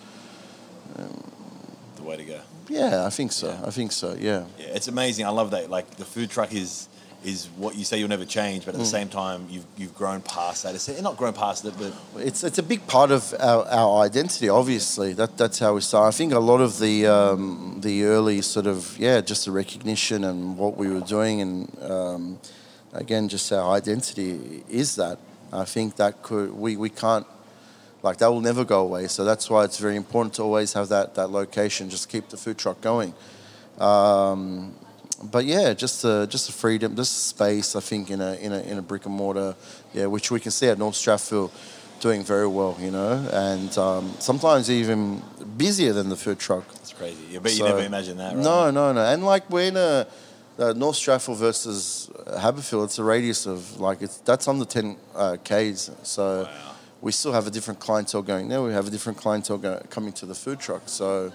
The 1.95 2.03
way 2.03 2.17
to 2.17 2.23
go. 2.25 2.39
yeah, 2.67 3.05
I 3.05 3.09
think 3.09 3.31
so. 3.31 3.47
Yeah. 3.47 3.67
I 3.67 3.71
think 3.71 3.91
so. 3.91 4.13
Yeah. 4.19 4.43
Yeah, 4.59 4.75
it's 4.75 4.87
amazing. 4.87 5.25
I 5.25 5.29
love 5.29 5.51
that. 5.51 5.69
Like 5.69 5.89
the 5.97 6.05
food 6.05 6.29
truck 6.29 6.53
is 6.53 6.87
is 7.23 7.47
what 7.57 7.75
you 7.75 7.83
say 7.83 7.99
you'll 7.99 8.07
never 8.07 8.25
change, 8.25 8.65
but 8.65 8.73
at 8.75 8.79
the 8.79 8.85
Mm. 8.85 8.91
same 8.99 9.09
time 9.09 9.47
you've 9.49 9.65
you've 9.77 9.95
grown 9.95 10.21
past 10.21 10.63
that. 10.63 10.73
It's 10.75 10.87
not 11.01 11.17
grown 11.17 11.33
past 11.33 11.65
it, 11.65 11.73
but 11.77 11.91
It's 12.17 12.43
it's 12.43 12.57
a 12.59 12.63
big 12.63 12.85
part 12.87 13.11
of 13.11 13.33
our, 13.39 13.65
our 13.67 14.05
identity. 14.05 14.47
Obviously, 14.49 15.13
that 15.13 15.37
that's 15.37 15.59
how 15.59 15.73
we 15.75 15.81
start. 15.81 16.13
I 16.13 16.17
think 16.17 16.33
a 16.33 16.39
lot 16.39 16.61
of 16.61 16.79
the 16.79 17.07
um, 17.07 17.79
the 17.81 18.05
early 18.05 18.41
sort 18.41 18.67
of 18.67 18.97
yeah, 18.97 19.21
just 19.21 19.45
the 19.45 19.51
recognition 19.51 20.23
and 20.23 20.57
what 20.57 20.77
we 20.77 20.87
were 20.87 21.01
doing, 21.05 21.41
and 21.41 21.77
um, 21.91 22.39
again, 22.93 23.27
just 23.29 23.51
our 23.51 23.75
identity 23.77 24.63
is 24.69 24.95
that. 24.95 25.17
I 25.51 25.65
think 25.65 25.95
that 25.95 26.21
could 26.21 26.53
we, 26.53 26.77
we 26.77 26.89
can't 26.89 27.25
like 28.03 28.17
that 28.17 28.31
will 28.31 28.39
never 28.41 28.63
go 28.63 28.81
away. 28.81 29.07
So 29.07 29.25
that's 29.25 29.49
why 29.49 29.63
it's 29.65 29.79
very 29.79 29.95
important 29.95 30.35
to 30.35 30.43
always 30.43 30.73
have 30.73 30.87
that 30.89 31.15
that 31.15 31.31
location. 31.31 31.89
Just 31.89 32.07
keep 32.07 32.29
the 32.29 32.37
food 32.37 32.57
truck 32.57 32.79
going. 32.81 33.13
Um, 33.79 34.73
but 35.23 35.45
yeah, 35.45 35.73
just 35.73 36.03
a, 36.05 36.27
just 36.29 36.49
a 36.49 36.51
freedom, 36.51 36.95
just 36.95 37.27
space. 37.27 37.75
I 37.75 37.79
think 37.81 38.09
in 38.09 38.21
a 38.21 38.33
in 38.35 38.53
a 38.53 38.59
in 38.61 38.77
a 38.77 38.81
brick 38.81 39.05
and 39.05 39.13
mortar, 39.15 39.55
yeah, 39.93 40.05
which 40.05 40.31
we 40.31 40.39
can 40.39 40.51
see 40.51 40.67
at 40.67 40.77
North 40.77 40.95
Strathfield 40.95 41.51
doing 41.99 42.23
very 42.23 42.47
well, 42.47 42.77
you 42.79 42.91
know, 42.91 43.27
and 43.33 43.77
um, 43.77 44.13
sometimes 44.19 44.71
even 44.71 45.21
busier 45.57 45.91
than 45.91 46.07
the 46.09 46.15
food 46.15 46.39
truck. 46.39 46.63
it's 46.75 46.93
crazy. 46.93 47.35
I 47.35 47.39
bet 47.39 47.57
you 47.57 47.63
never 47.65 47.83
imagine 47.83 48.17
that, 48.17 48.35
right? 48.35 48.43
No, 48.43 48.71
no, 48.71 48.93
no. 48.93 49.05
And 49.05 49.25
like 49.25 49.49
we're 49.49 49.67
in 49.67 49.75
a 49.77 50.07
uh, 50.57 50.73
North 50.73 50.95
Strathfield 50.95 51.37
versus 51.37 52.09
Haberfield, 52.27 52.85
it's 52.85 52.99
a 52.99 53.03
radius 53.03 53.45
of 53.45 53.79
like 53.79 54.01
it's 54.01 54.17
that's 54.19 54.47
under 54.47 54.65
ten 54.65 54.97
uh, 55.15 55.37
k's. 55.43 55.91
So 56.03 56.43
Wow. 56.43 56.75
we 57.01 57.11
still 57.11 57.33
have 57.33 57.47
a 57.47 57.51
different 57.51 57.79
clientele 57.79 58.21
going 58.21 58.47
there. 58.47 58.61
We 58.61 58.73
have 58.73 58.87
a 58.87 58.89
different 58.89 59.17
clientele 59.17 59.57
go, 59.57 59.81
coming 59.89 60.13
to 60.13 60.25
the 60.25 60.35
food 60.35 60.59
truck. 60.59 60.83
So 60.85 61.31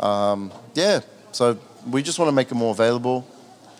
um, 0.00 0.52
yeah, 0.74 1.00
so 1.32 1.58
we 1.88 2.02
just 2.02 2.18
want 2.18 2.28
to 2.28 2.32
make 2.32 2.50
it 2.50 2.54
more 2.54 2.72
available. 2.72 3.26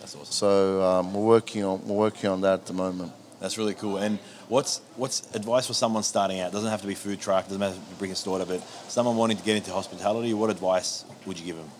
That's 0.01 0.15
awesome. 0.15 0.33
So 0.33 0.83
um, 0.83 1.15
we're 1.15 1.27
working 1.27 1.65
on 1.65 1.87
we're 1.87 1.97
working 1.97 2.31
on 2.31 2.41
that 2.43 2.55
at 2.55 2.67
the 2.67 2.73
moment. 2.73 3.13
That's 3.41 3.57
really 3.57 3.75
cool. 3.75 3.97
And 3.97 4.19
what's 4.49 4.81
what's 4.97 5.35
advice 5.35 5.67
for 5.67 5.75
someone 5.75 6.03
starting 6.03 6.41
out? 6.41 6.49
It 6.49 6.53
Doesn't 6.53 6.71
have 6.71 6.83
to 6.83 6.87
be 6.87 6.95
food 6.95 7.21
truck. 7.21 7.45
Doesn't 7.47 7.61
have 7.61 7.75
to 7.75 7.95
bring 7.97 8.11
a 8.11 8.15
store 8.15 8.39
to, 8.39 8.47
but 8.47 8.61
someone 8.89 9.17
wanting 9.17 9.37
to 9.37 9.45
get 9.45 9.57
into 9.57 9.73
hospitality. 9.73 10.35
What 10.35 10.51
advice 10.51 11.05
would 11.27 11.39
you 11.39 11.47
give 11.47 11.57
them? 11.57 11.71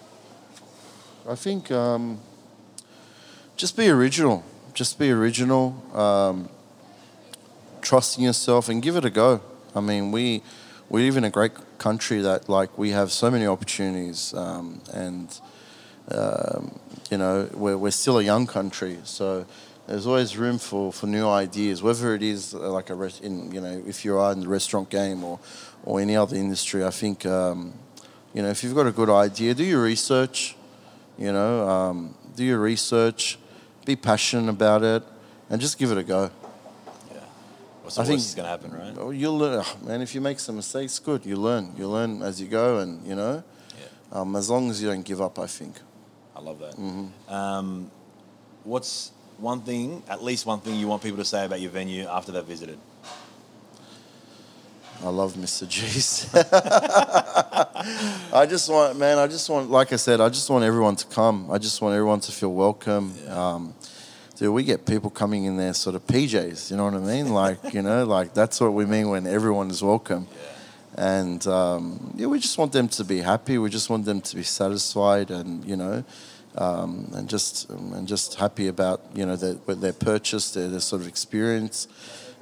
I 1.29 1.35
think 1.35 1.71
um, 1.71 2.19
just 3.57 3.77
be 3.77 3.89
original. 3.89 4.43
Just 4.73 4.99
be 4.99 5.11
original. 5.11 5.83
Um, 5.95 6.49
trust 7.83 8.19
in 8.19 8.25
yourself 8.25 8.69
and 8.69 8.83
give 8.83 8.97
it 8.97 9.05
a 9.05 9.11
go. 9.11 9.41
I 9.75 9.81
mean, 9.81 10.13
we 10.13 10.43
we 10.89 11.03
live 11.03 11.17
in 11.17 11.25
a 11.25 11.31
great 11.31 11.53
country 11.79 12.21
that 12.23 12.49
like 12.49 12.77
we 12.79 12.91
have 12.91 13.13
so 13.13 13.31
many 13.31 13.47
opportunities, 13.47 14.35
um, 14.35 14.81
and 14.93 15.29
um, 16.13 16.79
you 17.11 17.19
know 17.19 17.49
we're 17.55 17.77
we're 17.77 17.91
still 17.91 18.19
a 18.19 18.23
young 18.23 18.47
country, 18.47 18.99
so 19.05 19.45
there's 19.87 20.07
always 20.07 20.37
room 20.37 20.59
for, 20.59 20.93
for 20.93 21.07
new 21.07 21.29
ideas, 21.29 21.83
whether 21.83 22.15
it 22.15 22.23
is 22.23 22.55
uh, 22.55 22.71
like 22.71 22.91
a 22.91 22.95
res- 22.95 23.21
in 23.21 23.51
you 23.53 23.61
know 23.61 23.83
if 23.87 24.05
you 24.05 24.17
are 24.19 24.33
in 24.33 24.41
the 24.41 24.49
restaurant 24.49 24.89
game 24.91 25.25
or 25.25 25.39
or 25.85 26.01
any 26.01 26.17
other 26.17 26.37
industry. 26.37 26.85
I 26.85 26.91
think 26.91 27.27
um, 27.27 27.73
you 28.35 28.43
know 28.43 28.49
if 28.51 28.63
you've 28.63 28.75
got 28.75 28.87
a 28.87 28.93
good 28.93 29.11
idea, 29.11 29.55
do 29.55 29.65
your 29.65 29.83
research. 29.83 30.57
You 31.19 31.33
know, 31.33 31.69
um, 31.69 32.15
do 32.35 32.43
your 32.45 32.61
research, 32.61 33.39
be 33.85 33.95
passionate 33.95 34.49
about 34.49 34.83
it, 34.83 35.03
and 35.51 35.61
just 35.61 35.77
give 35.79 35.91
it 35.93 35.99
a 35.99 36.03
go. 36.03 36.31
Yeah. 37.13 37.21
What's 37.83 37.97
the 37.97 38.03
I 38.03 38.05
think- 38.07 38.21
is 38.21 38.35
going 38.35 38.47
to 38.47 38.51
happen, 38.51 38.73
right? 38.73 38.95
Oh, 38.97 39.11
You'll 39.11 39.37
learn, 39.37 39.63
oh, 39.63 39.87
man. 39.87 40.01
If 40.01 40.15
you 40.15 40.23
make 40.23 40.41
some 40.41 40.57
mistakes, 40.57 40.99
good. 40.99 41.27
You 41.27 41.37
learn. 41.37 41.75
You 41.77 41.89
learn 41.89 42.23
as 42.23 42.41
you 42.41 42.49
go, 42.49 42.79
and 42.79 43.07
you 43.07 43.15
know, 43.17 43.43
Yeah. 43.77 44.21
um, 44.21 44.35
as 44.35 44.49
long 44.49 44.71
as 44.71 44.81
you 44.81 44.89
don't 44.89 45.03
give 45.05 45.21
up, 45.21 45.39
I 45.39 45.47
think. 45.47 45.75
I 46.41 46.43
love 46.43 46.59
that. 46.61 46.73
Mm-hmm. 46.73 47.33
Um, 47.33 47.91
what's 48.65 49.13
one 49.37 49.61
thing, 49.61 50.03
at 50.09 50.25
least 50.25 50.47
one 50.47 50.61
thing, 50.61 50.77
you 50.77 50.89
want 50.89 51.03
people 51.03 51.19
to 51.19 51.25
say 51.25 51.45
about 51.45 51.61
your 51.61 51.71
venue 51.71 52.07
after 52.07 52.33
they've 52.33 52.43
visited? 52.43 52.79
I 55.05 55.09
love 55.11 55.35
Mr. 55.35 55.69
Gee's. 55.69 56.31
I 58.33 58.47
just 58.47 58.71
want, 58.71 58.99
man. 58.99 59.19
I 59.19 59.27
just 59.27 59.51
want, 59.51 59.71
like 59.71 59.93
I 59.93 59.97
said, 59.97 60.23
I 60.23 60.31
just 60.31 60.49
want 60.49 60.65
everyone 60.65 60.97
to 60.97 61.07
come. 61.09 61.51
I 61.51 61.59
just 61.59 61.83
want 61.83 61.95
everyone 61.95 62.21
to 62.21 62.33
feel 62.33 62.55
welcome. 62.55 63.13
Um, 63.29 63.75
dude, 64.37 64.55
we 64.55 64.65
get 64.65 64.87
people 64.87 65.11
coming 65.11 65.45
in 65.45 65.59
there 65.59 65.75
sort 65.75 65.95
of 65.95 66.07
PJs. 66.07 66.71
You 66.71 66.79
know 66.79 66.85
what 66.85 66.95
I 66.95 67.01
mean? 67.01 67.35
Like, 67.35 67.75
you 67.75 67.83
know, 67.83 68.07
like 68.07 68.33
that's 68.33 68.59
what 68.61 68.73
we 68.73 68.87
mean 68.87 69.11
when 69.11 69.27
everyone 69.27 69.71
is 69.71 69.83
welcome. 69.83 70.27
And 71.01 71.47
um, 71.47 72.13
yeah, 72.15 72.27
we 72.27 72.39
just 72.39 72.59
want 72.59 72.73
them 72.73 72.87
to 72.89 73.05
be 73.05 73.21
happy. 73.21 73.57
We 73.57 73.71
just 73.71 73.89
want 73.89 74.05
them 74.05 74.21
to 74.21 74.37
be 74.37 74.43
satisfied, 74.43 75.31
and 75.31 75.65
you 75.65 75.75
know, 75.75 76.05
um, 76.57 77.11
and 77.15 77.27
just 77.27 77.71
and 77.71 78.07
just 78.07 78.35
happy 78.35 78.69
about 78.69 79.01
you 79.15 79.25
know 79.25 79.35
their 79.35 79.55
their 79.77 79.95
purchase, 79.95 80.51
their, 80.51 80.69
their 80.69 80.81
sort 80.81 81.01
of 81.01 81.09
experience, 81.09 81.89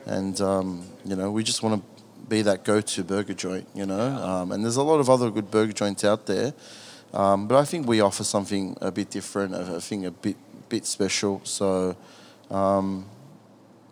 and 0.07 0.41
um, 0.41 0.85
you 1.05 1.15
know, 1.15 1.31
we 1.31 1.45
just 1.45 1.63
want 1.63 1.81
to 1.81 2.05
be 2.29 2.43
that 2.43 2.65
go-to 2.65 3.05
burger 3.05 3.33
joint. 3.33 3.69
You 3.77 3.87
know, 3.87 4.01
um, 4.01 4.51
and 4.51 4.65
there's 4.65 4.75
a 4.75 4.83
lot 4.83 4.99
of 4.99 5.09
other 5.09 5.31
good 5.31 5.53
burger 5.53 5.73
joints 5.73 6.03
out 6.03 6.27
there, 6.27 6.53
um, 7.15 7.47
but 7.47 7.59
I 7.59 7.65
think 7.65 7.87
we 7.87 8.01
offer 8.01 8.25
something 8.25 8.77
a 8.81 8.91
bit 8.91 9.09
different. 9.09 9.55
I 9.55 9.77
I 9.77 9.79
think 9.79 10.05
a 10.05 10.11
bit 10.11 10.37
bit 10.69 10.85
special. 10.85 11.43
So, 11.45 11.97
um, 12.51 13.07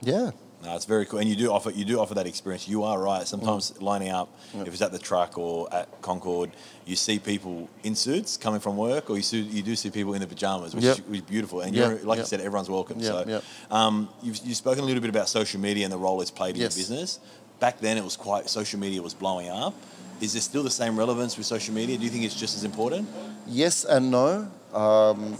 yeah. 0.02 0.32
No, 0.66 0.74
it's 0.74 0.84
very 0.84 1.06
cool, 1.06 1.20
and 1.20 1.28
you 1.28 1.36
do 1.36 1.52
offer 1.52 1.70
you 1.70 1.84
do 1.84 2.00
offer 2.00 2.14
that 2.14 2.26
experience. 2.26 2.66
You 2.66 2.82
are 2.82 2.98
right. 3.00 3.24
Sometimes 3.24 3.80
lining 3.80 4.08
up, 4.10 4.28
if 4.52 4.66
it's 4.66 4.82
at 4.82 4.90
the 4.90 4.98
truck 4.98 5.38
or 5.38 5.72
at 5.72 5.86
Concord, 6.02 6.50
you 6.84 6.96
see 6.96 7.20
people 7.20 7.68
in 7.84 7.94
suits 7.94 8.36
coming 8.36 8.58
from 8.58 8.76
work, 8.76 9.08
or 9.08 9.16
you 9.16 9.22
see, 9.22 9.42
you 9.42 9.62
do 9.62 9.76
see 9.76 9.90
people 9.90 10.14
in 10.14 10.20
the 10.22 10.26
pajamas, 10.26 10.74
which, 10.74 10.82
Yep. 10.82 10.98
is, 11.12 11.20
beautiful. 11.20 11.60
And 11.60 11.72
Yep, 11.72 11.88
you're, 11.88 11.98
like 12.04 12.16
you 12.16 12.22
yep. 12.22 12.26
said, 12.26 12.40
everyone's 12.40 12.68
welcome. 12.68 12.98
Yep, 12.98 13.12
so, 13.12 13.24
yep. 13.30 13.44
Um, 13.70 14.08
you've, 14.24 14.38
you've 14.44 14.56
spoken 14.56 14.82
a 14.82 14.86
little 14.86 15.00
bit 15.00 15.08
about 15.10 15.28
social 15.28 15.60
media 15.60 15.84
and 15.84 15.92
the 15.92 15.98
role 15.98 16.20
it's 16.20 16.32
played 16.32 16.56
in 16.56 16.62
Yes. 16.62 16.76
your 16.76 16.82
business. 16.82 17.20
Back 17.60 17.78
then, 17.78 17.96
it 17.96 18.02
was 18.02 18.16
quite 18.16 18.50
social 18.50 18.80
media 18.80 19.00
was 19.00 19.14
blowing 19.14 19.48
up. 19.48 19.72
Is 20.20 20.32
there 20.32 20.42
still 20.42 20.64
the 20.64 20.70
same 20.82 20.98
relevance 20.98 21.36
with 21.36 21.46
social 21.46 21.74
media? 21.74 21.96
Do 21.96 22.02
you 22.02 22.10
think 22.10 22.24
it's 22.24 22.34
just 22.34 22.56
as 22.56 22.64
important? 22.64 23.08
Yes 23.46 23.84
and 23.84 24.10
no. 24.10 24.48
Um, 24.74 25.36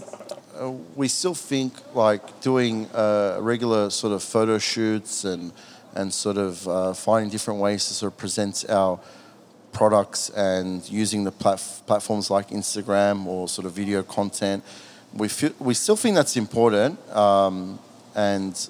uh, 0.59 0.71
we 0.95 1.07
still 1.07 1.35
think 1.35 1.73
like 1.93 2.41
doing 2.41 2.87
uh, 2.87 3.37
regular 3.39 3.89
sort 3.89 4.13
of 4.13 4.23
photo 4.23 4.57
shoots 4.57 5.23
and 5.23 5.51
and 5.95 6.13
sort 6.13 6.37
of 6.37 6.67
uh, 6.67 6.93
finding 6.93 7.29
different 7.29 7.59
ways 7.59 7.87
to 7.87 7.93
sort 7.93 8.13
of 8.13 8.17
present 8.17 8.65
our 8.69 8.99
products 9.71 10.29
and 10.29 10.87
using 10.89 11.23
the 11.23 11.31
plat- 11.31 11.81
platforms 11.87 12.29
like 12.29 12.49
Instagram 12.49 13.25
or 13.25 13.47
sort 13.47 13.65
of 13.65 13.73
video 13.73 14.03
content. 14.03 14.63
We 15.13 15.27
feel, 15.27 15.53
we 15.59 15.73
still 15.73 15.95
think 15.95 16.15
that's 16.15 16.37
important, 16.37 16.99
um, 17.15 17.79
and 18.15 18.69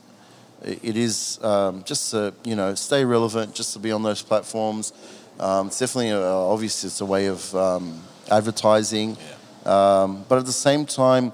it 0.63 0.95
is 0.95 1.39
um, 1.43 1.83
just 1.83 2.11
to 2.11 2.33
you 2.43 2.55
know 2.55 2.75
stay 2.75 3.03
relevant, 3.05 3.55
just 3.55 3.73
to 3.73 3.79
be 3.79 3.91
on 3.91 4.03
those 4.03 4.21
platforms. 4.21 4.93
Um, 5.39 5.67
it's 5.67 5.79
definitely 5.79 6.11
uh, 6.11 6.21
obviously 6.21 6.87
it's 6.87 7.01
a 7.01 7.05
way 7.05 7.27
of 7.27 7.55
um, 7.55 8.01
advertising, 8.31 9.17
um, 9.65 10.25
but 10.29 10.39
at 10.39 10.45
the 10.45 10.59
same 10.67 10.85
time, 10.85 11.31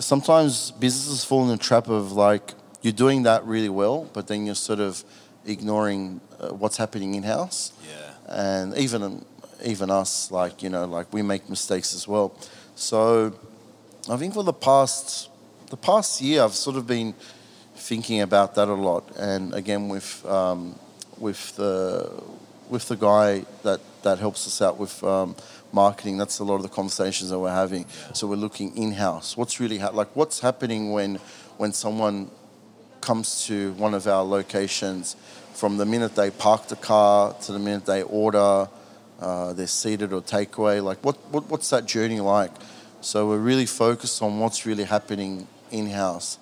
sometimes 0.00 0.70
businesses 0.72 1.24
fall 1.24 1.42
in 1.42 1.48
the 1.48 1.56
trap 1.56 1.88
of 1.88 2.12
like 2.12 2.54
you're 2.82 2.92
doing 2.92 3.22
that 3.24 3.44
really 3.44 3.68
well, 3.68 4.08
but 4.12 4.26
then 4.26 4.46
you're 4.46 4.54
sort 4.54 4.80
of 4.80 5.04
ignoring 5.46 6.20
uh, 6.40 6.48
what's 6.48 6.76
happening 6.76 7.14
in 7.14 7.22
house 7.22 7.72
Yeah. 7.86 8.12
and 8.28 8.76
even 8.76 9.24
even 9.64 9.90
us 9.90 10.30
like 10.30 10.62
you 10.62 10.70
know 10.70 10.84
like 10.84 11.12
we 11.12 11.22
make 11.22 11.48
mistakes 11.48 11.94
as 11.94 12.06
well. 12.08 12.32
So 12.74 13.32
i 14.10 14.16
think 14.18 14.34
for 14.34 14.44
the 14.44 14.52
past 14.52 15.30
the 15.70 15.76
past 15.78 16.20
year 16.20 16.42
i've 16.42 16.54
sort 16.54 16.76
of 16.76 16.86
been 16.86 17.14
thinking 17.76 18.20
about 18.20 18.54
that 18.54 18.68
a 18.68 18.74
lot. 18.74 19.04
And 19.18 19.54
again 19.54 19.88
with 19.88 20.24
um, 20.26 20.78
with 21.18 21.56
the 21.56 22.10
with 22.68 22.88
the 22.88 22.96
guy 22.96 23.44
that 23.62 23.80
that 24.02 24.18
helps 24.18 24.46
us 24.46 24.60
out 24.62 24.76
with 24.78 25.02
um, 25.04 25.34
marketing 25.74 26.16
that's 26.16 26.38
a 26.38 26.44
lot 26.44 26.56
of 26.56 26.62
the 26.62 26.68
conversations 26.68 27.30
that 27.30 27.38
we're 27.38 27.50
having 27.50 27.84
so 28.12 28.26
we're 28.26 28.36
looking 28.36 28.76
in-house 28.76 29.36
what's 29.36 29.58
really 29.60 29.78
ha- 29.78 29.90
like 29.90 30.14
what's 30.14 30.40
happening 30.40 30.92
when 30.92 31.16
when 31.56 31.72
someone 31.72 32.30
comes 33.00 33.46
to 33.46 33.72
one 33.74 33.92
of 33.92 34.06
our 34.06 34.22
locations 34.22 35.16
from 35.54 35.76
the 35.76 35.86
minute 35.86 36.16
they 36.16 36.30
park 36.30 36.66
the 36.68 36.76
car 36.76 37.32
to 37.34 37.52
the 37.52 37.58
minute 37.58 37.86
they 37.86 38.02
order, 38.02 38.68
uh, 39.20 39.52
they're 39.52 39.66
seated 39.66 40.12
or 40.12 40.20
takeaway. 40.20 40.82
Like, 40.82 40.98
what, 41.04 41.16
what 41.30 41.48
what's 41.48 41.70
that 41.70 41.86
journey 41.86 42.20
like? 42.20 42.50
So 43.00 43.28
we're 43.28 43.38
really 43.38 43.66
focused 43.66 44.22
on 44.22 44.40
what's 44.40 44.66
really 44.66 44.84
happening 44.84 45.46
in 45.70 45.86
house 45.86 46.38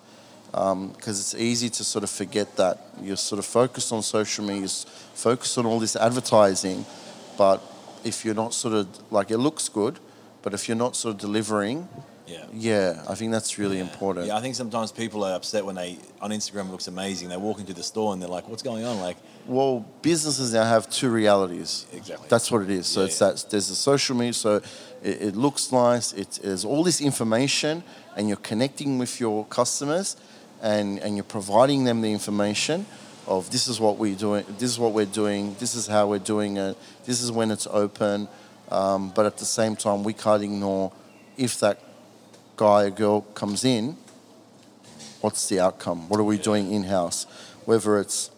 because 0.50 1.18
it's 1.18 1.34
easy 1.34 1.68
to 1.70 1.82
sort 1.84 2.04
of 2.04 2.10
forget 2.10 2.56
that 2.56 2.78
you're 3.00 3.16
sort 3.16 3.38
of 3.38 3.46
focused 3.46 3.92
on 3.92 4.02
social 4.02 4.44
media, 4.44 4.68
focused 5.14 5.58
on 5.58 5.66
all 5.66 5.80
this 5.80 5.96
advertising, 5.96 6.84
but 7.36 7.60
if 8.05 8.24
you're 8.24 8.34
not 8.34 8.55
sort 8.55 8.74
of 8.74 8.86
like 9.11 9.30
it 9.30 9.38
looks 9.38 9.68
good, 9.68 9.98
but 10.42 10.55
if 10.55 10.68
you're 10.68 10.76
not 10.76 10.96
sort 10.96 11.14
of 11.14 11.20
delivering, 11.20 11.88
Yeah. 12.26 12.44
yeah, 12.53 13.03
I 13.09 13.14
think 13.14 13.32
that's 13.32 13.59
really 13.59 13.78
important. 13.80 14.26
Yeah, 14.26 14.36
I 14.36 14.40
think 14.40 14.55
sometimes 14.55 14.92
people 14.92 15.24
are 15.24 15.34
upset 15.34 15.64
when 15.64 15.74
they 15.74 15.98
on 16.20 16.30
Instagram 16.30 16.68
it 16.68 16.72
looks 16.72 16.88
amazing. 16.88 17.28
They 17.28 17.36
walk 17.36 17.59
into 17.61 17.74
the 17.74 17.82
store 17.82 18.12
and 18.12 18.20
they're 18.22 18.34
like, 18.36 18.48
"What's 18.48 18.62
going 18.62 18.84
on?" 18.84 19.00
Like, 19.00 19.16
Well, 19.46 19.84
businesses 20.03 20.53
now 20.53 20.64
have 20.64 20.88
two 20.88 21.11
realities. 21.11 21.86
Exactly. 21.92 22.26
That's 22.28 22.48
what 22.53 22.62
it 22.62 22.70
is. 22.70 22.86
So 22.86 23.00
Yeah, 23.00 23.07
it's 23.07 23.20
yeah. 23.20 23.28
that 23.32 23.50
there's 23.50 23.68
the 23.68 23.74
social 23.74 24.16
media, 24.16 24.32
so 24.34 24.57
it, 25.03 25.16
it 25.28 25.36
looks 25.36 25.72
nice. 25.72 26.12
It, 26.12 26.38
there's 26.42 26.64
all 26.64 26.84
this 26.84 27.00
information, 27.00 27.82
and 28.16 28.28
you're 28.28 28.44
connecting 28.50 28.98
with 28.98 29.18
your 29.20 29.44
customers, 29.46 30.16
and 30.62 31.00
and 31.00 31.16
you're 31.16 31.32
providing 31.38 31.84
them 31.84 32.00
the 32.03 32.12
information 32.12 32.86
of 33.26 33.50
this 33.50 33.68
is 33.68 33.80
what 33.80 33.98
we're 33.98 34.16
doing. 34.16 34.44
This 34.58 34.70
is 34.70 34.78
what 34.78 34.92
we're 34.92 35.06
doing. 35.06 35.54
This 35.58 35.74
is 35.74 35.86
how 35.86 36.08
we're 36.08 36.18
doing 36.18 36.56
it. 36.56 36.76
This 37.04 37.22
is 37.22 37.30
when 37.30 37.50
it's 37.50 37.66
open. 37.66 38.28
Um, 38.70 39.12
but 39.14 39.26
at 39.26 39.36
the 39.36 39.44
same 39.44 39.76
time, 39.76 40.02
we 40.02 40.12
can't 40.12 40.42
ignore 40.42 40.92
if 41.36 41.60
that 41.60 41.80
guy 42.56 42.84
or 42.84 42.90
girl 42.90 43.20
comes 43.20 43.64
in. 43.64 43.96
What's 45.20 45.48
the 45.48 45.60
outcome? 45.60 46.08
What 46.08 46.18
are 46.18 46.24
we 46.24 46.38
doing 46.38 46.72
in 46.72 46.84
house? 46.84 47.26
Whether 47.64 47.98
it's 47.98 48.30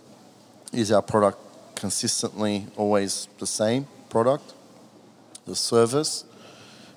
is 0.72 0.90
our 0.90 1.02
product 1.02 1.38
consistently 1.74 2.66
always 2.76 3.28
the 3.38 3.46
same 3.46 3.86
product, 4.10 4.54
the 5.46 5.54
service, 5.54 6.24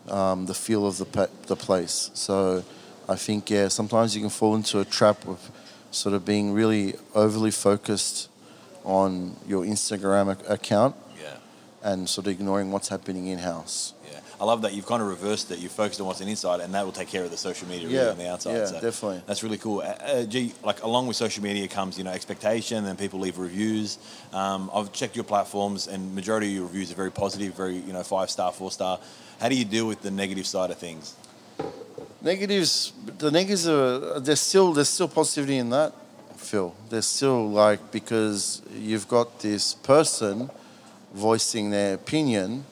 um, 0.07 0.45
the 0.45 0.53
feel 0.53 0.85
of 0.87 0.97
the, 0.97 1.05
pa- 1.05 1.27
the 1.47 1.55
place. 1.55 2.09
So 2.13 2.63
I 3.07 3.15
think, 3.15 3.49
yeah, 3.49 3.67
sometimes 3.67 4.15
you 4.15 4.21
can 4.21 4.29
fall 4.29 4.55
into 4.55 4.79
a 4.79 4.85
trap 4.85 5.27
of 5.27 5.51
sort 5.97 6.13
of 6.15 6.23
being 6.25 6.53
really 6.53 6.95
overly 7.15 7.51
focused 7.51 8.29
on 8.83 9.35
your 9.47 9.65
Instagram 9.65 10.33
ac- 10.35 10.45
account 10.47 10.95
yeah, 11.21 11.37
and 11.83 12.07
sort 12.07 12.27
of 12.27 12.31
ignoring 12.33 12.71
what's 12.71 12.87
happening 12.87 13.27
in 13.27 13.39
house. 13.39 13.93
yeah. 14.09 14.19
I 14.39 14.45
love 14.45 14.61
that 14.61 14.73
you've 14.73 14.85
kind 14.85 15.01
of 15.01 15.09
reversed 15.09 15.49
it. 15.51 15.57
You've 15.59 15.71
focused 15.71 15.99
on 15.99 16.05
what's 16.05 16.21
an 16.21 16.27
inside, 16.27 16.59
and 16.61 16.71
that 16.75 16.85
will 16.85 16.91
take 16.91 17.07
care 17.07 17.23
of 17.23 17.31
the 17.31 17.37
social 17.37 17.67
media 17.67 17.87
really 17.87 18.09
on 18.09 18.17
the 18.19 18.29
outside. 18.29 18.53
yeah, 18.53 18.65
so 18.67 18.79
definitely. 18.79 19.21
That's 19.25 19.41
really 19.41 19.57
cool. 19.57 19.81
Uh, 19.81 20.23
Gee, 20.25 20.53
like 20.63 20.83
along 20.83 21.07
with 21.07 21.17
social 21.17 21.43
media 21.43 21.67
comes 21.67 21.97
you 21.97 22.03
know 22.03 22.11
expectation, 22.11 22.85
and 22.85 22.97
people 22.99 23.19
leave 23.19 23.39
reviews. 23.39 23.97
Um, 24.31 24.69
I've 24.73 24.91
checked 24.93 25.15
your 25.15 25.25
platforms, 25.25 25.87
and 25.87 26.13
majority 26.13 26.47
of 26.49 26.53
your 26.53 26.63
reviews 26.65 26.91
are 26.91 26.95
very 26.95 27.11
positive, 27.11 27.55
very 27.55 27.77
you 27.77 27.93
know 27.93 28.03
five 28.03 28.29
star, 28.29 28.51
four 28.51 28.71
star. 28.71 28.99
How 29.41 29.49
do 29.49 29.55
you 29.55 29.65
deal 29.65 29.87
with 29.87 30.01
the 30.03 30.11
negative 30.11 30.45
side 30.45 30.69
of 30.69 30.77
things? 30.77 31.15
Negatives, 32.21 32.93
the 33.17 33.31
negatives 33.31 33.67
are 33.67 34.19
there's 34.19 34.39
still 34.39 34.73
there's 34.73 34.89
still 34.89 35.07
positivity 35.07 35.57
in 35.57 35.69
that, 35.69 35.93
Phil. 36.35 36.75
There's 36.89 37.05
still 37.05 37.49
like 37.49 37.91
because 37.91 38.61
you've 38.73 39.07
got 39.07 39.39
this 39.39 39.75
person 39.75 40.49
voicing 41.13 41.69
their 41.69 41.93
opinion 41.93 42.65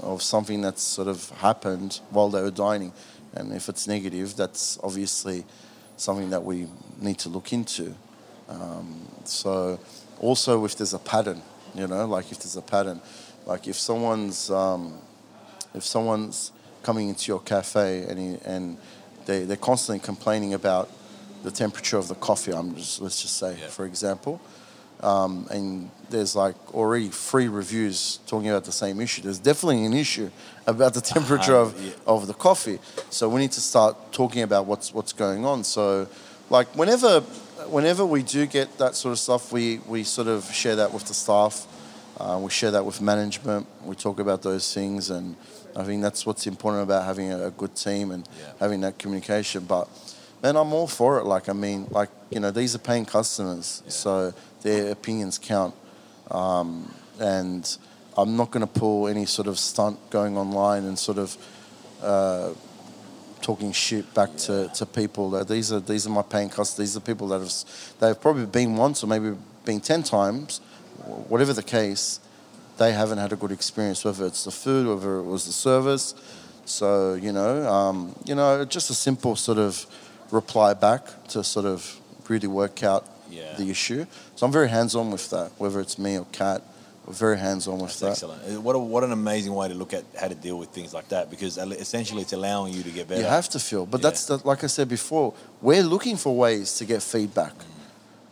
of 0.00 0.22
something 0.22 0.60
that's 0.60 0.82
sort 0.82 1.08
of 1.08 1.30
happened 1.30 2.00
while 2.10 2.28
they 2.28 2.40
were 2.40 2.50
dining, 2.50 2.92
and 3.34 3.52
if 3.52 3.68
it's 3.68 3.88
negative, 3.88 4.36
that's 4.36 4.78
obviously 4.82 5.44
something 5.96 6.30
that 6.30 6.42
we 6.42 6.66
need 7.00 7.18
to 7.18 7.28
look 7.28 7.52
into. 7.52 7.94
Um, 8.48 9.08
so, 9.24 9.78
also 10.18 10.64
if 10.64 10.76
there's 10.76 10.94
a 10.94 10.98
pattern, 10.98 11.42
you 11.74 11.86
know, 11.86 12.06
like 12.06 12.30
if 12.32 12.38
there's 12.38 12.56
a 12.56 12.62
pattern, 12.62 13.00
like 13.46 13.68
if 13.68 13.76
someone's 13.76 14.50
um, 14.50 14.98
if 15.74 15.84
someone's 15.84 16.52
coming 16.82 17.08
into 17.08 17.30
your 17.32 17.40
cafe 17.40 18.02
and 18.08 18.40
and 18.44 18.76
they 19.26 19.44
they're 19.44 19.56
constantly 19.56 20.04
complaining 20.04 20.54
about 20.54 20.88
the 21.42 21.50
temperature 21.50 21.96
of 21.98 22.08
the 22.08 22.14
coffee. 22.14 22.52
I'm 22.52 22.74
just 22.76 23.00
let's 23.00 23.20
just 23.22 23.36
say, 23.36 23.56
Yeah. 23.60 23.68
for 23.68 23.84
example, 23.86 24.40
um, 25.02 25.46
and 25.50 25.90
there's 26.10 26.34
like 26.36 26.56
already 26.74 27.08
three 27.08 27.48
reviews 27.48 28.18
talking 28.26 28.48
about 28.50 28.64
the 28.64 28.72
same 28.72 29.00
issue. 29.00 29.22
There's 29.22 29.38
definitely 29.38 29.84
an 29.86 29.94
issue 29.94 30.30
about 30.66 30.92
the 30.94 31.00
temperature 31.14 31.56
Uh, 31.56 31.62
of, 31.62 31.80
yeah. 31.82 31.92
of 32.06 32.26
the 32.26 32.34
coffee. 32.34 32.78
So 33.10 33.28
we 33.28 33.40
need 33.40 33.52
to 33.52 33.60
start 33.60 33.96
talking 34.12 34.42
about 34.42 34.66
what's 34.66 34.92
what's 34.92 35.12
going 35.14 35.44
on. 35.46 35.64
So, 35.64 36.06
like 36.50 36.68
whenever 36.76 37.20
whenever 37.68 38.04
we 38.04 38.22
do 38.22 38.46
get 38.46 38.76
that 38.78 38.94
sort 38.96 39.12
of 39.12 39.18
stuff, 39.18 39.52
we 39.52 39.80
we 39.86 40.04
sort 40.04 40.28
of 40.28 40.44
share 40.52 40.76
that 40.76 40.92
with 40.92 41.04
the 41.06 41.14
staff. 41.14 41.66
Uh, 42.18 42.38
we 42.38 42.50
share 42.50 42.70
that 42.72 42.84
with 42.84 43.00
management. 43.00 43.66
We 43.82 43.94
talk 43.96 44.18
about 44.20 44.42
those 44.42 44.74
things, 44.74 45.08
and 45.10 45.36
I 45.76 45.84
think 45.84 46.02
that's 46.02 46.26
what's 46.26 46.46
important 46.46 46.82
about 46.82 47.04
having 47.04 47.32
a, 47.32 47.46
a 47.46 47.50
good 47.50 47.74
team 47.74 48.10
and 48.10 48.28
Yeah. 48.38 48.52
having 48.60 48.80
that 48.82 48.98
communication. 48.98 49.64
But 49.64 49.88
man, 50.42 50.56
I'm 50.56 50.72
all 50.72 50.86
for 50.86 51.18
it. 51.18 51.24
Like 51.24 51.48
I 51.48 51.52
mean, 51.52 51.86
like 51.90 52.10
you 52.30 52.40
know, 52.40 52.50
these 52.50 52.74
are 52.74 52.78
paying 52.78 53.04
customers, 53.06 53.82
Yeah. 53.84 53.90
so 53.92 54.34
their 54.62 54.92
opinions 54.92 55.38
count. 55.38 55.74
Um, 56.30 56.92
and 57.18 57.76
I'm 58.16 58.36
not 58.36 58.50
going 58.50 58.66
to 58.66 58.80
pull 58.80 59.08
any 59.08 59.26
sort 59.26 59.48
of 59.48 59.58
stunt 59.58 59.98
going 60.10 60.36
online 60.36 60.84
and 60.84 60.98
sort 60.98 61.18
of 61.18 61.36
uh, 62.02 62.50
talking 63.42 63.72
shit 63.72 64.12
back 64.14 64.36
to, 64.36 64.68
to 64.74 64.86
people. 64.86 65.30
That 65.30 65.48
these 65.48 65.72
are 65.72 65.80
these 65.80 66.06
are 66.06 66.10
my 66.10 66.22
paying 66.22 66.48
customers. 66.50 66.76
These 66.90 66.96
are 66.96 67.00
people 67.00 67.28
that 67.28 67.40
have 67.40 67.52
they've 68.00 68.20
probably 68.20 68.46
been 68.46 68.76
once 68.76 69.02
or 69.04 69.06
maybe 69.06 69.36
been 69.64 69.80
ten 69.80 70.02
times, 70.02 70.58
whatever 71.28 71.52
the 71.52 71.62
case. 71.62 72.20
They 72.80 72.92
haven't 72.92 73.18
had 73.18 73.30
a 73.30 73.36
good 73.36 73.52
experience, 73.52 74.02
whether 74.06 74.24
it's 74.24 74.44
the 74.44 74.50
food, 74.50 74.86
whether 74.88 75.18
it 75.18 75.24
was 75.24 75.44
the 75.44 75.52
service. 75.52 76.14
So 76.64 77.12
you 77.12 77.30
know, 77.30 77.68
um, 77.70 78.16
you 78.24 78.34
know, 78.34 78.64
just 78.64 78.88
a 78.88 78.94
simple 78.94 79.36
sort 79.36 79.58
of 79.58 79.84
reply 80.30 80.72
back 80.72 81.02
to 81.28 81.44
sort 81.44 81.66
of 81.66 82.00
really 82.30 82.48
work 82.48 82.82
out 82.82 83.04
Yeah. 83.30 83.54
the 83.58 83.68
issue. 83.70 84.06
So 84.34 84.46
I'm 84.46 84.52
very 84.52 84.70
hands 84.70 84.94
on 84.94 85.10
with 85.10 85.28
that, 85.28 85.50
whether 85.58 85.78
it's 85.78 85.98
me 85.98 86.16
or 86.18 86.26
Kat. 86.32 86.62
We're 87.06 87.12
very 87.12 87.38
hands 87.38 87.66
on 87.68 87.74
with 87.80 87.90
That's 87.98 88.00
that. 88.00 88.10
excellent. 88.30 88.40
Uh, 88.56 88.60
What 88.62 88.76
a, 88.76 88.78
what 88.78 89.04
an 89.04 89.12
amazing 89.12 89.52
way 89.54 89.68
to 89.68 89.74
look 89.74 89.92
at 89.92 90.04
how 90.18 90.28
to 90.28 90.34
deal 90.34 90.56
with 90.58 90.70
things 90.70 90.94
like 90.94 91.08
that 91.08 91.28
because 91.28 91.58
essentially 91.58 92.22
it's 92.22 92.32
allowing 92.32 92.72
you 92.72 92.82
to 92.82 92.90
get 92.90 93.08
better. 93.08 93.20
You 93.20 93.26
have 93.26 93.48
to 93.50 93.58
feel, 93.58 93.84
but 93.84 94.00
Yeah. 94.00 94.08
that's 94.10 94.24
the, 94.24 94.36
like 94.50 94.64
I 94.64 94.68
said 94.68 94.88
before. 94.88 95.34
We're 95.60 95.82
looking 95.94 96.16
for 96.16 96.34
ways 96.34 96.76
to 96.78 96.84
get 96.86 97.02
feedback, 97.02 97.52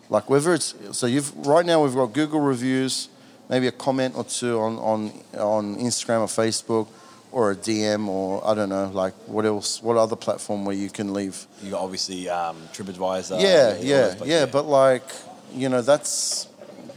like 0.09 0.31
whether 0.31 0.55
it's 0.55 0.75
so 0.93 1.07
you've 1.07 1.31
right 1.47 1.67
now 1.67 1.83
we've 1.85 1.95
got 2.03 2.13
Google 2.15 2.41
reviews, 2.41 3.09
maybe 3.49 3.67
a 3.67 3.73
comment 3.73 4.15
or 4.17 4.25
two 4.25 4.59
on 4.59 4.79
on 4.79 5.13
on 5.39 5.77
Instagram 5.77 6.21
or 6.21 6.27
Facebook, 6.27 6.89
or 7.33 7.53
a 7.53 7.57
DM 7.57 8.09
or 8.09 8.47
I 8.47 8.55
don't 8.55 8.69
know, 8.69 8.91
like 8.93 9.15
what 9.27 9.45
else? 9.45 9.83
What 9.83 9.97
other 9.97 10.17
platform 10.17 10.65
where 10.65 10.77
you 10.77 10.91
can 10.91 11.13
leave? 11.13 11.47
You 11.63 11.73
got 11.73 11.83
obviously 11.83 12.29
um, 12.29 12.57
TripAdvisor. 12.73 13.41
yeah, 13.41 13.75
all 13.77 13.85
yeah, 13.85 14.15
yeah. 14.25 14.47
But 14.47 14.67
like, 14.67 15.05
you 15.53 15.69
know, 15.69 15.83
that's 15.83 16.49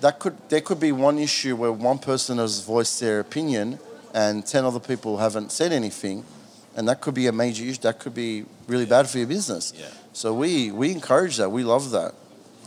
that 0.02 0.20
could 0.20 0.38
there 0.50 0.62
could 0.62 0.80
be 0.80 0.92
one 0.92 1.20
issue 1.20 1.56
where 1.56 1.72
one 1.72 2.00
person 2.00 2.38
has 2.38 2.62
voiced 2.62 3.00
their 3.00 3.20
opinion 3.20 3.80
and 4.14 4.46
ten 4.46 4.66
other 4.66 4.80
people 4.80 5.18
haven't 5.18 5.52
said 5.52 5.72
anything, 5.72 6.26
and 6.76 6.88
that 6.88 7.02
could 7.02 7.14
be 7.14 7.28
a 7.28 7.32
major 7.32 7.66
issue. 7.66 7.82
That 7.82 8.00
could 8.00 8.14
be 8.14 8.46
really 8.68 8.86
bad 8.86 9.10
for 9.10 9.18
your 9.18 9.28
business. 9.28 9.74
Yeah. 9.76 9.88
So 10.14 10.34
we 10.34 10.72
we 10.72 10.92
encourage 10.92 11.38
that. 11.38 11.50
We 11.50 11.64
love 11.64 11.92
that, 11.92 12.14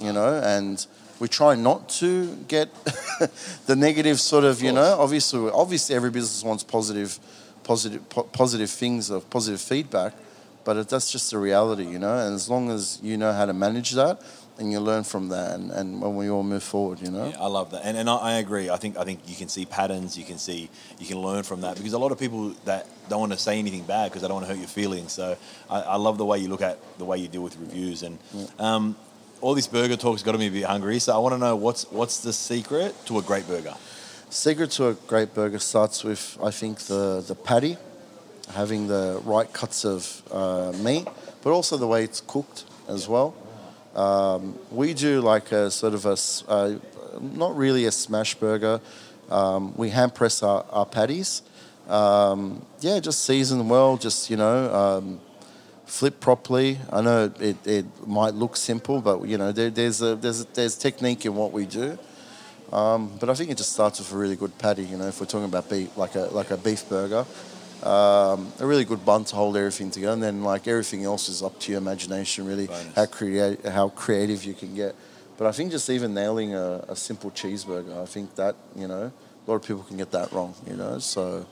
you 0.00 0.12
know, 0.12 0.40
and 0.42 0.86
we 1.20 1.28
try 1.28 1.54
not 1.54 1.88
to 1.88 2.34
get 2.48 2.68
the 3.66 3.76
negative 3.76 4.20
sort 4.20 4.44
of, 4.44 4.62
you 4.62 4.72
know. 4.72 4.96
Obviously, 4.98 5.50
obviously, 5.50 5.94
every 5.94 6.10
business 6.10 6.42
wants 6.42 6.64
positive, 6.64 7.18
positive, 7.62 8.08
po- 8.08 8.24
positive 8.24 8.70
things 8.70 9.10
of 9.10 9.28
positive 9.30 9.60
feedback, 9.60 10.14
but 10.64 10.76
it, 10.76 10.88
that's 10.88 11.10
just 11.10 11.30
the 11.30 11.38
reality, 11.38 11.84
you 11.84 11.98
know. 11.98 12.18
And 12.18 12.34
as 12.34 12.50
long 12.50 12.70
as 12.70 12.98
you 13.02 13.16
know 13.16 13.32
how 13.32 13.46
to 13.46 13.52
manage 13.52 13.92
that, 13.92 14.20
and 14.58 14.70
you 14.70 14.78
learn 14.78 15.02
from 15.02 15.28
that, 15.30 15.56
and, 15.56 15.70
and 15.72 16.00
when 16.00 16.14
we 16.14 16.30
all 16.30 16.44
move 16.44 16.62
forward, 16.62 17.00
you 17.00 17.10
know. 17.10 17.28
Yeah, 17.28 17.40
I 17.40 17.46
love 17.46 17.70
that, 17.72 17.82
and 17.84 17.96
and 17.96 18.08
I, 18.08 18.16
I 18.16 18.32
agree. 18.34 18.70
I 18.70 18.76
think 18.76 18.96
I 18.96 19.04
think 19.04 19.20
you 19.26 19.36
can 19.36 19.48
see 19.48 19.64
patterns. 19.64 20.16
You 20.16 20.24
can 20.24 20.38
see 20.38 20.70
you 20.98 21.06
can 21.06 21.18
learn 21.18 21.42
from 21.42 21.62
that 21.62 21.76
because 21.76 21.92
a 21.92 21.98
lot 21.98 22.12
of 22.12 22.18
people 22.18 22.50
that 22.64 22.86
don't 23.08 23.20
want 23.20 23.32
to 23.32 23.38
say 23.38 23.58
anything 23.58 23.82
bad 23.84 24.10
because 24.10 24.22
they 24.22 24.28
don't 24.28 24.36
want 24.36 24.46
to 24.46 24.52
hurt 24.52 24.58
your 24.58 24.68
feelings. 24.68 25.12
So 25.12 25.36
I, 25.68 25.80
I 25.80 25.96
love 25.96 26.18
the 26.18 26.24
way 26.24 26.38
you 26.38 26.48
look 26.48 26.62
at 26.62 26.78
the 26.98 27.04
way 27.04 27.18
you 27.18 27.28
deal 27.28 27.42
with 27.42 27.56
reviews 27.56 28.02
and. 28.02 28.18
Um, 28.58 28.96
all 29.44 29.54
this 29.54 29.66
burger 29.66 29.94
talk's 29.94 30.22
got 30.22 30.38
me 30.38 30.46
a 30.46 30.50
bit 30.50 30.64
hungry, 30.64 30.98
so 30.98 31.14
I 31.14 31.18
want 31.18 31.34
to 31.34 31.38
know 31.38 31.54
what's 31.54 31.84
what's 31.92 32.20
the 32.20 32.32
secret 32.32 32.94
to 33.04 33.18
a 33.18 33.22
great 33.22 33.46
burger. 33.46 33.74
Secret 34.30 34.70
to 34.70 34.88
a 34.88 34.94
great 34.94 35.34
burger 35.34 35.58
starts 35.58 36.02
with, 36.02 36.38
I 36.42 36.50
think, 36.50 36.78
the, 36.78 37.22
the 37.28 37.34
patty, 37.34 37.76
having 38.54 38.88
the 38.88 39.20
right 39.22 39.52
cuts 39.52 39.84
of 39.84 40.22
uh, 40.32 40.72
meat, 40.82 41.06
but 41.42 41.50
also 41.50 41.76
the 41.76 41.86
way 41.86 42.04
it's 42.04 42.22
cooked 42.22 42.64
as 42.88 43.06
well. 43.06 43.34
Um, 43.94 44.58
we 44.70 44.94
do 44.94 45.20
like 45.20 45.52
a 45.52 45.70
sort 45.70 45.92
of 45.92 46.06
a 46.06 46.16
uh, 46.50 46.78
not 47.20 47.54
really 47.54 47.84
a 47.84 47.92
smash 47.92 48.34
burger. 48.36 48.80
Um, 49.28 49.74
we 49.76 49.90
hand 49.90 50.14
press 50.14 50.42
our, 50.42 50.64
our 50.70 50.86
patties. 50.86 51.42
Um, 51.86 52.64
yeah, 52.80 52.98
just 52.98 53.22
season 53.26 53.68
well, 53.68 53.98
just, 53.98 54.30
you 54.30 54.38
know, 54.38 54.74
um, 54.74 55.20
flip 55.86 56.20
properly. 56.20 56.78
I 56.90 57.00
know 57.00 57.32
it, 57.40 57.66
it 57.66 57.86
might 58.06 58.34
look 58.34 58.56
simple, 58.56 59.00
but, 59.00 59.26
you 59.26 59.38
know, 59.38 59.52
there, 59.52 59.70
there's, 59.70 60.00
a, 60.02 60.16
there's, 60.16 60.42
a, 60.42 60.46
there's 60.54 60.76
technique 60.76 61.26
in 61.26 61.34
what 61.34 61.52
we 61.52 61.66
do. 61.66 61.98
Um, 62.72 63.12
but 63.20 63.30
I 63.30 63.34
think 63.34 63.50
it 63.50 63.56
just 63.56 63.72
starts 63.72 64.00
with 64.00 64.12
a 64.12 64.16
really 64.16 64.34
good 64.34 64.58
patty. 64.58 64.84
You 64.84 64.96
know, 64.96 65.06
if 65.06 65.20
we're 65.20 65.26
talking 65.26 65.44
about 65.44 65.70
beef, 65.70 65.96
like 65.96 66.16
a 66.16 66.22
like 66.32 66.50
a 66.50 66.56
beef 66.56 66.88
burger, 66.88 67.24
um, 67.84 68.52
a 68.58 68.66
really 68.66 68.84
good 68.84 69.04
bun 69.04 69.24
to 69.26 69.36
hold 69.36 69.56
everything 69.56 69.92
together, 69.92 70.14
and 70.14 70.22
then 70.22 70.42
like 70.42 70.66
everything 70.66 71.04
else 71.04 71.28
is 71.28 71.40
up 71.42 71.58
to 71.60 71.72
your 71.72 71.80
imagination, 71.80 72.46
really, 72.46 72.66
Bonus. 72.66 72.94
how 72.96 73.06
create 73.06 73.64
how 73.66 73.90
creative 73.90 74.42
you 74.44 74.54
can 74.54 74.74
get. 74.74 74.96
But 75.36 75.46
I 75.46 75.52
think 75.52 75.70
just 75.70 75.88
even 75.88 76.14
nailing 76.14 76.54
a, 76.54 76.84
a 76.88 76.96
simple 76.96 77.30
cheeseburger, 77.30 78.02
I 78.02 78.06
think 78.06 78.34
that 78.36 78.56
you 78.74 78.88
know 78.88 79.12
a 79.46 79.50
lot 79.50 79.56
of 79.56 79.62
people 79.62 79.84
can 79.84 79.96
get 79.96 80.10
that 80.10 80.32
wrong. 80.32 80.54
You 80.66 80.74
know, 80.74 80.98
so 80.98 81.46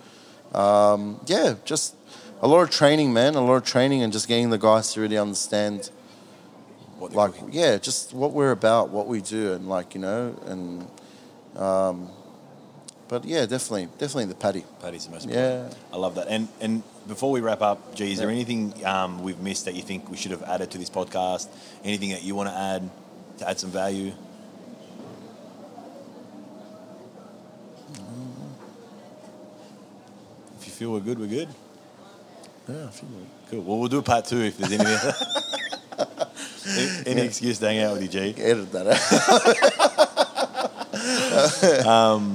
um, 0.54 1.20
yeah, 1.26 1.54
just 1.64 1.94
a 2.42 2.48
lot 2.48 2.62
of 2.62 2.70
training, 2.70 3.12
man, 3.12 3.34
a 3.36 3.40
lot 3.40 3.54
of 3.54 3.64
training, 3.64 4.02
and 4.02 4.12
just 4.12 4.26
getting 4.28 4.50
the 4.50 4.58
guys 4.58 4.92
to 4.94 5.00
really 5.00 5.16
understand 5.18 5.90
What 6.98 7.12
like 7.14 7.32
cooking. 7.34 7.52
yeah 7.52 7.78
just 7.78 8.12
what 8.12 8.32
we're 8.32 8.50
about 8.52 8.90
what 8.90 9.06
we 9.06 9.20
do 9.20 9.52
and 9.54 9.68
like 9.68 9.94
you 9.94 10.00
know 10.00 10.34
and 10.46 10.86
um 11.56 12.08
but 13.08 13.24
yeah 13.24 13.44
definitely 13.46 13.86
definitely 13.98 14.26
the 14.26 14.34
patty. 14.34 14.64
Patty's 14.80 15.06
the 15.06 15.12
most 15.12 15.28
Yeah. 15.28 15.66
important. 15.66 15.76
I 15.92 15.96
love 15.96 16.14
that. 16.16 16.28
And 16.28 16.48
and 16.60 16.82
before 17.08 17.30
we 17.32 17.40
wrap 17.40 17.60
up, 17.62 17.94
Gee, 17.94 18.12
is 18.12 18.18
there 18.18 18.30
anything 18.30 18.72
um, 18.86 19.22
we've 19.22 19.40
missed 19.40 19.64
that 19.66 19.74
you 19.74 19.82
think 19.82 20.08
we 20.08 20.16
should 20.16 20.30
have 20.30 20.42
added 20.44 20.70
to 20.70 20.78
this 20.78 20.88
podcast? 20.90 21.48
Anything 21.84 22.10
that 22.10 22.22
you 22.22 22.34
want 22.36 22.48
to 22.48 22.54
add 22.56 22.88
to 23.38 23.48
add 23.48 23.58
some 23.58 23.70
value? 23.70 24.12
If 30.60 30.66
you 30.66 30.72
feel 30.72 30.92
we're 30.92 31.00
good, 31.00 31.18
we're 31.18 31.26
good. 31.26 31.48
Yeah 32.72 32.86
I 32.86 32.90
feel 32.90 33.08
like- 33.18 33.50
Cool. 33.50 33.62
Well, 33.62 33.78
we'll 33.80 33.88
do 33.88 33.98
a 33.98 34.02
part 34.02 34.24
two 34.24 34.40
if 34.40 34.56
there's 34.56 34.72
any 34.72 34.84
any 37.10 37.20
excuse 37.22 37.58
to 37.58 37.66
hang 37.66 37.80
out 37.80 37.92
with 37.94 38.02
you, 38.02 38.08
Gee. 38.08 38.34
edit 38.42 38.72
that 38.72 38.86
out 41.86 42.32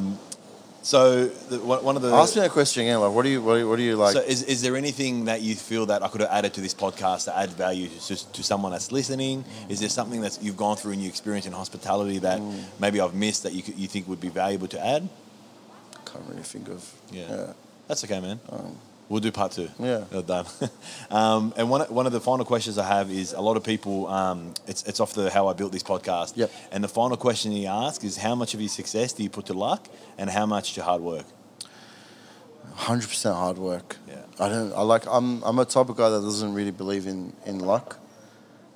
So 0.84 1.26
the, 1.26 1.60
one 1.60 1.96
of 1.98 2.02
the 2.02 2.14
ask 2.14 2.36
me 2.36 2.42
that 2.44 2.52
question 2.52 2.84
again 2.84 3.02
like 3.02 3.12
what 3.12 3.24
do 3.24 3.30
you 3.30 3.42
what 3.42 3.56
do 3.56 3.60
you, 3.60 3.68
what 3.70 3.76
do 3.76 3.82
you 3.84 3.96
like 3.98 4.14
So, 4.14 4.22
is, 4.22 4.44
is 4.44 4.62
there 4.62 4.78
anything 4.78 5.26
that 5.26 5.42
you 5.42 5.54
feel 5.56 5.86
that 5.88 6.02
I 6.02 6.08
could 6.08 6.22
have 6.22 6.30
added 6.32 6.54
to 6.54 6.62
this 6.62 6.74
podcast 6.74 7.26
to 7.26 7.38
add 7.38 7.50
value 7.50 7.90
to, 8.08 8.32
to 8.34 8.44
someone 8.44 8.72
that's 8.72 8.90
listening? 8.94 9.44
Mm. 9.44 9.70
Is 9.72 9.80
there 9.82 9.90
something 9.90 10.22
that 10.22 10.40
you've 10.42 10.56
gone 10.56 10.78
through 10.78 10.94
in 10.94 11.02
your 11.02 11.10
experience 11.10 11.46
in 11.46 11.52
hospitality 11.52 12.20
that 12.20 12.40
Mm. 12.40 12.64
maybe 12.80 13.02
I've 13.02 13.14
missed 13.16 13.44
that 13.44 13.52
you, 13.54 13.64
could, 13.64 13.76
you 13.78 13.88
think 13.90 14.08
would 14.08 14.22
be 14.22 14.30
valuable 14.30 14.68
to 14.70 14.80
add? 14.86 15.10
can't 16.06 16.24
really 16.30 16.44
think 16.44 16.70
of 16.70 16.90
Yeah. 17.12 17.26
yeah 17.30 17.54
That's 17.90 18.04
okay, 18.06 18.22
man. 18.22 18.40
Um, 18.50 18.78
We'll 19.10 19.22
do 19.22 19.32
part 19.32 19.54
two. 19.54 19.70
Yeah. 19.80 20.04
Done. 20.26 20.46
um, 21.12 21.54
and 21.56 21.70
one, 21.70 21.82
one 21.84 22.06
of 22.06 22.12
the 22.12 22.20
final 22.20 22.46
questions 22.46 22.78
I 22.78 22.86
have 22.86 23.10
is 23.10 23.32
a 23.32 23.40
lot 23.40 23.56
of 23.56 23.64
people, 23.64 24.08
um, 24.08 24.54
it's, 24.68 24.84
it's 24.84 25.00
off 25.00 25.14
the 25.14 25.30
how 25.30 25.48
I 25.48 25.54
built 25.54 25.72
this 25.72 25.84
podcast. 25.84 26.34
Yep. 26.36 26.52
And 26.72 26.84
the 26.84 26.90
final 26.90 27.16
question 27.16 27.52
he 27.54 27.68
asks 27.68 28.04
is 28.04 28.18
how 28.18 28.36
much 28.36 28.54
of 28.54 28.60
your 28.60 28.70
success 28.70 29.14
do 29.14 29.24
you 29.24 29.30
put 29.30 29.46
to 29.46 29.54
luck 29.54 29.88
and 30.18 30.30
how 30.30 30.46
much 30.46 30.74
to 30.74 30.84
hard 30.84 31.02
work? 31.02 31.26
Hundred 32.76 33.08
percent 33.08 33.36
hard 33.36 33.58
work. 33.58 33.96
Yeah. 34.08 34.22
I 34.40 34.50
don't. 34.50 34.72
I 34.74 34.82
like. 34.84 35.08
I'm. 35.08 35.42
I'm 35.44 35.58
a 35.58 35.66
type 35.66 35.90
of 35.90 35.98
guy 35.98 36.10
that 36.10 36.22
doesn't 36.22 36.54
really 36.54 36.70
believe 36.70 37.08
in 37.08 37.34
in 37.44 37.58
luck. 37.60 37.98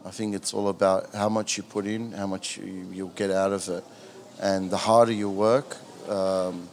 I 0.03 0.10
think 0.10 0.34
it's 0.34 0.56
all 0.56 0.70
about 0.70 1.14
how 1.14 1.30
much 1.30 1.58
you 1.58 1.62
put 1.62 1.86
in, 1.86 2.14
how 2.14 2.26
much 2.26 2.58
you, 2.58 2.88
you'll 2.91 3.10
get 3.10 3.30
out 3.30 3.53
of 3.53 3.70
it, 3.70 3.84
and 4.41 4.72
the 4.72 4.78
harder 4.78 5.12
you 5.12 5.30
work. 5.30 5.78
Um, 6.10 6.68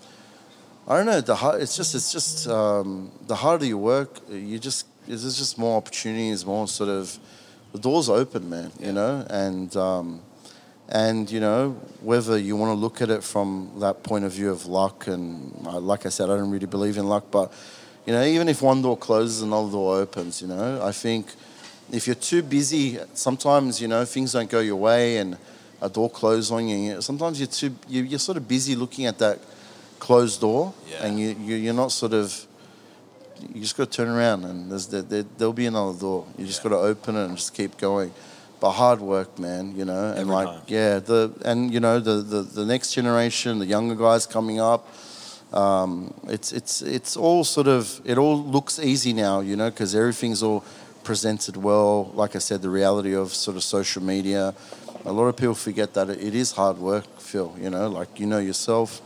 I 0.88 0.96
don't 0.96 1.04
know. 1.04 1.20
The 1.20 1.36
hard, 1.36 1.60
It's 1.60 1.76
just. 1.76 1.94
It's 1.94 2.10
just. 2.10 2.48
Um, 2.48 3.12
the 3.26 3.34
harder 3.34 3.66
you 3.66 3.76
work, 3.76 4.20
you 4.30 4.58
just. 4.58 4.86
There's 5.06 5.38
just 5.38 5.58
more 5.58 5.76
opportunities, 5.76 6.46
more 6.46 6.66
sort 6.66 6.88
of. 6.88 7.18
The 7.72 7.78
doors 7.78 8.08
open, 8.08 8.48
man. 8.48 8.72
You 8.80 8.92
know, 8.92 9.26
and. 9.28 9.76
Um, 9.76 10.22
and 10.90 11.30
you 11.30 11.38
know 11.38 11.72
whether 12.00 12.38
you 12.38 12.56
want 12.56 12.70
to 12.70 12.74
look 12.74 13.02
at 13.02 13.10
it 13.10 13.22
from 13.22 13.70
that 13.78 14.02
point 14.02 14.24
of 14.24 14.32
view 14.32 14.50
of 14.50 14.64
luck 14.64 15.06
and 15.06 15.54
like 15.64 16.06
i 16.06 16.08
said 16.08 16.30
i 16.30 16.34
don't 16.34 16.50
really 16.50 16.64
believe 16.64 16.96
in 16.96 17.06
luck 17.06 17.26
but 17.30 17.52
you 18.06 18.12
know 18.14 18.24
even 18.24 18.48
if 18.48 18.62
one 18.62 18.80
door 18.80 18.96
closes 18.96 19.42
another 19.42 19.70
door 19.70 19.98
opens 19.98 20.40
you 20.40 20.48
know 20.48 20.82
i 20.82 20.90
think 20.90 21.26
if 21.92 22.06
you're 22.06 22.16
too 22.16 22.42
busy 22.42 22.98
sometimes 23.12 23.82
you 23.82 23.86
know 23.86 24.02
things 24.06 24.32
don't 24.32 24.48
go 24.48 24.60
your 24.60 24.76
way 24.76 25.18
and 25.18 25.36
a 25.82 25.90
door 25.90 26.08
closes 26.08 26.50
on 26.50 26.66
you 26.66 27.02
sometimes 27.02 27.38
you're 27.38 27.46
too 27.46 27.74
you, 27.86 28.02
you're 28.04 28.18
sort 28.18 28.38
of 28.38 28.48
busy 28.48 28.74
looking 28.74 29.04
at 29.04 29.18
that 29.18 29.38
closed 29.98 30.40
door 30.40 30.72
Yeah. 30.90 31.04
and 31.06 31.18
you, 31.20 31.28
you 31.40 31.54
you're 31.56 31.74
not 31.74 31.92
sort 31.92 32.12
of 32.12 32.46
you 33.54 33.60
just 33.60 33.76
got 33.76 33.90
to 33.90 33.96
turn 33.96 34.08
around 34.08 34.44
and 34.44 34.70
there's 34.70 34.86
there, 34.88 35.02
there, 35.02 35.24
there'll 35.36 35.52
be 35.52 35.66
another 35.66 35.96
door. 35.98 36.26
You 36.36 36.44
just 36.46 36.62
got 36.62 36.70
to 36.70 36.76
open 36.78 37.14
it 37.16 37.24
and 37.26 37.36
just 37.36 37.54
keep 37.54 37.76
going. 37.78 38.12
But 38.60 38.72
hard 38.72 39.00
work 39.00 39.38
man 39.38 39.76
you 39.76 39.84
know 39.84 40.10
and 40.10 40.18
Every 40.18 40.34
like 40.34 40.46
time. 40.48 40.62
yeah 40.66 40.98
the 40.98 41.30
and 41.44 41.72
you 41.72 41.78
know 41.80 42.00
the, 42.00 42.14
the 42.22 42.42
the 42.42 42.64
next 42.66 42.92
generation 42.92 43.60
the 43.60 43.66
younger 43.66 43.94
guys 43.94 44.26
coming 44.26 44.58
up 44.58 44.82
um, 45.52 46.12
it's 46.28 46.52
it's 46.52 46.82
it's 46.82 47.16
all 47.16 47.44
sort 47.44 47.68
of 47.68 48.00
it 48.04 48.18
all 48.18 48.36
looks 48.42 48.78
easy 48.78 49.12
now 49.12 49.40
you 49.40 49.54
know 49.56 49.70
because 49.70 49.94
everything's 49.94 50.42
all 50.42 50.64
presented 51.04 51.56
well. 51.56 52.10
Like 52.14 52.34
i 52.36 52.40
said 52.40 52.60
the 52.60 52.68
reality 52.68 53.14
of 53.14 53.32
sort 53.32 53.56
of 53.56 53.62
social 53.62 54.02
media 54.02 54.54
a 55.04 55.12
lot 55.12 55.26
of 55.28 55.36
people 55.36 55.54
forget 55.54 55.94
that 55.94 56.10
it 56.10 56.34
is 56.34 56.52
hard 56.52 56.76
work 56.78 57.06
Phil 57.20 57.54
you 57.62 57.70
know 57.70 57.88
like 57.88 58.18
you 58.20 58.26
know 58.26 58.38
yourself 58.38 59.00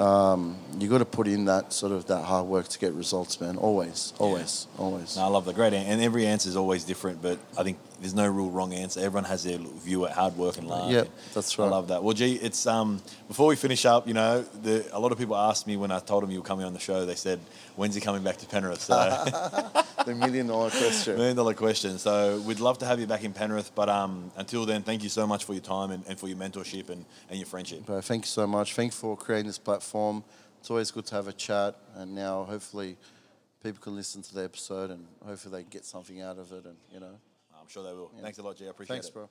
um, 0.00 0.56
you 0.78 0.88
got 0.88 0.98
to 0.98 1.04
put 1.04 1.28
in 1.28 1.44
that 1.44 1.72
sort 1.72 1.92
of 1.92 2.06
that 2.06 2.24
hard 2.24 2.46
work 2.46 2.66
to 2.68 2.78
get 2.78 2.92
results 2.94 3.40
man 3.40 3.56
always 3.56 4.12
always 4.18 4.66
always 4.78 5.16
No, 5.16 5.24
I 5.24 5.26
love 5.26 5.44
that. 5.44 5.54
Great. 5.54 5.74
an- 5.74 5.86
And 5.86 6.00
every 6.00 6.26
answer 6.26 6.48
is 6.48 6.56
always 6.56 6.84
different, 6.84 7.20
but 7.20 7.38
I 7.58 7.62
think 7.62 7.76
there's 8.00 8.14
no 8.14 8.26
real 8.26 8.50
wrong 8.50 8.72
answer. 8.72 9.00
Everyone 9.00 9.24
has 9.24 9.44
their 9.44 9.58
view 9.58 10.06
at 10.06 10.12
hard 10.12 10.36
work 10.36 10.58
and. 10.58 10.68
Yep, 10.68 11.06
and 11.06 11.10
that's 11.34 11.58
I 11.58 11.68
love 11.68 11.88
that. 11.88 12.02
Well, 12.02 12.14
Gee, 12.14 12.34
it's 12.34 12.66
um 12.66 13.00
before 13.28 13.46
we 13.46 13.56
finish 13.56 13.84
up, 13.84 14.08
you 14.08 14.14
know, 14.14 14.42
the, 14.62 14.88
a 14.92 14.98
lot 14.98 15.12
of 15.12 15.18
people 15.18 15.36
asked 15.36 15.66
me 15.66 15.76
when 15.76 15.90
I 15.90 15.98
told 15.98 16.22
them 16.22 16.30
you 16.30 16.38
were 16.38 16.44
coming 16.44 16.64
on 16.64 16.72
the 16.72 16.80
show. 16.80 17.04
They 17.06 17.14
said, 17.14 17.40
"When's 17.76 17.94
he 17.94 18.00
coming 18.00 18.22
back 18.22 18.38
to 18.38 18.46
Penrith?" 18.46 18.80
So 18.80 18.94
the 20.06 20.14
million 20.14 20.46
dollar 20.46 20.70
question 20.70 21.16
million 21.16 21.36
dollar 21.36 21.54
question. 21.54 21.98
So 21.98 22.40
we'd 22.40 22.60
love 22.60 22.78
to 22.78 22.86
have 22.86 23.00
you 23.00 23.06
back 23.06 23.24
in 23.24 23.32
Penrith, 23.32 23.72
but 23.74 23.88
um 23.88 24.32
until 24.36 24.64
then, 24.66 24.82
thank 24.82 25.02
you 25.02 25.08
so 25.08 25.26
much 25.26 25.44
for 25.44 25.52
your 25.52 25.62
time 25.62 25.90
and, 25.90 26.04
and 26.08 26.18
for 26.18 26.28
your 26.28 26.38
mentorship 26.38 26.88
and, 26.88 27.04
and 27.28 27.38
your 27.38 27.46
friendship. 27.46 27.82
But 27.86 28.04
thank 28.04 28.24
you 28.24 28.28
so 28.28 28.46
much. 28.46 28.74
Thank 28.74 28.92
you 28.92 28.96
for 28.96 29.16
creating 29.16 29.46
this 29.46 29.58
platform. 29.58 30.24
It's 30.58 30.70
always 30.70 30.90
good 30.90 31.06
to 31.06 31.14
have 31.14 31.26
a 31.26 31.32
chat, 31.32 31.74
and 31.94 32.14
now 32.14 32.44
hopefully 32.44 32.98
people 33.62 33.80
can 33.80 33.94
listen 33.94 34.22
to 34.22 34.34
the 34.34 34.44
episode 34.44 34.90
and 34.90 35.06
hopefully 35.24 35.62
they 35.62 35.68
get 35.68 35.84
something 35.84 36.20
out 36.20 36.38
of 36.38 36.52
it. 36.52 36.64
And 36.64 36.76
you 36.92 37.00
know, 37.00 37.18
sure 37.70 37.84
they 37.84 37.92
will. 37.92 38.10
Thanks 38.20 38.38
a 38.38 38.42
lot, 38.42 38.56
Gee. 38.56 38.66
I 38.66 38.70
appreciate 38.70 38.94
thanks, 38.94 39.08
it. 39.08 39.14
bro. 39.14 39.28